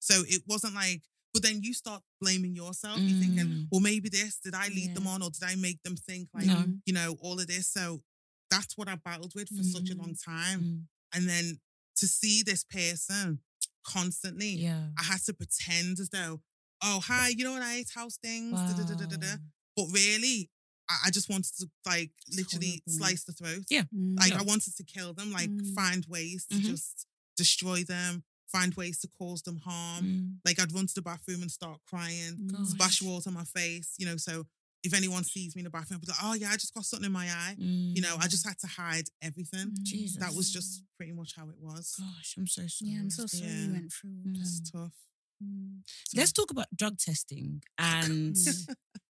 So 0.01 0.25
it 0.29 0.43
wasn't 0.47 0.75
like, 0.75 1.03
but 1.33 1.43
then 1.43 1.63
you 1.63 1.73
start 1.75 2.03
blaming 2.21 2.55
yourself. 2.55 2.99
You're 3.01 3.21
thinking, 3.21 3.47
Mm. 3.47 3.69
well, 3.71 3.81
maybe 3.81 4.09
this, 4.09 4.39
did 4.39 4.55
I 4.55 4.69
lead 4.69 4.95
them 4.95 5.07
on 5.07 5.23
or 5.23 5.31
did 5.31 5.43
I 5.43 5.55
make 5.55 5.83
them 5.83 5.97
think 5.97 6.29
like, 6.35 6.47
No. 6.47 6.81
you 6.87 6.93
know, 6.93 7.15
all 7.21 7.39
of 7.41 7.47
this? 7.47 7.69
So 7.69 8.03
that's 8.51 8.77
what 8.77 8.89
I 8.89 8.97
battled 8.97 9.35
with 9.35 9.49
for 9.49 9.63
such 9.63 9.91
a 9.91 9.95
long 9.95 10.15
time. 10.15 10.61
Mm. 10.63 10.89
And 11.13 11.29
then 11.29 11.61
to 11.97 12.07
see 12.07 12.43
this 12.43 12.65
person 12.65 13.43
constantly, 13.85 14.51
Yeah. 14.57 14.91
I 14.99 15.03
had 15.05 15.21
to 15.25 15.35
pretend 15.35 16.01
as 16.01 16.09
though, 16.11 16.43
oh, 16.83 17.01
hi, 17.01 17.29
you 17.29 17.45
know 17.45 17.53
what 17.53 17.63
I 17.63 17.77
ate 17.77 17.91
house 17.91 18.19
things, 18.19 18.53
da, 18.53 18.73
da, 18.75 18.95
da. 18.95 19.17
Wow. 19.27 19.39
But 19.77 19.87
really, 19.93 20.51
I, 20.89 20.97
I 21.07 21.11
just 21.11 21.29
wanted 21.29 21.53
to 21.59 21.69
like 21.85 22.13
literally 22.37 22.83
horrible. 22.87 22.93
slice 23.07 23.25
the 23.25 23.33
throat. 23.33 23.65
Yeah. 23.71 23.85
Mm. 23.95 24.19
Like 24.19 24.31
Yeah. 24.33 24.41
I 24.41 24.43
wanted 24.43 24.77
to 24.77 24.85
kill 24.85 25.13
them, 25.15 25.33
like 25.33 25.51
Mm. 25.51 25.75
find 25.75 26.05
ways 26.07 26.47
to 26.51 26.57
Mhm. 26.57 26.63
just 26.63 27.07
destroy 27.37 27.85
them, 27.85 28.25
find 28.51 28.75
ways 28.75 28.99
to 29.01 29.09
cause 29.09 29.43
them 29.43 29.59
harm. 29.59 30.05
Mm. 30.07 30.39
Like 30.45 30.59
I'd 30.61 30.73
run 30.73 30.87
to 30.87 30.95
the 30.95 31.03
bathroom 31.03 31.43
and 31.43 31.51
start 31.51 31.81
crying, 31.87 32.37
Mm. 32.37 32.53
Gosh. 32.53 32.69
splash 32.69 33.03
water 33.03 33.29
on 33.31 33.35
my 33.35 33.45
face, 33.45 33.95
you 33.99 34.07
know. 34.07 34.17
So 34.17 34.47
if 34.83 34.95
anyone 34.95 35.25
sees 35.25 35.57
me 35.57 35.61
in 35.61 35.65
the 35.65 35.71
bathroom, 35.71 35.97
I'd 35.99 36.07
be 36.07 36.13
like, 36.13 36.23
oh 36.23 36.35
yeah, 36.35 36.51
I 36.53 36.57
just 36.57 36.73
got 36.73 36.87
something 36.87 37.07
in 37.07 37.13
my 37.13 37.27
eye. 37.29 37.57
You 37.59 38.01
know, 38.03 38.17
I 38.21 38.29
just 38.29 38.47
had 38.47 38.59
to 38.61 38.69
hide 38.69 39.09
everything. 39.21 39.71
Mm. 39.73 39.83
Jesus. 39.83 40.17
That 40.19 40.33
was 40.35 40.53
just 40.53 40.83
pretty 40.97 41.13
much 41.13 41.35
how 41.35 41.49
it 41.49 41.59
was. 41.59 41.95
Gosh, 41.99 42.35
I'm 42.39 42.47
so 42.47 42.67
sorry. 42.69 42.93
Yeah, 42.93 43.01
I'm 43.01 43.11
so 43.11 43.27
sorry 43.27 43.51
Yeah. 43.51 43.65
you 43.67 43.73
went 43.73 43.93
through 43.93 44.23
all 44.25 44.41
It's 44.41 44.61
tough. 44.71 44.95
Mm. 45.43 45.83
Let's 46.15 46.33
talk 46.33 46.51
about 46.53 46.69
drug 46.77 46.99
testing. 46.99 47.63
And 47.79 48.37
Mm. 48.37 48.69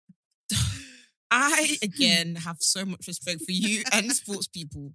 I, 1.34 1.76
again, 1.82 2.36
have 2.36 2.58
so 2.60 2.84
much 2.84 3.06
respect 3.06 3.42
for 3.44 3.52
you 3.52 3.82
and 3.92 4.12
sports 4.20 4.46
people. 4.46 4.94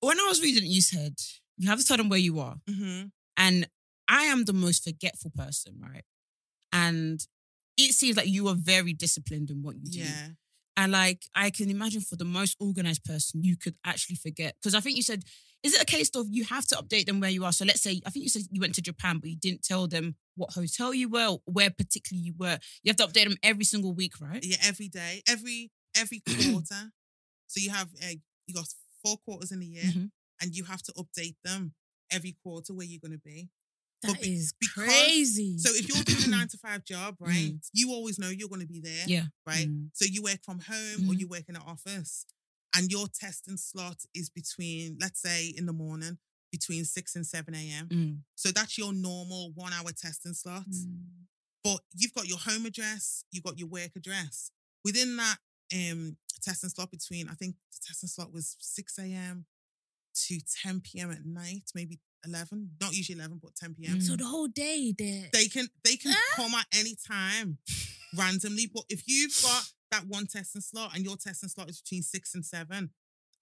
When 0.00 0.18
I 0.18 0.26
was 0.28 0.42
reading 0.42 0.64
you 0.70 0.80
said 0.82 1.14
you 1.58 1.68
have 1.68 1.78
to 1.78 1.84
tell 1.84 1.96
them 1.96 2.08
where 2.08 2.18
you 2.18 2.40
are. 2.40 2.56
hmm 2.68 3.04
And 3.36 3.68
I 4.08 4.24
am 4.24 4.44
the 4.44 4.52
most 4.52 4.84
forgetful 4.84 5.32
person, 5.36 5.74
right? 5.80 6.04
And 6.72 7.24
it 7.76 7.92
seems 7.92 8.16
like 8.16 8.28
you 8.28 8.48
are 8.48 8.54
very 8.56 8.92
disciplined 8.92 9.50
in 9.50 9.62
what 9.62 9.76
you 9.76 9.90
do. 9.90 10.00
Yeah. 10.00 10.28
And 10.76 10.92
like, 10.92 11.22
I 11.34 11.50
can 11.50 11.70
imagine 11.70 12.00
for 12.00 12.16
the 12.16 12.24
most 12.24 12.56
organized 12.60 13.04
person, 13.04 13.42
you 13.44 13.56
could 13.56 13.76
actually 13.84 14.16
forget. 14.16 14.56
Because 14.60 14.74
I 14.74 14.80
think 14.80 14.96
you 14.96 15.02
said, 15.02 15.24
is 15.62 15.74
it 15.74 15.82
a 15.82 15.86
case 15.86 16.10
of 16.14 16.26
you 16.30 16.44
have 16.44 16.66
to 16.68 16.76
update 16.76 17.06
them 17.06 17.20
where 17.20 17.30
you 17.30 17.44
are? 17.44 17.52
So 17.52 17.64
let's 17.64 17.80
say, 17.82 18.00
I 18.06 18.10
think 18.10 18.24
you 18.24 18.28
said 18.28 18.42
you 18.50 18.60
went 18.60 18.74
to 18.76 18.82
Japan, 18.82 19.18
but 19.18 19.30
you 19.30 19.36
didn't 19.36 19.62
tell 19.62 19.86
them 19.86 20.16
what 20.36 20.52
hotel 20.54 20.92
you 20.92 21.08
were, 21.08 21.36
where 21.44 21.70
particularly 21.70 22.24
you 22.24 22.34
were. 22.38 22.58
You 22.82 22.90
have 22.90 22.96
to 22.96 23.06
update 23.06 23.28
them 23.28 23.36
every 23.42 23.64
single 23.64 23.92
week, 23.94 24.14
right? 24.20 24.42
Yeah, 24.44 24.56
every 24.64 24.88
day, 24.88 25.22
every 25.28 25.70
every 25.96 26.20
quarter. 26.50 26.90
So 27.46 27.60
you 27.60 27.70
have 27.70 27.88
uh, 28.02 28.14
you 28.46 28.54
got 28.54 28.66
four 29.04 29.18
quarters 29.18 29.52
in 29.52 29.62
a 29.62 29.64
year, 29.64 29.84
Mhm. 29.84 30.10
and 30.40 30.56
you 30.56 30.64
have 30.64 30.82
to 30.84 30.92
update 30.92 31.36
them 31.44 31.74
every 32.10 32.36
quarter 32.42 32.72
where 32.74 32.86
you're 32.86 33.00
going 33.00 33.12
to 33.12 33.18
be. 33.24 33.48
That 34.02 34.20
be- 34.20 34.32
is 34.34 34.52
because- 34.58 34.84
crazy. 34.84 35.58
So 35.58 35.70
if 35.72 35.88
you're 35.88 36.02
doing 36.02 36.24
a 36.24 36.36
nine 36.36 36.48
to 36.48 36.58
five 36.58 36.84
job, 36.84 37.16
right, 37.20 37.54
you 37.72 37.90
always 37.92 38.18
know 38.18 38.30
you're 38.30 38.48
going 38.48 38.60
to 38.62 38.66
be 38.66 38.80
there, 38.80 39.04
Yeah. 39.06 39.26
right? 39.46 39.68
Mm. 39.68 39.90
So 39.94 40.06
you 40.06 40.22
work 40.22 40.40
from 40.44 40.58
home 40.60 41.08
or 41.08 41.12
Mhm. 41.14 41.20
you 41.20 41.28
work 41.28 41.44
in 41.48 41.54
an 41.56 41.62
office, 41.62 42.26
and 42.74 42.90
your 42.90 43.06
testing 43.08 43.56
slot 43.56 43.98
is 44.14 44.30
between, 44.30 44.98
let's 45.00 45.20
say, 45.20 45.52
in 45.56 45.66
the 45.66 45.72
morning 45.72 46.18
between 46.50 46.84
six 46.84 47.16
and 47.16 47.26
seven 47.26 47.54
a.m. 47.54 47.88
Mm. 47.88 48.18
So 48.34 48.50
that's 48.50 48.76
your 48.76 48.92
normal 48.92 49.52
one 49.54 49.72
hour 49.72 49.90
testing 49.92 50.34
slot. 50.34 50.64
Mm. 50.70 50.98
but 51.64 51.80
you've 51.94 52.12
got 52.14 52.26
your 52.28 52.38
home 52.38 52.66
address, 52.66 53.24
you've 53.30 53.44
got 53.44 53.58
your 53.58 53.68
work 53.68 53.90
address. 53.96 54.50
Within 54.84 55.16
that 55.16 55.36
um 55.74 56.16
testing 56.42 56.70
slot 56.70 56.90
between, 56.90 57.28
I 57.28 57.34
think 57.34 57.54
the 57.72 57.78
testing 57.86 58.08
slot 58.08 58.32
was 58.32 58.56
6 58.60 58.98
a.m. 58.98 59.46
to 60.26 60.40
10 60.62 60.80
p.m. 60.80 61.10
at 61.12 61.24
night, 61.24 61.70
maybe 61.74 62.00
11, 62.26 62.72
not 62.80 62.92
usually 62.92 63.18
11, 63.18 63.38
but 63.42 63.54
10 63.56 63.74
p.m. 63.74 64.00
So 64.00 64.16
the 64.16 64.24
whole 64.26 64.48
day 64.48 64.92
there. 64.96 65.28
They 65.32 65.46
can 65.46 65.68
they 65.84 65.96
can 65.96 66.12
Ah. 66.14 66.34
come 66.36 66.54
at 66.54 66.66
any 66.78 66.96
time 67.06 67.58
randomly. 68.16 68.66
But 68.72 68.84
if 68.90 69.04
you've 69.06 69.36
got 69.42 69.64
that 69.92 70.06
one 70.08 70.26
testing 70.26 70.60
slot 70.62 70.94
and 70.96 71.04
your 71.04 71.16
testing 71.16 71.48
slot 71.48 71.70
is 71.70 71.80
between 71.80 72.02
six 72.02 72.34
and 72.34 72.44
seven, 72.44 72.90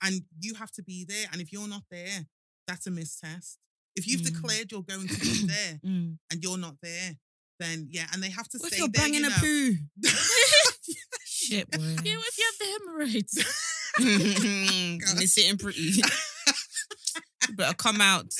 and 0.02 0.20
you 0.38 0.54
have 0.54 0.70
to 0.72 0.82
be 0.82 1.04
there, 1.08 1.26
and 1.32 1.40
if 1.40 1.52
you're 1.52 1.68
not 1.68 1.84
there, 1.90 2.26
that's 2.66 2.86
a 2.86 2.90
missed 2.90 3.20
test. 3.20 3.58
If 3.96 4.06
you've 4.06 4.20
Mm. 4.20 4.32
declared 4.34 4.70
you're 4.72 4.82
going 4.82 5.08
to 5.08 5.18
be 5.18 5.46
there 5.54 5.80
Mm. 5.84 6.18
and 6.30 6.42
you're 6.42 6.58
not 6.58 6.76
there, 6.82 7.16
then 7.58 7.88
yeah, 7.90 8.06
and 8.12 8.22
they 8.22 8.30
have 8.30 8.48
to 8.50 8.58
What 8.58 8.66
if 8.68 8.72
stay 8.74 8.78
you're 8.78 8.88
there. 8.88 9.02
banging 9.04 9.22
you 9.22 9.28
a 9.28 9.40
poo? 9.40 9.76
Shit, 11.24 11.70
boy. 11.70 11.82
yeah, 11.82 11.94
if 12.04 12.38
you 12.38 12.44
have 12.44 12.58
the 12.58 12.66
hemorrhoids. 12.84 13.36
and 13.98 15.22
it's 15.22 15.34
sitting 15.34 15.58
pretty. 15.58 15.80
you 15.82 16.02
better 17.54 17.74
come 17.74 18.00
out. 18.00 18.32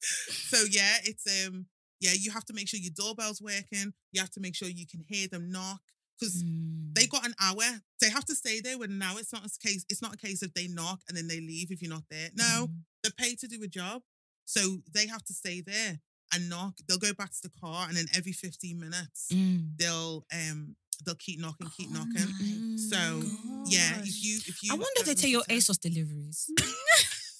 so 0.00 0.62
yeah, 0.70 0.96
it's 1.04 1.24
um 1.46 1.66
yeah, 2.00 2.12
you 2.16 2.30
have 2.30 2.44
to 2.44 2.52
make 2.52 2.68
sure 2.68 2.78
your 2.78 2.92
doorbell's 2.94 3.40
working. 3.42 3.92
You 4.12 4.20
have 4.20 4.30
to 4.30 4.40
make 4.40 4.54
sure 4.54 4.68
you 4.68 4.86
can 4.86 5.04
hear 5.08 5.26
them 5.28 5.50
knock 5.50 5.80
because 6.18 6.42
Mm. 6.42 6.94
they 6.94 7.06
got 7.06 7.24
an 7.26 7.34
hour. 7.40 7.80
They 8.00 8.10
have 8.10 8.24
to 8.26 8.34
stay 8.34 8.60
there 8.60 8.78
with 8.78 8.90
an 8.90 9.02
hour. 9.02 9.18
It's 9.20 9.32
not 9.32 9.44
a 9.46 9.50
case. 9.66 9.84
It's 9.88 10.02
not 10.02 10.14
a 10.14 10.16
case 10.16 10.42
of 10.42 10.52
they 10.54 10.68
knock 10.68 11.00
and 11.08 11.16
then 11.16 11.28
they 11.28 11.40
leave 11.40 11.70
if 11.70 11.80
you're 11.82 11.90
not 11.90 12.04
there. 12.10 12.30
No, 12.34 12.68
Mm. 12.68 12.84
they're 13.02 13.12
paid 13.12 13.38
to 13.40 13.48
do 13.48 13.62
a 13.62 13.68
job, 13.68 14.02
so 14.44 14.82
they 14.92 15.06
have 15.06 15.24
to 15.24 15.34
stay 15.34 15.60
there 15.60 16.00
and 16.32 16.48
knock. 16.48 16.74
They'll 16.86 16.98
go 16.98 17.12
back 17.14 17.30
to 17.32 17.42
the 17.42 17.50
car 17.60 17.86
and 17.88 17.96
then 17.96 18.06
every 18.14 18.32
15 18.32 18.78
minutes 18.78 19.28
Mm. 19.30 19.76
they'll 19.78 20.26
um 20.32 20.76
they'll 21.04 21.14
keep 21.14 21.38
knocking, 21.38 21.70
keep 21.76 21.90
Oh 21.90 21.92
knocking. 22.04 22.78
So, 22.90 23.22
Yeah, 23.66 24.00
if 24.02 24.22
you 24.24 24.40
if 24.46 24.62
you 24.62 24.72
I 24.72 24.74
wonder 24.74 25.00
if 25.00 25.06
they 25.06 25.14
take 25.14 25.30
your 25.30 25.44
ASOS 25.48 25.78
deliveries. 25.78 26.50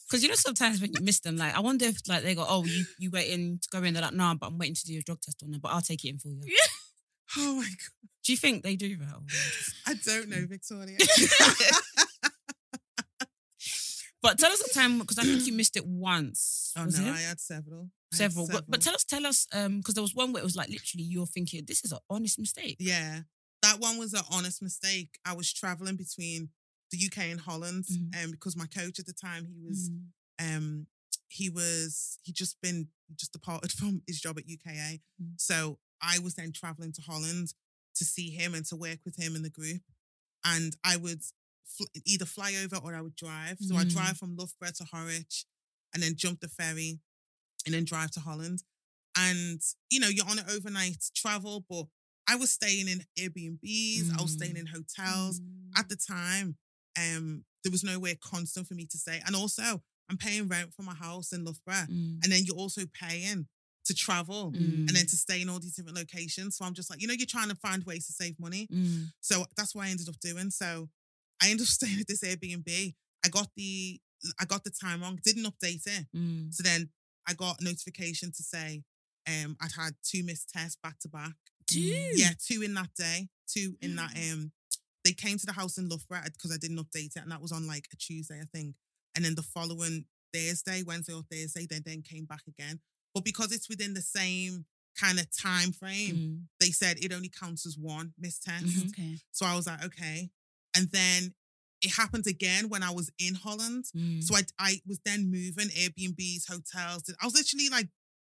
Because 0.09 0.22
you 0.22 0.31
know 0.31 0.37
sometimes 0.37 0.81
when 0.81 0.91
you 0.95 1.03
miss 1.03 1.20
them, 1.20 1.37
like 1.37 1.55
I 1.55 1.61
wonder 1.61 1.85
if 1.85 1.99
like 2.09 2.22
they 2.22 2.35
go, 2.35 2.43
oh, 2.49 2.64
you 2.64 2.87
you 2.99 3.11
waiting 3.11 3.59
to 3.59 3.68
go 3.70 3.83
in. 3.83 3.93
They're 3.93 4.03
like, 4.03 4.14
no, 4.14 4.35
but 4.41 4.47
I'm 4.47 4.57
waiting 4.57 4.74
to 4.74 4.87
do 4.87 4.95
your 4.95 5.03
drug 5.03 5.20
test 5.20 5.43
on 5.43 5.53
it, 5.53 5.61
but 5.61 5.68
I'll 5.68 5.83
take 5.83 6.03
it 6.03 6.09
in 6.09 6.18
for 6.18 6.29
you. 6.29 6.41
Oh 7.37 7.57
my 7.57 7.62
god, 7.64 8.09
Do 8.24 8.33
you 8.33 8.39
think 8.39 8.62
they 8.62 8.76
do 8.76 8.97
that? 8.97 9.16
I 9.87 9.95
don't 9.95 10.29
know, 10.29 10.47
Victoria. 10.49 10.97
But 14.20 14.37
tell 14.39 14.51
us 14.51 14.61
a 14.61 14.74
time 14.74 14.99
because 14.99 15.16
I 15.18 15.22
think 15.22 15.47
you 15.47 15.53
missed 15.57 15.76
it 15.76 15.87
once. 15.87 16.72
oh 16.76 16.85
was 16.87 16.99
no, 16.99 17.07
it? 17.07 17.12
I 17.12 17.20
had 17.20 17.39
several. 17.41 17.89
I 18.12 18.16
had 18.16 18.18
several. 18.33 18.49
But 18.51 18.64
but 18.68 18.81
tell 18.83 18.95
us, 18.95 19.05
tell 19.05 19.24
us, 19.24 19.47
um, 19.55 19.79
because 19.79 19.95
there 19.95 20.03
was 20.03 20.14
one 20.14 20.33
where 20.33 20.43
it 20.43 20.45
was 20.45 20.57
like 20.57 20.68
literally 20.70 21.05
you're 21.05 21.26
thinking 21.26 21.64
this 21.66 21.85
is 21.85 21.93
an 21.93 21.99
honest 22.11 22.37
mistake. 22.39 22.76
Yeah, 22.81 23.20
that 23.62 23.79
one 23.79 23.97
was 23.97 24.14
an 24.14 24.22
honest 24.33 24.61
mistake. 24.61 25.18
I 25.24 25.35
was 25.35 25.53
traveling 25.53 25.95
between 25.97 26.49
the 26.91 26.99
UK 27.07 27.26
and 27.31 27.41
Holland, 27.41 27.85
and 28.12 28.33
because 28.33 28.57
my 28.57 28.66
coach 28.66 28.99
at 28.99 29.07
the 29.07 29.12
time 29.12 29.47
he 29.47 29.61
was 29.64 29.89
Mm. 29.89 30.57
um 30.57 30.87
he 31.29 31.49
was 31.49 32.18
he 32.24 32.33
just 32.33 32.61
been 32.61 32.89
just 33.14 33.33
departed 33.33 33.70
from 33.70 34.03
his 34.09 34.20
job 34.20 34.37
at 34.39 34.49
UKA, 34.49 35.01
Mm. 35.22 35.35
so 35.37 35.79
I 36.03 36.18
was 36.18 36.34
then 36.34 36.53
traveling 36.53 36.92
to 36.92 37.03
Holland 37.03 37.55
to 37.96 38.05
see 38.05 38.30
him 38.30 38.55
and 38.55 38.64
to 38.66 38.76
work 38.76 38.99
with 39.05 39.16
him 39.16 39.34
in 39.36 39.42
the 39.42 39.51
group, 39.51 39.82
and 40.44 40.76
I 40.84 40.96
would 40.96 41.22
fl- 41.66 41.84
either 42.05 42.24
fly 42.24 42.55
over 42.62 42.76
or 42.76 42.94
I 42.94 43.01
would 43.01 43.16
drive. 43.16 43.59
So 43.61 43.76
I 43.76 43.84
Mm. 43.84 43.90
drive 43.92 44.16
from 44.18 44.36
Loughborough 44.36 44.72
to 44.76 44.84
Harwich, 44.84 45.46
and 45.92 46.03
then 46.03 46.14
jump 46.16 46.40
the 46.40 46.49
ferry, 46.49 47.01
and 47.66 47.74
then 47.74 47.84
drive 47.84 48.11
to 48.12 48.20
Holland. 48.20 48.62
And 49.16 49.61
you 49.90 49.99
know, 50.01 50.09
you're 50.09 50.28
on 50.28 50.38
an 50.38 50.49
overnight 50.49 51.11
travel, 51.14 51.64
but 51.68 51.86
I 52.28 52.36
was 52.36 52.51
staying 52.53 52.88
in 52.88 53.05
Airbnbs, 53.18 54.11
I 54.16 54.22
was 54.22 54.32
staying 54.32 54.55
Mm. 54.55 54.61
in 54.61 54.66
hotels. 54.66 55.40
Mm. 55.40 55.70
At 55.76 55.88
the 55.88 55.96
time, 55.96 56.59
um, 56.96 57.44
there 57.64 57.72
was 57.72 57.82
nowhere 57.82 58.16
constant 58.20 58.68
for 58.68 58.74
me 58.74 58.86
to 58.86 58.99
stay. 58.99 59.20
And 59.26 59.34
also, 59.34 59.82
I'm 60.09 60.18
paying 60.18 60.46
rent 60.49 60.74
for 60.74 60.82
my 60.82 60.94
house 60.94 61.32
in 61.32 61.44
Loughborough. 61.44 61.86
Mm. 61.88 62.22
And 62.22 62.32
then 62.32 62.44
you're 62.44 62.57
also 62.57 62.86
paying 62.86 63.49
to 63.89 63.95
travel 63.95 64.53
Mm. 64.53 64.86
and 64.89 64.95
then 64.97 65.07
to 65.07 65.16
stay 65.16 65.43
in 65.43 65.49
all 65.49 65.59
these 65.61 65.74
different 65.76 65.99
locations. 65.99 66.57
So 66.57 66.64
I'm 66.64 66.74
just 66.74 66.89
like, 66.91 67.01
you 67.03 67.09
know, 67.09 67.14
you're 67.14 67.26
trying 67.36 67.49
to 67.51 67.55
find 67.57 67.82
ways 67.84 68.07
to 68.07 68.12
save 68.12 68.39
money. 68.39 68.66
Mm. 68.72 69.12
So 69.20 69.45
that's 69.57 69.74
what 69.74 69.86
I 69.86 69.91
ended 69.91 70.09
up 70.09 70.18
doing. 70.20 70.51
So 70.51 70.89
I 71.43 71.51
ended 71.51 71.62
up 71.66 71.68
staying 71.78 72.01
at 72.01 72.07
this 72.07 72.22
Airbnb. 72.22 72.95
I 73.24 73.28
got 73.28 73.49
the 73.57 74.01
I 74.41 74.45
got 74.47 74.64
the 74.64 74.70
time 74.70 75.01
wrong, 75.03 75.18
didn't 75.22 75.45
update 75.53 75.86
it. 75.86 76.07
Mm. 76.16 76.53
So 76.55 76.62
then 76.62 76.91
I 77.26 77.34
got 77.34 77.61
notification 77.61 78.32
to 78.32 78.43
say 78.43 78.84
um 79.26 79.57
I'd 79.61 79.72
had 79.72 79.95
two 80.03 80.22
missed 80.24 80.49
tests 80.51 80.78
back 80.82 80.99
to 81.01 81.09
back. 81.09 81.34
two. 81.66 81.80
Yeah, 82.14 82.30
two 82.49 82.62
in 82.62 82.74
that 82.74 82.95
day. 82.97 83.28
Two 83.47 83.76
in 83.80 83.97
that 83.97 84.12
Mm. 84.14 84.32
um 84.32 84.53
they 85.05 85.12
came 85.12 85.39
to 85.39 85.47
the 85.47 85.53
house 85.53 85.78
in 85.78 85.89
Loughborough 85.89 86.24
because 86.32 86.53
I 86.53 86.59
didn't 86.59 86.78
update 86.84 87.16
it, 87.16 87.22
and 87.22 87.30
that 87.32 87.41
was 87.41 87.53
on 87.53 87.66
like 87.66 87.86
a 87.93 87.97
Tuesday, 87.97 88.41
I 88.41 88.47
think. 88.55 88.74
And 89.14 89.24
then 89.24 89.34
the 89.36 89.43
following 89.43 90.05
Thursday, 90.34 90.82
Wednesday 90.82 91.14
or 91.14 91.22
Thursday, 91.30 91.66
they 91.66 91.78
then 91.78 92.03
came 92.03 92.26
back 92.26 92.43
again. 92.47 92.80
But 93.19 93.25
because 93.25 93.53
it's 93.53 93.69
within 93.69 93.95
the 93.95 94.03
same 94.03 94.64
kind 94.97 95.19
of 95.21 95.27
time 95.37 95.73
frame, 95.73 96.16
Mm. 96.16 96.43
they 96.61 96.71
said 96.71 96.99
it 97.01 97.12
only 97.12 97.29
counts 97.29 97.66
as 97.66 97.77
one 97.79 98.14
missed 98.19 98.43
test. 98.43 98.64
Mhm. 98.66 98.89
Okay. 98.89 99.21
So 99.33 99.47
I 99.47 99.55
was 99.55 99.66
like, 99.66 99.83
okay. 99.85 100.31
And 100.75 100.91
then 100.91 101.35
it 101.81 101.93
happened 101.93 102.27
again 102.27 102.69
when 102.69 102.83
I 102.83 102.91
was 102.91 103.11
in 103.19 103.35
Holland. 103.35 103.85
Mm. 103.95 104.23
So 104.25 104.35
I 104.37 104.43
I 104.59 104.83
was 104.87 104.99
then 105.05 105.31
moving 105.31 105.69
Airbnbs, 105.69 106.47
hotels. 106.49 107.03
I 107.21 107.25
was 107.27 107.35
literally 107.35 107.69
like 107.69 107.89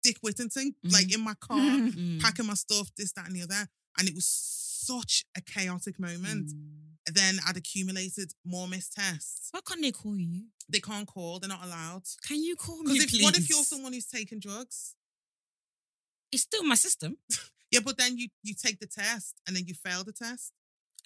Dick 0.04 0.18
Whittington, 0.22 0.76
like 0.84 1.12
in 1.14 1.22
my 1.22 1.34
car, 1.48 1.58
Mm. 1.60 2.20
packing 2.22 2.46
my 2.48 2.54
stuff, 2.56 2.92
this, 2.96 3.12
that, 3.14 3.26
and 3.28 3.36
the 3.36 3.42
other. 3.44 3.68
And 3.98 4.08
it 4.08 4.16
was 4.16 4.28
such 4.28 5.26
a 5.36 5.42
chaotic 5.42 6.00
moment. 6.00 6.48
Mm. 6.52 6.91
Then 7.08 7.40
I'd 7.48 7.58
accumulated 7.58 8.32
more 8.46 8.68
missed 8.68 8.94
tests. 8.94 9.50
Why 9.52 9.60
can't 9.68 9.82
they 9.82 9.92
call 9.92 10.18
you? 10.18 10.46
They 10.70 10.80
can't 10.80 11.08
call, 11.08 11.40
they're 11.40 11.50
not 11.50 11.64
allowed. 11.64 12.04
Can 12.28 12.44
you 12.44 12.56
call 12.56 12.84
me, 12.84 13.00
Because 13.00 13.22
what 13.24 13.38
if 13.38 13.50
you're 13.50 13.64
someone 13.64 13.94
who's 13.94 14.06
taking 14.08 14.40
drugs? 14.40 14.96
It's 16.32 16.44
still 16.44 16.64
my 16.64 16.76
system. 16.76 17.18
Yeah, 17.72 17.80
but 17.86 17.98
then 17.98 18.18
you 18.18 18.28
you 18.44 18.54
take 18.54 18.82
the 18.82 18.86
test 18.86 19.40
and 19.48 19.56
then 19.56 19.64
you 19.66 19.74
fail 19.74 20.04
the 20.04 20.12
test. 20.12 20.52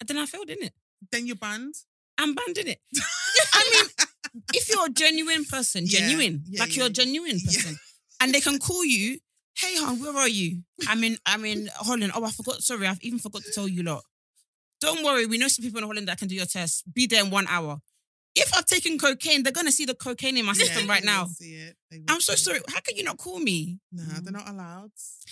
And 0.00 0.08
then 0.08 0.18
I 0.18 0.26
failed 0.26 0.50
in 0.50 0.60
it. 0.64 0.72
Then 1.12 1.24
you're 1.24 1.36
banned. 1.36 1.74
I'm 2.18 2.34
banned 2.34 2.58
in 2.58 2.66
it. 2.66 2.80
I 3.52 3.70
mean, 3.72 4.42
if 4.52 4.68
you're 4.68 4.86
a 4.86 4.90
genuine 4.90 5.44
person, 5.44 5.86
genuine, 5.86 6.42
yeah, 6.44 6.60
like 6.62 6.70
yeah, 6.74 6.80
you're 6.80 6.86
a 6.88 6.92
genuine 6.92 7.38
person, 7.38 7.78
and 8.20 8.34
they 8.34 8.40
can 8.40 8.58
call 8.58 8.84
you, 8.84 9.20
hey, 9.58 9.76
hon, 9.76 10.00
where 10.00 10.16
are 10.16 10.28
you? 10.28 10.62
I'm 10.88 11.04
in, 11.04 11.18
I'm 11.24 11.44
in 11.44 11.68
Holland. 11.76 12.10
Oh, 12.14 12.24
I 12.24 12.30
forgot. 12.30 12.62
Sorry, 12.62 12.86
I've 12.86 13.00
even 13.02 13.18
forgot 13.20 13.42
to 13.42 13.52
tell 13.52 13.68
you 13.68 13.82
lot. 13.84 14.02
Don't 14.80 15.04
worry, 15.04 15.26
we 15.26 15.38
know 15.38 15.48
some 15.48 15.62
people 15.64 15.78
in 15.78 15.84
Holland 15.86 16.08
that 16.08 16.18
can 16.18 16.28
do 16.28 16.34
your 16.34 16.46
test. 16.46 16.84
Be 16.92 17.06
there 17.06 17.24
in 17.24 17.30
one 17.30 17.46
hour. 17.48 17.78
If 18.34 18.54
I've 18.54 18.66
taken 18.66 18.98
cocaine, 18.98 19.42
they're 19.42 19.52
gonna 19.52 19.72
see 19.72 19.86
the 19.86 19.94
cocaine 19.94 20.36
in 20.36 20.44
my 20.44 20.52
system 20.52 20.84
Yeah, 20.86 20.92
right 20.92 21.02
now. 21.04 21.26
See 21.26 21.54
it. 21.54 21.76
I'm 22.06 22.20
so 22.20 22.34
it. 22.34 22.38
sorry. 22.38 22.60
How 22.68 22.80
can 22.80 22.94
you 22.96 23.02
not 23.02 23.16
call 23.16 23.38
me? 23.40 23.78
No, 23.90 24.02
Mm. 24.02 24.24
they're 24.24 24.32
not 24.32 24.46
allowed. 24.48 24.90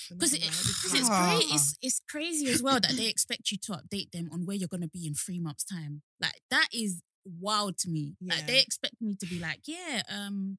Because 0.09 0.33
it, 0.33 0.43
it's 0.45 1.09
Ah. 1.11 1.37
great. 1.39 1.53
It's 1.53 1.77
it's 1.83 2.01
crazy 2.09 2.47
as 2.51 2.63
well 2.63 2.81
that 2.81 2.93
they 2.97 3.07
expect 3.09 3.51
you 3.53 3.59
to 3.59 3.73
update 3.73 4.11
them 4.13 4.31
on 4.33 4.47
where 4.47 4.57
you're 4.57 4.69
gonna 4.69 4.89
be 4.89 5.07
in 5.07 5.13
three 5.15 5.39
months' 5.39 5.65
time. 5.65 6.01
Like 6.19 6.41
that 6.49 6.69
is 6.73 7.03
wild 7.27 7.77
to 7.79 7.91
me. 7.91 8.17
Like 8.23 8.47
they 8.47 8.61
expect 8.61 8.95
me 9.03 9.15
to 9.21 9.27
be 9.27 9.39
like, 9.39 9.61
yeah, 9.67 10.03
um, 10.09 10.57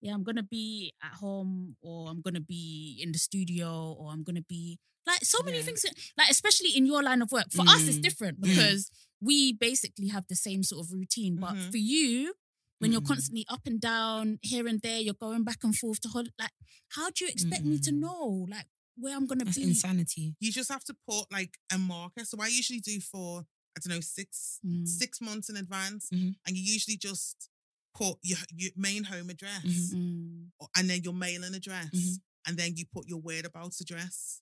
yeah, 0.00 0.14
I'm 0.14 0.22
gonna 0.24 0.42
be 0.42 0.94
at 1.02 1.12
home, 1.12 1.76
or 1.82 2.08
I'm 2.08 2.22
gonna 2.22 2.40
be 2.40 2.98
in 3.02 3.12
the 3.12 3.18
studio, 3.18 3.92
or 3.98 4.10
I'm 4.12 4.22
gonna 4.22 4.42
be 4.48 4.78
like 5.06 5.24
so 5.24 5.42
many 5.42 5.58
Yeah. 5.58 5.64
things. 5.64 5.84
Like 6.16 6.30
especially 6.30 6.70
in 6.76 6.86
your 6.86 7.02
line 7.02 7.22
of 7.22 7.32
work, 7.32 7.50
for 7.52 7.62
us 7.68 7.82
it's 7.88 7.98
Mm. 7.98 8.02
different 8.02 8.40
Mm. 8.40 8.44
because 8.48 8.90
we 9.20 9.52
basically 9.52 10.08
have 10.08 10.26
the 10.28 10.36
same 10.36 10.62
sort 10.62 10.84
of 10.86 10.92
routine. 10.92 11.36
But 11.36 11.54
Mhm. 11.54 11.70
for 11.70 11.78
you. 11.78 12.34
When 12.78 12.90
you're 12.90 13.00
Mm. 13.00 13.06
constantly 13.06 13.44
up 13.48 13.64
and 13.64 13.80
down, 13.80 14.40
here 14.42 14.66
and 14.66 14.80
there, 14.82 14.98
you're 15.00 15.14
going 15.14 15.44
back 15.44 15.62
and 15.62 15.72
forth 15.76 16.00
to 16.00 16.08
hold. 16.08 16.30
Like, 16.36 16.50
how 16.88 17.10
do 17.10 17.24
you 17.24 17.30
expect 17.30 17.64
me 17.64 17.78
to 17.78 17.92
Mm. 17.92 18.00
know, 18.00 18.46
like, 18.50 18.66
where 18.96 19.14
I'm 19.16 19.26
gonna 19.28 19.44
That's 19.44 19.56
be? 19.56 19.62
insanity. 19.62 20.34
You 20.40 20.50
just 20.50 20.68
have 20.68 20.82
to 20.86 20.94
put 21.08 21.30
like 21.30 21.58
a 21.70 21.78
marker. 21.78 22.24
So 22.24 22.36
I 22.40 22.48
usually 22.48 22.80
do 22.80 23.00
for 23.00 23.46
I 23.76 23.80
don't 23.80 23.94
know 23.94 24.00
six 24.00 24.58
Mm. 24.66 24.86
six 24.86 25.20
months 25.20 25.48
in 25.48 25.56
advance, 25.56 26.08
Mhm. 26.12 26.34
and 26.44 26.56
you 26.56 26.62
usually 26.74 26.96
just 26.96 27.48
put 27.94 28.18
your, 28.22 28.38
your 28.54 28.72
main 28.76 29.04
home 29.04 29.30
address. 29.30 29.64
Mm. 29.64 30.50
or- 30.58 30.68
and 30.76 30.90
then 30.90 31.02
your 31.04 31.14
mailing 31.14 31.54
address, 31.54 32.18
and 32.46 32.58
then 32.58 32.76
you 32.76 32.84
put 32.86 33.06
your 33.08 33.20
whereabouts 33.20 33.80
address, 33.80 34.40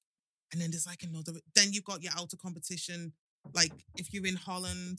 and 0.52 0.60
then 0.60 0.70
there's 0.70 0.86
like 0.86 1.02
another. 1.02 1.32
Then 1.54 1.72
you've 1.72 1.84
got 1.84 2.02
your 2.02 2.12
outer 2.18 2.36
competition. 2.36 3.12
Like 3.54 3.72
if 3.96 4.12
you're 4.12 4.26
in 4.26 4.36
Holland, 4.36 4.98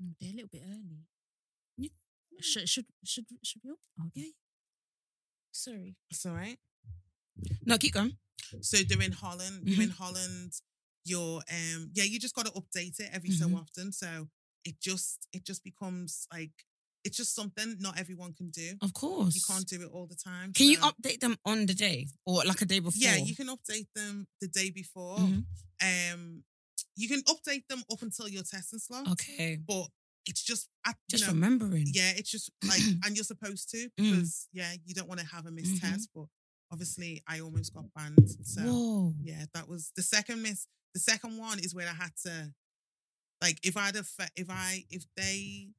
Mm, 0.00 0.14
They're 0.20 0.30
a 0.30 0.32
little 0.34 0.48
bit 0.52 0.62
early. 0.64 1.02
Yeah. 1.76 1.88
Should 2.40 2.68
should 2.68 2.86
should 3.04 3.26
should 3.42 3.62
we? 3.64 3.72
Okay. 4.06 4.32
Sorry. 5.50 5.96
it's 6.10 6.24
all 6.24 6.34
right. 6.34 6.58
No, 7.66 7.78
keep 7.78 7.94
going. 7.94 8.16
So 8.60 8.76
they're 8.78 9.02
in 9.02 9.12
Holland. 9.12 9.62
You're 9.64 9.82
in 9.82 9.90
Holland. 9.90 10.52
You're 11.04 11.40
um 11.50 11.90
yeah. 11.94 12.04
You 12.04 12.18
just 12.20 12.34
got 12.34 12.46
to 12.46 12.52
update 12.52 13.00
it 13.00 13.10
every 13.12 13.30
so 13.30 13.46
Mhm. 13.48 13.58
often. 13.60 13.92
So 13.92 14.28
it 14.64 14.80
just 14.80 15.26
it 15.32 15.44
just 15.44 15.64
becomes 15.64 16.26
like 16.32 16.64
it's 17.04 17.16
just 17.16 17.34
something 17.34 17.76
not 17.80 17.98
everyone 17.98 18.32
can 18.34 18.50
do. 18.50 18.72
Of 18.82 18.92
course. 18.92 19.34
You 19.34 19.40
can't 19.46 19.66
do 19.66 19.80
it 19.82 19.90
all 19.92 20.06
the 20.06 20.16
time. 20.16 20.52
Can 20.52 20.66
you 20.68 20.78
update 20.78 21.20
them 21.20 21.36
on 21.44 21.66
the 21.66 21.74
day 21.74 22.08
or 22.26 22.42
like 22.44 22.60
a 22.60 22.66
day 22.66 22.80
before? 22.80 22.98
Yeah, 23.00 23.16
you 23.16 23.34
can 23.36 23.48
update 23.48 23.86
them 23.94 24.26
the 24.40 24.48
day 24.48 24.70
before. 24.70 25.18
Mhm. 25.18 25.44
Um, 25.82 26.44
you 26.96 27.08
can 27.08 27.22
update 27.22 27.64
them 27.68 27.82
up 27.90 28.02
until 28.02 28.28
your 28.28 28.42
testing 28.42 28.78
slot. 28.80 29.08
Okay. 29.12 29.56
But 29.66 29.86
it's 30.26 30.42
just 30.42 30.68
at, 30.86 30.96
you 31.08 31.18
Just 31.18 31.26
know, 31.28 31.34
remembering. 31.34 31.86
yeah, 31.92 32.10
it's 32.16 32.30
just 32.30 32.50
like, 32.68 32.82
and 33.04 33.16
you're 33.16 33.24
supposed 33.24 33.70
to 33.70 33.88
Mm. 33.90 33.92
because 34.16 34.48
yeah, 34.52 34.74
you 34.84 34.94
don't 34.94 35.08
want 35.08 35.20
to 35.20 35.26
have 35.26 35.46
a 35.46 35.50
missed 35.50 35.76
Mhm. 35.76 35.80
test. 35.92 36.08
But 36.14 36.26
obviously, 36.70 37.22
I 37.26 37.40
almost 37.40 37.72
got 37.72 37.86
banned. 37.94 38.28
So 38.44 38.60
Whoa. 38.62 39.14
yeah, 39.22 39.46
that 39.54 39.68
was 39.68 39.92
the 39.96 40.02
second 40.02 40.42
miss. 40.42 40.66
The 40.94 41.00
second 41.00 41.38
one 41.38 41.60
is 41.60 41.74
where 41.74 41.88
I 41.88 41.94
had 41.94 42.12
to, 42.24 42.52
like, 43.40 43.60
if 43.62 43.76
I'd 43.76 43.94
have, 43.94 44.08
fe- 44.08 44.28
if 44.36 44.50
I, 44.50 44.84
if 44.90 45.04
they, 45.16 45.70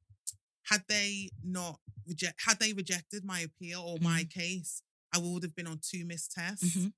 had 0.64 0.82
they 0.88 1.30
not 1.42 1.80
reject, 2.06 2.40
had 2.46 2.58
they 2.60 2.72
rejected 2.72 3.24
my 3.24 3.40
appeal 3.40 3.80
or 3.80 3.98
my 4.00 4.24
case, 4.24 4.82
I 5.14 5.18
would 5.18 5.42
have 5.42 5.54
been 5.56 5.66
on 5.66 5.80
two 5.82 6.04
missed 6.04 6.32
tests 6.32 6.76
Mhm. 6.76 6.92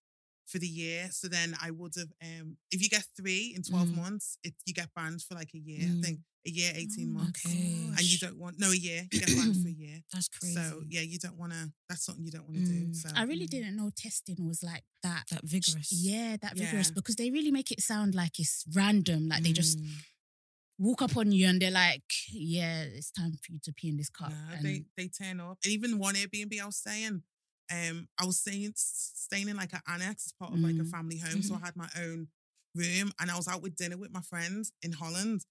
for 0.46 0.58
the 0.58 0.66
year. 0.68 1.10
So 1.12 1.28
then 1.28 1.56
I 1.62 1.70
would 1.70 1.94
have, 1.96 2.12
um, 2.22 2.58
if 2.70 2.82
you 2.82 2.88
get 2.88 3.06
three 3.16 3.54
in 3.56 3.62
12 3.62 3.88
Mm. 3.88 3.96
months, 3.96 4.36
it, 4.42 4.54
you 4.66 4.74
get 4.74 4.92
banned 4.94 5.22
for 5.22 5.34
like 5.34 5.54
a 5.54 5.58
year. 5.58 5.82
I 5.86 5.92
Mm. 5.92 6.02
think 6.04 6.20
a 6.44 6.50
year, 6.50 6.72
18 6.74 7.10
Oh 7.10 7.12
months. 7.20 7.44
And 7.44 8.02
you 8.02 8.18
don't 8.18 8.36
want, 8.36 8.58
no, 8.58 8.72
a 8.72 8.76
year, 8.76 9.06
you 9.12 9.20
get 9.20 9.28
banned 9.28 9.62
for 9.62 9.68
a 9.68 9.70
year. 9.86 10.02
That's 10.12 10.28
crazy. 10.28 10.54
So 10.56 10.84
yeah, 10.88 11.02
you 11.02 11.18
don't 11.18 11.38
want 11.38 11.52
to, 11.52 11.72
that's 11.88 12.04
something 12.04 12.24
you 12.24 12.32
don't 12.32 12.44
want 12.44 12.56
to 12.56 12.64
do. 12.66 12.86
Mm. 12.88 12.96
So 12.96 13.08
I 13.14 13.22
really 13.22 13.46
didn't 13.46 13.76
know 13.76 13.90
testing 13.96 14.44
was 14.46 14.62
like 14.62 14.84
that. 15.04 15.24
that 15.30 15.44
vigorous. 15.44 15.92
Yeah, 15.92 16.36
that 16.38 16.56
vigorous 16.56 16.88
Yeah. 16.88 16.94
because 16.94 17.14
they 17.16 17.30
really 17.30 17.52
make 17.52 17.70
it 17.70 17.80
sound 17.80 18.14
like 18.14 18.38
it's 18.40 18.64
random. 18.74 19.28
Like 19.28 19.44
they 19.44 19.52
just 19.52 19.78
Mm. 19.78 19.88
Walk 20.78 21.02
up 21.02 21.16
on 21.16 21.32
you 21.32 21.46
and 21.48 21.60
they're 21.60 21.70
like, 21.70 22.02
"Yeah, 22.30 22.82
it's 22.82 23.10
time 23.10 23.32
for 23.32 23.52
you 23.52 23.58
to 23.64 23.72
pee 23.72 23.88
in 23.88 23.96
this 23.96 24.08
cup." 24.10 24.32
And 24.52 24.64
they 24.64 24.84
they 24.96 25.08
turn 25.08 25.40
up. 25.40 25.58
And 25.64 25.72
even 25.72 25.98
one 25.98 26.14
Airbnb 26.14 26.60
I 26.60 26.66
was 26.66 26.76
staying, 26.76 27.22
um, 27.70 28.08
I 28.18 28.24
was 28.26 28.38
staying 28.40 28.72
staying 28.76 29.48
in 29.48 29.56
like 29.56 29.72
an 29.72 29.80
annex 29.86 30.26
as 30.26 30.32
part 30.32 30.52
of 30.52 30.58
like 30.60 30.74
a 30.76 30.84
Mm. 30.84 30.90
family 30.90 31.18
home. 31.18 31.42
So 31.42 31.54
I 31.54 31.58
had 31.66 31.76
my 31.76 31.88
own 32.00 32.28
room 32.74 33.12
and 33.20 33.30
I 33.30 33.36
was 33.36 33.48
out 33.48 33.62
with 33.62 33.76
dinner 33.76 33.96
with 33.96 34.12
my 34.12 34.22
friends 34.22 34.72
in 34.82 34.92
Holland. 34.92 35.44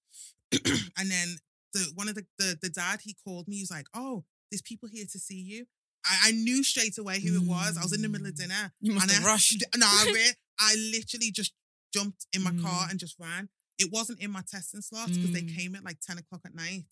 and 0.51 1.09
then 1.11 1.37
the 1.73 1.91
one 1.95 2.09
of 2.09 2.15
the, 2.15 2.25
the 2.37 2.57
the 2.61 2.69
dad, 2.69 3.01
he 3.03 3.15
called 3.25 3.47
me, 3.47 3.57
he 3.57 3.61
was 3.63 3.71
like, 3.71 3.87
Oh, 3.93 4.25
there's 4.51 4.61
people 4.61 4.89
here 4.91 5.05
to 5.11 5.19
see 5.19 5.39
you. 5.39 5.65
I, 6.05 6.29
I 6.29 6.31
knew 6.31 6.63
straight 6.63 6.97
away 6.97 7.21
who 7.21 7.35
it 7.35 7.47
was. 7.47 7.77
I 7.77 7.83
was 7.83 7.93
in 7.93 8.01
the 8.01 8.09
middle 8.09 8.27
of 8.27 8.33
Mm. 8.33 8.37
dinner. 8.37 8.73
You 8.81 8.93
must 8.93 9.03
and 9.03 9.11
have 9.13 9.23
I, 9.23 9.27
rushed. 9.27 9.63
No, 9.77 9.85
I, 9.85 10.11
re- 10.13 10.33
I 10.59 10.75
literally 10.91 11.31
just 11.31 11.53
jumped 11.93 12.25
in 12.33 12.41
my 12.43 12.51
car 12.51 12.87
Mm. 12.87 12.91
and 12.91 12.99
just 12.99 13.15
ran. 13.19 13.49
It 13.81 13.91
wasn't 13.91 14.19
in 14.21 14.31
my 14.31 14.43
testing 14.49 14.81
slots 14.81 15.11
because 15.17 15.31
they 15.33 15.41
Mm. 15.41 15.55
came 15.57 15.75
at 15.75 15.83
like 15.83 15.99
10 16.01 16.17
o'clock 16.19 16.41
at 16.45 16.53
night. 16.55 16.85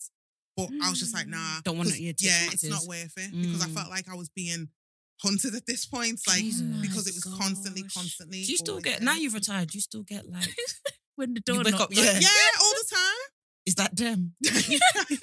But 0.56 0.68
I 0.82 0.90
was 0.90 0.98
just 0.98 1.14
like, 1.14 1.26
Mm. 1.26 1.30
nah. 1.30 1.60
Don't 1.62 1.78
wanna- 1.78 1.90
yeah, 1.96 2.12
take 2.12 2.52
it's 2.54 2.64
not 2.64 2.84
worth 2.86 3.12
it 3.16 3.30
because 3.32 3.62
I 3.62 3.68
Mm. 3.68 3.74
felt 3.74 3.90
like 3.90 4.08
I 4.08 4.14
was 4.14 4.28
being 4.30 4.68
hunted 5.22 5.54
at 5.54 5.66
this 5.66 5.86
point. 5.86 6.20
Like, 6.26 6.40
Jesus. 6.40 6.62
Because 6.80 7.06
it 7.06 7.14
was 7.14 7.26
my 7.26 7.38
constantly, 7.38 7.82
constantly. 7.84 8.44
Do 8.44 8.50
you 8.52 8.58
still 8.58 8.80
get 8.80 8.98
there. 8.98 9.04
now 9.06 9.14
you've 9.14 9.34
retired? 9.34 9.70
Do 9.70 9.78
you 9.78 9.82
still 9.82 10.02
get 10.02 10.28
like 10.28 10.48
when 11.16 11.34
the 11.34 11.42
you 11.46 11.54
door 11.54 11.62
wake 11.64 11.72
knocks, 11.72 11.82
up? 11.84 11.94
Yeah, 11.94 12.18
Yeah, 12.18 12.28
all 12.60 12.74
the 12.74 12.86
time. 12.90 13.30
Is 13.66 13.74
that 13.76 13.94
them? 13.96 14.34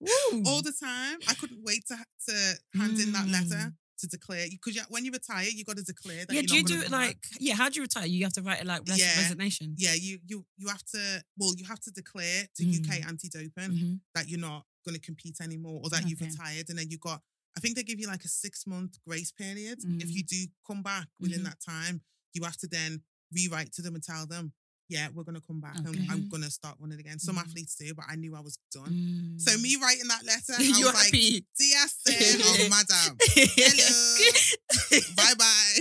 Woo. 0.00 0.42
all 0.46 0.60
the 0.62 0.72
time. 0.72 1.18
I 1.28 1.34
couldn't 1.34 1.62
wait 1.62 1.86
to 1.88 1.96
to 2.28 2.58
hand 2.78 2.98
in 2.98 3.12
that 3.12 3.28
letter 3.28 3.72
Mm. 3.72 3.74
To 4.04 4.08
declare 4.16 4.46
because 4.50 4.74
when 4.94 5.04
you 5.06 5.12
retire, 5.20 5.46
you 5.58 5.64
got 5.64 5.76
to 5.76 5.82
declare 5.94 6.22
that. 6.26 6.32
yeah. 6.34 6.40
you're 6.40 6.46
Do 6.46 6.56
you 6.56 6.64
do 6.64 6.80
it 6.86 6.90
like 6.90 7.18
yeah? 7.40 7.54
How 7.60 7.68
do 7.68 7.74
you 7.78 7.82
retire? 7.82 8.06
You 8.06 8.22
have 8.24 8.32
to 8.34 8.42
write 8.42 8.60
it 8.62 8.66
like 8.66 8.82
res- 8.88 8.98
Yeah. 9.04 9.16
resignation. 9.22 9.74
Yeah, 9.76 9.94
you 10.06 10.18
you 10.30 10.36
you 10.60 10.68
have 10.68 10.84
to. 10.94 11.02
Well, 11.38 11.52
you 11.56 11.64
have 11.72 11.80
to 11.86 11.90
declare 11.90 12.40
to 12.56 12.62
Mm. 12.64 12.72
UK 12.78 12.90
anti-doping 13.10 13.70
Mhm. 13.78 14.00
that 14.14 14.28
you're 14.28 14.40
not 14.50 14.62
going 14.84 14.94
to 14.94 15.00
compete 15.00 15.36
anymore 15.40 15.80
or 15.82 15.88
that 15.90 16.08
you've 16.08 16.20
retired, 16.20 16.66
and 16.70 16.78
then 16.78 16.88
you 16.90 16.98
got. 16.98 17.20
I 17.56 17.60
think 17.60 17.76
they 17.76 17.84
give 17.84 18.00
you 18.00 18.08
like 18.08 18.24
a 18.24 18.28
six 18.44 18.66
month 18.66 18.92
grace 19.06 19.30
period. 19.32 19.78
If 20.04 20.08
Mm. 20.08 20.12
you 20.16 20.22
do 20.24 20.40
come 20.66 20.82
back 20.82 21.08
within 21.20 21.40
Mhm. 21.40 21.44
that 21.50 21.60
time, 21.60 22.02
you 22.34 22.42
have 22.44 22.56
to 22.58 22.66
then 22.66 23.02
rewrite 23.32 23.72
to 23.74 23.82
them 23.82 23.94
and 23.94 24.02
tell 24.04 24.26
them, 24.26 24.52
yeah, 24.94 25.08
we're 25.14 25.24
going 25.28 25.34
to 25.40 25.46
come 25.50 25.60
back 25.60 25.76
Okay. 25.78 25.88
and 25.98 26.10
I'm 26.12 26.28
going 26.28 26.42
to 26.44 26.50
start 26.50 26.76
running 26.80 27.00
again. 27.00 27.18
Some 27.18 27.36
Mm. 27.36 27.40
athletes 27.44 27.74
do, 27.74 27.92
but 27.94 28.04
I 28.08 28.14
knew 28.14 28.32
I 28.36 28.40
was 28.48 28.56
done. 28.72 28.92
Mm. 28.92 29.40
So 29.40 29.58
me 29.58 29.76
writing 29.82 30.08
that 30.08 30.24
letter, 30.24 30.54
I 30.58 30.62
you're 30.62 30.86
was 30.92 30.94
like, 30.94 31.06
happy. 31.06 31.44
dear 31.58 31.84
sir, 32.02 32.42
oh, 32.48 32.68
madam, 32.76 33.16
hello, 33.34 35.00
bye 35.16 35.34
bye. 35.42 35.78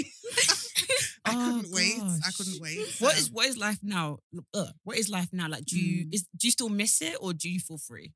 I 1.26 1.32
Oh, 1.36 1.56
couldn't 1.62 1.72
wait. 1.74 2.00
I 2.28 2.32
couldn't 2.38 2.60
wait. 2.62 2.80
What 3.00 3.14
so- 3.14 3.20
is 3.20 3.32
what 3.32 3.46
is 3.48 3.58
life 3.58 3.80
now? 3.84 4.20
Uh, 4.54 4.68
what 4.84 4.98
is 4.98 5.10
life 5.10 5.30
now? 5.32 5.48
Like, 5.48 5.66
do 5.66 5.80
you 5.80 6.06
Mm. 6.06 6.14
is 6.16 6.24
do 6.36 6.48
you 6.48 6.52
still 6.52 6.70
miss 6.70 7.02
it 7.02 7.16
or 7.22 7.34
do 7.34 7.50
you 7.50 7.60
feel 7.60 7.78
free? 7.78 8.14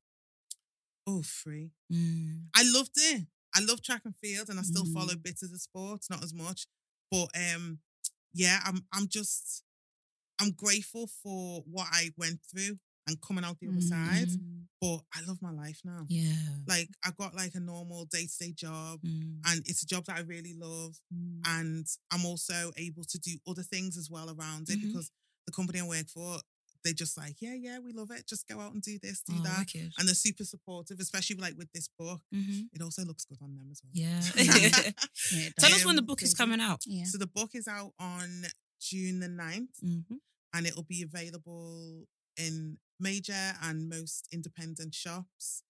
Oh, 1.06 1.22
free. 1.22 1.70
Mm. 1.92 2.46
I 2.54 2.62
loved 2.64 2.96
it. 2.96 3.22
I 3.54 3.60
love 3.60 3.80
track 3.82 4.02
and 4.04 4.14
field, 4.16 4.50
and 4.50 4.58
I 4.60 4.62
still 4.62 4.84
Mm. 4.84 4.92
follow 4.94 5.14
bits 5.16 5.42
of 5.42 5.50
the 5.50 5.58
sport, 5.58 6.00
not 6.10 6.22
as 6.22 6.34
much. 6.34 6.66
But 7.10 7.28
um, 7.34 7.78
yeah, 8.34 8.60
I'm 8.64 8.84
I'm 8.92 9.06
just 9.08 9.62
I'm 10.40 10.52
grateful 10.52 11.08
for 11.22 11.62
what 11.66 11.88
I 11.92 12.10
went 12.16 12.40
through 12.50 12.78
and 13.06 13.20
coming 13.20 13.44
out 13.44 13.58
the 13.60 13.68
other 13.68 13.80
side. 13.80 14.28
Mm. 14.28 14.64
But 14.80 15.00
I 15.14 15.22
love 15.26 15.38
my 15.42 15.50
life 15.50 15.80
now. 15.84 16.04
Yeah. 16.08 16.32
Like 16.66 16.88
I 17.04 17.10
got 17.18 17.34
like 17.34 17.54
a 17.54 17.60
normal 17.60 18.04
day 18.04 18.26
to 18.26 18.38
day 18.38 18.52
job, 18.52 19.00
Mm. 19.02 19.40
and 19.46 19.62
it's 19.66 19.82
a 19.82 19.86
job 19.86 20.04
that 20.06 20.16
I 20.18 20.20
really 20.20 20.54
love. 20.54 20.94
Mm. 21.12 21.40
And 21.46 21.86
I'm 22.12 22.24
also 22.26 22.72
able 22.76 23.04
to 23.04 23.18
do 23.18 23.38
other 23.46 23.62
things 23.64 23.96
as 23.96 24.08
well 24.10 24.28
around 24.30 24.68
it 24.70 24.78
Mhm. 24.78 24.86
because 24.92 25.10
the 25.46 25.52
company 25.52 25.80
I 25.80 25.86
work 25.86 26.08
for, 26.08 26.40
they 26.84 26.92
just 26.92 27.16
like, 27.16 27.36
yeah, 27.40 27.54
yeah, 27.54 27.80
we 27.80 27.92
love 27.92 28.10
it. 28.12 28.28
Just 28.28 28.46
go 28.46 28.60
out 28.60 28.72
and 28.72 28.80
do 28.82 28.98
this, 29.02 29.20
do 29.22 29.32
Oh, 29.36 29.42
that. 29.42 29.58
wicked. 29.60 29.92
And 29.98 30.06
they're 30.06 30.14
super 30.14 30.44
supportive, 30.44 31.00
especially 31.00 31.36
like 31.36 31.56
with 31.58 31.72
this 31.72 31.88
book. 31.98 32.22
Mhm. 32.32 32.68
It 32.72 32.82
also 32.82 33.04
looks 33.04 33.24
good 33.24 33.38
on 33.42 33.56
them 33.56 33.68
as 33.72 33.80
well. 33.82 33.90
Yeah. 33.94 34.20
Yeah, 35.32 35.50
Tell 35.58 35.70
does. 35.70 35.80
us 35.80 35.84
when 35.84 35.96
the 35.96 36.02
Um, 36.02 36.06
book 36.06 36.22
is 36.22 36.34
coming 36.34 36.60
out. 36.60 36.84
yeah. 36.86 37.04
So 37.04 37.18
the 37.18 37.26
book 37.26 37.54
is 37.54 37.66
out 37.66 37.94
on 37.98 38.44
June 38.80 39.20
the 39.20 39.28
9th 39.28 39.68
Mm-hmm. 39.84 40.16
and 40.54 40.66
it'll 40.66 40.82
be 40.84 41.02
available 41.02 42.04
in 42.36 42.78
major 43.00 43.52
and 43.62 43.88
most 43.88 44.28
independent 44.32 44.94
shops. 44.94 45.62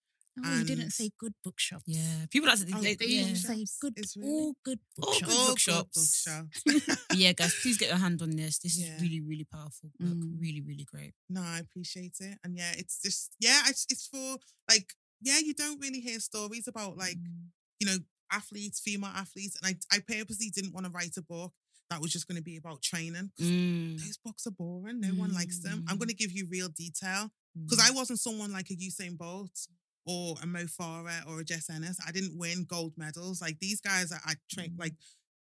Oh, 0.45 0.59
you 0.59 0.65
didn't 0.65 0.91
say 0.93 1.11
good 1.19 1.33
bookshops. 1.43 1.83
Yeah. 1.89 2.27
People 2.31 2.49
like 2.49 2.61
to 2.61 2.67
Oh, 2.73 2.81
they, 2.81 2.95
good 2.95 3.11
yeah. 3.11 3.35
Say 3.35 3.67
good, 3.81 3.95
is 3.97 4.15
really- 4.17 4.31
all 4.31 4.55
good 4.65 4.79
All 5.03 5.07
bookshops. 5.13 5.27
good 5.27 5.35
All 5.35 5.47
good 5.47 5.93
bookshops. 5.95 6.63
bookshops. 6.65 7.05
Yeah, 7.17 7.33
guys, 7.33 7.55
please 7.61 7.77
get 7.77 7.89
your 7.89 7.99
hand 7.99 8.23
on 8.23 8.31
this. 8.31 8.59
This 8.61 8.79
Yeah. 8.79 8.95
is 8.95 9.03
really, 9.03 9.21
really 9.21 9.45
powerful 9.53 9.91
book. 9.99 10.17
Mm. 10.17 10.41
Really, 10.41 10.61
really 10.61 10.85
great. 10.85 11.15
no, 11.29 11.43
I 11.43 11.59
appreciate 11.59 12.15
it. 12.21 12.39
And 12.45 12.57
yeah, 12.57 12.71
it's 12.77 13.03
just, 13.03 13.35
yeah, 13.41 13.63
it's, 13.67 13.85
it's 13.91 14.07
for 14.07 14.37
like, 14.71 14.93
yeah, 15.21 15.39
you 15.39 15.55
don't 15.55 15.81
really 15.81 15.99
hear 16.01 16.21
stories 16.21 16.69
about 16.69 16.97
like, 16.97 17.17
Mm. 17.17 17.49
you 17.81 17.87
know, 17.89 17.97
athletes, 18.31 18.79
female 18.79 19.11
athletes. 19.13 19.57
And 19.61 19.75
I, 19.93 19.97
I 19.97 19.99
purposely 20.07 20.51
didn't 20.51 20.73
want 20.73 20.87
to 20.87 20.93
write 20.93 21.17
a 21.17 21.23
book 21.23 21.53
that 21.91 22.01
was 22.01 22.13
just 22.13 22.27
going 22.29 22.37
to 22.37 22.43
be 22.43 22.57
about 22.57 22.83
training. 22.83 23.31
Mm. 23.41 23.99
Those 23.99 24.19
books 24.19 24.47
are 24.47 24.51
boring. 24.53 25.01
No 25.01 25.09
one 25.09 25.33
likes 25.33 25.59
them. 25.61 25.85
I'm 25.89 25.97
Mm. 25.97 26.01
going 26.01 26.09
to 26.09 26.15
give 26.15 26.33
you 26.33 26.47
real 26.47 26.69
detail 26.69 27.31
because 27.55 27.81
I 27.81 27.91
wasn't 27.93 28.21
someone 28.21 28.53
like 28.53 28.71
a 28.71 28.77
Usain 28.77 29.17
Bolt 29.17 29.67
or 30.07 30.37
a 30.43 30.47
Mo 30.47 30.65
Farah 30.65 31.27
or 31.27 31.41
a 31.41 31.45
Jess 31.45 31.69
Ennis. 31.71 31.99
I 32.07 32.13
didn't 32.13 32.37
win 32.39 32.65
gold 32.65 32.93
medals. 32.97 33.41
Like 33.41 33.59
these 33.61 33.81
guys 33.81 34.11
that 34.11 34.21
I 34.25 34.35
trained, 34.51 34.75
Mm. 34.77 34.81
like 34.81 34.95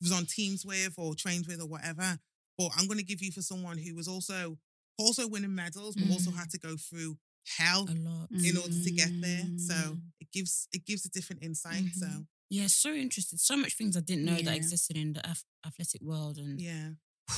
was 0.00 0.12
on 0.12 0.26
teams 0.26 0.64
with 0.66 0.94
or 0.98 1.14
trained 1.14 1.46
with 1.46 1.60
or 1.60 1.66
whatever. 1.66 2.18
But 2.58 2.70
I'm 2.76 2.86
going 2.86 2.98
to 2.98 3.04
give 3.04 3.22
you 3.22 3.32
for 3.32 3.42
someone 3.42 3.78
who 3.78 3.94
was 3.94 4.06
also 4.08 4.58
also 4.96 5.26
winning 5.26 5.54
medals, 5.54 5.96
but 5.96 6.08
also 6.10 6.30
Mm. 6.30 6.36
had 6.36 6.50
to 6.50 6.58
go 6.58 6.76
through 6.76 7.18
hell 7.58 7.84
a 7.90 7.94
lot. 7.94 8.30
in 8.30 8.56
order 8.56 8.82
to 8.82 8.90
get 8.92 9.10
there. 9.20 9.44
So 9.58 9.74
Mm. 9.74 10.02
it 10.20 10.30
gives 10.32 10.68
it 10.72 10.84
gives 10.86 11.04
a 11.04 11.08
different 11.08 11.42
insight. 11.42 11.84
So 11.94 12.06
Mhm. 12.06 12.26
Yeah, 12.54 12.68
so 12.68 12.92
interested. 12.92 13.40
So 13.40 13.56
much 13.56 13.74
things 13.76 13.96
I 13.96 14.00
didn't 14.00 14.26
know 14.26 14.36
that 14.36 14.54
existed 14.54 14.96
in 14.96 15.14
the 15.14 15.26
ath- 15.26 15.44
athletic 15.66 16.00
world, 16.02 16.38
and 16.38 16.60
yeah, 16.60 16.90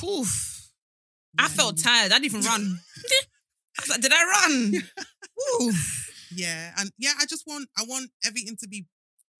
Oof. 0.03 0.69
I 1.39 1.47
felt 1.47 1.81
tired. 1.81 2.11
I 2.11 2.19
didn't 2.19 2.25
even 2.25 2.41
run. 2.41 2.79
I 3.79 3.81
was 3.81 3.89
like, 3.89 4.01
did 4.01 4.11
I 4.13 4.23
run? 4.23 4.73
Oof. 5.63 6.13
yeah, 6.35 6.71
and 6.77 6.91
yeah, 6.99 7.13
I 7.19 7.25
just 7.25 7.45
want 7.47 7.67
I 7.75 7.83
want 7.87 8.11
everything 8.23 8.57
to 8.61 8.67
be 8.67 8.85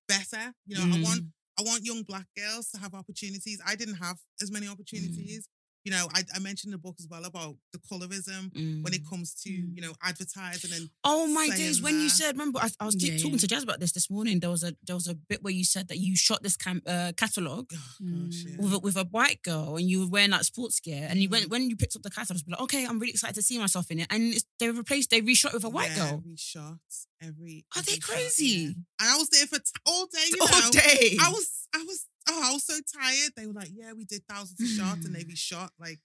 better. 0.08 0.52
You 0.66 0.78
know, 0.78 0.98
I 0.98 1.02
want 1.04 1.22
Mm. 1.22 1.32
I 1.60 1.62
want 1.64 1.86
young 1.86 2.02
black 2.04 2.26
girls 2.36 2.70
to 2.72 2.80
have 2.80 2.96
opportunities. 2.96 3.62
I 3.66 3.76
didn't 3.76 3.96
have 3.96 4.18
as 4.42 4.52
many 4.52 4.68
opportunities. 4.68 5.48
You 5.88 5.94
know, 5.94 6.10
I, 6.14 6.22
I 6.36 6.40
mentioned 6.40 6.70
in 6.74 6.78
the 6.78 6.84
book 6.88 6.98
as 7.00 7.08
well 7.10 7.24
about 7.24 7.56
the 7.72 7.80
colorism 7.80 8.52
when 8.84 8.94
it 8.94 9.04
Mm. 9.06 9.10
comes 9.10 9.34
to, 9.44 9.50
you 9.50 9.82
know, 9.82 9.94
advertising 10.04 10.72
and 10.78 10.90
Oh 11.06 11.28
my 11.28 11.48
days! 11.56 11.82
When 11.82 11.96
you 12.04 12.10
said, 12.10 12.32
remember, 12.34 12.60
I, 12.60 12.68
I 12.82 12.86
was 12.90 12.96
Yeah, 13.02 13.16
talking 13.16 13.32
yeah. 13.40 13.46
to 13.46 13.48
Jas 13.48 13.64
about 13.64 13.80
this 13.80 13.94
this 13.94 14.10
morning. 14.10 14.42
There 14.42 14.50
was 14.50 14.64
a 14.70 14.72
there 14.86 14.98
was 15.02 15.08
a 15.08 15.16
bit 15.16 15.40
where 15.44 15.54
you 15.60 15.64
said 15.64 15.88
that 15.88 16.00
you 16.06 16.18
shot 16.18 16.44
this 16.44 16.58
cam- 16.58 16.82
uh, 16.86 17.14
catalog 17.16 17.72
oh 17.74 17.78
gosh, 18.02 18.44
yeah. 18.46 18.58
with 18.60 18.74
a, 18.74 18.80
with 18.80 18.98
a 18.98 19.06
white 19.18 19.42
girl, 19.44 19.78
and 19.78 19.90
you 19.90 20.02
were 20.02 20.12
wearing 20.16 20.32
that 20.32 20.44
sports 20.44 20.78
gear, 20.82 21.08
and 21.10 21.22
you 21.22 21.30
Mm. 21.30 21.36
went 21.36 21.50
when 21.54 21.70
you 21.70 21.78
picked 21.78 21.96
up 21.96 22.02
the 22.04 22.10
catalog, 22.10 22.36
I 22.36 22.44
was 22.44 22.44
like, 22.52 22.64
okay, 22.66 22.86
I'm 22.86 23.00
really 23.00 23.14
excited 23.18 23.36
to 23.36 23.42
see 23.50 23.58
myself 23.58 23.90
in 23.90 24.00
it, 24.02 24.08
and 24.10 24.34
it's, 24.34 24.46
they 24.60 24.70
replaced, 24.70 25.10
they 25.12 25.22
reshot 25.22 25.52
it 25.52 25.60
with 25.60 25.64
a 25.64 25.70
white 25.78 25.96
girl. 25.96 26.22
We 26.26 26.36
shot 26.36 26.80
every. 27.22 27.66
Are 27.76 27.82
they 27.82 27.94
every 27.94 28.02
shot, 28.02 28.16
crazy? 28.16 28.46
yeah. 28.46 28.68
And 29.02 29.10
I 29.10 29.18
was 29.18 29.30
there 29.30 29.48
for 29.48 29.60
t- 29.60 29.72
all 29.86 30.06
day. 30.08 30.28
You 30.32 30.38
All 30.42 30.48
know, 30.62 30.72
day. 30.72 31.18
I 31.22 31.30
was, 31.30 31.68
I 31.76 31.84
was, 31.84 32.06
oh, 32.30 32.42
I 32.46 32.54
was 32.54 32.66
so 32.66 32.74
tired. 32.98 33.32
They 33.36 33.46
were 33.48 33.54
like, 33.54 33.70
"Yeah, 33.74 33.94
we 33.94 34.06
did 34.06 34.24
thousands 34.30 34.60
of 34.62 34.68
shots, 34.68 35.06
and 35.06 35.16
they 35.16 35.24
reshot 35.24 35.70
like 35.80 36.00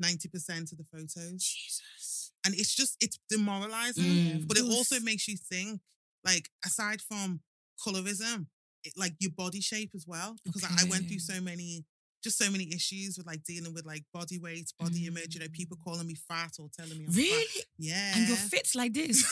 ninety 0.00 0.28
percent 0.28 0.72
of 0.72 0.78
the 0.78 0.84
photos." 0.84 1.42
Jesus. 1.42 2.32
And 2.44 2.54
it's 2.54 2.74
just, 2.74 2.96
it's 3.00 3.18
demoralizing. 3.28 4.04
Mm. 4.04 4.48
but 4.48 4.56
it 4.56 4.64
also 4.64 5.00
makes 5.00 5.26
you 5.26 5.36
think 5.36 5.80
like 6.24 6.48
aside 6.64 7.00
from 7.00 7.40
colorism 7.84 8.46
it, 8.84 8.92
like 8.96 9.14
your 9.18 9.32
body 9.36 9.60
shape 9.60 9.90
as 9.94 10.04
well 10.06 10.36
because 10.44 10.62
I, 10.64 10.86
I 10.86 10.88
went 10.88 11.08
through 11.08 11.18
so 11.18 11.40
many 11.40 11.84
just 12.26 12.38
so 12.38 12.50
many 12.50 12.68
issues 12.74 13.16
with 13.16 13.24
like 13.24 13.44
dealing 13.44 13.72
with 13.72 13.86
like 13.86 14.02
body 14.12 14.40
weight 14.40 14.68
body 14.80 15.06
image 15.06 15.34
you 15.34 15.40
know 15.40 15.46
people 15.52 15.76
mm. 15.76 15.84
calling 15.84 16.08
me 16.08 16.16
fat 16.28 16.50
or 16.58 16.68
telling 16.76 16.98
me 16.98 17.04
I'm 17.06 17.12
fat. 17.12 17.20
Really? 17.20 17.62
yeah 17.78 18.12
And 18.16 18.26
you're 18.26 18.36
fit 18.36 18.68
like 18.74 18.92
this. 18.92 19.24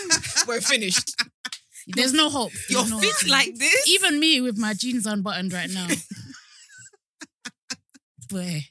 We're 0.46 0.60
finished. 0.60 1.14
There's 1.86 2.12
no 2.12 2.28
hope. 2.28 2.52
You're 2.68 2.88
no 2.88 2.98
fit 2.98 3.14
hope. 3.22 3.30
like 3.30 3.54
this. 3.56 3.88
Even 3.88 4.20
me 4.20 4.42
with 4.42 4.58
my 4.58 4.74
jeans 4.74 5.06
unbuttoned 5.06 5.52
right 5.52 5.70
now. 5.70 5.88
Boy. 8.28 8.66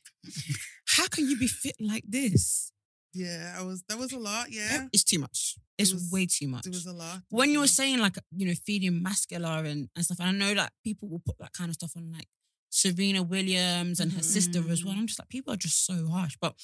How 0.95 1.07
can 1.07 1.27
you 1.27 1.37
be 1.37 1.47
fit 1.47 1.75
like 1.79 2.03
this? 2.07 2.71
yeah 3.13 3.55
I 3.59 3.63
was 3.63 3.83
that 3.89 3.97
was 3.97 4.13
a 4.13 4.19
lot 4.19 4.45
yeah 4.49 4.87
It's 4.93 5.03
too 5.03 5.19
much. 5.19 5.55
It's 5.77 5.91
was- 5.91 6.09
way 6.11 6.27
too 6.27 6.47
much. 6.47 6.67
It 6.67 6.69
was 6.69 6.85
a 6.85 6.93
lot 6.93 7.21
when 7.29 7.49
you 7.49 7.59
were 7.59 7.67
saying 7.67 7.99
like 7.99 8.17
you 8.35 8.47
know 8.47 8.53
feeding 8.65 9.01
masculine 9.01 9.65
and, 9.65 9.89
and 9.95 10.05
stuff, 10.05 10.19
and 10.19 10.29
I 10.29 10.31
know 10.31 10.53
that 10.53 10.71
people 10.83 11.09
will 11.09 11.21
put 11.25 11.37
that 11.39 11.53
kind 11.53 11.69
of 11.69 11.75
stuff 11.75 11.93
on 11.97 12.11
like 12.11 12.27
Serena 12.71 13.21
Williams 13.21 13.99
and 13.99 14.11
her 14.13 14.23
sister 14.23 14.59
as 14.71 14.83
well. 14.83 14.95
Mhm. 14.95 14.99
I'm 14.99 15.07
just 15.07 15.19
like 15.19 15.29
people 15.29 15.53
are 15.53 15.57
just 15.57 15.85
so 15.85 16.07
harsh. 16.07 16.37
But 16.41 16.55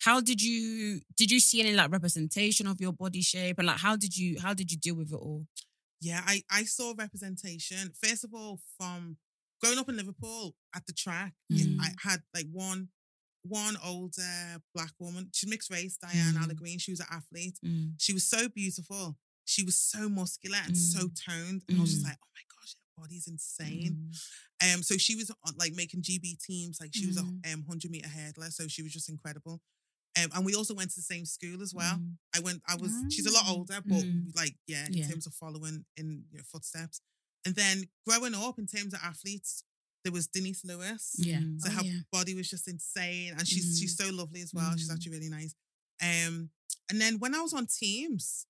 how 0.00 0.20
did 0.20 0.40
you 0.40 1.00
did 1.16 1.30
you 1.32 1.40
see 1.40 1.60
any 1.60 1.72
like 1.72 1.90
representation 1.90 2.66
of 2.68 2.80
your 2.80 2.92
body 2.92 3.22
shape 3.22 3.58
and 3.58 3.66
like 3.66 3.78
how 3.78 3.96
did 3.96 4.16
you 4.16 4.38
how 4.40 4.54
did 4.54 4.70
you 4.70 4.76
deal 4.78 4.94
with 4.94 5.10
it 5.12 5.16
all? 5.16 5.46
yeah 6.00 6.22
I 6.24 6.44
I 6.50 6.62
saw 6.64 6.94
representation 6.96 7.90
first 8.00 8.22
of 8.24 8.32
all 8.32 8.60
from 8.76 9.16
growing 9.60 9.78
up 9.78 9.88
in 9.88 9.96
Liverpool 9.96 10.54
at 10.76 10.86
the 10.86 10.92
track 10.92 11.32
Mm. 11.52 11.78
I 11.80 11.88
had 12.08 12.22
like 12.34 12.46
one 12.52 12.90
one 13.42 13.76
older 13.84 14.60
black 14.74 14.92
woman 15.00 15.30
she's 15.32 15.48
mixed 15.50 15.70
race 15.70 15.96
Diane 15.96 16.34
Mm. 16.34 16.42
Allahgreen 16.44 16.80
she 16.80 16.92
was 16.92 17.00
an 17.00 17.06
athlete 17.10 17.58
Mm. 17.64 17.94
She 17.98 18.12
was 18.12 18.24
so 18.24 18.48
beautiful. 18.48 19.18
She 19.46 19.64
was 19.64 19.76
so 19.76 20.08
muscular 20.10 20.58
and 20.66 20.76
so 20.76 21.08
toned. 21.26 21.62
And 21.68 21.78
I 21.78 21.80
was 21.80 21.90
just 21.92 22.04
Mm. 22.04 22.08
like, 22.10 22.18
oh 22.22 22.32
my 22.38 22.44
gosh, 22.54 22.74
body's 23.00 23.26
insane. 23.28 24.10
Um, 24.62 24.82
so 24.82 24.96
she 24.96 25.14
was 25.16 25.30
on, 25.46 25.54
like 25.56 25.72
making 25.74 26.02
GB 26.02 26.38
teams, 26.44 26.78
like 26.80 26.90
she 26.94 27.06
was 27.06 27.16
a 27.16 27.22
Mm. 27.22 27.54
um, 27.54 27.60
100 27.66 27.90
meter 27.90 28.08
hurdler. 28.08 28.52
So 28.52 28.66
she 28.68 28.82
was 28.82 28.92
just 28.92 29.08
incredible. 29.08 29.60
Um, 30.20 30.30
and 30.34 30.44
we 30.44 30.54
also 30.54 30.74
went 30.74 30.90
to 30.90 30.96
the 30.96 31.02
same 31.02 31.24
school 31.24 31.62
as 31.62 31.72
well. 31.74 31.96
Mm. 31.96 32.16
I 32.34 32.40
went, 32.40 32.62
I 32.66 32.74
was, 32.76 32.92
she's 33.10 33.26
a 33.26 33.32
lot 33.32 33.44
Mm. 33.44 33.50
older, 33.50 33.80
but 33.86 34.02
Mm. 34.04 34.34
like, 34.34 34.56
yeah, 34.66 34.86
in 34.86 34.94
Yeah. 34.94 35.08
terms 35.08 35.26
of 35.26 35.34
following 35.34 35.84
in 35.96 36.24
your 36.32 36.42
footsteps. 36.44 37.00
And 37.44 37.54
then 37.54 37.88
growing 38.06 38.34
up 38.34 38.58
in 38.58 38.66
terms 38.66 38.94
of 38.94 39.00
athletes, 39.02 39.62
there 40.04 40.12
was 40.12 40.26
Denise 40.26 40.64
Lewis. 40.64 41.14
Yeah. 41.18 41.40
Mm. 41.40 41.60
So 41.60 41.68
Oh, 41.70 41.72
her 41.72 41.82
yeah. 41.84 42.00
body 42.10 42.34
was 42.34 42.48
just 42.50 42.66
insane, 42.68 43.34
and 43.38 43.46
she's 43.46 43.78
she's 43.78 43.96
so 43.96 44.10
lovely 44.10 44.40
as 44.42 44.52
well. 44.54 44.76
She's 44.76 44.88
Mm. 44.90 44.94
actually 44.94 45.12
really 45.12 45.28
nice. 45.28 45.54
Um, 46.00 46.50
and 46.90 47.00
then 47.00 47.18
when 47.18 47.34
I 47.34 47.40
was 47.40 47.52
on 47.52 47.66
teams, 47.66 48.46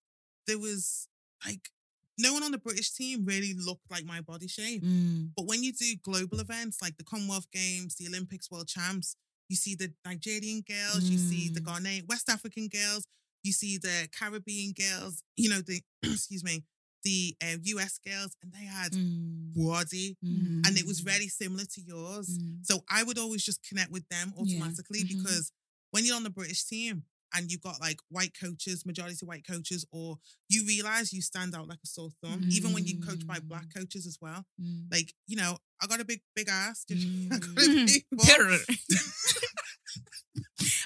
there 0.47 0.59
was 0.59 1.09
like 1.45 1.71
no 2.19 2.33
one 2.33 2.43
on 2.43 2.51
the 2.53 2.59
British 2.59 2.91
team 2.93 3.25
really 3.25 3.55
looked 3.55 3.89
like 3.91 4.05
my 4.05 4.21
body 4.21 4.49
shape. 4.49 4.83
Mm. 4.83 5.31
But 5.37 5.47
when 5.47 5.63
you 5.63 5.73
do 5.73 5.95
global 6.03 6.41
events 6.41 6.83
like 6.83 6.97
the 6.97 7.05
Commonwealth 7.05 7.51
Games, 7.53 7.95
the 7.97 8.07
Olympics, 8.09 8.51
World 8.51 8.69
Champs, 8.69 9.17
you 9.49 9.57
see 9.57 9.75
the 9.75 9.93
Nigerian 10.05 10.63
girls, 10.63 11.05
you 11.05 11.17
see 11.19 11.49
the 11.49 11.61
Mm. 11.61 11.67
Ghanaian, 11.67 12.09
West 12.09 12.29
African 12.29 12.69
girls, 12.69 13.07
you 13.43 13.53
see 13.53 13.79
the 13.79 14.09
Caribbean 14.19 14.73
girls, 14.73 15.23
you 15.37 15.49
know 15.49 15.61
the 15.61 15.81
excuse 16.03 16.43
me, 16.45 16.65
the 17.05 17.37
uh, 17.43 17.57
US 17.63 17.99
girls, 17.99 18.37
and 18.43 18.53
they 18.53 18.65
had 18.67 18.93
Mm. 18.93 19.55
body, 19.55 20.17
Mm. 20.25 20.67
and 20.67 20.77
it 20.77 20.85
was 20.87 21.01
very 21.01 21.29
similar 21.29 21.65
to 21.65 21.81
yours. 21.81 22.29
Mm. 22.39 22.67
So 22.67 22.85
I 22.91 23.05
would 23.05 23.17
always 23.19 23.45
just 23.45 23.63
connect 23.63 23.91
with 23.93 24.07
them 24.09 24.33
Yeah. 24.35 24.43
automatically 24.43 25.03
Mhm. 25.05 25.09
because 25.09 25.53
when 25.93 26.05
you're 26.05 26.17
on 26.17 26.25
the 26.25 26.31
British 26.31 26.65
team 26.65 27.05
and 27.35 27.51
you've 27.51 27.61
got 27.63 27.81
like 27.81 27.99
white 28.11 28.33
coaches, 28.41 28.85
majority 28.87 29.25
white 29.27 29.47
coaches, 29.47 29.85
or 29.93 30.17
you 30.49 30.65
realize 30.67 31.13
you 31.13 31.21
stand 31.23 31.55
out 31.55 31.69
like 31.69 31.79
a 31.85 31.87
sore 31.87 32.11
thumb, 32.23 32.43
even 32.51 32.73
when 32.73 32.87
you 32.87 32.99
coach 33.01 33.27
by 33.27 33.39
black 33.41 33.67
Mm. 33.69 33.75
coaches 33.77 34.07
as 34.07 34.19
well. 34.21 34.45
Mm. 34.61 34.91
Like, 34.91 35.13
you 35.27 35.37
know, 35.37 35.59
I 35.83 35.87
got 35.87 36.01
a 36.01 36.05
big, 36.05 36.21
big 36.35 36.49
ass. 36.49 36.85
you? 36.89 37.29
I 37.33 37.39
got 37.39 37.49
a 37.49 37.53
Mm. 37.53 37.87
big 37.93 38.05
butt. 38.13 38.29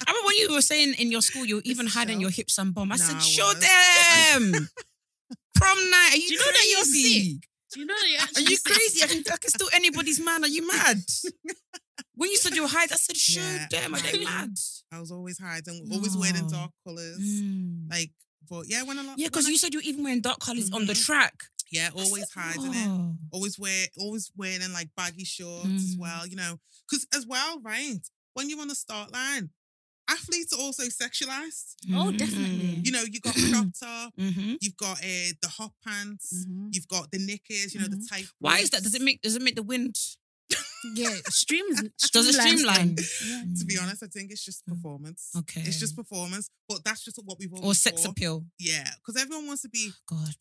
I 0.05 0.11
remember 0.11 0.25
when 0.27 0.35
you 0.37 0.51
were 0.53 0.61
saying 0.61 0.93
in 0.99 1.11
your 1.11 1.21
school 1.21 1.45
you 1.45 1.61
even 1.63 1.85
It's 1.87 1.95
hiding 1.99 2.19
your 2.21 2.29
hips 2.29 2.57
and 2.57 2.73
bum. 2.73 2.91
I 2.91 2.95
Nah, 2.97 3.03
said, 3.03 3.21
show 3.21 3.51
them. 3.53 4.69
Prom 5.55 5.77
night. 5.89 6.09
Are 6.13 6.17
you, 6.17 6.27
Do 6.27 6.33
you 6.33 6.39
know 6.39 6.45
that 6.51 6.67
you're 6.69 6.79
crazy? 6.79 7.39
Do 7.73 7.79
you 7.79 7.85
know 7.85 7.95
that 7.95 8.09
you're 8.09 8.45
Are 8.45 8.49
you 8.49 8.55
sick? 8.57 8.73
crazy? 8.73 9.03
I 9.03 9.07
can, 9.07 9.23
I 9.33 9.37
can 9.37 9.49
steal 9.49 9.69
anybody's 9.73 10.19
man. 10.19 10.43
Are 10.43 10.47
you 10.47 10.67
mad? 10.67 10.97
When 12.15 12.29
you 12.29 12.37
said 12.37 12.55
you 12.55 12.61
were 12.61 12.67
hiding, 12.67 12.93
I 12.93 12.97
said, 12.97 13.17
show 13.17 13.41
Yeah, 13.41 13.67
them. 13.69 13.95
Are 13.95 13.99
they 14.01 14.23
mad? 14.23 14.51
I 14.91 14.99
was 14.99 15.11
always 15.11 15.39
hiding, 15.39 15.87
always 15.91 16.15
wearing 16.17 16.47
dark 16.47 16.71
colors. 16.85 17.19
Mm. 17.19 17.89
Like, 17.89 18.11
but 18.49 18.67
yeah, 18.67 18.83
when 18.83 18.99
I 18.99 19.03
Yeah, 19.17 19.27
because 19.27 19.47
you 19.47 19.57
said 19.57 19.73
you 19.73 19.79
were 19.79 19.83
even 19.83 20.03
wearing 20.03 20.21
dark 20.21 20.39
colors 20.39 20.69
on 20.71 20.85
the 20.85 20.93
Mhm. 20.93 21.05
track. 21.05 21.33
yeah, 21.71 21.87
I 21.87 22.01
always 22.03 22.25
said, 22.31 22.39
hiding 22.41 22.73
it. 22.73 22.87
"Oh." 22.87 23.17
always 23.31 23.57
wear 23.57 23.87
always 23.97 24.31
wearing 24.37 24.71
like 24.73 24.89
baggy 24.95 25.23
shorts 25.23 25.73
as 25.87 25.95
Mm. 25.95 25.99
well 25.99 26.27
you 26.27 26.35
know 26.35 26.59
because 26.87 27.07
as 27.15 27.25
well 27.25 27.59
right 27.61 27.97
when 28.35 28.47
you're 28.47 28.61
on 28.61 28.67
the 28.67 28.75
start 28.75 29.11
line, 29.11 29.49
athletes 30.07 30.53
are 30.53 30.59
also 30.59 30.83
sexualized. 30.83 31.75
Oh, 31.93 32.11
definitely. 32.11 32.81
You 32.83 32.91
know, 32.91 33.03
you 33.03 33.19
got 33.21 33.33
crop 33.49 33.67
top, 33.79 34.13
Mm-hmm. 34.19 34.55
you've 34.61 34.77
got 34.77 34.97
uh, 34.99 35.31
the 35.41 35.47
hot 35.47 35.71
pants, 35.83 36.45
Mhm. 36.47 36.67
you've 36.73 36.87
got 36.87 37.09
the 37.11 37.19
knickers, 37.19 37.73
you 37.73 37.79
know, 37.79 37.87
the 37.87 37.97
Mhm. 37.97 38.07
tight. 38.09 38.27
Why 38.39 38.59
is 38.59 38.69
that? 38.71 38.83
Does 38.83 38.93
it 38.93 39.01
make 39.01 39.21
does 39.21 39.35
it 39.35 39.41
make 39.41 39.55
the 39.55 39.63
wind? 39.63 39.95
Yeah, 40.95 41.15
streams. 41.29 41.81
Does 42.11 42.27
it 42.27 42.33
streamline? 42.33 42.95
Yeah. 43.25 43.43
To 43.59 43.65
be 43.65 43.77
honest, 43.81 44.03
I 44.03 44.07
think 44.07 44.31
it's 44.31 44.43
just 44.43 44.65
performance. 44.65 45.29
Okay. 45.37 45.61
It's 45.61 45.79
just 45.79 45.95
performance, 45.95 46.49
but 46.67 46.83
that's 46.83 47.03
just 47.03 47.19
what 47.23 47.37
we've 47.39 47.53
always 47.53 47.69
Or 47.69 47.73
sex 47.73 48.03
thought. 48.03 48.11
appeal? 48.11 48.45
Yeah, 48.59 48.87
because 48.97 49.21
everyone 49.21 49.47
wants 49.47 49.61
to 49.63 49.69
be. 49.69 49.91
God. 50.07 50.35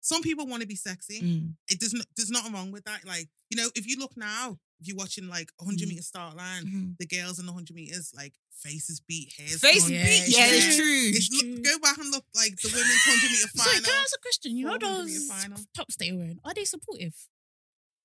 Some 0.00 0.22
people 0.22 0.46
want 0.46 0.60
to 0.62 0.68
be 0.68 0.76
sexy. 0.76 1.20
Mm. 1.20 1.54
It 1.68 1.80
doesn't. 1.80 2.04
There's 2.16 2.30
nothing 2.30 2.52
wrong 2.52 2.70
with 2.70 2.84
that. 2.84 3.04
Like 3.04 3.28
you 3.50 3.56
know, 3.56 3.68
if 3.74 3.86
you 3.88 3.98
look 3.98 4.16
now, 4.16 4.58
if 4.80 4.86
you're 4.86 4.96
watching 4.96 5.26
like 5.28 5.50
100 5.58 5.86
Mm. 5.86 5.88
meter 5.90 6.02
start 6.02 6.36
line, 6.36 6.64
Mhm. 6.64 6.96
the 6.98 7.06
girls 7.06 7.38
in 7.40 7.46
the 7.46 7.52
100 7.52 7.74
meters 7.74 8.12
like 8.14 8.32
faces 8.62 9.00
beat, 9.00 9.32
hairs. 9.36 9.60
Face 9.60 9.82
gone. 9.82 9.92
Yeah, 9.92 10.04
beat. 10.04 10.22
it's 10.28 10.36
Yeah, 10.36 10.46
true. 10.48 10.56
it's 10.56 10.76
true. 10.76 11.10
It's 11.16 11.30
look, 11.32 11.42
true. 11.42 11.62
go 11.62 11.78
back 11.80 11.98
and 11.98 12.10
look 12.12 12.24
like 12.36 12.54
the 12.56 12.68
women's 12.68 13.02
100 13.04 13.30
meter 13.32 13.48
Sorry, 13.56 13.66
final. 13.74 13.82
can 13.82 13.94
I 13.94 14.02
ask 14.02 14.14
a 14.16 14.20
question? 14.22 14.56
You 14.56 14.64
know 14.66 14.78
400 14.78 15.04
meter 15.06 15.18
those 15.18 15.28
final. 15.28 15.60
tops 15.74 15.96
they 15.96 16.12
wearing? 16.12 16.38
Are 16.44 16.54
they 16.54 16.64
supportive? 16.64 17.14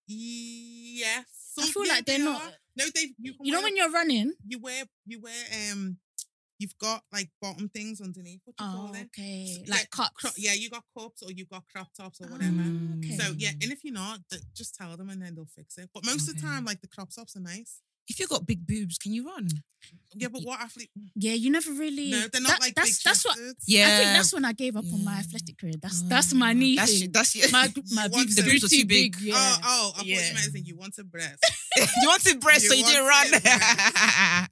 Yes. 0.08 1.26
I 1.60 1.66
feel 1.68 1.86
yeah, 1.86 1.94
like 1.94 2.06
they're 2.06 2.18
they 2.18 2.24
not. 2.24 2.42
are. 2.42 2.52
No, 2.78 2.86
they. 2.96 3.14
You, 3.20 3.34
You 3.42 3.52
know 3.52 3.60
wear- 3.60 3.64
when 3.68 3.78
you're 3.78 3.92
running. 3.92 4.34
you 4.48 4.60
wear 4.60 4.84
you 5.06 5.20
wear 5.20 5.34
um 5.72 5.98
you've 6.60 6.78
got 6.78 7.02
like 7.12 7.30
bottom 7.42 7.70
things 7.70 8.00
underneath. 8.02 8.42
What 8.46 8.56
you 8.60 8.66
Oh, 8.68 8.74
call 8.88 8.94
it? 8.96 9.08
okay. 9.18 9.64
Yeah, 9.66 9.74
Like 9.76 9.90
cups. 9.90 10.12
Cro- 10.16 10.30
yeah, 10.38 10.54
you 10.54 10.70
got 10.70 10.84
cups 10.98 11.24
or 11.24 11.32
you 11.32 11.46
got 11.46 11.64
crop 11.74 11.88
tops 11.98 12.22
or 12.22 12.28
whatever. 12.28 12.62
okay. 13.00 13.18
So 13.18 13.34
yeah, 13.38 13.52
and 13.62 13.72
if 13.72 13.84
you're 13.84 13.94
not, 13.94 14.20
just 14.56 14.76
tell 14.76 14.96
them 14.96 15.10
and 15.10 15.22
then 15.22 15.36
they'll 15.36 15.46
fix 15.56 15.78
it. 15.78 15.90
But 15.94 16.06
most 16.06 16.30
of 16.30 16.36
the 16.36 16.42
time, 16.42 16.64
like 16.66 16.82
the 16.82 16.88
crop 16.88 17.10
tops 17.14 17.36
are 17.36 17.40
nice. 17.42 17.82
If 18.12 18.20
you 18.20 18.28
got 18.28 18.46
big 18.46 18.68
boobs, 18.68 18.98
can 18.98 19.14
you 19.14 19.26
run? 19.26 19.48
Yeah, 20.14 20.28
but 20.28 20.42
what 20.44 20.60
athlete? 20.60 20.90
Yeah, 21.16 21.32
you 21.34 21.50
never 21.50 21.72
really. 21.72 22.12
No, 22.12 22.28
they're 22.32 22.42
not 22.42 22.52
that- 22.52 22.60
like 22.62 22.76
that's 22.76 22.98
big 23.00 23.04
that's 23.06 23.24
what. 23.26 23.38
Yeah. 23.66 23.86
I 23.88 23.90
think 23.98 24.10
that's 24.18 24.34
when 24.34 24.44
I 24.44 24.52
gave 24.52 24.76
up 24.76 24.84
on 24.94 25.04
my 25.06 25.14
athletic 25.24 25.58
career. 25.58 25.76
That's 25.82 26.02
that's 26.04 26.34
my 26.34 26.52
knee 26.52 26.76
That's 26.76 27.00
thing. 27.00 27.12
that's 27.14 27.34
your, 27.36 27.50
my 27.52 27.72
my 27.96 28.08
want 28.10 28.14
boobs, 28.28 28.36
the 28.36 28.44
boobs 28.44 28.64
are 28.66 28.68
too 28.68 28.86
big. 28.86 29.16
Yeah. 29.22 29.34
Oh, 29.38 29.60
oh, 29.64 29.92
I 29.94 29.98
thought 30.00 30.06
Yeah. 30.06 30.16
you 30.28 30.34
meant 30.34 30.48
as 30.48 30.56
in 30.56 30.66
you 30.66 30.76
wanted 30.76 31.10
breast. 31.10 31.40
you 31.78 32.08
wanted 32.08 32.40
breast, 32.42 32.64
You 32.64 32.70
so 32.70 32.76
you 32.76 32.84
didn't 32.86 33.08
run. 33.08 33.28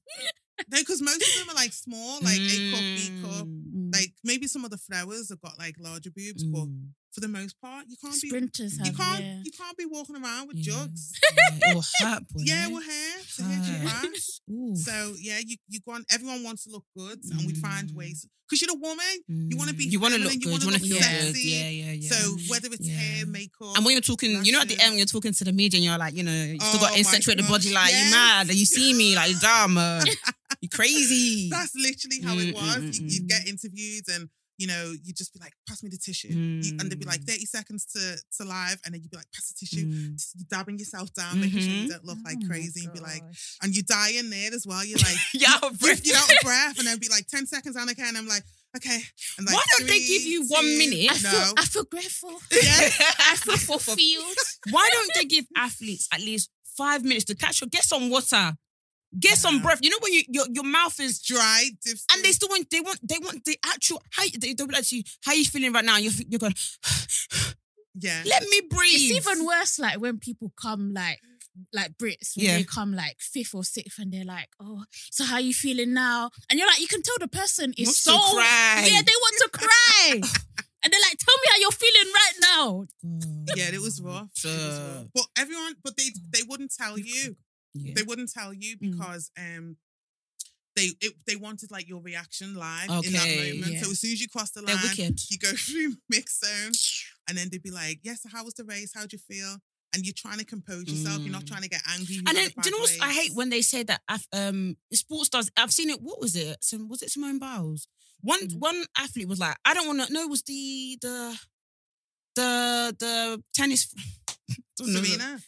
no, 0.72 0.78
because 0.80 1.02
most 1.02 1.22
of 1.22 1.40
them 1.40 1.50
are 1.54 1.60
like 1.60 1.74
small, 1.74 2.20
like 2.22 2.40
A 2.40 2.72
cup, 2.72 2.80
B 2.80 3.12
cup. 3.22 3.46
Mm. 3.48 3.64
Mm. 3.76 3.94
Like 3.94 4.14
maybe 4.24 4.48
some 4.48 4.64
of 4.66 4.72
the 4.72 4.78
throwers 4.78 5.30
have 5.30 5.42
got 5.42 5.60
like 5.60 5.76
larger 5.80 6.12
boobs, 6.16 6.44
but 6.44 6.68
Mm. 6.68 6.90
For 7.14 7.22
the 7.22 7.28
most 7.28 7.60
part, 7.62 7.86
you 7.88 7.98
can't 8.02 8.22
be 8.22 8.30
sprinters 8.30 8.78
you 8.78 8.94
can't 8.94 9.20
yeah. 9.24 9.42
you 9.44 9.52
can't 9.52 9.78
be 9.78 9.86
walking 9.86 10.16
around 10.16 10.48
with 10.48 10.58
Yeah. 10.58 10.74
jugs. 10.74 11.12
Yeah, 11.22 11.72
it 11.72 11.86
hurt, 12.02 12.24
boy. 12.30 12.42
Yeah, 12.46 12.68
with 12.68 12.86
hair 12.86 13.14
to 13.36 13.44
your 13.72 13.90
Hurt. 13.90 14.18
So 14.76 15.16
yeah, 15.20 15.40
you 15.46 15.56
you 15.68 15.80
want 15.86 16.06
everyone 16.12 16.44
wants 16.44 16.64
to 16.66 16.70
look 16.72 16.86
good, 16.98 17.20
and 17.32 17.46
we 17.48 17.54
find 17.54 17.90
Mm. 17.90 17.96
ways 17.96 18.26
because 18.48 18.62
you're 18.62 18.72
a 18.72 18.80
woman. 18.80 19.06
you 19.28 19.58
wanna 19.58 19.74
be 19.74 19.86
You 19.86 20.00
want 20.00 20.14
to 20.16 20.20
look 20.20 20.34
you 20.34 20.40
good. 20.40 20.62
You 20.64 20.70
want 20.70 20.82
look 20.82 20.90
feel 20.90 20.98
good. 20.98 21.36
sexy. 21.36 21.50
Yeah, 21.50 21.70
yeah, 21.70 21.92
yeah. 21.94 22.10
So 22.10 22.38
whether 22.50 22.70
it's 22.72 22.88
hair, 22.88 23.26
makeup, 23.26 23.76
and 23.76 23.86
when 23.86 23.94
you're 23.94 24.02
talking, 24.02 24.44
you 24.44 24.52
know, 24.52 24.62
at 24.62 24.68
the 24.68 24.80
end, 24.82 24.98
you're 24.98 25.06
talking 25.06 25.34
to 25.34 25.44
the 25.44 25.54
media 25.54 25.78
and 25.78 25.86
you're 25.86 25.98
like, 25.98 26.16
you 26.16 26.24
know, 26.24 26.32
you 26.34 26.60
still 26.60 26.80
got 26.80 26.94
Oh 26.94 26.96
insects 26.98 27.28
the 27.28 27.44
body, 27.44 27.72
like, 27.74 27.92
yes. 27.92 28.06
you 28.06 28.12
mad, 28.12 28.50
and 28.50 28.58
you 28.58 28.66
see 28.66 28.94
me, 28.94 29.16
like, 29.16 29.36
uh, 29.44 30.04
you 30.62 30.70
crazy. 30.70 31.50
that's 31.50 31.76
literally 31.76 32.22
how 32.22 32.36
Mm, 32.36 32.48
it 32.50 32.56
was. 32.56 32.76
mm, 32.84 32.94
you, 32.96 33.02
mm, 33.02 33.12
you 33.14 33.22
mm. 33.22 33.28
get 33.28 33.48
interviewed 33.48 34.06
and. 34.10 34.30
You 34.60 34.68
know, 34.68 34.94
you 35.04 35.14
just 35.14 35.34
be 35.34 35.40
like, 35.40 35.54
pass 35.68 35.82
me 35.82 35.90
the 35.90 35.98
tissue. 35.98 36.28
You, 36.28 36.76
and 36.80 36.92
they'd 36.92 37.00
be 37.00 37.06
like 37.06 37.22
Mm. 37.22 37.28
30 37.32 37.46
seconds 37.46 37.86
to, 37.94 38.02
to 38.38 38.44
live, 38.48 38.78
and 38.84 38.94
then 38.94 39.02
you'd 39.02 39.10
be 39.10 39.18
like, 39.18 39.32
pass 39.34 39.48
the 39.52 39.56
tissue. 39.66 39.86
Mm. 39.88 40.14
Just 40.20 40.36
you 40.38 40.46
dabbing 40.52 40.78
yourself 40.78 41.14
down, 41.14 41.40
making 41.40 41.62
sure 41.62 41.72
you 41.72 41.86
Mhm. 41.88 41.90
don't 41.96 42.06
look 42.06 42.18
like 42.26 42.36
Oh 42.38 42.42
my 42.44 42.48
crazy, 42.50 42.84
and 42.84 42.94
be 42.94 43.00
like, 43.00 43.24
and 43.64 43.74
you 43.76 43.82
die 43.84 44.12
in 44.20 44.30
there 44.30 44.54
as 44.54 44.68
well. 44.68 44.84
You're 44.84 45.00
like, 45.10 45.18
Yeah, 45.34 45.58
you, 45.64 45.72
bro. 45.80 45.94
you're 46.04 46.18
out 46.18 46.30
of 46.30 46.38
breath, 46.44 46.78
and 46.78 46.86
then 46.88 47.00
be 47.00 47.08
like 47.10 47.26
10 47.28 47.48
seconds 47.48 47.76
on 47.78 47.88
again. 47.90 48.10
And 48.10 48.18
I'm 48.18 48.28
like, 48.28 48.44
okay. 48.78 49.00
And 49.38 49.48
like, 49.48 49.56
Why 49.56 49.64
don't 49.78 49.88
they 49.88 50.00
give 50.00 50.22
three, 50.24 50.32
you 50.32 50.46
one 50.48 50.64
two, 50.64 50.78
minute? 50.78 51.10
I 51.12 51.16
feel 51.16 51.32
No. 51.32 51.54
I 51.58 51.66
feel 51.66 51.84
grateful. 51.86 52.32
Yeah. 52.52 52.90
I 53.32 53.36
feel 53.38 53.58
fulfilled. 53.58 54.38
Why 54.72 54.90
don't 54.92 55.12
they 55.16 55.26
give 55.26 55.46
athletes 55.56 56.08
at 56.12 56.20
least 56.20 56.50
five 56.78 57.04
minutes 57.04 57.26
to 57.26 57.36
catch 57.36 57.62
your 57.62 57.70
get 57.70 57.84
some 57.86 58.10
water, 58.10 58.58
get 59.18 59.38
some 59.38 59.56
mm-hmm. 59.56 59.64
breath? 59.64 59.80
You 59.82 59.90
know 59.90 59.98
when 60.02 60.14
you 60.14 60.24
your, 60.28 60.46
your 60.50 60.64
mouth 60.64 61.00
is 61.00 61.22
dry, 61.22 61.70
diff- 61.84 62.04
and 62.14 62.24
they 62.24 62.32
still 62.32 62.50
want 62.50 62.70
they 62.70 62.80
want 62.80 63.00
they 63.08 63.18
want 63.20 63.46
the 63.46 63.58
actual 63.66 64.02
how 64.12 64.24
they 64.40 64.54
they'll 64.54 64.68
be 64.68 64.74
like 64.74 64.88
to 64.88 64.98
you, 64.98 65.04
how 65.24 65.34
you 65.34 65.46
feeling 65.46 65.74
right 65.74 65.86
now? 65.86 65.98
You're 65.98 66.14
you're 66.28 66.40
going, 66.40 66.56
yeah. 67.96 68.24
let 68.26 68.44
me 68.44 68.62
breathe. 68.70 68.94
It's 68.96 69.28
even 69.28 69.46
worse 69.46 69.80
like 69.80 70.00
when 70.00 70.20
people 70.20 70.52
come 70.60 70.94
like 70.94 71.20
like 71.74 71.98
Brits 71.98 72.38
when 72.38 72.46
Yeah. 72.46 72.58
they 72.58 72.64
come 72.64 72.94
like 72.94 73.18
fifth 73.20 73.54
or 73.54 73.64
sixth 73.64 74.00
and 74.00 74.12
they're 74.12 74.26
like, 74.26 74.50
oh, 74.60 74.84
so 75.12 75.24
how 75.26 75.38
you 75.38 75.54
feeling 75.54 75.94
now? 75.94 76.30
And 76.50 76.60
you're 76.60 76.68
like, 76.68 76.80
you 76.80 76.88
can 76.88 77.02
tell 77.02 77.18
the 77.20 77.28
person 77.28 77.74
is 77.78 77.98
so 77.98 78.18
cry. 78.18 78.88
yeah, 78.88 79.02
they 79.02 79.12
want 79.12 79.36
to 79.44 79.50
cry. 79.50 80.22
and 80.84 80.94
they're 80.94 81.02
like, 81.02 81.18
tell 81.18 81.36
me 81.36 81.48
how 81.50 81.58
you're 81.60 81.72
feeling 81.72 82.14
right 82.14 82.34
now. 82.42 82.86
Yeah, 83.56 83.70
it 83.74 83.82
was 83.82 84.00
rough. 84.00 84.30
It 84.44 84.48
was 84.48 84.80
rough. 84.80 85.06
But 85.14 85.26
everyone, 85.38 85.76
but 85.84 85.98
they 85.98 86.12
they 86.30 86.44
wouldn't 86.48 86.72
tell 86.74 86.98
you. 87.00 87.36
Yeah. 87.74 87.94
They 87.96 88.04
wouldn't 88.04 88.32
tell 88.32 88.54
you 88.54 88.78
Mm. 88.78 88.92
because 88.92 89.32
um 89.38 89.78
they 90.76 90.92
it, 91.02 91.14
they 91.28 91.36
wanted 91.36 91.72
like 91.72 91.88
your 91.90 92.02
reaction 92.02 92.54
live 92.56 92.90
in 93.06 93.14
that 93.14 93.28
moment. 93.36 93.74
yeah. 93.74 93.82
So 93.84 93.92
as 93.92 94.00
soon 94.00 94.12
as 94.14 94.22
you 94.22 94.28
cross 94.30 94.52
the 94.52 94.62
line, 94.62 94.76
you 95.30 95.38
go 95.38 95.52
through 95.56 95.96
mix 96.10 96.40
zone, 96.40 96.72
and 97.28 97.38
then 97.38 97.50
they'd 97.52 97.62
be 97.64 97.72
like, 97.72 98.00
"Yes, 98.04 98.22
how 98.32 98.44
was 98.46 98.54
the 98.54 98.64
race? 98.64 98.92
How'd 98.96 99.12
you 99.14 99.20
feel?" 99.20 99.58
And 99.94 100.06
you're 100.06 100.14
trying 100.16 100.38
to 100.38 100.46
compose 100.46 100.86
yourself. 100.88 101.24
You're 101.24 101.32
not 101.32 101.44
Mm. 101.46 101.48
trying 101.48 101.64
to 101.64 101.70
get 101.70 101.82
angry. 101.90 102.16
you 102.16 102.24
And 102.28 102.38
then, 102.38 102.50
do 102.50 102.70
you 102.70 102.72
know 102.72 102.78
what 102.78 102.96
I 103.02 103.12
hate 103.12 103.34
when 103.34 103.50
they 103.50 103.62
say 103.64 103.82
that 103.84 104.02
um 104.32 104.78
sports 104.94 105.28
stars? 105.28 105.50
I've 105.58 105.74
seen 105.74 105.90
it. 105.90 106.02
What 106.02 106.20
was 106.22 106.36
it? 106.36 106.58
Some 106.64 106.88
was 106.88 107.02
it 107.02 107.10
Simone 107.12 107.40
Biles? 107.40 107.88
One 108.22 108.40
Mm. 108.48 108.60
one 108.60 108.86
athlete 108.98 109.28
was 109.28 109.40
like, 109.40 109.58
I 109.66 109.74
don't 109.74 109.88
want 109.88 110.08
to. 110.08 110.14
No, 110.14 110.22
it 110.22 110.30
was 110.30 110.44
the 110.44 110.98
the 111.02 111.38
the 112.36 112.96
the 113.00 113.44
tennis. 113.54 113.94
Serena? 114.82 115.40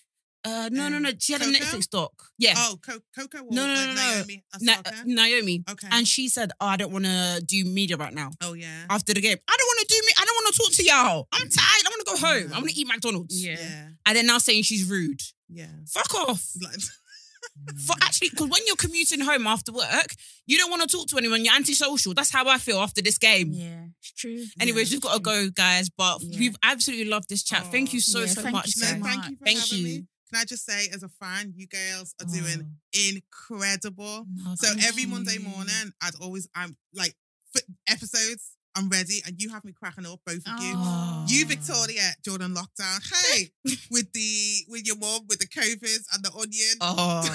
Uh, 0.44 0.70
no, 0.72 0.90
no, 0.90 0.98
Um, 0.98 1.04
no. 1.04 1.12
She 1.20 1.34
had 1.34 1.42
a 1.44 1.46
Netflix 1.46 1.88
doc. 1.90 2.12
Yeah, 2.40 2.54
Oh, 2.58 2.78
Co- 2.82 3.00
Coco 3.16 3.40
No, 3.52 3.68
no, 3.68 3.74
no, 3.76 3.86
no, 3.86 3.94
no. 3.94 4.14
Naomi 4.16 4.44
Na- 4.62 4.82
Naomi. 5.06 5.64
okay. 5.70 5.88
And 5.92 6.08
she 6.08 6.30
said, 6.30 6.52
"Oh, 6.60 6.66
I 6.66 6.78
don't 6.78 6.92
want 6.92 7.06
to 7.06 7.44
do 7.46 7.64
media 7.66 7.96
right 7.98 8.14
now 8.14 8.32
oh 8.42 8.54
yeah. 8.54 8.86
after 8.90 9.14
the 9.14 9.22
game. 9.22 9.38
I 9.48 9.56
don't 9.58 9.68
want 9.68 9.80
to 9.82 9.86
do 9.96 10.02
me. 10.06 10.12
I 10.18 10.26
don't 10.26 10.36
want 10.36 10.56
to 10.56 10.62
talk 10.64 10.72
to 10.74 10.84
y'all. 10.84 11.28
I'm 11.32 11.48
tired. 11.50 11.86
I 11.86 11.90
want 11.90 12.06
to 12.08 12.12
go 12.14 12.18
home. 12.28 12.54
I 12.54 12.58
want 12.60 12.70
to 12.72 12.76
eat 12.80 12.88
McDonald's. 12.88 13.44
Yeah. 13.46 13.58
yeah. 13.60 13.88
And 14.06 14.18
then 14.18 14.26
now 14.26 14.40
saying 14.40 14.64
she's 14.64 14.90
rude. 14.90 15.22
Yeah. 15.48 15.68
Fuck 15.88 16.14
off. 16.16 16.44
Like, 16.62 16.76
For 17.86 17.96
actually, 18.02 18.30
because 18.30 18.50
when 18.50 18.62
you're 18.68 18.76
commuting 18.76 19.20
home 19.20 19.46
after 19.48 19.72
work, 19.72 20.14
you 20.46 20.58
don't 20.58 20.70
want 20.70 20.84
to 20.84 20.88
talk 20.88 21.08
to 21.08 21.18
anyone. 21.18 21.44
You're 21.44 21.56
antisocial. 21.56 22.14
That's 22.14 22.32
how 22.32 22.48
I 22.48 22.58
feel 22.60 22.78
after 22.80 23.02
this 23.02 23.18
game. 23.18 23.52
Yeah, 23.52 23.86
it's 24.00 24.12
true. 24.14 24.44
Anyways, 24.60 24.92
Yeah. 24.92 24.96
we've 24.96 25.02
got 25.02 25.14
to 25.16 25.20
go, 25.20 25.50
guys. 25.50 25.90
But 25.90 26.22
Yeah. 26.22 26.40
we've 26.40 26.56
absolutely 26.64 27.06
loved 27.06 27.30
this 27.30 27.44
chat. 27.44 27.66
Thank 27.72 27.94
you 27.94 28.00
so 28.00 28.20
Yeah, 28.22 28.26
so 28.28 28.42
thank 28.42 28.46
you 28.48 28.52
much, 28.54 28.70
so 28.72 28.98
much. 28.98 29.10
thank 29.10 29.30
you 29.30 29.36
for 29.38 29.46
Thank 29.46 29.72
you. 29.72 30.08
Can 30.32 30.42
I 30.42 30.46
just 30.46 30.66
say, 30.66 30.88
as 30.94 31.04
a 31.04 31.10
fan, 31.10 31.54
you 31.56 31.68
girls 31.68 32.16
are 32.22 32.26
doing 32.26 32.64
Oh, 32.64 33.10
incredible. 33.10 34.26
no, 34.46 34.56
So 34.56 34.70
every 34.88 35.06
Monday 35.06 35.38
morning, 35.40 35.92
I'd 36.02 36.16
always 36.22 36.48
I'm 36.56 36.78
like 36.94 37.16
for 37.54 37.62
episodes. 37.88 38.52
I'm 38.74 38.88
ready, 38.88 39.22
and 39.26 39.36
you 39.42 39.50
have 39.50 39.66
me 39.66 39.74
cracking 39.74 40.06
up, 40.06 40.22
both 40.26 40.38
of 40.48 40.64
you. 40.64 40.74
Oh. 40.78 41.26
You, 41.28 41.46
Victoria, 41.46 42.14
Jordan 42.24 42.56
lockdown. 42.56 43.02
Hey, 43.34 43.52
with 43.92 44.10
the 44.14 44.64
with 44.70 44.88
your 44.88 44.96
mom 44.98 45.22
with 45.28 45.40
the 45.40 45.48
COVID 45.48 46.00
and 46.14 46.24
the 46.24 46.32
onion. 46.32 46.78
Oh. 46.80 47.28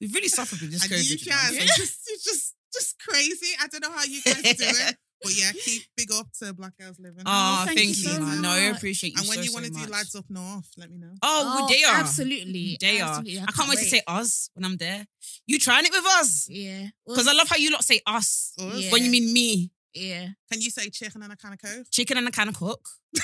We've 0.00 0.14
really 0.14 0.28
suffered 0.28 0.60
with 0.62 0.72
this 0.72 0.82
and 0.84 0.90
COVID. 0.92 1.04
you 1.04 1.16
you 1.18 1.30
know. 1.30 1.36
can. 1.36 1.66
Just, 1.76 2.24
just 2.24 2.54
just 2.72 2.98
crazy. 2.98 3.48
I 3.60 3.66
don't 3.68 3.82
know 3.82 3.92
how 3.92 4.04
you 4.04 4.22
guys 4.22 4.42
do 4.42 4.64
it. 4.66 4.96
But 5.24 5.36
yeah, 5.36 5.50
keep 5.52 5.82
big 5.96 6.12
up 6.12 6.28
to 6.40 6.52
Black 6.52 6.76
Girls 6.78 6.98
Living. 7.00 7.22
Oh, 7.26 7.62
thank 7.64 7.78
thank, 7.78 7.88
you 7.90 7.94
you. 7.96 8.08
so 8.10 8.18
No, 8.40 8.50
I 8.50 8.68
much. 8.68 8.76
appreciate 8.76 9.14
you 9.14 9.20
and 9.20 9.28
when 9.28 9.38
so, 9.38 9.44
you 9.44 9.52
want 9.52 9.64
to 9.66 9.70
do 9.72 9.80
much. 9.80 9.88
lads 9.90 10.14
up 10.14 10.26
north, 10.28 10.68
let 10.76 10.90
me 10.90 10.98
know. 10.98 11.10
Oh, 11.22 11.60
Oh, 11.62 11.68
they 11.68 11.82
are. 11.84 11.96
absolutely, 11.96 12.76
They 12.80 13.00
are. 13.00 13.08
absolutely. 13.08 13.40
I 13.40 13.46
can't 13.52 13.68
wait 13.68 13.78
to 13.78 13.84
say 13.86 14.02
us 14.06 14.50
when 14.54 14.64
I'm 14.64 14.76
there. 14.76 15.06
You 15.46 15.58
trying 15.58 15.84
it 15.86 15.90
with 15.92 16.04
us? 16.06 16.46
Yeah, 16.48 16.88
Because 17.06 17.26
I 17.26 17.32
love 17.32 17.48
how 17.48 17.56
you 17.56 17.70
lot 17.70 17.82
say 17.84 18.00
us 18.06 18.52
Us. 18.58 18.74
Yeah. 18.80 18.90
when 18.92 19.04
you 19.04 19.10
mean 19.10 19.32
me. 19.32 19.70
yeah. 19.94 20.28
Can 20.52 20.60
you 20.60 20.70
say 20.70 20.88
chicken 20.90 21.22
and 21.22 21.32
a 21.32 21.36
can 21.36 21.52
of 21.54 21.58
coke? 21.62 21.86
Chicken 21.90 22.18
and 22.18 22.28
a 22.28 22.30
can 22.30 22.48
of 22.48 22.54
cook. 22.56 22.86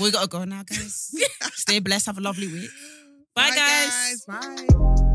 we 0.00 0.10
gotta 0.10 0.28
go 0.28 0.44
now, 0.44 0.62
guys. 0.62 1.14
Stay 1.54 1.78
blessed. 1.80 2.06
Have 2.06 2.18
a 2.18 2.20
lovely 2.22 2.46
week. 2.48 2.70
Bye, 3.34 3.50
guys. 3.54 4.24
guys. 4.26 4.66
Bye. 4.66 5.06